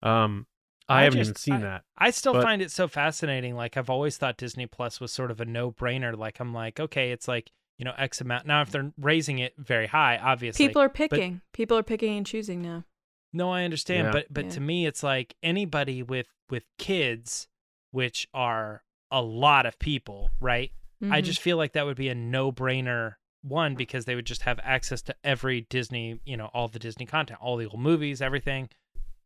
Um, 0.02 0.48
I, 0.90 1.02
I 1.02 1.04
haven't 1.04 1.20
just- 1.20 1.48
even 1.48 1.60
seen 1.60 1.62
that. 1.62 1.84
I 1.98 2.12
still 2.12 2.34
But- 2.34 2.44
find 2.44 2.62
it 2.62 2.72
so 2.72 2.88
fascinating. 2.88 3.56
Like 3.56 3.78
I've 3.78 3.90
always 3.90 4.18
thought 4.18 4.38
Disney 4.38 4.66
Plus 4.68 5.00
was 5.00 5.12
sort 5.12 5.32
of 5.32 5.40
a 5.42 5.46
no 5.46 5.72
brainer. 5.72 6.18
Like 6.18 6.40
I'm 6.40 6.54
like, 6.54 6.80
okay, 6.80 7.12
it's 7.12 7.28
like 7.28 7.52
you 7.78 7.86
know 7.86 7.94
X 7.98 8.22
amount. 8.22 8.46
Now 8.46 8.62
if 8.62 8.72
they're 8.72 8.92
raising 9.00 9.40
it 9.40 9.54
very 9.58 9.88
high, 9.88 10.18
obviously 10.18 10.68
People 10.68 10.82
are 10.82 10.90
picking. 10.90 11.42
People 11.54 11.78
are 11.78 11.84
picking 11.84 12.18
and 12.18 12.26
choosing 12.26 12.62
now. 12.62 12.84
No, 13.32 13.50
I 13.52 13.64
understand, 13.64 14.08
Yeah. 14.08 14.12
but 14.12 14.28
but 14.34 14.46
Yeah. 14.46 14.52
to 14.52 14.60
me, 14.62 14.86
it's 14.86 15.04
like 15.04 15.36
anybody 15.42 16.04
with 16.04 16.28
with 16.50 16.66
kids, 16.78 17.48
which 17.92 18.28
are 18.34 18.84
a 19.10 19.22
lot 19.22 19.66
of 19.66 19.80
people, 19.80 20.30
right? 20.40 20.72
I 21.02 21.22
Mhm. 21.22 21.24
just 21.26 21.42
feel 21.42 21.58
like 21.58 21.74
that 21.74 21.86
would 21.86 21.98
be 21.98 22.10
a 22.10 22.16
no 22.16 22.52
brainer. 22.52 23.16
One 23.42 23.76
because 23.76 24.06
they 24.06 24.16
would 24.16 24.26
just 24.26 24.44
have 24.44 24.58
access 24.64 25.02
to 25.02 25.16
every 25.24 25.62
Disney, 25.70 26.20
you 26.26 26.38
know, 26.38 26.46
all 26.54 26.70
the 26.70 26.80
Disney 26.80 27.06
content, 27.06 27.40
all 27.42 27.58
the 27.58 27.66
old 27.68 27.82
movies, 27.82 28.22
everything, 28.22 28.70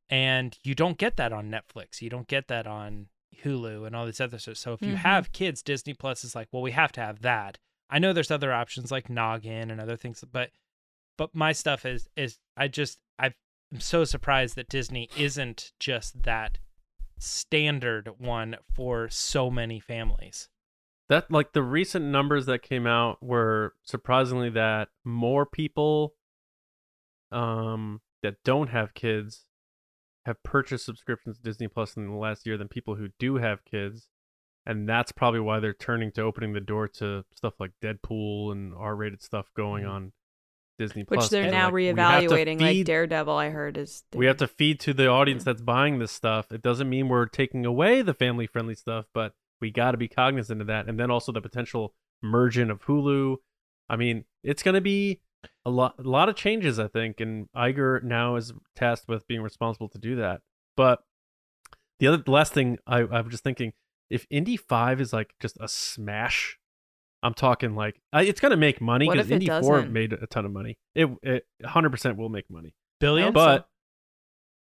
and 0.10 0.58
you 0.64 0.74
don't 0.76 0.98
get 0.98 1.18
that 1.18 1.34
on 1.34 1.50
Netflix. 1.52 2.02
You 2.02 2.10
don't 2.10 2.28
get 2.28 2.48
that 2.48 2.66
on 2.68 3.08
Hulu 3.44 3.86
and 3.86 3.96
all 3.96 4.06
these 4.06 4.22
other 4.22 4.40
stuff. 4.40 4.58
So 4.58 4.74
if 4.74 4.82
you 4.82 4.94
Mhm. 4.94 4.98
have 5.00 5.32
kids, 5.32 5.62
Disney 5.62 5.94
Plus 5.94 6.24
is 6.24 6.34
like, 6.36 6.48
well, 6.52 6.62
we 6.62 6.72
have 6.72 6.92
to 6.94 7.02
have 7.02 7.22
that. 7.22 7.60
I 7.90 8.00
know 8.00 8.14
there's 8.14 8.32
other 8.32 8.52
options 8.54 8.92
like 8.92 9.10
Noggin 9.10 9.70
and 9.72 9.80
other 9.80 9.98
things, 9.98 10.24
but 10.32 10.52
but 11.18 11.34
my 11.34 11.52
stuff 11.52 11.86
is 11.86 12.08
is 12.16 12.40
I 12.56 12.68
just 12.68 13.00
I 13.20 13.34
I'm 13.72 13.80
so 13.82 14.06
surprised 14.06 14.56
that 14.56 14.70
Disney 14.70 15.10
isn't 15.18 15.74
just 15.80 16.24
that 16.24 16.60
standard 17.20 18.20
one 18.20 18.58
for 18.74 19.10
so 19.10 19.50
many 19.50 19.80
families. 19.80 20.50
That 21.10 21.32
like 21.32 21.54
the 21.54 21.64
recent 21.64 22.06
numbers 22.06 22.46
that 22.48 22.62
came 22.62 22.86
out 22.88 23.22
were 23.24 23.76
surprisingly 23.84 24.50
that 24.52 24.90
more 25.04 25.46
people 25.46 26.16
um 27.32 28.02
that 28.24 28.44
don't 28.44 28.70
have 28.70 28.94
kids 28.94 29.46
have 30.28 30.44
purchased 30.44 30.86
subscriptions 30.86 31.38
to 31.38 31.44
Disney 31.44 31.68
Plus 31.68 31.96
in 31.98 32.08
the 32.08 32.14
last 32.16 32.46
year 32.46 32.58
than 32.58 32.68
people 32.68 32.96
who 32.96 33.08
do 33.18 33.38
have 33.38 33.66
kids. 33.66 34.08
And 34.66 34.88
that's 34.88 35.12
probably 35.12 35.40
why 35.40 35.60
they're 35.60 35.74
turning 35.74 36.12
to 36.12 36.22
opening 36.22 36.54
the 36.54 36.60
door 36.60 36.88
to 37.00 37.24
stuff 37.34 37.54
like 37.60 37.72
Deadpool 37.82 38.52
and 38.52 38.74
R-rated 38.76 39.24
stuff 39.24 39.48
going 39.56 39.86
Mhm. 39.86 39.90
on 39.90 40.12
Disney 40.78 41.06
Plus. 41.06 41.12
Which 41.12 41.20
Plus. 41.20 41.30
they're 41.30 41.50
now 41.52 41.66
like, 41.66 41.74
we 41.74 41.86
have 41.88 41.96
to 41.96 42.02
reevaluating. 42.02 42.62
Like 42.62 42.86
Daredevil, 42.86 43.34
I 43.34 43.50
heard 43.50 43.78
is. 43.78 44.04
we 44.14 44.26
have 44.26 44.38
to 44.38 44.48
feed 44.48 44.80
to 44.82 44.94
the 44.94 45.08
audience 45.08 45.44
that's 45.44 45.62
buying 45.62 46.00
this 46.00 46.12
stuff. 46.12 46.52
It 46.52 46.62
doesn't 46.62 46.90
mean 46.90 47.08
we're 47.08 47.26
taking 47.26 47.66
away 47.66 48.02
the 48.02 48.14
family 48.14 48.46
friendly 48.46 48.76
stuff, 48.76 49.06
but 49.14 49.34
we 49.62 49.72
got 49.72 49.92
to 49.92 49.98
be 49.98 50.08
cognizant 50.08 50.62
of 50.62 50.68
that. 50.68 50.88
And 50.88 51.00
then 51.00 51.10
also 51.10 51.32
the 51.32 51.42
potential 51.42 51.96
merging 52.22 52.70
of 52.70 52.84
Hulu. 52.84 53.38
I 53.90 53.96
mean, 53.96 54.26
it's 54.44 54.62
going 54.64 54.76
to 54.76 54.82
be 54.82 55.22
a 55.66 55.70
lot, 55.70 55.96
a 56.00 56.04
lot 56.04 56.30
of 56.30 56.36
changes, 56.36 56.80
I 56.80 56.88
think. 56.88 57.20
And 57.20 57.48
Iger 57.56 58.02
now 58.04 58.36
is 58.36 58.54
tasked 58.76 59.08
with 59.08 59.28
being 59.28 59.42
responsible 59.42 59.90
to 59.90 59.98
do 59.98 60.16
that. 60.18 60.42
But 60.76 61.00
the 62.00 62.08
other, 62.08 62.18
the 62.18 62.32
last 62.32 62.54
thing 62.54 62.78
I, 62.88 63.00
I 63.00 63.22
was 63.22 63.32
just 63.32 63.44
thinking, 63.44 63.74
if 64.10 64.26
Indy 64.30 64.56
Five 64.58 65.02
is 65.02 65.12
like 65.14 65.34
just 65.42 65.58
a 65.60 65.68
smash, 65.68 66.58
I'm 67.24 67.34
talking 67.34 67.76
like 67.76 68.00
I- 68.14 68.24
it's 68.24 68.40
going 68.40 68.52
to 68.52 68.58
make 68.58 68.80
money 68.80 69.10
because 69.10 69.26
if 69.28 69.32
Indy 69.32 69.48
Four 69.48 69.78
doesn't? 69.78 69.92
made 69.92 70.14
a 70.14 70.28
ton 70.28 70.46
of 70.46 70.52
money. 70.52 70.78
It, 70.96 71.10
it 71.24 71.46
100% 71.64 72.16
will 72.16 72.30
make 72.30 72.50
money 72.50 72.76
Billions, 73.00 73.34
but 73.34 73.68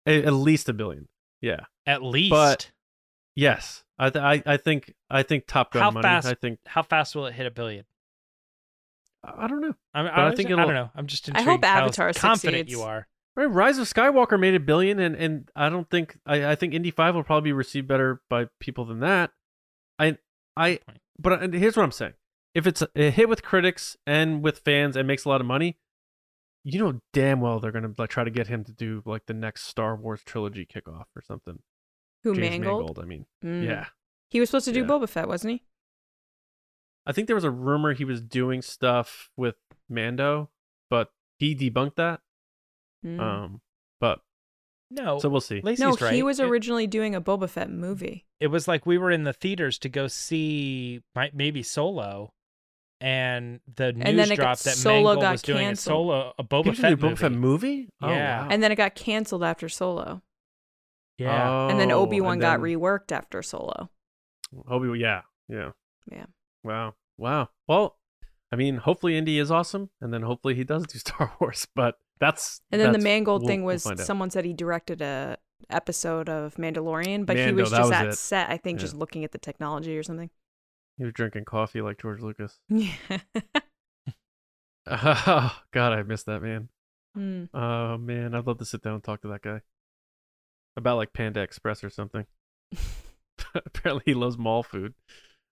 a- 0.05 0.23
at 0.25 0.33
least 0.33 0.69
a 0.69 0.73
billion. 0.73 1.07
Yeah. 1.41 1.61
at 1.85 2.03
least. 2.03 2.29
but- 2.31 2.71
Yes. 3.35 3.83
I 3.97 4.09
th- 4.09 4.21
I 4.23 4.43
I 4.53 4.57
think 4.57 4.93
I 5.09 5.23
think 5.23 5.45
Top 5.47 5.71
Gun 5.71 5.81
How 5.83 5.91
money. 5.91 6.03
fast- 6.03 6.27
I 6.27 6.33
think 6.33 6.59
how 6.65 6.81
fast 6.81 7.15
will 7.15 7.27
it 7.27 7.33
hit 7.33 7.45
a 7.45 7.51
billion? 7.51 7.85
I 9.23 9.47
don't 9.47 9.61
know. 9.61 9.73
I, 9.93 10.01
mean, 10.03 10.11
But 10.15 10.19
I 10.19 10.27
I, 10.27 10.29
think 10.35 10.49
think 10.49 10.59
I 10.59 10.65
don't 10.65 10.73
know. 10.73 10.89
I'm 10.95 11.07
just 11.07 11.27
intrigued. 11.27 11.47
I 11.47 11.51
hope 11.51 11.63
how 11.65 11.77
Avatar 11.85 12.13
confident 12.13 12.39
succeeds. 12.67 12.71
you 12.71 12.81
are. 12.81 13.07
Right, 13.35 13.45
Rise 13.45 13.77
of 13.77 13.87
Skywalker 13.87 14.39
made 14.39 14.55
a 14.55 14.59
billion, 14.59 14.99
and 14.99 15.15
and 15.15 15.49
I 15.55 15.69
don't 15.69 15.89
think 15.89 16.17
I 16.25 16.51
I 16.51 16.55
think 16.55 16.73
Indy 16.73 16.91
Five 16.91 17.15
will 17.15 17.23
probably 17.23 17.49
be 17.49 17.53
received 17.53 17.87
better 17.87 18.21
by 18.29 18.47
people 18.59 18.83
than 18.85 18.99
that. 19.01 19.31
I 19.99 20.17
I 20.57 20.79
but 21.19 21.53
here's 21.53 21.77
what 21.77 21.83
I'm 21.83 21.91
saying: 21.91 22.13
if 22.55 22.67
it's 22.67 22.81
a, 22.81 22.89
a 22.95 23.09
hit 23.09 23.29
with 23.29 23.41
critics 23.43 23.95
and 24.05 24.43
with 24.43 24.59
fans 24.59 24.97
and 24.97 25.07
makes 25.07 25.23
a 25.23 25.29
lot 25.29 25.39
of 25.39 25.47
money, 25.47 25.77
you 26.65 26.79
know 26.79 26.99
damn 27.13 27.39
well 27.39 27.59
they're 27.61 27.71
gonna 27.71 27.93
like 27.97 28.09
try 28.09 28.23
to 28.25 28.29
get 28.31 28.47
him 28.47 28.63
to 28.65 28.73
do 28.73 29.01
like 29.05 29.27
the 29.27 29.33
next 29.33 29.63
Star 29.65 29.95
Wars 29.95 30.21
trilogy 30.25 30.65
kickoff 30.65 31.05
or 31.15 31.21
something. 31.21 31.59
Who 32.23 32.35
James 32.35 32.49
Mangold? 32.59 32.79
Mangold, 32.81 32.99
I 32.99 33.05
mean, 33.05 33.25
Mm. 33.45 33.65
yeah. 33.65 33.85
He 34.29 34.39
was 34.41 34.49
supposed 34.49 34.65
to 34.65 34.71
do 34.73 34.81
Yeah. 34.81 34.87
Boba 34.87 35.07
Fett, 35.07 35.27
wasn't 35.29 35.53
he? 35.53 35.63
I 37.05 37.11
think 37.13 37.27
there 37.27 37.35
was 37.35 37.43
a 37.43 37.51
rumor 37.51 37.93
he 37.93 38.05
was 38.05 38.21
doing 38.21 38.61
stuff 38.61 39.29
with 39.35 39.55
Mando, 39.89 40.49
but 40.89 41.11
he 41.37 41.55
debunked 41.55 41.95
that. 41.95 42.21
Mm. 43.05 43.19
Um, 43.19 43.61
but 43.99 44.19
No, 44.91 45.17
so 45.19 45.27
we'll 45.29 45.41
see. 45.41 45.61
Lacey's 45.61 45.79
no, 45.79 45.93
right. 45.99 46.13
he 46.13 46.21
was 46.23 46.39
It- 46.39 46.45
originally 46.45 46.85
doing 46.87 47.15
a 47.15 47.21
Boba 47.21 47.49
Fett 47.49 47.69
movie. 47.71 48.27
it 48.39 48.47
was 48.47 48.67
like 48.67 48.85
we 48.85 48.97
were 48.97 49.09
in 49.11 49.23
the 49.23 49.33
theaters 49.33 49.79
to 49.79 49.89
go 49.89 50.07
see 50.07 51.01
might 51.15 51.33
maybe 51.35 51.63
Solo, 51.63 52.33
and 52.99 53.59
the 53.75 53.93
news 53.93 54.03
And 54.05 54.19
then 54.19 54.31
it 54.31 54.35
got- 54.35 54.43
dropped 54.43 54.63
that 54.65 54.75
Solo 54.75 54.95
Mangold 54.97 55.21
got 55.21 55.31
was 55.31 55.41
doing 55.41 55.57
a 55.57 55.61
canceled. 55.69 55.91
Solo 55.93 56.33
a 56.37 56.43
Boba 56.43 56.75
Fett 56.77 56.89
do 56.91 56.97
Boba 56.97 57.01
movie. 57.09 57.15
Fett 57.15 57.31
movie? 57.31 57.89
Oh, 58.01 58.09
Yeah. 58.09 58.41
wow. 58.43 58.47
And 58.51 58.61
then 58.61 58.71
it 58.71 58.75
got 58.75 58.93
canceled 58.93 59.43
after 59.43 59.67
Solo. 59.69 60.21
Yeah, 61.17 61.69
and 61.69 61.79
then 61.79 61.91
Oh, 61.91 61.99
Obi 62.01 62.19
Wan 62.21 62.39
got 62.39 62.59
reworked 62.59 63.11
after 63.11 63.41
Solo. 63.43 63.89
Obi, 64.67 64.99
yeah, 64.99 65.21
yeah, 65.47 65.71
Yeah. 66.11 66.25
Wow, 66.63 66.95
wow. 67.17 67.49
Well, 67.67 67.97
I 68.51 68.55
mean, 68.55 68.77
hopefully 68.77 69.17
Indy 69.17 69.39
is 69.39 69.49
awesome, 69.51 69.89
and 70.01 70.13
then 70.13 70.21
hopefully 70.23 70.55
he 70.55 70.63
does 70.63 70.85
do 70.87 70.97
Star 70.99 71.33
Wars. 71.39 71.67
But 71.75 71.95
that's 72.19 72.61
And 72.71 72.79
then 72.81 72.91
the 72.93 72.99
Mangold 72.99 73.41
we'll- 73.41 73.47
thing 73.47 73.63
we'll 73.63 73.75
was 73.75 74.05
someone 74.05 74.29
said 74.29 74.45
he 74.45 74.53
directed 74.53 75.01
a 75.01 75.37
episode 75.69 76.27
of 76.27 76.55
Mandalorian, 76.55 77.25
but 77.25 77.37
he 77.37 77.51
was 77.51 77.69
just 77.69 77.81
was 77.81 77.91
at 77.91 78.07
it. 78.07 78.17
set, 78.17 78.49
I 78.49 78.57
think, 78.57 78.79
Yeah. 78.79 78.81
just 78.81 78.95
looking 78.95 79.23
at 79.23 79.31
the 79.31 79.37
technology 79.37 79.97
or 79.97 80.03
something. 80.03 80.29
He 80.97 81.03
was 81.05 81.13
drinking 81.13 81.45
coffee 81.45 81.81
like 81.81 81.99
George 82.01 82.21
Lucas. 82.21 82.59
Yeah. 82.69 82.91
Oh, 84.87 85.61
God, 85.71 85.93
I 85.93 86.03
missed 86.03 86.25
that 86.25 86.41
man. 86.41 86.69
Hmm. 87.15 87.43
Oh 87.53 87.97
man, 87.97 88.33
I'd 88.33 88.47
love 88.47 88.57
to 88.59 88.65
sit 88.65 88.81
down 88.81 88.95
and 88.95 89.03
talk 89.03 89.21
to 89.21 89.27
that 89.29 89.41
guy 89.41 89.61
about 90.75 90.97
like 90.97 91.13
Panda 91.13 91.41
Express 91.41 91.83
or 91.83 91.89
something. 91.89 92.25
Apparently, 93.53 94.03
he 94.05 94.13
loves 94.13 94.37
mall 94.37 94.63
food. 94.63 94.93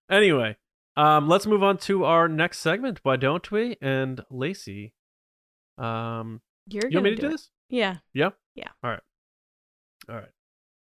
Anyway, 0.10 0.57
um, 1.00 1.30
let's 1.30 1.45
move 1.45 1.64
on 1.64 1.78
to 1.78 2.04
our 2.04 2.28
next 2.28 2.60
segment. 2.60 3.00
Why 3.04 3.16
don't 3.16 3.50
we? 3.52 3.78
And 3.82 4.22
Lacey, 4.30 4.93
um, 5.78 6.41
You're 6.68 6.89
you 6.89 6.97
want 6.97 7.06
me 7.06 7.16
to 7.16 7.22
do 7.22 7.30
this? 7.30 7.50
Yeah. 7.70 7.97
Yeah. 8.14 8.32
Yeah. 8.54 8.68
All 8.84 8.89
right. 8.89 9.00
All 10.10 10.16
right. 10.16 10.30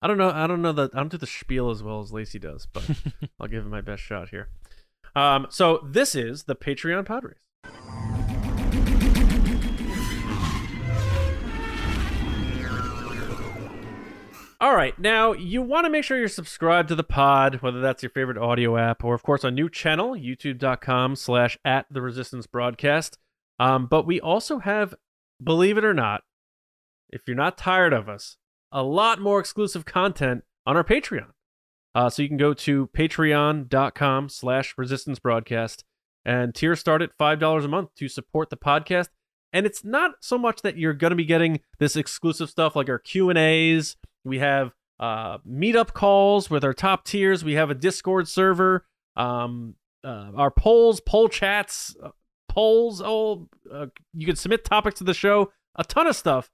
I 0.01 0.07
don't 0.07 0.17
know. 0.17 0.29
I 0.29 0.47
don't 0.47 0.61
know 0.61 0.71
that 0.71 0.91
I 0.93 0.99
don't 0.99 1.11
do 1.11 1.17
the 1.17 1.27
spiel 1.27 1.69
as 1.69 1.83
well 1.83 1.99
as 1.99 2.13
Lacey 2.13 2.39
does, 2.39 2.65
but 2.65 2.89
I'll 3.41 3.47
give 3.47 3.65
it 3.65 3.69
my 3.69 3.81
best 3.81 4.03
shot 4.03 4.29
here. 4.29 4.47
Um, 5.17 5.47
so 5.49 5.81
this 5.83 6.15
is 6.15 6.43
the 6.43 6.55
Patreon 6.55 7.05
pod 7.05 7.25
All 14.61 14.73
right, 14.73 14.97
now 14.97 15.33
you 15.33 15.61
want 15.61 15.85
to 15.85 15.89
make 15.89 16.05
sure 16.05 16.17
you're 16.17 16.29
subscribed 16.29 16.87
to 16.87 16.95
the 16.95 17.03
pod, 17.03 17.61
whether 17.61 17.81
that's 17.81 18.01
your 18.01 18.09
favorite 18.09 18.37
audio 18.37 18.77
app 18.77 19.03
or, 19.03 19.13
of 19.13 19.21
course, 19.21 19.43
our 19.43 19.51
new 19.51 19.69
channel, 19.69 20.11
youtube.com 20.11 21.17
slash 21.17 21.57
at 21.65 21.85
the 21.91 22.01
resistance 22.01 22.47
broadcast. 22.47 23.17
Um, 23.59 23.85
but 23.85 24.07
we 24.07 24.21
also 24.21 24.59
have, 24.59 24.95
believe 25.43 25.77
it 25.77 25.83
or 25.83 25.93
not, 25.93 26.23
if 27.09 27.23
you're 27.27 27.35
not 27.35 27.57
tired 27.57 27.91
of 27.91 28.07
us, 28.07 28.37
a 28.71 28.81
lot 28.81 29.19
more 29.19 29.41
exclusive 29.41 29.83
content 29.83 30.43
on 30.65 30.77
our 30.77 30.83
Patreon. 30.85 31.31
Uh, 31.93 32.09
so 32.09 32.21
you 32.21 32.29
can 32.29 32.37
go 32.37 32.53
to 32.53 32.87
patreon.com 32.87 34.29
slash 34.29 34.73
resistance 34.77 35.19
broadcast 35.19 35.83
and 36.25 36.55
tiers 36.55 36.79
start 36.79 37.01
at 37.01 37.17
$5 37.17 37.63
a 37.63 37.67
month 37.67 37.89
to 37.95 38.07
support 38.07 38.49
the 38.49 38.57
podcast. 38.57 39.09
And 39.53 39.65
it's 39.65 39.83
not 39.83 40.15
so 40.21 40.37
much 40.37 40.61
that 40.63 40.77
you're 40.77 40.93
going 40.93 41.11
to 41.11 41.15
be 41.15 41.25
getting 41.25 41.61
this 41.79 41.95
exclusive 41.95 42.49
stuff 42.49 42.75
like 42.75 42.89
our 42.89 42.99
Q&As. 42.99 43.95
We 44.25 44.39
have 44.39 44.73
uh, 44.99 45.37
meetup 45.39 45.93
calls 45.93 46.49
with 46.49 46.63
our 46.63 46.73
top 46.73 47.05
tiers. 47.05 47.43
We 47.43 47.53
have 47.53 47.69
a 47.69 47.75
Discord 47.75 48.27
server. 48.27 48.85
Um, 49.15 49.75
uh, 50.03 50.31
our 50.35 50.51
polls, 50.51 50.99
poll 50.99 51.29
chats, 51.29 51.95
uh, 52.03 52.09
polls. 52.49 53.01
Oh, 53.03 53.47
you 54.13 54.25
can 54.25 54.35
submit 54.35 54.65
topics 54.65 54.97
to 54.99 55.03
the 55.03 55.13
show. 55.13 55.51
A 55.75 55.83
ton 55.83 56.07
of 56.07 56.15
stuff 56.15 56.49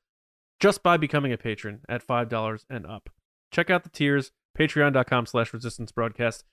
just 0.59 0.83
by 0.83 0.95
becoming 0.95 1.33
a 1.33 1.37
patron 1.37 1.81
at 1.89 2.05
$5 2.05 2.65
and 2.69 2.85
up. 2.85 3.09
Check 3.51 3.69
out 3.69 3.83
the 3.83 3.89
tiers, 3.89 4.31
patreon.com 4.57 5.25
slash 5.25 5.53
resistance 5.53 5.91
broadcast. 5.91 6.45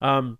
Um, 0.00 0.38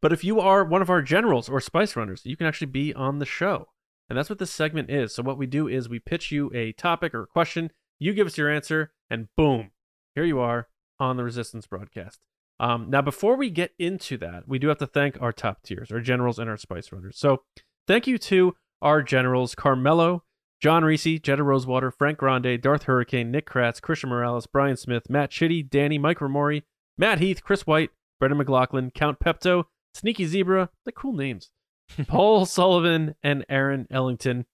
but 0.00 0.12
if 0.12 0.24
you 0.24 0.40
are 0.40 0.64
one 0.64 0.82
of 0.82 0.90
our 0.90 1.02
generals 1.02 1.48
or 1.48 1.60
spice 1.60 1.96
runners, 1.96 2.22
you 2.24 2.36
can 2.36 2.46
actually 2.46 2.68
be 2.68 2.94
on 2.94 3.18
the 3.18 3.26
show. 3.26 3.68
And 4.08 4.18
that's 4.18 4.30
what 4.30 4.38
this 4.38 4.50
segment 4.50 4.90
is. 4.90 5.14
So 5.14 5.22
what 5.22 5.38
we 5.38 5.46
do 5.46 5.68
is 5.68 5.88
we 5.88 5.98
pitch 5.98 6.30
you 6.30 6.50
a 6.54 6.72
topic 6.72 7.14
or 7.14 7.22
a 7.22 7.26
question, 7.26 7.70
you 8.02 8.12
give 8.12 8.26
us 8.26 8.36
your 8.36 8.50
answer, 8.50 8.92
and 9.08 9.28
boom, 9.36 9.70
here 10.14 10.24
you 10.24 10.38
are 10.40 10.68
on 10.98 11.16
the 11.16 11.24
resistance 11.24 11.66
broadcast. 11.66 12.20
Um, 12.60 12.90
now, 12.90 13.02
before 13.02 13.36
we 13.36 13.50
get 13.50 13.72
into 13.78 14.16
that, 14.18 14.46
we 14.46 14.58
do 14.58 14.68
have 14.68 14.78
to 14.78 14.86
thank 14.86 15.20
our 15.20 15.32
top 15.32 15.62
tiers, 15.62 15.90
our 15.90 16.00
generals 16.00 16.38
and 16.38 16.48
our 16.48 16.56
spice 16.56 16.92
runners. 16.92 17.18
So 17.18 17.42
thank 17.86 18.06
you 18.06 18.18
to 18.18 18.54
our 18.80 19.02
generals, 19.02 19.54
Carmelo, 19.54 20.24
John 20.60 20.84
Reese, 20.84 21.20
Jetta 21.20 21.42
Rosewater, 21.42 21.90
Frank 21.90 22.18
Grande, 22.18 22.60
Darth 22.60 22.84
Hurricane, 22.84 23.30
Nick 23.30 23.48
Kratz, 23.48 23.80
Christian 23.80 24.10
Morales, 24.10 24.46
Brian 24.46 24.76
Smith, 24.76 25.10
Matt 25.10 25.30
Chitty, 25.30 25.62
Danny, 25.64 25.98
Mike 25.98 26.18
Ramori, 26.18 26.62
Matt 26.96 27.18
Heath, 27.18 27.42
Chris 27.42 27.66
White, 27.66 27.90
Brendan 28.20 28.38
McLaughlin, 28.38 28.92
Count 28.92 29.18
Pepto, 29.18 29.64
Sneaky 29.94 30.26
Zebra, 30.26 30.70
the 30.84 30.92
cool 30.92 31.14
names, 31.14 31.50
Paul 32.06 32.46
Sullivan, 32.46 33.16
and 33.24 33.44
Aaron 33.48 33.88
Ellington, 33.90 34.46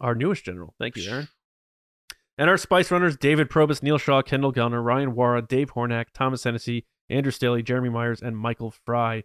our 0.00 0.16
newest 0.16 0.44
general. 0.44 0.74
Thank 0.80 0.96
you, 0.96 1.08
Aaron. 1.08 1.28
And 2.36 2.50
our 2.50 2.56
Spice 2.56 2.90
Runners, 2.90 3.16
David 3.16 3.48
Probus, 3.48 3.82
Neil 3.82 3.98
Shaw, 3.98 4.22
Kendall 4.22 4.50
Gunner, 4.50 4.82
Ryan 4.82 5.12
Wara, 5.12 5.46
Dave 5.46 5.72
Hornack, 5.74 6.06
Thomas 6.12 6.42
Hennessy, 6.42 6.84
Andrew 7.08 7.30
Staley, 7.30 7.62
Jeremy 7.62 7.90
Myers, 7.90 8.20
and 8.20 8.36
Michael 8.36 8.72
Fry. 8.72 9.22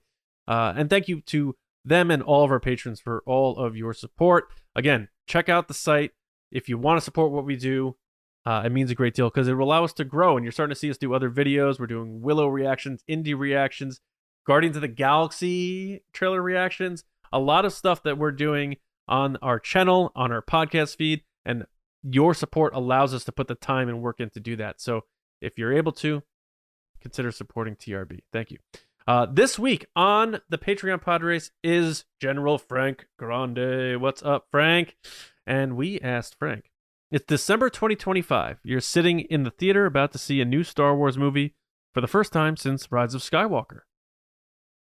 Uh, 0.47 0.73
and 0.75 0.89
thank 0.89 1.07
you 1.07 1.21
to 1.21 1.55
them 1.83 2.11
and 2.11 2.21
all 2.21 2.43
of 2.43 2.51
our 2.51 2.59
patrons 2.59 2.99
for 2.99 3.23
all 3.25 3.57
of 3.57 3.75
your 3.75 3.93
support. 3.93 4.49
Again, 4.75 5.07
check 5.27 5.49
out 5.49 5.67
the 5.67 5.73
site 5.73 6.11
if 6.51 6.69
you 6.69 6.77
want 6.77 6.97
to 6.97 7.03
support 7.03 7.31
what 7.31 7.45
we 7.45 7.55
do. 7.55 7.95
Uh, 8.45 8.63
it 8.65 8.71
means 8.71 8.89
a 8.89 8.95
great 8.95 9.13
deal 9.13 9.29
because 9.29 9.47
it 9.47 9.53
will 9.53 9.65
allow 9.65 9.83
us 9.83 9.93
to 9.93 10.03
grow. 10.03 10.37
And 10.37 10.43
you're 10.43 10.51
starting 10.51 10.73
to 10.73 10.79
see 10.79 10.89
us 10.89 10.97
do 10.97 11.13
other 11.13 11.29
videos. 11.29 11.79
We're 11.79 11.87
doing 11.87 12.21
Willow 12.21 12.47
reactions, 12.47 13.03
Indy 13.07 13.33
reactions, 13.33 14.01
Guardians 14.45 14.75
of 14.75 14.81
the 14.81 14.87
Galaxy 14.87 16.03
trailer 16.13 16.41
reactions, 16.41 17.03
a 17.31 17.39
lot 17.39 17.65
of 17.65 17.73
stuff 17.73 18.01
that 18.03 18.17
we're 18.17 18.31
doing 18.31 18.77
on 19.07 19.37
our 19.41 19.59
channel, 19.59 20.11
on 20.15 20.31
our 20.31 20.41
podcast 20.41 20.95
feed. 20.95 21.23
And 21.45 21.65
your 22.03 22.33
support 22.33 22.73
allows 22.73 23.13
us 23.13 23.23
to 23.25 23.31
put 23.31 23.47
the 23.47 23.55
time 23.55 23.89
and 23.89 24.01
work 24.01 24.19
in 24.19 24.29
to 24.31 24.39
do 24.39 24.55
that. 24.57 24.79
So 24.81 25.01
if 25.41 25.57
you're 25.57 25.73
able 25.73 25.91
to, 25.93 26.23
consider 27.01 27.31
supporting 27.31 27.75
TRB. 27.75 28.19
Thank 28.31 28.51
you. 28.51 28.57
Uh, 29.07 29.25
this 29.25 29.57
week 29.57 29.85
on 29.95 30.39
the 30.49 30.57
Patreon 30.57 31.23
race 31.23 31.51
is 31.63 32.05
General 32.21 32.57
Frank 32.57 33.07
Grande. 33.17 33.99
What's 33.99 34.21
up, 34.21 34.47
Frank? 34.51 34.97
And 35.47 35.75
we 35.75 35.99
asked 36.01 36.35
Frank, 36.37 36.69
it's 37.11 37.25
December 37.25 37.69
2025. 37.69 38.59
You're 38.63 38.81
sitting 38.81 39.21
in 39.21 39.43
the 39.43 39.51
theater 39.51 39.85
about 39.85 40.11
to 40.11 40.19
see 40.19 40.41
a 40.41 40.45
new 40.45 40.63
Star 40.63 40.95
Wars 40.95 41.17
movie 41.17 41.55
for 41.93 42.01
the 42.01 42.07
first 42.07 42.31
time 42.31 42.55
since 42.55 42.91
Rise 42.91 43.15
of 43.15 43.21
Skywalker. 43.21 43.79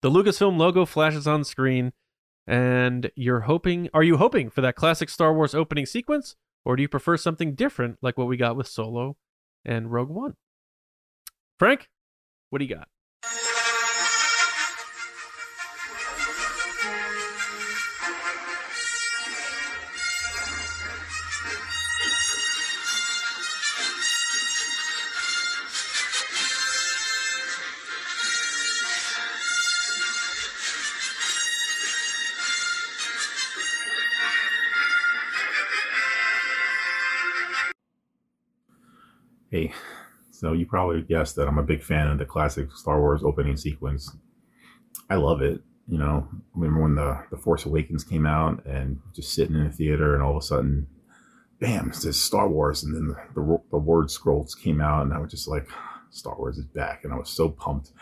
The 0.02 0.10
Lucasfilm 0.10 0.58
logo 0.58 0.84
flashes 0.84 1.26
on 1.26 1.44
screen. 1.44 1.92
And 2.46 3.10
you're 3.14 3.40
hoping, 3.40 3.88
are 3.94 4.02
you 4.02 4.16
hoping 4.16 4.50
for 4.50 4.60
that 4.62 4.74
classic 4.74 5.08
Star 5.08 5.32
Wars 5.32 5.54
opening 5.54 5.86
sequence, 5.86 6.34
or 6.64 6.76
do 6.76 6.82
you 6.82 6.88
prefer 6.88 7.16
something 7.16 7.54
different 7.54 7.98
like 8.02 8.16
what 8.16 8.28
we 8.28 8.36
got 8.36 8.56
with 8.56 8.68
Solo 8.68 9.16
and 9.64 9.92
Rogue 9.92 10.10
One? 10.10 10.34
Frank, 11.58 11.88
what 12.50 12.58
do 12.58 12.64
you 12.64 12.74
got? 12.74 12.88
Hey, 39.52 39.70
so 40.30 40.54
you 40.54 40.64
probably 40.64 41.02
guessed 41.02 41.36
that 41.36 41.46
I'm 41.46 41.58
a 41.58 41.62
big 41.62 41.82
fan 41.82 42.08
of 42.08 42.16
the 42.16 42.24
classic 42.24 42.74
Star 42.74 42.98
Wars 42.98 43.20
opening 43.22 43.58
sequence. 43.58 44.16
I 45.10 45.16
love 45.16 45.42
it. 45.42 45.60
You 45.86 45.98
know, 45.98 46.26
I 46.32 46.58
remember 46.58 46.80
when 46.80 46.94
the, 46.94 47.22
the 47.30 47.36
Force 47.36 47.66
Awakens 47.66 48.02
came 48.02 48.24
out 48.24 48.64
and 48.64 48.98
just 49.14 49.34
sitting 49.34 49.54
in 49.54 49.64
the 49.64 49.70
theater 49.70 50.14
and 50.14 50.22
all 50.22 50.30
of 50.30 50.42
a 50.42 50.46
sudden, 50.46 50.86
bam, 51.60 51.90
it 51.90 51.96
says 51.96 52.18
Star 52.18 52.48
Wars. 52.48 52.82
And 52.82 52.96
then 52.96 53.08
the, 53.08 53.16
the, 53.34 53.58
the 53.72 53.76
word 53.76 54.10
scrolls 54.10 54.54
came 54.54 54.80
out 54.80 55.02
and 55.02 55.12
I 55.12 55.18
was 55.18 55.30
just 55.30 55.46
like, 55.46 55.68
Star 56.08 56.34
Wars 56.38 56.56
is 56.56 56.64
back. 56.64 57.04
And 57.04 57.12
I 57.12 57.16
was 57.18 57.28
so 57.28 57.50
pumped. 57.50 57.92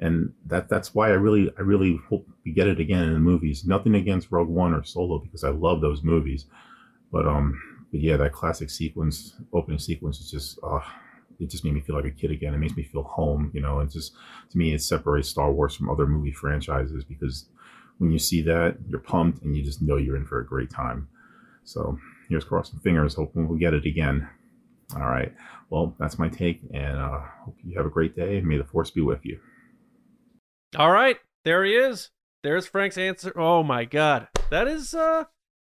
And 0.00 0.32
that 0.46 0.70
that's 0.70 0.94
why 0.94 1.08
I 1.08 1.14
really 1.14 1.52
I 1.58 1.60
really 1.60 2.00
hope 2.08 2.26
we 2.42 2.52
get 2.52 2.68
it 2.68 2.80
again 2.80 3.02
in 3.02 3.12
the 3.12 3.18
movies. 3.18 3.66
Nothing 3.66 3.94
against 3.94 4.32
Rogue 4.32 4.48
One 4.48 4.72
or 4.72 4.82
Solo 4.82 5.18
because 5.18 5.44
I 5.44 5.50
love 5.50 5.82
those 5.82 6.02
movies. 6.02 6.46
But 7.12 7.26
um 7.26 7.75
but 7.90 8.00
yeah, 8.00 8.16
that 8.16 8.32
classic 8.32 8.70
sequence, 8.70 9.34
opening 9.52 9.78
sequence 9.78 10.20
is 10.20 10.30
just 10.30 10.58
uh 10.62 10.80
it 11.38 11.50
just 11.50 11.64
made 11.64 11.74
me 11.74 11.80
feel 11.80 11.96
like 11.96 12.06
a 12.06 12.10
kid 12.10 12.30
again. 12.30 12.54
It 12.54 12.58
makes 12.58 12.76
me 12.76 12.82
feel 12.82 13.02
home, 13.02 13.50
you 13.52 13.60
know, 13.60 13.80
and 13.80 13.90
just 13.90 14.14
to 14.50 14.58
me, 14.58 14.72
it 14.72 14.82
separates 14.82 15.28
Star 15.28 15.52
Wars 15.52 15.74
from 15.74 15.90
other 15.90 16.06
movie 16.06 16.32
franchises 16.32 17.04
because 17.04 17.48
when 17.98 18.10
you 18.10 18.18
see 18.18 18.42
that, 18.42 18.76
you're 18.88 19.00
pumped 19.00 19.42
and 19.42 19.56
you 19.56 19.62
just 19.62 19.82
know 19.82 19.96
you're 19.96 20.16
in 20.16 20.26
for 20.26 20.40
a 20.40 20.46
great 20.46 20.70
time. 20.70 21.08
So 21.64 21.98
here's 22.28 22.44
crossing 22.44 22.78
fingers, 22.80 23.14
hoping 23.14 23.48
we'll 23.48 23.58
get 23.58 23.74
it 23.74 23.84
again. 23.86 24.28
All 24.94 25.08
right. 25.08 25.32
Well, 25.68 25.96
that's 25.98 26.18
my 26.18 26.28
take, 26.28 26.60
and 26.72 26.96
uh, 26.96 27.20
hope 27.44 27.56
you 27.64 27.76
have 27.76 27.86
a 27.86 27.90
great 27.90 28.14
day. 28.14 28.40
May 28.40 28.56
the 28.56 28.64
force 28.64 28.90
be 28.90 29.00
with 29.00 29.24
you. 29.24 29.40
All 30.76 30.92
right, 30.92 31.16
there 31.44 31.64
he 31.64 31.72
is. 31.72 32.10
There's 32.42 32.66
Frank's 32.66 32.98
answer. 32.98 33.32
Oh 33.36 33.64
my 33.64 33.84
god, 33.84 34.28
that 34.50 34.68
is 34.68 34.94
uh 34.94 35.24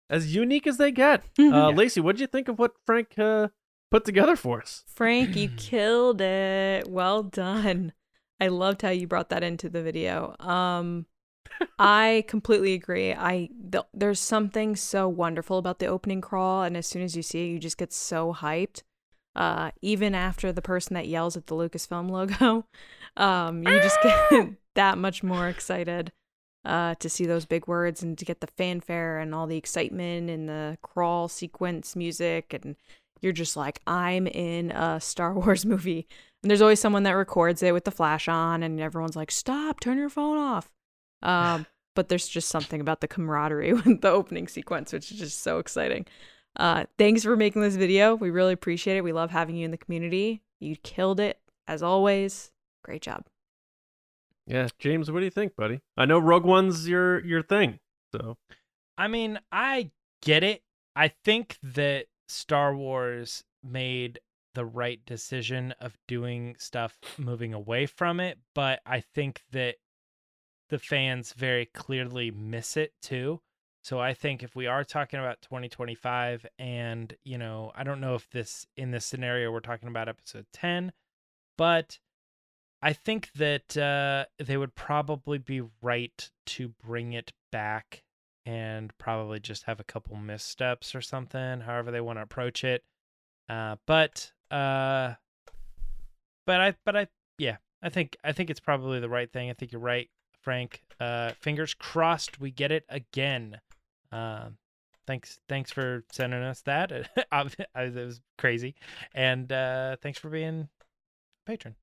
as 0.10 0.36
unique 0.36 0.68
as 0.68 0.78
they 0.78 0.91
get. 0.91 1.24
Uh, 1.39 1.70
Lacey, 1.70 2.01
what 2.01 2.16
did 2.16 2.22
you 2.22 2.28
think 2.28 2.47
of 2.47 2.60
what 2.60 2.74
Frank 2.86 3.18
uh, 3.18 3.47
put 3.91 4.06
together 4.06 4.36
for 4.36 4.62
us? 4.62 4.84
Frank, 4.88 5.36
you 5.36 5.49
killed 5.58 6.20
it. 6.22 6.88
Well 6.89 7.24
done. 7.24 7.93
I 8.39 8.47
loved 8.47 8.82
how 8.82 8.89
you 8.89 9.08
brought 9.08 9.30
that 9.30 9.43
into 9.43 9.70
the 9.70 9.84
video. 9.84 10.36
Um 10.39 11.06
I 11.78 12.26
completely 12.28 12.74
agree. 12.74 13.14
I 13.14 13.49
th- 13.72 13.86
there's 13.93 14.20
something 14.20 14.76
so 14.76 15.08
wonderful 15.08 15.60
about 15.60 15.78
the 15.80 15.86
opening 15.86 16.20
crawl 16.20 16.64
and 16.64 16.76
as 16.76 16.88
soon 16.88 17.04
as 17.04 17.16
you 17.16 17.22
see 17.22 17.45
it 17.45 17.51
you 17.51 17.60
just 17.60 17.78
get 17.78 17.93
so 17.93 18.34
hyped. 18.34 18.82
Uh 19.36 19.72
even 19.82 20.16
after 20.16 20.51
the 20.51 20.62
person 20.62 20.95
that 20.95 21.08
yells 21.08 21.38
at 21.38 21.45
the 21.47 21.56
Lucasfilm 21.56 22.10
logo, 22.10 22.66
um 23.18 23.64
you 23.64 23.80
just 23.80 23.99
get 24.01 24.49
that 24.76 24.97
much 24.97 25.22
more 25.22 25.47
excited 25.47 26.12
uh 26.66 26.95
to 26.95 27.09
see 27.09 27.26
those 27.26 27.45
big 27.45 27.68
words 27.68 28.01
and 28.01 28.18
to 28.18 28.26
get 28.26 28.39
the 28.41 28.47
fanfare 28.47 29.20
and 29.20 29.36
all 29.36 29.47
the 29.47 29.57
excitement 29.57 30.30
and 30.30 30.47
the 30.47 30.78
crawl 30.82 31.28
sequence 31.28 31.95
music 31.95 32.53
and 32.53 32.76
you're 33.24 33.32
just 33.32 33.55
like, 33.55 33.80
I'm 33.88 34.28
in 34.28 34.72
a 34.72 34.99
Star 35.01 35.34
Wars 35.34 35.66
movie. 35.66 36.07
And 36.43 36.51
there's 36.51 36.61
always 36.61 36.82
someone 36.82 37.03
that 37.03 37.14
records 37.14 37.64
it 37.64 37.74
with 37.74 37.86
the 37.86 37.91
flash 37.91 38.28
on, 38.28 38.61
and 38.61 38.80
everyone's 38.80 39.16
like, 39.16 39.32
stop, 39.32 39.80
turn 39.80 39.97
your 39.97 40.09
phone 40.09 40.38
off. 40.38 40.70
Um, 41.24 41.66
but 41.95 42.09
there's 42.09 42.28
just 42.28 42.49
something 42.49 42.82
about 42.82 42.99
the 42.99 43.07
camaraderie 43.07 43.74
with 43.86 44.01
the 44.01 44.11
opening 44.11 44.47
sequence, 44.47 44.91
which 44.91 45.09
is 45.09 45.18
just 45.18 45.41
so 45.41 45.57
exciting. 45.57 46.05
Uh, 46.57 46.84
thanks 46.99 47.24
for 47.24 47.36
making 47.36 47.61
this 47.61 47.78
video. 47.78 48.14
We 48.14 48.30
really 48.30 48.53
appreciate 48.53 48.97
it. 48.97 49.03
We 49.03 49.14
love 49.14 49.32
having 49.32 49.55
you 49.55 49.66
in 49.66 49.72
the 49.72 49.78
community. 49.78 50.43
You 50.59 50.76
killed 50.76 51.20
it, 51.20 51.39
as 51.68 51.82
always. 51.82 52.51
Great 52.84 53.01
job. 53.01 53.24
Yeah, 54.45 54.67
James, 54.79 55.09
what 55.11 55.19
do 55.19 55.25
you 55.25 55.31
think, 55.31 55.55
buddy? 55.55 55.79
I 55.95 56.05
know 56.05 56.19
Rogue 56.19 56.45
One's 56.45 56.87
your 56.87 57.23
your 57.25 57.41
thing. 57.41 57.79
So, 58.13 58.37
I 58.97 59.07
mean, 59.07 59.39
I 59.51 59.91
get 60.21 60.43
it. 60.43 60.61
I 60.95 61.07
think 61.07 61.57
that 61.63 62.05
Star 62.27 62.75
Wars 62.75 63.43
made 63.63 64.19
the 64.53 64.65
right 64.65 65.03
decision 65.05 65.73
of 65.79 65.97
doing 66.07 66.55
stuff 66.59 66.99
moving 67.17 67.53
away 67.53 67.85
from 67.85 68.19
it, 68.19 68.37
but 68.53 68.81
I 68.85 68.99
think 68.99 69.41
that 69.51 69.75
the 70.69 70.79
fans 70.79 71.33
very 71.33 71.65
clearly 71.65 72.31
miss 72.31 72.77
it 72.77 72.93
too. 73.01 73.41
So 73.83 73.99
I 73.99 74.13
think 74.13 74.43
if 74.43 74.55
we 74.55 74.67
are 74.67 74.83
talking 74.83 75.19
about 75.19 75.41
2025 75.41 76.45
and, 76.57 77.13
you 77.23 77.37
know, 77.37 77.71
I 77.75 77.83
don't 77.83 77.99
know 77.99 78.15
if 78.15 78.29
this 78.29 78.65
in 78.77 78.91
this 78.91 79.05
scenario 79.05 79.51
we're 79.51 79.59
talking 79.59 79.89
about 79.89 80.07
episode 80.07 80.45
10, 80.53 80.93
but 81.57 81.99
I 82.84 82.93
think 82.93 83.31
that 83.36 83.77
uh 83.77 84.25
they 84.43 84.57
would 84.57 84.75
probably 84.75 85.38
be 85.38 85.61
right 85.81 86.29
to 86.47 86.69
bring 86.86 87.13
it 87.13 87.31
back 87.51 88.03
and 88.45 88.95
probably 88.97 89.39
just 89.39 89.63
have 89.63 89.79
a 89.79 89.86
couple 89.86 90.15
missteps 90.17 90.93
or 90.93 91.01
something, 91.01 91.61
however 91.61 91.91
they 91.91 92.01
want 92.01 92.19
to 92.19 92.23
approach 92.23 92.63
it. 92.63 92.84
Uh, 93.49 93.77
but 93.86 94.31
uh, 94.51 95.13
but 96.45 96.61
I 96.61 96.75
but 96.86 96.95
I 96.95 97.07
yeah, 97.38 97.57
I 97.81 97.89
think 97.89 98.17
I 98.23 98.31
think 98.31 98.49
it's 98.49 98.59
probably 98.59 98.99
the 98.99 99.09
right 99.09 99.31
thing. 99.31 99.49
I 99.49 99.53
think 99.53 99.71
you're 99.71 99.81
right, 99.81 100.09
Frank. 100.41 100.84
Uh, 100.99 101.31
fingers 101.39 101.73
crossed 101.73 102.39
we 102.39 102.51
get 102.51 102.71
it 102.71 102.86
again. 102.89 103.59
Uh, 104.11 104.49
thanks 105.07 105.39
thanks 105.47 105.71
for 105.71 106.03
sending 106.11 106.43
us 106.43 106.61
that. 106.63 106.91
it 107.31 107.65
was 107.75 108.21
crazy, 108.38 108.75
and 109.15 109.51
uh, 109.51 109.95
thanks 110.01 110.19
for 110.19 110.29
being 110.29 110.67
patron. 111.45 111.75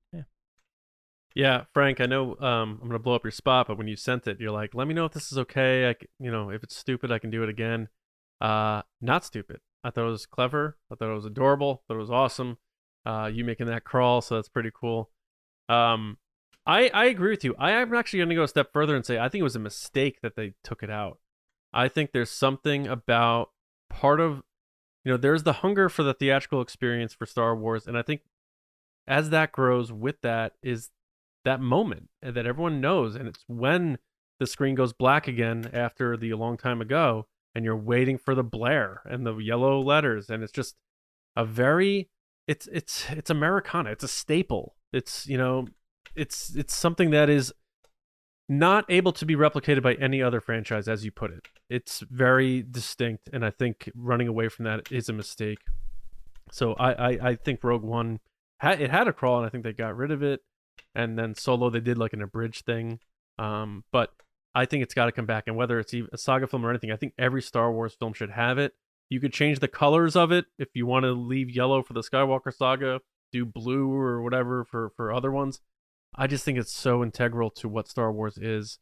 Yeah. 1.35 1.63
Frank, 1.73 2.01
I 2.01 2.05
know 2.05 2.35
um, 2.39 2.79
I'm 2.81 2.87
gonna 2.87 2.99
blow 2.99 3.15
up 3.15 3.23
your 3.23 3.31
spot, 3.31 3.67
but 3.67 3.77
when 3.77 3.87
you 3.87 3.95
sent 3.95 4.27
it, 4.27 4.39
you're 4.39 4.51
like, 4.51 4.73
"Let 4.75 4.87
me 4.87 4.93
know 4.93 5.05
if 5.05 5.13
this 5.13 5.31
is 5.31 5.37
okay. 5.39 5.89
I, 5.89 5.93
c- 5.93 6.07
you 6.19 6.31
know, 6.31 6.49
if 6.49 6.63
it's 6.63 6.75
stupid, 6.75 7.11
I 7.11 7.19
can 7.19 7.29
do 7.29 7.43
it 7.43 7.49
again." 7.49 7.87
Uh, 8.39 8.81
not 9.01 9.23
stupid. 9.23 9.59
I 9.83 9.89
thought 9.91 10.07
it 10.07 10.11
was 10.11 10.25
clever. 10.25 10.77
I 10.91 10.95
thought 10.95 11.11
it 11.11 11.15
was 11.15 11.25
adorable. 11.25 11.83
I 11.83 11.87
thought 11.87 11.97
it 11.97 12.01
was 12.01 12.11
awesome. 12.11 12.57
Uh, 13.05 13.29
you 13.31 13.43
making 13.43 13.67
that 13.67 13.83
crawl, 13.83 14.21
so 14.21 14.35
that's 14.35 14.49
pretty 14.49 14.71
cool. 14.73 15.09
Um, 15.69 16.17
I 16.65 16.89
I 16.89 17.05
agree 17.05 17.31
with 17.31 17.43
you. 17.43 17.55
I 17.57 17.71
am 17.71 17.93
actually 17.93 18.19
gonna 18.19 18.35
go 18.35 18.43
a 18.43 18.47
step 18.47 18.71
further 18.73 18.95
and 18.95 19.05
say 19.05 19.17
I 19.17 19.29
think 19.29 19.39
it 19.39 19.43
was 19.43 19.55
a 19.55 19.59
mistake 19.59 20.19
that 20.21 20.35
they 20.35 20.53
took 20.63 20.83
it 20.83 20.89
out. 20.89 21.19
I 21.73 21.87
think 21.87 22.11
there's 22.11 22.29
something 22.29 22.87
about 22.87 23.51
part 23.89 24.19
of, 24.19 24.43
you 25.05 25.11
know, 25.11 25.17
there's 25.17 25.43
the 25.43 25.53
hunger 25.53 25.87
for 25.87 26.03
the 26.03 26.13
theatrical 26.13 26.61
experience 26.61 27.13
for 27.13 27.25
Star 27.25 27.55
Wars, 27.55 27.87
and 27.87 27.97
I 27.97 28.01
think 28.01 28.21
as 29.07 29.29
that 29.31 29.51
grows 29.51 29.91
with 29.91 30.21
that 30.21 30.53
is 30.61 30.89
that 31.45 31.59
moment 31.59 32.09
that 32.21 32.45
everyone 32.45 32.81
knows 32.81 33.15
and 33.15 33.27
it's 33.27 33.43
when 33.47 33.97
the 34.39 34.47
screen 34.47 34.75
goes 34.75 34.93
black 34.93 35.27
again 35.27 35.69
after 35.73 36.17
the 36.17 36.33
long 36.33 36.57
time 36.57 36.81
ago 36.81 37.27
and 37.53 37.65
you're 37.65 37.77
waiting 37.77 38.17
for 38.17 38.33
the 38.33 38.43
blare 38.43 39.01
and 39.05 39.25
the 39.25 39.35
yellow 39.37 39.79
letters 39.79 40.29
and 40.29 40.43
it's 40.43 40.51
just 40.51 40.75
a 41.35 41.45
very 41.45 42.09
it's 42.47 42.67
it's 42.71 43.05
it's 43.11 43.29
americana 43.29 43.91
it's 43.91 44.03
a 44.03 44.07
staple. 44.07 44.75
It's 44.93 45.27
you 45.27 45.37
know 45.37 45.67
it's 46.15 46.53
it's 46.55 46.75
something 46.75 47.11
that 47.11 47.29
is 47.29 47.53
not 48.49 48.83
able 48.89 49.13
to 49.13 49.25
be 49.25 49.35
replicated 49.35 49.81
by 49.81 49.93
any 49.93 50.21
other 50.21 50.41
franchise 50.41 50.89
as 50.89 51.05
you 51.05 51.11
put 51.11 51.31
it. 51.31 51.47
It's 51.69 52.01
very 52.01 52.63
distinct 52.63 53.29
and 53.31 53.45
i 53.45 53.49
think 53.49 53.89
running 53.95 54.27
away 54.27 54.49
from 54.49 54.65
that 54.65 54.91
is 54.91 55.07
a 55.07 55.13
mistake. 55.13 55.59
So 56.51 56.73
i 56.73 56.91
i, 56.91 57.09
I 57.29 57.35
think 57.35 57.63
rogue 57.63 57.83
one 57.83 58.19
it 58.63 58.91
had 58.91 59.07
a 59.07 59.13
crawl 59.13 59.37
and 59.37 59.45
i 59.45 59.49
think 59.49 59.63
they 59.63 59.73
got 59.73 59.95
rid 59.95 60.11
of 60.11 60.21
it 60.21 60.41
and 60.95 61.17
then 61.17 61.35
solo 61.35 61.69
they 61.69 61.79
did 61.79 61.97
like 61.97 62.13
an 62.13 62.21
abridged 62.21 62.65
thing 62.65 62.99
um 63.39 63.83
but 63.91 64.11
i 64.55 64.65
think 64.65 64.83
it's 64.83 64.93
got 64.93 65.05
to 65.05 65.11
come 65.11 65.25
back 65.25 65.45
and 65.47 65.55
whether 65.55 65.79
it's 65.79 65.93
a 65.93 66.17
saga 66.17 66.47
film 66.47 66.65
or 66.65 66.69
anything 66.69 66.91
i 66.91 66.95
think 66.95 67.13
every 67.17 67.41
star 67.41 67.71
wars 67.71 67.93
film 67.93 68.13
should 68.13 68.31
have 68.31 68.57
it. 68.57 68.73
You 69.09 69.19
could 69.19 69.33
change 69.33 69.59
the 69.59 69.67
colors 69.67 70.15
of 70.15 70.31
it 70.31 70.45
if 70.57 70.69
you 70.73 70.85
want 70.85 71.03
to 71.03 71.11
leave 71.11 71.49
yellow 71.49 71.83
for 71.83 71.91
the 71.91 72.01
skywalker 72.01 72.53
saga 72.53 73.01
do 73.31 73.45
blue 73.45 73.91
or 73.91 74.21
whatever 74.21 74.63
for 74.63 74.89
for 74.95 75.11
other 75.11 75.31
ones. 75.31 75.61
I 76.15 76.27
just 76.27 76.43
think 76.43 76.57
it's 76.57 76.73
so 76.73 77.03
integral 77.03 77.49
to 77.51 77.69
what 77.69 77.87
star 77.87 78.11
wars 78.11 78.37
is 78.37 78.79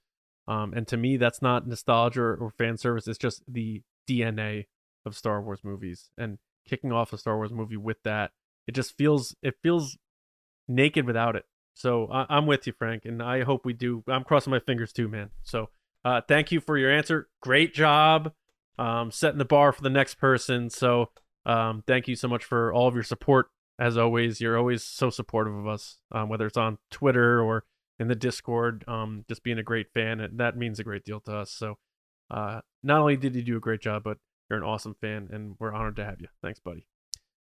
um 0.50 0.74
and 0.74 0.88
to 0.88 0.98
me 0.98 1.16
that's 1.16 1.42
not 1.42 1.68
nostalgia 1.68 2.22
or 2.22 2.52
fan 2.58 2.76
service 2.78 3.08
it's 3.08 3.18
just 3.18 3.44
the 3.48 3.82
dna 4.10 4.66
of 5.06 5.16
star 5.16 5.42
wars 5.42 5.60
movies 5.64 6.10
and 6.18 6.40
kicking 6.68 6.92
off 6.92 7.14
a 7.14 7.18
star 7.18 7.38
wars 7.38 7.52
movie 7.52 7.78
with 7.78 8.02
that 8.04 8.32
it 8.68 8.74
just 8.74 8.98
feels 8.98 9.36
it 9.42 9.56
feels 9.62 9.98
naked 10.68 11.06
without 11.06 11.36
it 11.36 11.46
so 11.80 12.08
I, 12.12 12.26
I'm 12.30 12.46
with 12.46 12.68
you, 12.68 12.74
Frank, 12.74 13.06
and 13.06 13.24
I 13.24 13.44
hope 13.44 13.66
we 13.66 13.74
do. 13.74 14.04
I'm 14.08 14.24
crossing 14.24 14.52
my 14.52 14.60
fingers 14.60 14.92
too, 14.94 15.08
man. 15.08 15.30
So 15.44 15.70
Uh, 16.06 16.22
thank 16.28 16.50
you 16.52 16.62
for 16.62 16.78
your 16.78 16.90
answer. 16.90 17.28
Great 17.42 17.74
job 17.74 18.32
um, 18.78 19.12
setting 19.12 19.38
the 19.38 19.44
bar 19.46 19.74
for 19.74 19.82
the 19.82 19.90
next 19.90 20.16
person. 20.16 20.70
So 20.70 21.10
um, 21.46 21.84
thank 21.86 22.08
you 22.08 22.16
so 22.16 22.28
much 22.30 22.46
for 22.46 22.72
all 22.74 22.88
of 22.88 22.94
your 22.94 23.04
support. 23.04 23.48
As 23.78 23.98
always, 23.98 24.40
you're 24.40 24.58
always 24.58 24.82
so 24.84 25.10
supportive 25.10 25.54
of 25.56 25.68
us, 25.68 26.00
um, 26.12 26.30
whether 26.30 26.46
it's 26.48 26.58
on 26.58 26.78
Twitter 26.90 27.42
or 27.42 27.66
in 28.00 28.08
the 28.08 28.16
Discord. 28.16 28.86
Um, 28.88 29.26
just 29.28 29.44
being 29.44 29.60
a 29.60 29.64
great 29.64 29.88
fan, 29.94 30.26
that 30.38 30.56
means 30.56 30.80
a 30.80 30.84
great 30.84 31.04
deal 31.04 31.20
to 31.22 31.36
us. 31.36 31.52
So 31.52 31.78
uh, 32.32 32.62
not 32.82 33.02
only 33.02 33.18
did 33.18 33.36
you 33.36 33.44
do 33.44 33.58
a 33.58 33.62
great 33.68 33.82
job, 33.82 34.04
but 34.04 34.18
you're 34.50 34.60
an 34.60 34.66
awesome 34.66 34.96
fan, 35.02 35.30
and 35.32 35.56
we're 35.60 35.74
honored 35.74 35.98
to 35.98 36.06
have 36.06 36.22
you. 36.22 36.28
Thanks, 36.42 36.60
buddy. 36.60 36.88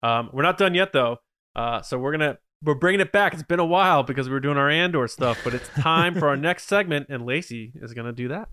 Um, 0.01 0.29
we're 0.31 0.43
not 0.43 0.57
done 0.57 0.75
yet 0.75 0.93
though, 0.93 1.17
uh, 1.55 1.81
so 1.81 1.97
we're 1.97 2.11
gonna 2.11 2.38
we're 2.66 2.74
bringing 2.76 3.01
it 3.01 3.11
back. 3.11 3.34
It's 3.34 3.43
been 3.43 3.59
a 3.59 3.66
while 3.66 4.03
because 4.03 4.28
we 4.28 4.34
were 4.34 4.39
doing 4.39 4.57
our 4.57 4.70
Andor 4.70 5.07
stuff, 5.07 5.39
but 5.43 5.53
it's 5.53 5.68
time 5.70 6.16
for 6.16 6.28
our 6.28 6.38
next 6.49 6.68
segment, 6.68 7.07
and 7.09 7.26
Lacey 7.26 7.72
is 7.76 7.93
gonna 7.93 8.11
do 8.11 8.28
that. 8.30 8.49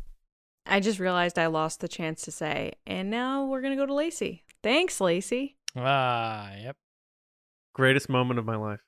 I 0.67 0.81
just 0.81 0.99
realized 0.99 1.39
I 1.39 1.47
lost 1.47 1.81
the 1.81 1.89
chance 1.89 2.23
to 2.23 2.31
say, 2.31 2.73
and 2.87 3.11
now 3.11 3.47
we're 3.47 3.63
gonna 3.63 3.77
go 3.77 3.87
to 3.87 3.95
Lacey. 3.95 4.45
Thanks, 4.63 5.01
Lacey. 5.01 5.57
Ah, 5.77 6.51
yep. 6.57 6.77
Greatest 7.75 8.09
moment 8.09 8.39
of 8.39 8.45
my 8.45 8.57
life. 8.57 8.81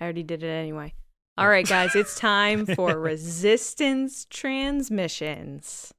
I 0.00 0.04
already 0.04 0.22
did 0.22 0.42
it 0.42 0.48
anyway. 0.48 0.94
All 1.36 1.48
right, 1.48 1.66
guys, 1.66 1.94
it's 1.94 2.18
time 2.18 2.66
for 2.66 2.98
resistance 2.98 4.26
transmissions. 4.30 5.92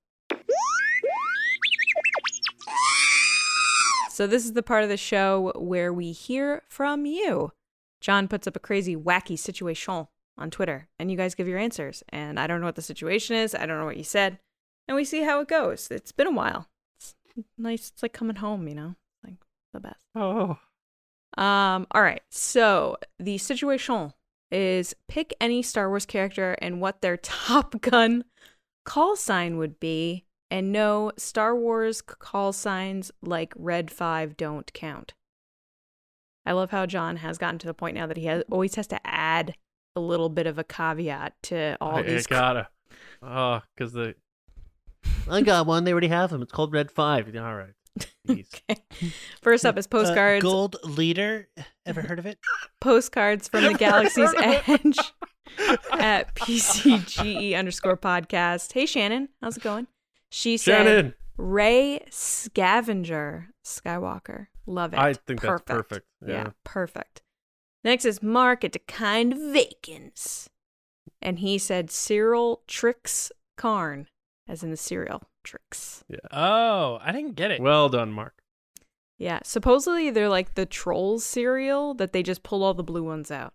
So, 4.10 4.28
this 4.28 4.44
is 4.46 4.54
the 4.54 4.62
part 4.62 4.84
of 4.84 4.90
the 4.90 4.98
show 4.98 5.52
where 5.56 5.94
we 5.94 6.12
hear 6.12 6.64
from 6.68 7.06
you. 7.06 7.54
John 8.02 8.28
puts 8.28 8.48
up 8.48 8.56
a 8.56 8.60
crazy, 8.60 8.96
wacky 8.96 9.38
situation 9.40 10.08
on 10.38 10.50
Twitter, 10.50 10.90
and 11.00 11.10
you 11.10 11.16
guys 11.18 11.36
give 11.36 11.48
your 11.48 11.60
answers. 11.60 12.04
And 12.10 12.40
I 12.40 12.48
don't 12.48 12.60
know 12.60 12.66
what 12.66 12.76
the 12.76 12.82
situation 12.82 13.36
is, 13.36 13.56
I 13.56 13.66
don't 13.66 13.78
know 13.80 13.86
what 13.86 13.98
you 13.98 14.04
said, 14.04 14.40
and 14.88 14.96
we 14.96 15.06
see 15.06 15.22
how 15.24 15.40
it 15.40 15.48
goes. 15.48 15.88
It's 15.92 16.12
been 16.12 16.28
a 16.28 16.32
while. 16.32 16.68
It's 16.98 17.16
nice. 17.58 17.90
It's 17.90 18.04
like 18.04 18.14
coming 18.14 18.36
home, 18.38 18.68
you 18.68 18.76
know? 18.76 18.96
Like 19.24 19.36
the 19.74 19.80
best. 19.80 20.04
Oh, 20.16 20.58
Um, 21.38 21.88
all 21.92 22.02
right. 22.02 22.22
So 22.30 22.98
the 23.20 23.38
situation 23.38 24.14
is 24.52 24.94
pick 25.08 25.34
any 25.40 25.62
Star 25.62 25.88
Wars 25.88 26.06
character 26.06 26.58
and 26.62 26.82
what 26.82 27.02
their 27.02 27.18
Top 27.22 27.80
Gun 27.80 28.26
call 28.84 29.16
sign 29.16 29.58
would 29.58 29.80
be, 29.80 30.26
and 30.50 30.72
no 30.72 31.12
Star 31.18 31.56
Wars 31.56 32.02
call 32.02 32.52
signs 32.52 33.12
like 33.22 33.54
Red 33.56 33.92
Five 33.92 34.36
don't 34.36 34.72
count. 34.74 35.14
I 36.46 36.54
love 36.54 36.72
how 36.72 36.86
John 36.86 37.18
has 37.18 37.38
gotten 37.38 37.60
to 37.60 37.68
the 37.68 37.74
point 37.74 37.96
now 37.96 38.08
that 38.08 38.18
he 38.18 38.26
has 38.26 38.44
always 38.52 38.76
has 38.76 38.88
to 38.88 39.00
add 39.08 39.54
a 39.96 40.00
little 40.00 40.30
bit 40.30 40.48
of 40.48 40.58
a 40.58 40.64
caveat 40.64 41.34
to 41.44 41.78
all 41.82 41.98
I, 41.98 42.00
I 42.00 42.04
these. 42.04 42.28
gotta. 42.28 42.68
Oh, 43.22 43.62
because 43.76 43.94
the 43.94 44.16
I 45.30 45.42
got 45.42 45.68
one. 45.68 45.84
They 45.84 45.92
already 45.92 46.08
have 46.08 46.32
them. 46.32 46.42
It's 46.42 46.52
called 46.52 46.74
Red 46.74 46.92
Five. 46.92 47.34
All 47.36 47.56
right. 47.56 47.74
Okay. 48.30 48.78
First 49.42 49.66
up 49.66 49.78
is 49.78 49.88
postcards. 49.88 50.46
Uh, 50.46 50.48
gold 50.48 50.78
leader. 50.84 51.50
Ever 51.86 52.02
heard 52.02 52.20
of 52.20 52.26
it? 52.26 52.38
postcards 52.80 53.48
from 53.50 53.64
the 53.64 53.74
galaxy's 53.74 54.34
edge 54.38 54.98
at 55.92 56.34
PCGE 56.36 57.56
underscore 57.58 57.98
podcast. 57.98 58.72
Hey 58.72 58.86
Shannon, 58.86 59.28
how's 59.42 59.58
it 59.58 59.64
going? 59.64 59.88
She 60.30 60.56
said 60.58 60.86
Shannon. 60.86 61.14
Rey 61.36 62.06
Scavenger 62.12 63.50
Skywalker. 63.66 64.48
Love 64.66 64.94
it. 64.94 65.00
I 65.00 65.14
think 65.14 65.42
that's 65.42 65.62
perfect. 65.64 66.06
Yeah. 66.26 66.52
perfect. 66.64 67.22
Next 67.84 68.06
is 68.06 68.22
Mark 68.22 68.64
at 68.64 68.74
the 68.74 68.80
kind 68.80 69.34
of 69.34 69.40
vacants. 69.40 70.50
And 71.22 71.40
he 71.40 71.58
said 71.58 71.88
Syril 71.90 72.60
tricks 72.68 73.32
Karn, 73.58 74.08
as 74.48 74.64
in 74.64 74.72
the 74.72 74.78
cereal 74.78 75.24
Trix. 75.44 76.04
Oh, 76.32 77.00
I 77.02 77.12
didn't 77.12 77.36
get 77.36 77.52
it. 77.52 77.62
Well 77.62 77.90
done, 77.90 78.12
Mark. 78.12 78.44
Yeah, 79.18 79.40
supposedly 79.44 80.10
they're 80.10 80.30
like 80.30 80.56
the 80.56 80.66
Trolls 80.66 81.24
cereal 81.24 81.94
that 81.96 82.12
they 82.14 82.24
just 82.24 82.44
pull 82.44 82.64
all 82.64 82.74
the 82.74 82.84
blue 82.84 83.04
ones 83.04 83.32
out. 83.32 83.54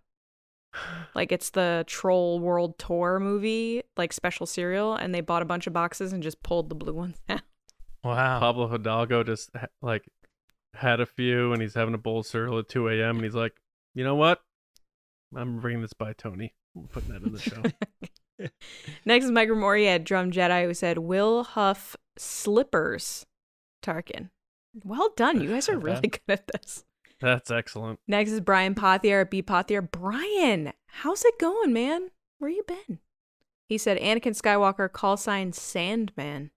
Like 1.15 1.31
it's 1.31 1.49
the 1.49 1.83
Troll 1.87 2.39
World 2.39 2.77
Tour 2.77 3.19
movie, 3.19 3.81
like 3.95 4.13
special 4.13 4.45
cereal, 4.45 4.93
and 4.95 5.15
they 5.15 5.21
bought 5.21 5.41
a 5.41 5.45
bunch 5.45 5.65
of 5.65 5.73
boxes 5.73 6.13
and 6.13 6.21
just 6.21 6.43
pulled 6.43 6.69
the 6.69 6.75
blue 6.75 6.93
ones 6.93 7.17
out. 7.29 7.41
wow. 8.03 8.39
Pablo 8.39 8.67
Hidalgo 8.67 9.23
just 9.23 9.49
like 9.81 10.03
had 10.77 10.99
a 10.99 11.05
few, 11.05 11.53
and 11.53 11.61
he's 11.61 11.73
having 11.73 11.93
a 11.93 11.97
bowl 11.99 12.19
of 12.19 12.25
cereal 12.25 12.59
at 12.59 12.69
2 12.69 12.89
a.m. 12.89 13.17
and 13.17 13.23
he's 13.23 13.35
like, 13.35 13.53
you 13.93 14.03
know 14.03 14.15
what? 14.15 14.41
I'm 15.35 15.59
bringing 15.59 15.81
this 15.81 15.93
by 15.93 16.13
Tony. 16.13 16.53
Putting 16.91 17.11
that 17.11 17.23
in 17.23 17.33
the 17.33 17.39
show. 17.39 17.63
Next 19.05 19.25
is 19.25 19.31
Mike 19.31 19.49
Mori 19.49 19.87
at 19.87 20.03
Drum 20.03 20.31
Jedi 20.31 20.65
who 20.65 20.73
said 20.73 20.97
Wilhuff 20.97 21.95
Slippers 22.17 23.25
Tarkin. 23.83 24.29
Well 24.83 25.11
done. 25.15 25.41
You 25.41 25.49
guys 25.49 25.69
are 25.69 25.77
really 25.79 26.07
good 26.09 26.21
at 26.27 26.47
this. 26.47 26.83
That's 27.19 27.49
excellent. 27.49 27.99
Next 28.07 28.29
is 28.29 28.41
Brian 28.41 28.75
Pothier 28.75 29.21
at 29.21 29.31
B 29.31 29.41
Pothier. 29.41 29.89
Brian, 29.89 30.71
how's 30.87 31.25
it 31.25 31.39
going, 31.39 31.73
man? 31.73 32.11
Where 32.37 32.51
you 32.51 32.63
been? 32.67 32.99
He 33.67 33.77
said 33.77 33.97
Anakin 33.97 34.39
Skywalker 34.39 34.91
call 34.91 35.17
sign 35.17 35.51
Sandman. 35.51 36.51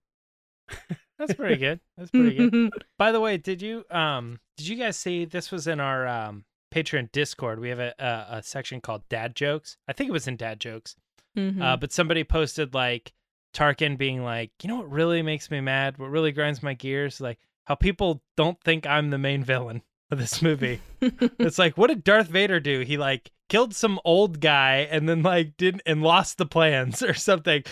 That's 1.21 1.37
pretty 1.37 1.57
good. 1.57 1.79
That's 1.97 2.11
pretty 2.11 2.35
good. 2.49 2.71
By 2.97 3.11
the 3.11 3.19
way, 3.19 3.37
did 3.37 3.61
you 3.61 3.85
um 3.91 4.39
did 4.57 4.67
you 4.67 4.75
guys 4.75 4.97
see 4.97 5.25
this 5.25 5.51
was 5.51 5.67
in 5.67 5.79
our 5.79 6.07
um 6.07 6.45
Patreon 6.73 7.11
Discord? 7.11 7.59
We 7.59 7.69
have 7.69 7.79
a 7.79 7.93
a, 7.99 8.37
a 8.37 8.43
section 8.43 8.81
called 8.81 9.07
Dad 9.09 9.35
Jokes. 9.35 9.77
I 9.87 9.93
think 9.93 10.09
it 10.09 10.13
was 10.13 10.27
in 10.27 10.35
Dad 10.35 10.59
Jokes. 10.59 10.95
Mhm. 11.37 11.61
Uh, 11.61 11.77
but 11.77 11.91
somebody 11.91 12.23
posted 12.23 12.73
like 12.73 13.13
Tarkin 13.53 13.97
being 13.97 14.23
like, 14.23 14.51
you 14.63 14.67
know 14.69 14.77
what 14.77 14.91
really 14.91 15.21
makes 15.21 15.51
me 15.51 15.61
mad? 15.61 15.97
What 15.97 16.09
really 16.09 16.31
grinds 16.31 16.63
my 16.63 16.73
gears? 16.73 17.21
Like 17.21 17.37
how 17.65 17.75
people 17.75 18.21
don't 18.35 18.59
think 18.61 18.85
I'm 18.87 19.11
the 19.11 19.17
main 19.17 19.43
villain 19.43 19.81
of 20.09 20.17
this 20.17 20.41
movie. 20.41 20.81
it's 21.01 21.59
like, 21.59 21.77
what 21.77 21.87
did 21.87 22.03
Darth 22.03 22.27
Vader 22.27 22.59
do? 22.59 22.81
He 22.81 22.97
like 22.97 23.31
killed 23.49 23.75
some 23.75 23.99
old 24.03 24.39
guy 24.39 24.87
and 24.89 25.07
then 25.07 25.21
like 25.21 25.57
didn't 25.57 25.83
and 25.85 26.01
lost 26.01 26.37
the 26.37 26.45
plans 26.45 27.01
or 27.03 27.13
something. 27.13 27.63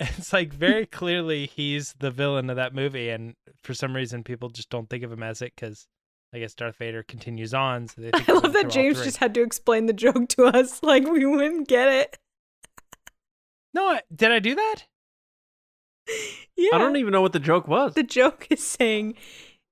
It's 0.00 0.32
like 0.32 0.52
very 0.52 0.86
clearly 0.86 1.46
he's 1.46 1.94
the 1.98 2.10
villain 2.10 2.50
of 2.50 2.56
that 2.56 2.74
movie, 2.74 3.10
and 3.10 3.34
for 3.62 3.74
some 3.74 3.94
reason 3.94 4.22
people 4.24 4.48
just 4.48 4.70
don't 4.70 4.88
think 4.90 5.02
of 5.04 5.12
him 5.12 5.22
as 5.22 5.40
it 5.42 5.52
because 5.54 5.86
I 6.32 6.38
guess 6.40 6.54
Darth 6.54 6.76
Vader 6.76 7.02
continues 7.02 7.54
on. 7.54 7.88
So 7.88 8.00
they 8.02 8.10
think 8.12 8.28
I 8.28 8.32
love 8.32 8.52
that 8.54 8.70
James 8.70 9.02
just 9.02 9.18
had 9.18 9.34
to 9.34 9.42
explain 9.42 9.86
the 9.86 9.92
joke 9.92 10.28
to 10.30 10.44
us 10.46 10.82
like 10.82 11.06
we 11.06 11.24
wouldn't 11.26 11.68
get 11.68 11.88
it. 11.88 12.18
no. 13.72 13.86
I- 13.88 14.02
Did 14.14 14.32
I 14.32 14.38
do 14.40 14.54
that? 14.54 14.76
Yeah. 16.56 16.70
I 16.74 16.78
don't 16.78 16.96
even 16.96 17.12
know 17.12 17.20
what 17.20 17.32
the 17.32 17.40
joke 17.40 17.66
was. 17.66 17.94
the 17.94 18.04
joke 18.04 18.46
is 18.48 18.64
saying 18.64 19.14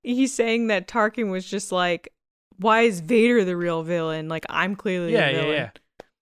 he's 0.03 0.33
saying 0.33 0.67
that 0.67 0.85
Tarkin 0.87 1.31
was 1.31 1.45
just 1.49 1.71
like, 1.71 2.09
why 2.57 2.81
is 2.81 2.99
Vader 2.99 3.45
the 3.45 3.55
real 3.55 3.83
villain? 3.83 4.27
Like 4.27 4.45
I'm 4.49 4.75
clearly 4.75 5.13
Yeah, 5.13 5.27
the 5.27 5.31
yeah, 5.37 5.41
villain. 5.41 5.55
yeah. 5.55 5.69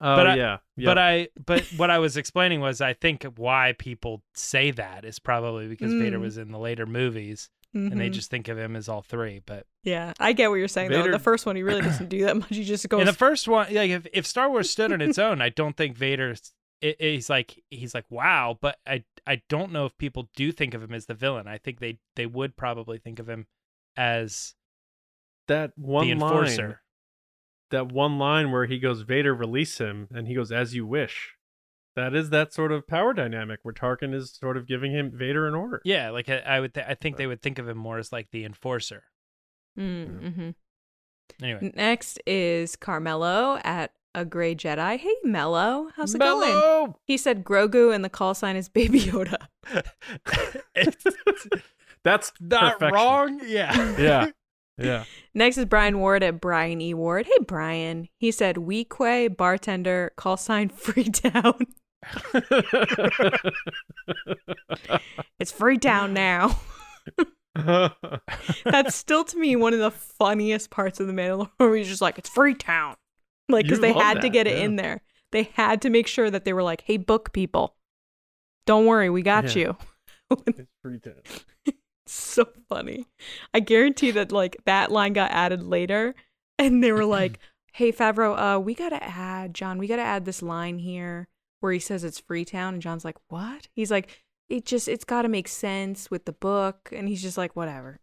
Oh 0.04 0.16
But 0.16 0.28
I- 0.28 0.36
yeah, 0.36 0.58
yeah. 0.78 0.86
But 0.86 0.98
I, 0.98 1.28
but 1.46 1.62
what 1.78 1.90
I 1.92 2.00
was 2.00 2.18
explaining 2.18 2.60
was, 2.60 2.82
I 2.82 2.94
think 2.94 3.24
why 3.38 3.76
people 3.78 4.24
say 4.34 4.72
that 4.72 5.06
is 5.06 5.20
probably 5.20 5.68
because 5.68 5.94
Vader 5.94 6.18
Mm. 6.18 6.22
was 6.22 6.38
in 6.38 6.52
the 6.52 6.58
later 6.58 6.86
movies, 6.88 7.50
and 7.74 8.00
they 8.02 8.10
Mhm. 8.10 8.14
just 8.14 8.30
think 8.32 8.48
of 8.48 8.58
him 8.58 8.76
as 8.76 8.90
all 8.90 9.02
three. 9.04 9.42
But 9.46 9.68
yeah, 9.84 10.14
I 10.20 10.34
get 10.34 10.50
what 10.50 10.56
you're 10.56 10.68
saying 10.68 10.90
though. 10.92 11.02
Vader- 11.04 11.12
The 11.12 11.20
first 11.20 11.46
one 11.46 11.56
he 11.56 11.64
really 11.64 11.82
doesn't 11.82 12.10
do 12.10 12.26
that 12.26 12.36
much. 12.38 12.50
He 12.50 12.64
just 12.64 12.90
goes 12.90 13.02
in 13.02 13.06
the 13.06 13.14
first 13.14 13.48
one, 13.48 13.74
like 13.74 13.92
if, 13.92 14.08
if 14.12 14.26
Star 14.26 14.50
Wars 14.50 14.70
stood 14.72 14.92
on 14.92 15.02
its 15.02 15.20
own, 15.20 15.40
I 15.42 15.50
don't 15.50 15.78
think 15.78 15.96
Vader's. 15.96 16.52
It, 16.82 16.96
he's 17.00 17.30
like 17.30 17.64
he's 17.70 17.94
like 17.94 18.06
wow, 18.10 18.58
but 18.60 18.80
I 18.88 19.04
I 19.28 19.44
don't 19.50 19.72
know 19.72 19.86
if 19.86 19.96
people 20.00 20.30
do 20.36 20.52
think 20.52 20.74
of 20.74 20.82
him 20.82 20.96
as 20.96 21.06
the 21.06 21.14
villain. 21.14 21.48
I 21.48 21.60
think 21.60 21.80
they 21.80 22.00
they 22.16 22.26
would 22.26 22.58
probably 22.58 22.98
think 22.98 23.20
of 23.20 23.30
him 23.30 23.46
as 23.96 24.56
that 25.48 25.74
one 25.78 26.08
the 26.08 26.16
line, 26.16 26.32
enforcer. 26.34 26.82
That 27.72 27.92
one 27.92 28.18
line 28.18 28.52
where 28.52 28.66
he 28.66 28.80
goes, 28.80 29.02
"Vader, 29.02 29.34
release 29.34 29.78
him," 29.80 30.08
and 30.14 30.28
he 30.28 30.36
goes, 30.36 30.52
"As 30.52 30.76
you 30.76 30.86
wish." 30.86 31.36
That 31.96 32.16
is 32.16 32.30
that 32.30 32.54
sort 32.54 32.72
of 32.72 32.88
power 32.88 33.14
dynamic 33.14 33.60
where 33.64 33.74
Tarkin 33.74 34.14
is 34.14 34.32
sort 34.32 34.56
of 34.56 34.66
giving 34.66 34.94
him 34.94 35.12
Vader 35.14 35.46
an 35.46 35.54
order. 35.56 35.82
Yeah, 35.84 36.10
like 36.12 36.30
I, 36.30 36.38
I 36.38 36.60
would. 36.62 36.74
Th- 36.74 36.86
I 36.88 36.94
think 36.96 37.18
they 37.18 37.28
would 37.28 37.42
think 37.42 37.60
of 37.60 37.68
him 37.68 37.78
more 37.78 37.98
as 37.98 38.12
like 38.14 38.30
the 38.32 38.46
enforcer. 38.46 39.04
Mm-hmm. 39.78 40.52
Anyway, 41.44 41.74
Next 41.76 42.22
is 42.26 42.76
Carmelo 42.76 43.60
at 43.64 43.92
a 44.14 44.26
gray 44.26 44.56
Jedi. 44.56 44.98
Hey 45.00 45.16
Mello, 45.24 45.90
how's 45.96 46.14
it 46.16 46.20
going? 46.20 46.94
He 47.06 47.18
said 47.18 47.44
Grogu 47.44 47.94
and 47.94 48.04
the 48.04 48.10
call 48.10 48.34
sign 48.34 48.56
is 48.56 48.70
Baby 48.70 49.02
Yoda. 49.02 49.48
it's 50.76 51.06
That's 52.04 52.32
not 52.40 52.74
perfection. 52.80 52.94
wrong. 52.94 53.42
Yeah. 53.46 53.98
Yeah, 53.98 54.32
yeah. 54.78 55.04
Next 55.34 55.58
is 55.58 55.66
Brian 55.66 56.00
Ward 56.00 56.24
at 56.24 56.42
Brian 56.42 56.82
E. 56.82 56.94
Ward. 56.94 57.26
Hey 57.26 57.44
Brian. 57.46 58.08
He 58.18 58.32
said 58.32 58.56
Weequay 58.58 59.36
bartender 59.36 60.12
call 60.16 60.38
sign 60.38 60.70
Freetown. 60.76 61.60
It's 65.40 65.52
Freetown 65.52 66.14
now. 66.14 66.60
That's 67.56 68.96
still 68.96 69.24
to 69.24 69.38
me 69.38 69.56
one 69.56 69.74
of 69.74 69.80
the 69.80 69.92
funniest 69.92 70.70
parts 70.70 71.00
of 71.00 71.08
the 71.08 71.14
Mandalorian. 71.14 71.50
Where 71.58 71.76
he's 71.76 71.88
just 71.88 72.02
like, 72.02 72.18
it's 72.20 72.30
Freetown, 72.30 72.96
like 73.50 73.66
because 73.66 73.80
they 73.80 73.94
had 73.94 74.16
to 74.16 74.22
that, 74.22 74.30
get 74.30 74.48
it 74.48 74.58
yeah. 74.58 74.64
in 74.66 74.76
there. 74.76 75.02
They 75.32 75.44
had 75.54 75.82
to 75.84 75.90
make 75.90 76.08
sure 76.08 76.30
that 76.30 76.46
they 76.46 76.54
were 76.54 76.64
like, 76.64 76.82
hey, 76.82 76.98
book 76.98 77.34
people, 77.34 77.76
don't 78.66 78.86
worry, 78.86 79.10
we 79.10 79.22
got 79.24 79.56
Yeah. 79.56 79.76
you. 80.30 80.38
It's 80.48 80.72
Freetown. 80.82 81.22
so 82.16 82.46
funny. 82.70 83.08
I 83.54 83.60
guarantee 83.60 84.12
that 84.12 84.32
like 84.32 84.58
that 84.66 84.92
line 84.92 85.14
got 85.14 85.32
added 85.32 85.64
later, 85.64 86.16
and 86.58 86.84
they 86.84 86.92
were 86.92 87.06
like, 87.06 87.40
"Hey 87.74 87.92
Favreau, 87.92 88.56
uh, 88.56 88.60
we 88.60 88.74
gotta 88.76 89.02
add 89.04 89.54
John. 89.54 89.78
We 89.78 89.88
gotta 89.88 90.02
add 90.02 90.26
this 90.26 90.42
line 90.42 90.80
here 90.80 91.28
where 91.60 91.72
he 91.72 91.80
says 91.80 92.04
it's 92.04 92.20
Freetown." 92.20 92.74
And 92.76 92.82
Jon's 92.82 93.06
like, 93.06 93.18
"What?" 93.30 93.68
He's 93.74 93.92
like, 93.92 94.24
"It 94.50 94.66
just 94.66 94.88
it's 94.88 95.06
got 95.06 95.22
to 95.24 95.30
make 95.30 95.48
sense 95.48 96.12
with 96.12 96.26
the 96.26 96.34
book." 96.34 96.90
And 96.92 97.08
he's 97.08 97.22
just 97.22 97.38
like, 97.38 97.56
"Whatever." 97.56 98.00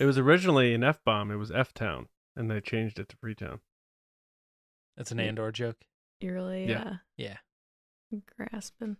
It 0.00 0.06
was 0.06 0.18
originally 0.18 0.74
an 0.74 0.82
F 0.82 0.98
bomb. 1.04 1.30
It 1.30 1.36
was 1.36 1.50
F 1.50 1.72
Town, 1.74 2.08
and 2.34 2.50
they 2.50 2.60
changed 2.60 2.98
it 2.98 3.08
to 3.10 3.16
Freetown. 3.16 3.60
That's 4.96 5.10
an 5.12 5.20
Andor 5.20 5.52
joke. 5.52 5.76
You're 6.20 6.34
really 6.34 6.68
Yeah. 6.68 6.82
uh, 6.82 6.94
Yeah. 7.16 7.36
grasping. 8.36 8.96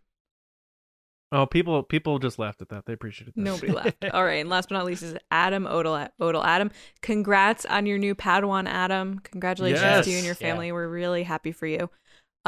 Oh, 1.36 1.46
people 1.46 1.82
people 1.82 2.20
just 2.20 2.38
laughed 2.38 2.62
at 2.62 2.68
that. 2.68 2.86
They 2.86 2.92
appreciated 2.92 3.34
that. 3.34 3.40
Nobody 3.40 3.72
laughed. 3.72 4.04
All 4.12 4.24
right, 4.24 4.34
and 4.40 4.48
last 4.48 4.68
but 4.68 4.76
not 4.76 4.84
least 4.86 5.02
is 5.02 5.16
Adam 5.32 5.66
Odell. 5.66 6.08
Odell, 6.20 6.44
Adam, 6.44 6.70
congrats 7.02 7.66
on 7.66 7.86
your 7.86 7.98
new 7.98 8.14
Padawan, 8.14 8.68
Adam. 8.68 9.18
Congratulations 9.18 10.04
to 10.04 10.10
you 10.10 10.18
and 10.18 10.24
your 10.24 10.34
Yes. 10.34 10.40
Yeah. 10.40 10.50
family. 10.50 10.70
We're 10.70 10.86
really 10.86 11.24
happy 11.24 11.50
for 11.50 11.66
you. 11.66 11.90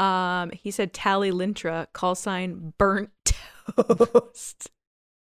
Um, 0.01 0.51
he 0.51 0.71
said 0.71 0.93
Tallie 0.93 1.31
Lintra, 1.31 1.89
call 1.91 2.15
sign 2.15 2.73
burnt 2.77 3.09
toast. 3.75 4.69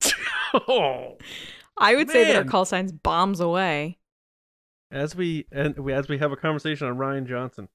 oh. 0.67 1.17
I 1.77 1.95
would 1.95 2.09
say 2.09 2.23
that 2.25 2.35
our 2.35 2.43
call 2.45 2.65
sign's 2.65 2.91
bombs 2.91 3.39
away. 3.39 3.99
As 4.89 5.15
we 5.15 5.45
and 5.51 5.77
we 5.77 5.93
as 5.93 6.07
we 6.07 6.17
have 6.17 6.31
a 6.31 6.35
conversation 6.35 6.87
on 6.87 6.97
Rian 6.97 7.27
Johnson. 7.27 7.67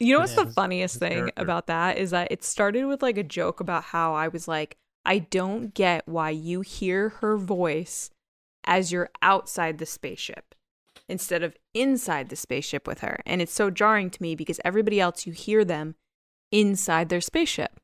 You 0.00 0.14
know 0.14 0.20
what's 0.20 0.34
Yeah, 0.34 0.44
the 0.44 0.52
funniest 0.52 0.98
thing 0.98 1.12
character. 1.12 1.42
about 1.42 1.66
that 1.68 1.98
is 1.98 2.10
that 2.10 2.32
it 2.32 2.42
started 2.42 2.86
with 2.86 3.02
like 3.02 3.18
a 3.18 3.22
joke 3.22 3.60
about 3.60 3.84
how 3.84 4.14
I 4.14 4.28
was 4.28 4.48
like, 4.48 4.78
I 5.04 5.18
don't 5.20 5.72
get 5.74 6.08
why 6.08 6.30
you 6.30 6.62
hear 6.62 7.10
her 7.20 7.36
voice 7.36 8.10
as 8.64 8.90
you're 8.92 9.10
outside 9.22 9.78
the 9.78 9.86
spaceship 9.86 10.54
instead 11.08 11.42
of 11.42 11.56
inside 11.74 12.28
the 12.28 12.36
spaceship 12.36 12.86
with 12.86 13.00
her. 13.00 13.20
And 13.26 13.42
it's 13.42 13.52
so 13.52 13.70
jarring 13.70 14.10
to 14.10 14.22
me 14.22 14.34
because 14.34 14.60
everybody 14.64 15.00
else 15.00 15.26
you 15.26 15.32
hear 15.32 15.64
them 15.64 15.94
inside 16.52 17.08
their 17.08 17.20
spaceship. 17.20 17.78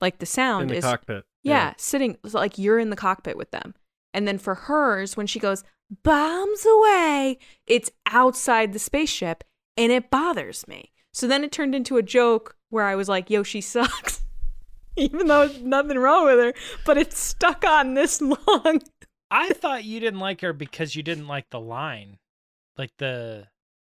Like 0.00 0.18
the 0.18 0.24
in 0.24 0.26
sound 0.26 0.70
the 0.70 0.76
is 0.76 0.84
cockpit. 0.84 1.24
yeah, 1.42 1.74
sitting 1.78 2.16
it's 2.24 2.34
like 2.34 2.58
you're 2.58 2.78
in 2.78 2.90
the 2.90 2.96
cockpit 2.96 3.36
with 3.36 3.50
them. 3.50 3.74
And 4.14 4.26
then 4.26 4.38
for 4.38 4.54
hers, 4.54 5.16
when 5.16 5.26
she 5.26 5.38
goes, 5.38 5.62
bombs 6.02 6.64
away, 6.66 7.38
it's 7.66 7.90
outside 8.06 8.72
the 8.72 8.78
spaceship 8.78 9.44
and 9.76 9.92
it 9.92 10.10
bothers 10.10 10.66
me. 10.68 10.92
So 11.12 11.26
then 11.26 11.44
it 11.44 11.52
turned 11.52 11.74
into 11.74 11.96
a 11.96 12.02
joke 12.02 12.56
where 12.68 12.86
I 12.86 12.94
was 12.94 13.08
like, 13.08 13.30
yo, 13.30 13.42
she 13.42 13.60
sucks. 13.60 14.22
Even 14.96 15.26
though 15.26 15.46
there's 15.46 15.62
nothing 15.62 15.98
wrong 15.98 16.26
with 16.26 16.38
her, 16.38 16.54
but 16.84 16.98
it's 16.98 17.18
stuck 17.18 17.64
on 17.64 17.94
this 17.94 18.20
long. 18.20 18.82
I 19.30 19.50
thought 19.50 19.84
you 19.84 20.00
didn't 20.00 20.20
like 20.20 20.40
her 20.40 20.52
because 20.52 20.96
you 20.96 21.02
didn't 21.02 21.28
like 21.28 21.50
the 21.50 21.60
line. 21.60 22.18
Like 22.76 22.90
the 22.98 23.46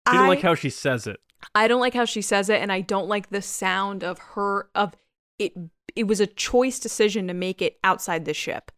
She 0.09 0.13
didn't 0.13 0.27
I, 0.27 0.29
like 0.29 0.43
how 0.43 0.55
she 0.55 0.71
says 0.71 1.07
it. 1.07 1.21
I 1.55 1.69
don't 1.69 1.81
like 1.81 1.95
how 1.95 2.05
she 2.05 2.23
says 2.23 2.49
it, 2.49 2.61
and 2.61 2.73
I 2.73 2.81
don't 2.81 3.09
like 3.09 3.31
the 3.31 3.43
sound 3.43 4.03
of 4.03 4.19
her 4.35 4.69
of 4.75 4.95
it 5.39 5.53
it 5.97 6.07
was 6.07 6.21
a 6.21 6.27
choice 6.27 6.79
decision 6.79 7.29
to 7.29 7.35
make 7.35 7.63
it 7.63 7.79
outside 7.83 8.25
the 8.25 8.35
ship. 8.35 8.71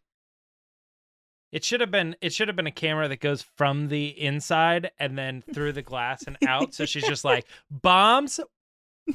It 1.52 1.62
should 1.64 1.80
have 1.80 1.90
been 1.90 2.16
it 2.20 2.32
should 2.32 2.48
have 2.48 2.56
been 2.56 2.66
a 2.66 2.72
camera 2.72 3.06
that 3.08 3.20
goes 3.20 3.42
from 3.56 3.88
the 3.88 4.06
inside 4.20 4.90
and 4.98 5.16
then 5.18 5.42
through 5.54 5.72
the 5.72 5.82
glass 5.82 6.24
and 6.26 6.36
out. 6.46 6.74
So 6.74 6.84
she's 6.86 7.06
just 7.06 7.24
like 7.24 7.46
bombs. 7.70 8.40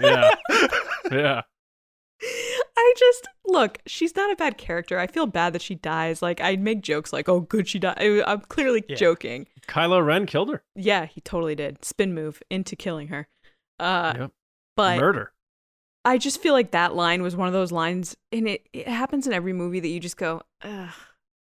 Yeah. 0.00 0.30
yeah. 1.10 1.42
I 2.76 2.94
just 2.98 3.28
look. 3.46 3.78
She's 3.86 4.16
not 4.16 4.30
a 4.32 4.36
bad 4.36 4.56
character. 4.58 4.98
I 4.98 5.06
feel 5.06 5.26
bad 5.26 5.52
that 5.52 5.62
she 5.62 5.74
dies. 5.74 6.22
Like 6.22 6.40
I 6.40 6.56
make 6.56 6.80
jokes 6.82 7.12
like, 7.12 7.28
"Oh, 7.28 7.40
good, 7.40 7.68
she 7.68 7.78
died." 7.78 7.96
I- 7.98 8.22
I'm 8.32 8.40
clearly 8.42 8.82
Yeah. 8.88 8.96
joking. 8.96 9.46
Kylo 9.68 10.04
Ren 10.04 10.26
killed 10.26 10.50
her. 10.50 10.62
Yeah, 10.74 11.06
he 11.06 11.20
totally 11.20 11.54
did. 11.54 11.84
Spin 11.84 12.14
move 12.14 12.42
into 12.50 12.76
killing 12.76 13.08
her. 13.08 13.28
Uh, 13.78 14.14
yep. 14.18 14.30
but 14.76 14.98
Murder. 15.00 15.32
I 16.04 16.18
just 16.18 16.40
feel 16.40 16.54
like 16.54 16.70
that 16.70 16.94
line 16.94 17.22
was 17.22 17.36
one 17.36 17.48
of 17.48 17.52
those 17.52 17.72
lines, 17.72 18.16
and 18.32 18.48
it 18.48 18.66
it 18.72 18.88
happens 18.88 19.26
in 19.26 19.32
every 19.32 19.52
movie 19.52 19.80
that 19.80 19.88
you 19.88 20.00
just 20.00 20.16
go, 20.16 20.42
Ugh, 20.62 20.90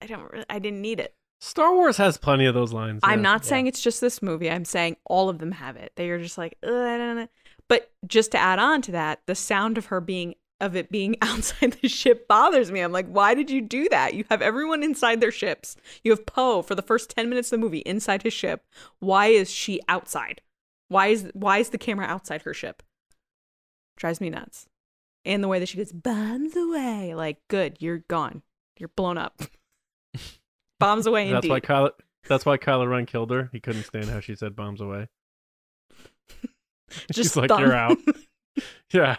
I 0.01 0.06
don't, 0.06 0.32
re- 0.32 0.44
I 0.51 0.59
didn't 0.59 0.81
need 0.81 1.01
it. 1.01 1.14
Star 1.40 1.74
Wars 1.74 1.97
has 1.97 2.19
plenty 2.19 2.47
of 2.47 2.55
those 2.55 2.73
lines. 2.73 3.01
I'm 3.02 3.19
yeah. 3.19 3.23
not 3.23 3.44
saying 3.44 3.66
it's 3.66 3.82
just 3.82 4.01
this 4.01 4.23
movie. 4.23 4.51
I'm 4.51 4.64
saying 4.64 4.97
all 5.05 5.28
of 5.28 5.39
them 5.39 5.52
have 5.52 5.77
it. 5.77 5.93
They 5.97 6.10
are 6.10 6.20
just 6.20 6.39
like, 6.39 6.56
Ugh, 6.62 6.73
I 6.73 6.98
don't 6.98 7.16
know. 7.16 7.28
But 7.69 7.90
just 8.06 8.32
to 8.32 8.39
add 8.39 8.59
on 8.59 8.82
to 8.82 8.93
that, 8.93 9.23
the 9.27 9.35
sound 9.35 9.78
of 9.78 9.86
her 9.86 10.01
being 10.01 10.35
of 10.60 10.77
it 10.77 10.90
being 10.90 11.16
outside 11.23 11.77
the 11.82 11.89
ship 11.89 12.27
bothers 12.28 12.70
me. 12.70 12.81
I'm 12.81 12.93
like, 12.93 13.09
why 13.09 13.35
did 13.35 13.51
you 13.51 13.60
do 13.60 13.89
that? 13.90 14.14
You 14.14 14.24
have 14.31 14.40
everyone 14.40 14.82
inside 14.82 15.20
their 15.20 15.32
ships. 15.32 15.77
You 16.05 16.12
have 16.12 16.24
Poe 16.24 16.62
for 16.62 16.74
the 16.74 16.82
first 16.82 17.10
10 17.10 17.28
minutes 17.28 17.48
of 17.52 17.59
the 17.59 17.64
movie 17.64 17.81
inside 17.81 18.23
his 18.23 18.32
ship. 18.32 18.64
Why 19.01 19.27
is 19.27 19.51
she 19.51 19.81
outside? 19.89 20.40
Why 20.89 21.09
is 21.09 21.31
why 21.35 21.59
is 21.59 21.70
the 21.70 21.78
camera 21.78 22.06
outside 22.06 22.43
her 22.43 22.55
ship? 22.55 22.82
Drives 24.03 24.20
me 24.20 24.31
nuts. 24.31 24.66
And 25.24 25.45
the 25.45 25.47
way 25.49 25.61
that 25.61 25.69
she 25.69 25.77
goes, 25.77 25.93
bombs 25.93 26.57
away. 26.57 27.15
Like, 27.15 27.39
good, 27.47 27.77
you're 27.79 27.99
gone. 27.99 28.43
You're 28.77 28.91
blown 28.97 29.16
up. 29.16 29.41
bombs 30.81 31.07
away 31.07 31.31
That's 31.31 31.47
indeed. 31.47 31.51
why 31.51 31.61
Kylo. 31.61 31.91
That's 32.29 32.45
why 32.45 32.57
Kylo 32.59 32.91
Ren 32.91 33.07
killed 33.07 33.31
her. 33.31 33.49
He 33.53 33.61
couldn't 33.61 33.85
stand 33.85 34.07
how 34.07 34.19
she 34.19 34.35
said 34.35 34.57
bombs 34.57 34.81
away. 34.81 35.07
She's 36.91 37.07
Just 37.12 37.37
like, 37.37 37.51
you're 37.51 37.73
out. 37.73 37.97
Yeah. 38.93 39.16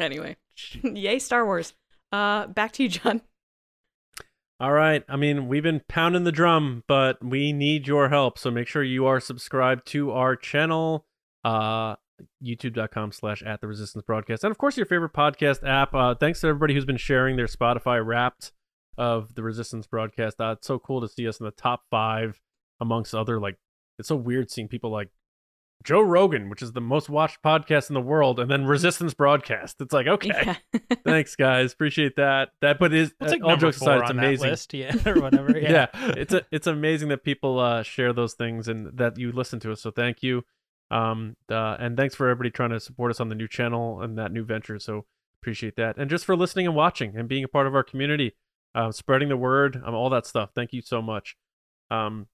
anyway, 0.00 0.36
yay 0.82 1.20
Star 1.20 1.46
Wars. 1.46 1.72
Uh, 2.10 2.48
back 2.48 2.72
to 2.72 2.82
you, 2.82 2.88
John. 2.88 3.22
All 4.58 4.72
right. 4.72 5.04
I 5.08 5.14
mean, 5.14 5.46
we've 5.46 5.62
been 5.62 5.82
pounding 5.88 6.24
the 6.24 6.32
drum, 6.32 6.82
but 6.88 7.24
we 7.24 7.52
need 7.52 7.86
your 7.86 8.08
help. 8.08 8.38
So 8.38 8.50
make 8.50 8.66
sure 8.66 8.82
you 8.82 9.06
are 9.06 9.20
subscribed 9.20 9.86
to 9.92 10.10
our 10.10 10.34
channel, 10.34 11.06
uh, 11.44 11.94
youtube.com 12.44 13.12
slash 13.12 13.42
at 13.42 13.60
the 13.60 13.66
resistance 13.66 14.04
broadcast. 14.06 14.44
And 14.44 14.50
of 14.50 14.58
course, 14.58 14.76
your 14.76 14.86
favorite 14.86 15.12
podcast 15.12 15.66
app. 15.66 15.94
Uh, 15.94 16.14
thanks 16.14 16.40
to 16.40 16.48
everybody 16.48 16.74
who's 16.74 16.84
been 16.84 16.96
sharing 16.96 17.36
their 17.36 17.46
Spotify 17.46 18.04
wrapped 18.04 18.52
of 18.98 19.34
the 19.34 19.42
resistance 19.42 19.86
broadcast. 19.86 20.40
Uh, 20.40 20.52
it's 20.58 20.66
so 20.66 20.78
cool 20.78 21.00
to 21.00 21.08
see 21.08 21.28
us 21.28 21.38
in 21.40 21.44
the 21.44 21.52
top 21.52 21.82
five 21.90 22.40
amongst 22.80 23.14
other, 23.14 23.38
like, 23.38 23.56
it's 23.98 24.08
so 24.08 24.16
weird 24.16 24.50
seeing 24.50 24.68
people 24.68 24.90
like 24.90 25.08
Joe 25.84 26.00
Rogan, 26.00 26.48
which 26.48 26.62
is 26.62 26.72
the 26.72 26.80
most 26.80 27.08
watched 27.08 27.42
podcast 27.42 27.90
in 27.90 27.94
the 27.94 28.00
world, 28.00 28.40
and 28.40 28.50
then 28.50 28.64
Resistance 28.64 29.14
Broadcast. 29.14 29.80
It's 29.80 29.92
like, 29.92 30.06
okay, 30.06 30.28
Yeah. 30.28 30.56
thanks 31.04 31.36
guys, 31.36 31.72
appreciate 31.72 32.16
that. 32.16 32.50
That, 32.60 32.78
but 32.78 32.92
is 32.92 33.14
It's 33.20 33.32
like 33.32 33.44
all 33.44 33.56
jokes 33.56 33.76
aside, 33.76 34.00
it's 34.02 34.10
amazing. 34.10 34.50
list, 34.50 34.74
yeah, 34.74 34.96
or 35.06 35.20
whatever. 35.20 35.58
Yeah. 35.58 35.86
Yeah, 35.94 36.12
it's 36.16 36.34
a, 36.34 36.42
it's 36.50 36.66
amazing 36.66 37.08
that 37.08 37.24
people 37.24 37.58
uh, 37.58 37.82
share 37.82 38.12
those 38.12 38.34
things 38.34 38.68
and 38.68 38.96
that 38.96 39.18
you 39.18 39.32
listen 39.32 39.60
to 39.60 39.72
us. 39.72 39.80
So 39.82 39.90
thank 39.90 40.22
you, 40.22 40.44
um, 40.90 41.36
uh, 41.50 41.76
and 41.78 41.96
thanks 41.96 42.14
for 42.14 42.28
everybody 42.28 42.50
trying 42.50 42.70
to 42.70 42.80
support 42.80 43.10
us 43.10 43.20
on 43.20 43.28
the 43.28 43.34
new 43.34 43.48
channel 43.48 44.00
and 44.02 44.16
that 44.18 44.32
new 44.32 44.44
venture. 44.44 44.78
So 44.78 45.04
appreciate 45.42 45.76
that, 45.76 45.96
and 45.96 46.08
just 46.10 46.24
for 46.24 46.36
listening 46.36 46.66
and 46.66 46.74
watching 46.76 47.16
and 47.16 47.28
being 47.28 47.44
a 47.44 47.48
part 47.48 47.66
of 47.66 47.74
our 47.74 47.82
community, 47.84 48.34
uh, 48.74 48.92
spreading 48.92 49.28
the 49.28 49.36
word, 49.36 49.80
um, 49.84 49.94
all 49.94 50.10
that 50.10 50.26
stuff. 50.26 50.50
Thank 50.54 50.72
you 50.72 50.82
so 50.82 51.00
much. 51.02 51.36
Um, 51.90 52.26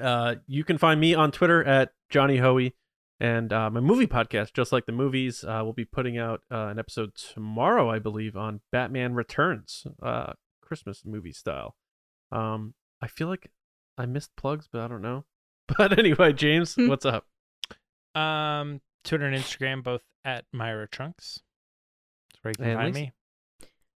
uh, 0.00 0.36
you 0.46 0.64
can 0.64 0.78
find 0.78 1.00
me 1.00 1.14
on 1.14 1.30
Twitter 1.30 1.62
at 1.64 1.92
Johnny 2.10 2.38
Hoey. 2.38 2.74
And 3.20 3.52
uh, 3.52 3.70
my 3.70 3.78
movie 3.78 4.08
podcast, 4.08 4.52
just 4.52 4.72
like 4.72 4.86
the 4.86 4.90
movies, 4.90 5.44
uh, 5.44 5.60
we'll 5.62 5.74
be 5.74 5.84
putting 5.84 6.18
out 6.18 6.40
uh, 6.50 6.66
an 6.66 6.80
episode 6.80 7.14
tomorrow, 7.14 7.88
I 7.88 8.00
believe, 8.00 8.36
on 8.36 8.62
Batman 8.72 9.14
Returns, 9.14 9.86
uh, 10.02 10.32
Christmas 10.60 11.04
movie 11.04 11.30
style. 11.30 11.76
Um, 12.32 12.74
I 13.00 13.06
feel 13.06 13.28
like 13.28 13.52
I 13.96 14.06
missed 14.06 14.34
plugs, 14.34 14.68
but 14.72 14.80
I 14.80 14.88
don't 14.88 15.02
know. 15.02 15.24
But 15.78 15.96
anyway, 15.96 16.32
James, 16.32 16.74
Hmm. 16.74 16.88
what's 16.88 17.06
up? 17.06 17.26
Um, 18.14 18.80
Twitter 19.04 19.24
and 19.26 19.36
Instagram 19.36 19.82
both 19.82 20.02
at 20.24 20.44
Myra 20.52 20.86
Trunks. 20.88 21.40
That's 22.32 22.44
where 22.44 22.50
you 22.52 22.54
can 22.56 22.64
And 22.66 22.78
find 22.78 22.94
Lacey? 22.94 23.06
me. 23.06 23.12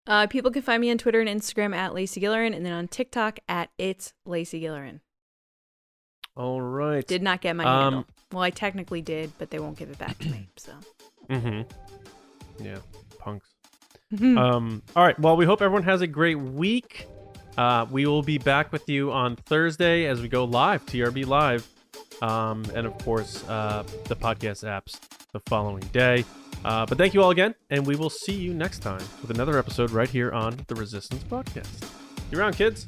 Uh, 0.08 0.26
people 0.28 0.50
can 0.50 0.62
find 0.62 0.80
me 0.80 0.90
on 0.90 0.98
Twitter 0.98 1.20
and 1.20 1.28
Instagram 1.28 1.74
at 1.74 1.92
Lacey 1.94 2.20
Gillerin, 2.20 2.54
and 2.54 2.64
then 2.64 2.72
on 2.72 2.86
TikTok 2.88 3.40
at 3.48 3.70
It's 3.76 4.12
Lacey 4.24 4.60
Gillerin. 4.60 5.00
All 6.36 6.60
right. 6.60 7.04
Did 7.06 7.22
not 7.22 7.40
get 7.40 7.56
my 7.56 7.64
Um, 7.64 7.82
handle. 7.82 8.06
Well, 8.32 8.42
I 8.42 8.50
technically 8.50 9.00
did, 9.02 9.32
but 9.38 9.50
they 9.50 9.58
won't 9.58 9.76
give 9.78 9.90
it 9.90 9.98
back 9.98 10.18
to 10.18 10.28
me. 10.28 10.48
So. 10.56 10.72
Mm-hmm. 11.28 12.64
Yeah, 12.64 12.78
punks. 13.18 13.48
Um, 14.20 14.80
all 14.94 15.02
right. 15.04 15.18
Well, 15.18 15.36
we 15.36 15.44
hope 15.44 15.60
everyone 15.60 15.82
has 15.82 16.00
a 16.02 16.06
great 16.06 16.36
week. 16.38 17.08
Uh, 17.58 17.84
we 17.90 18.06
will 18.06 18.22
be 18.22 18.38
back 18.38 18.70
with 18.70 18.88
you 18.88 19.10
on 19.10 19.34
Thursday 19.34 20.04
as 20.06 20.20
we 20.22 20.28
go 20.28 20.44
live, 20.44 20.86
TRB 20.86 21.26
live, 21.26 21.66
um, 22.22 22.64
and 22.74 22.86
of 22.86 22.96
course 22.98 23.44
uh, 23.48 23.84
the 24.04 24.16
podcast 24.16 24.64
apps 24.64 24.98
the 25.32 25.40
following 25.46 25.84
day. 25.92 26.24
Uh, 26.64 26.84
but 26.86 26.98
thank 26.98 27.14
you 27.14 27.22
all 27.22 27.30
again, 27.30 27.54
and 27.70 27.86
we 27.86 27.94
will 27.94 28.10
see 28.10 28.32
you 28.34 28.52
next 28.52 28.80
time 28.80 29.02
with 29.22 29.30
another 29.30 29.58
episode 29.58 29.90
right 29.90 30.08
here 30.08 30.32
on 30.32 30.58
the 30.66 30.74
Resistance 30.74 31.22
Podcast. 31.24 31.88
You 32.30 32.38
around, 32.38 32.56
kids? 32.56 32.86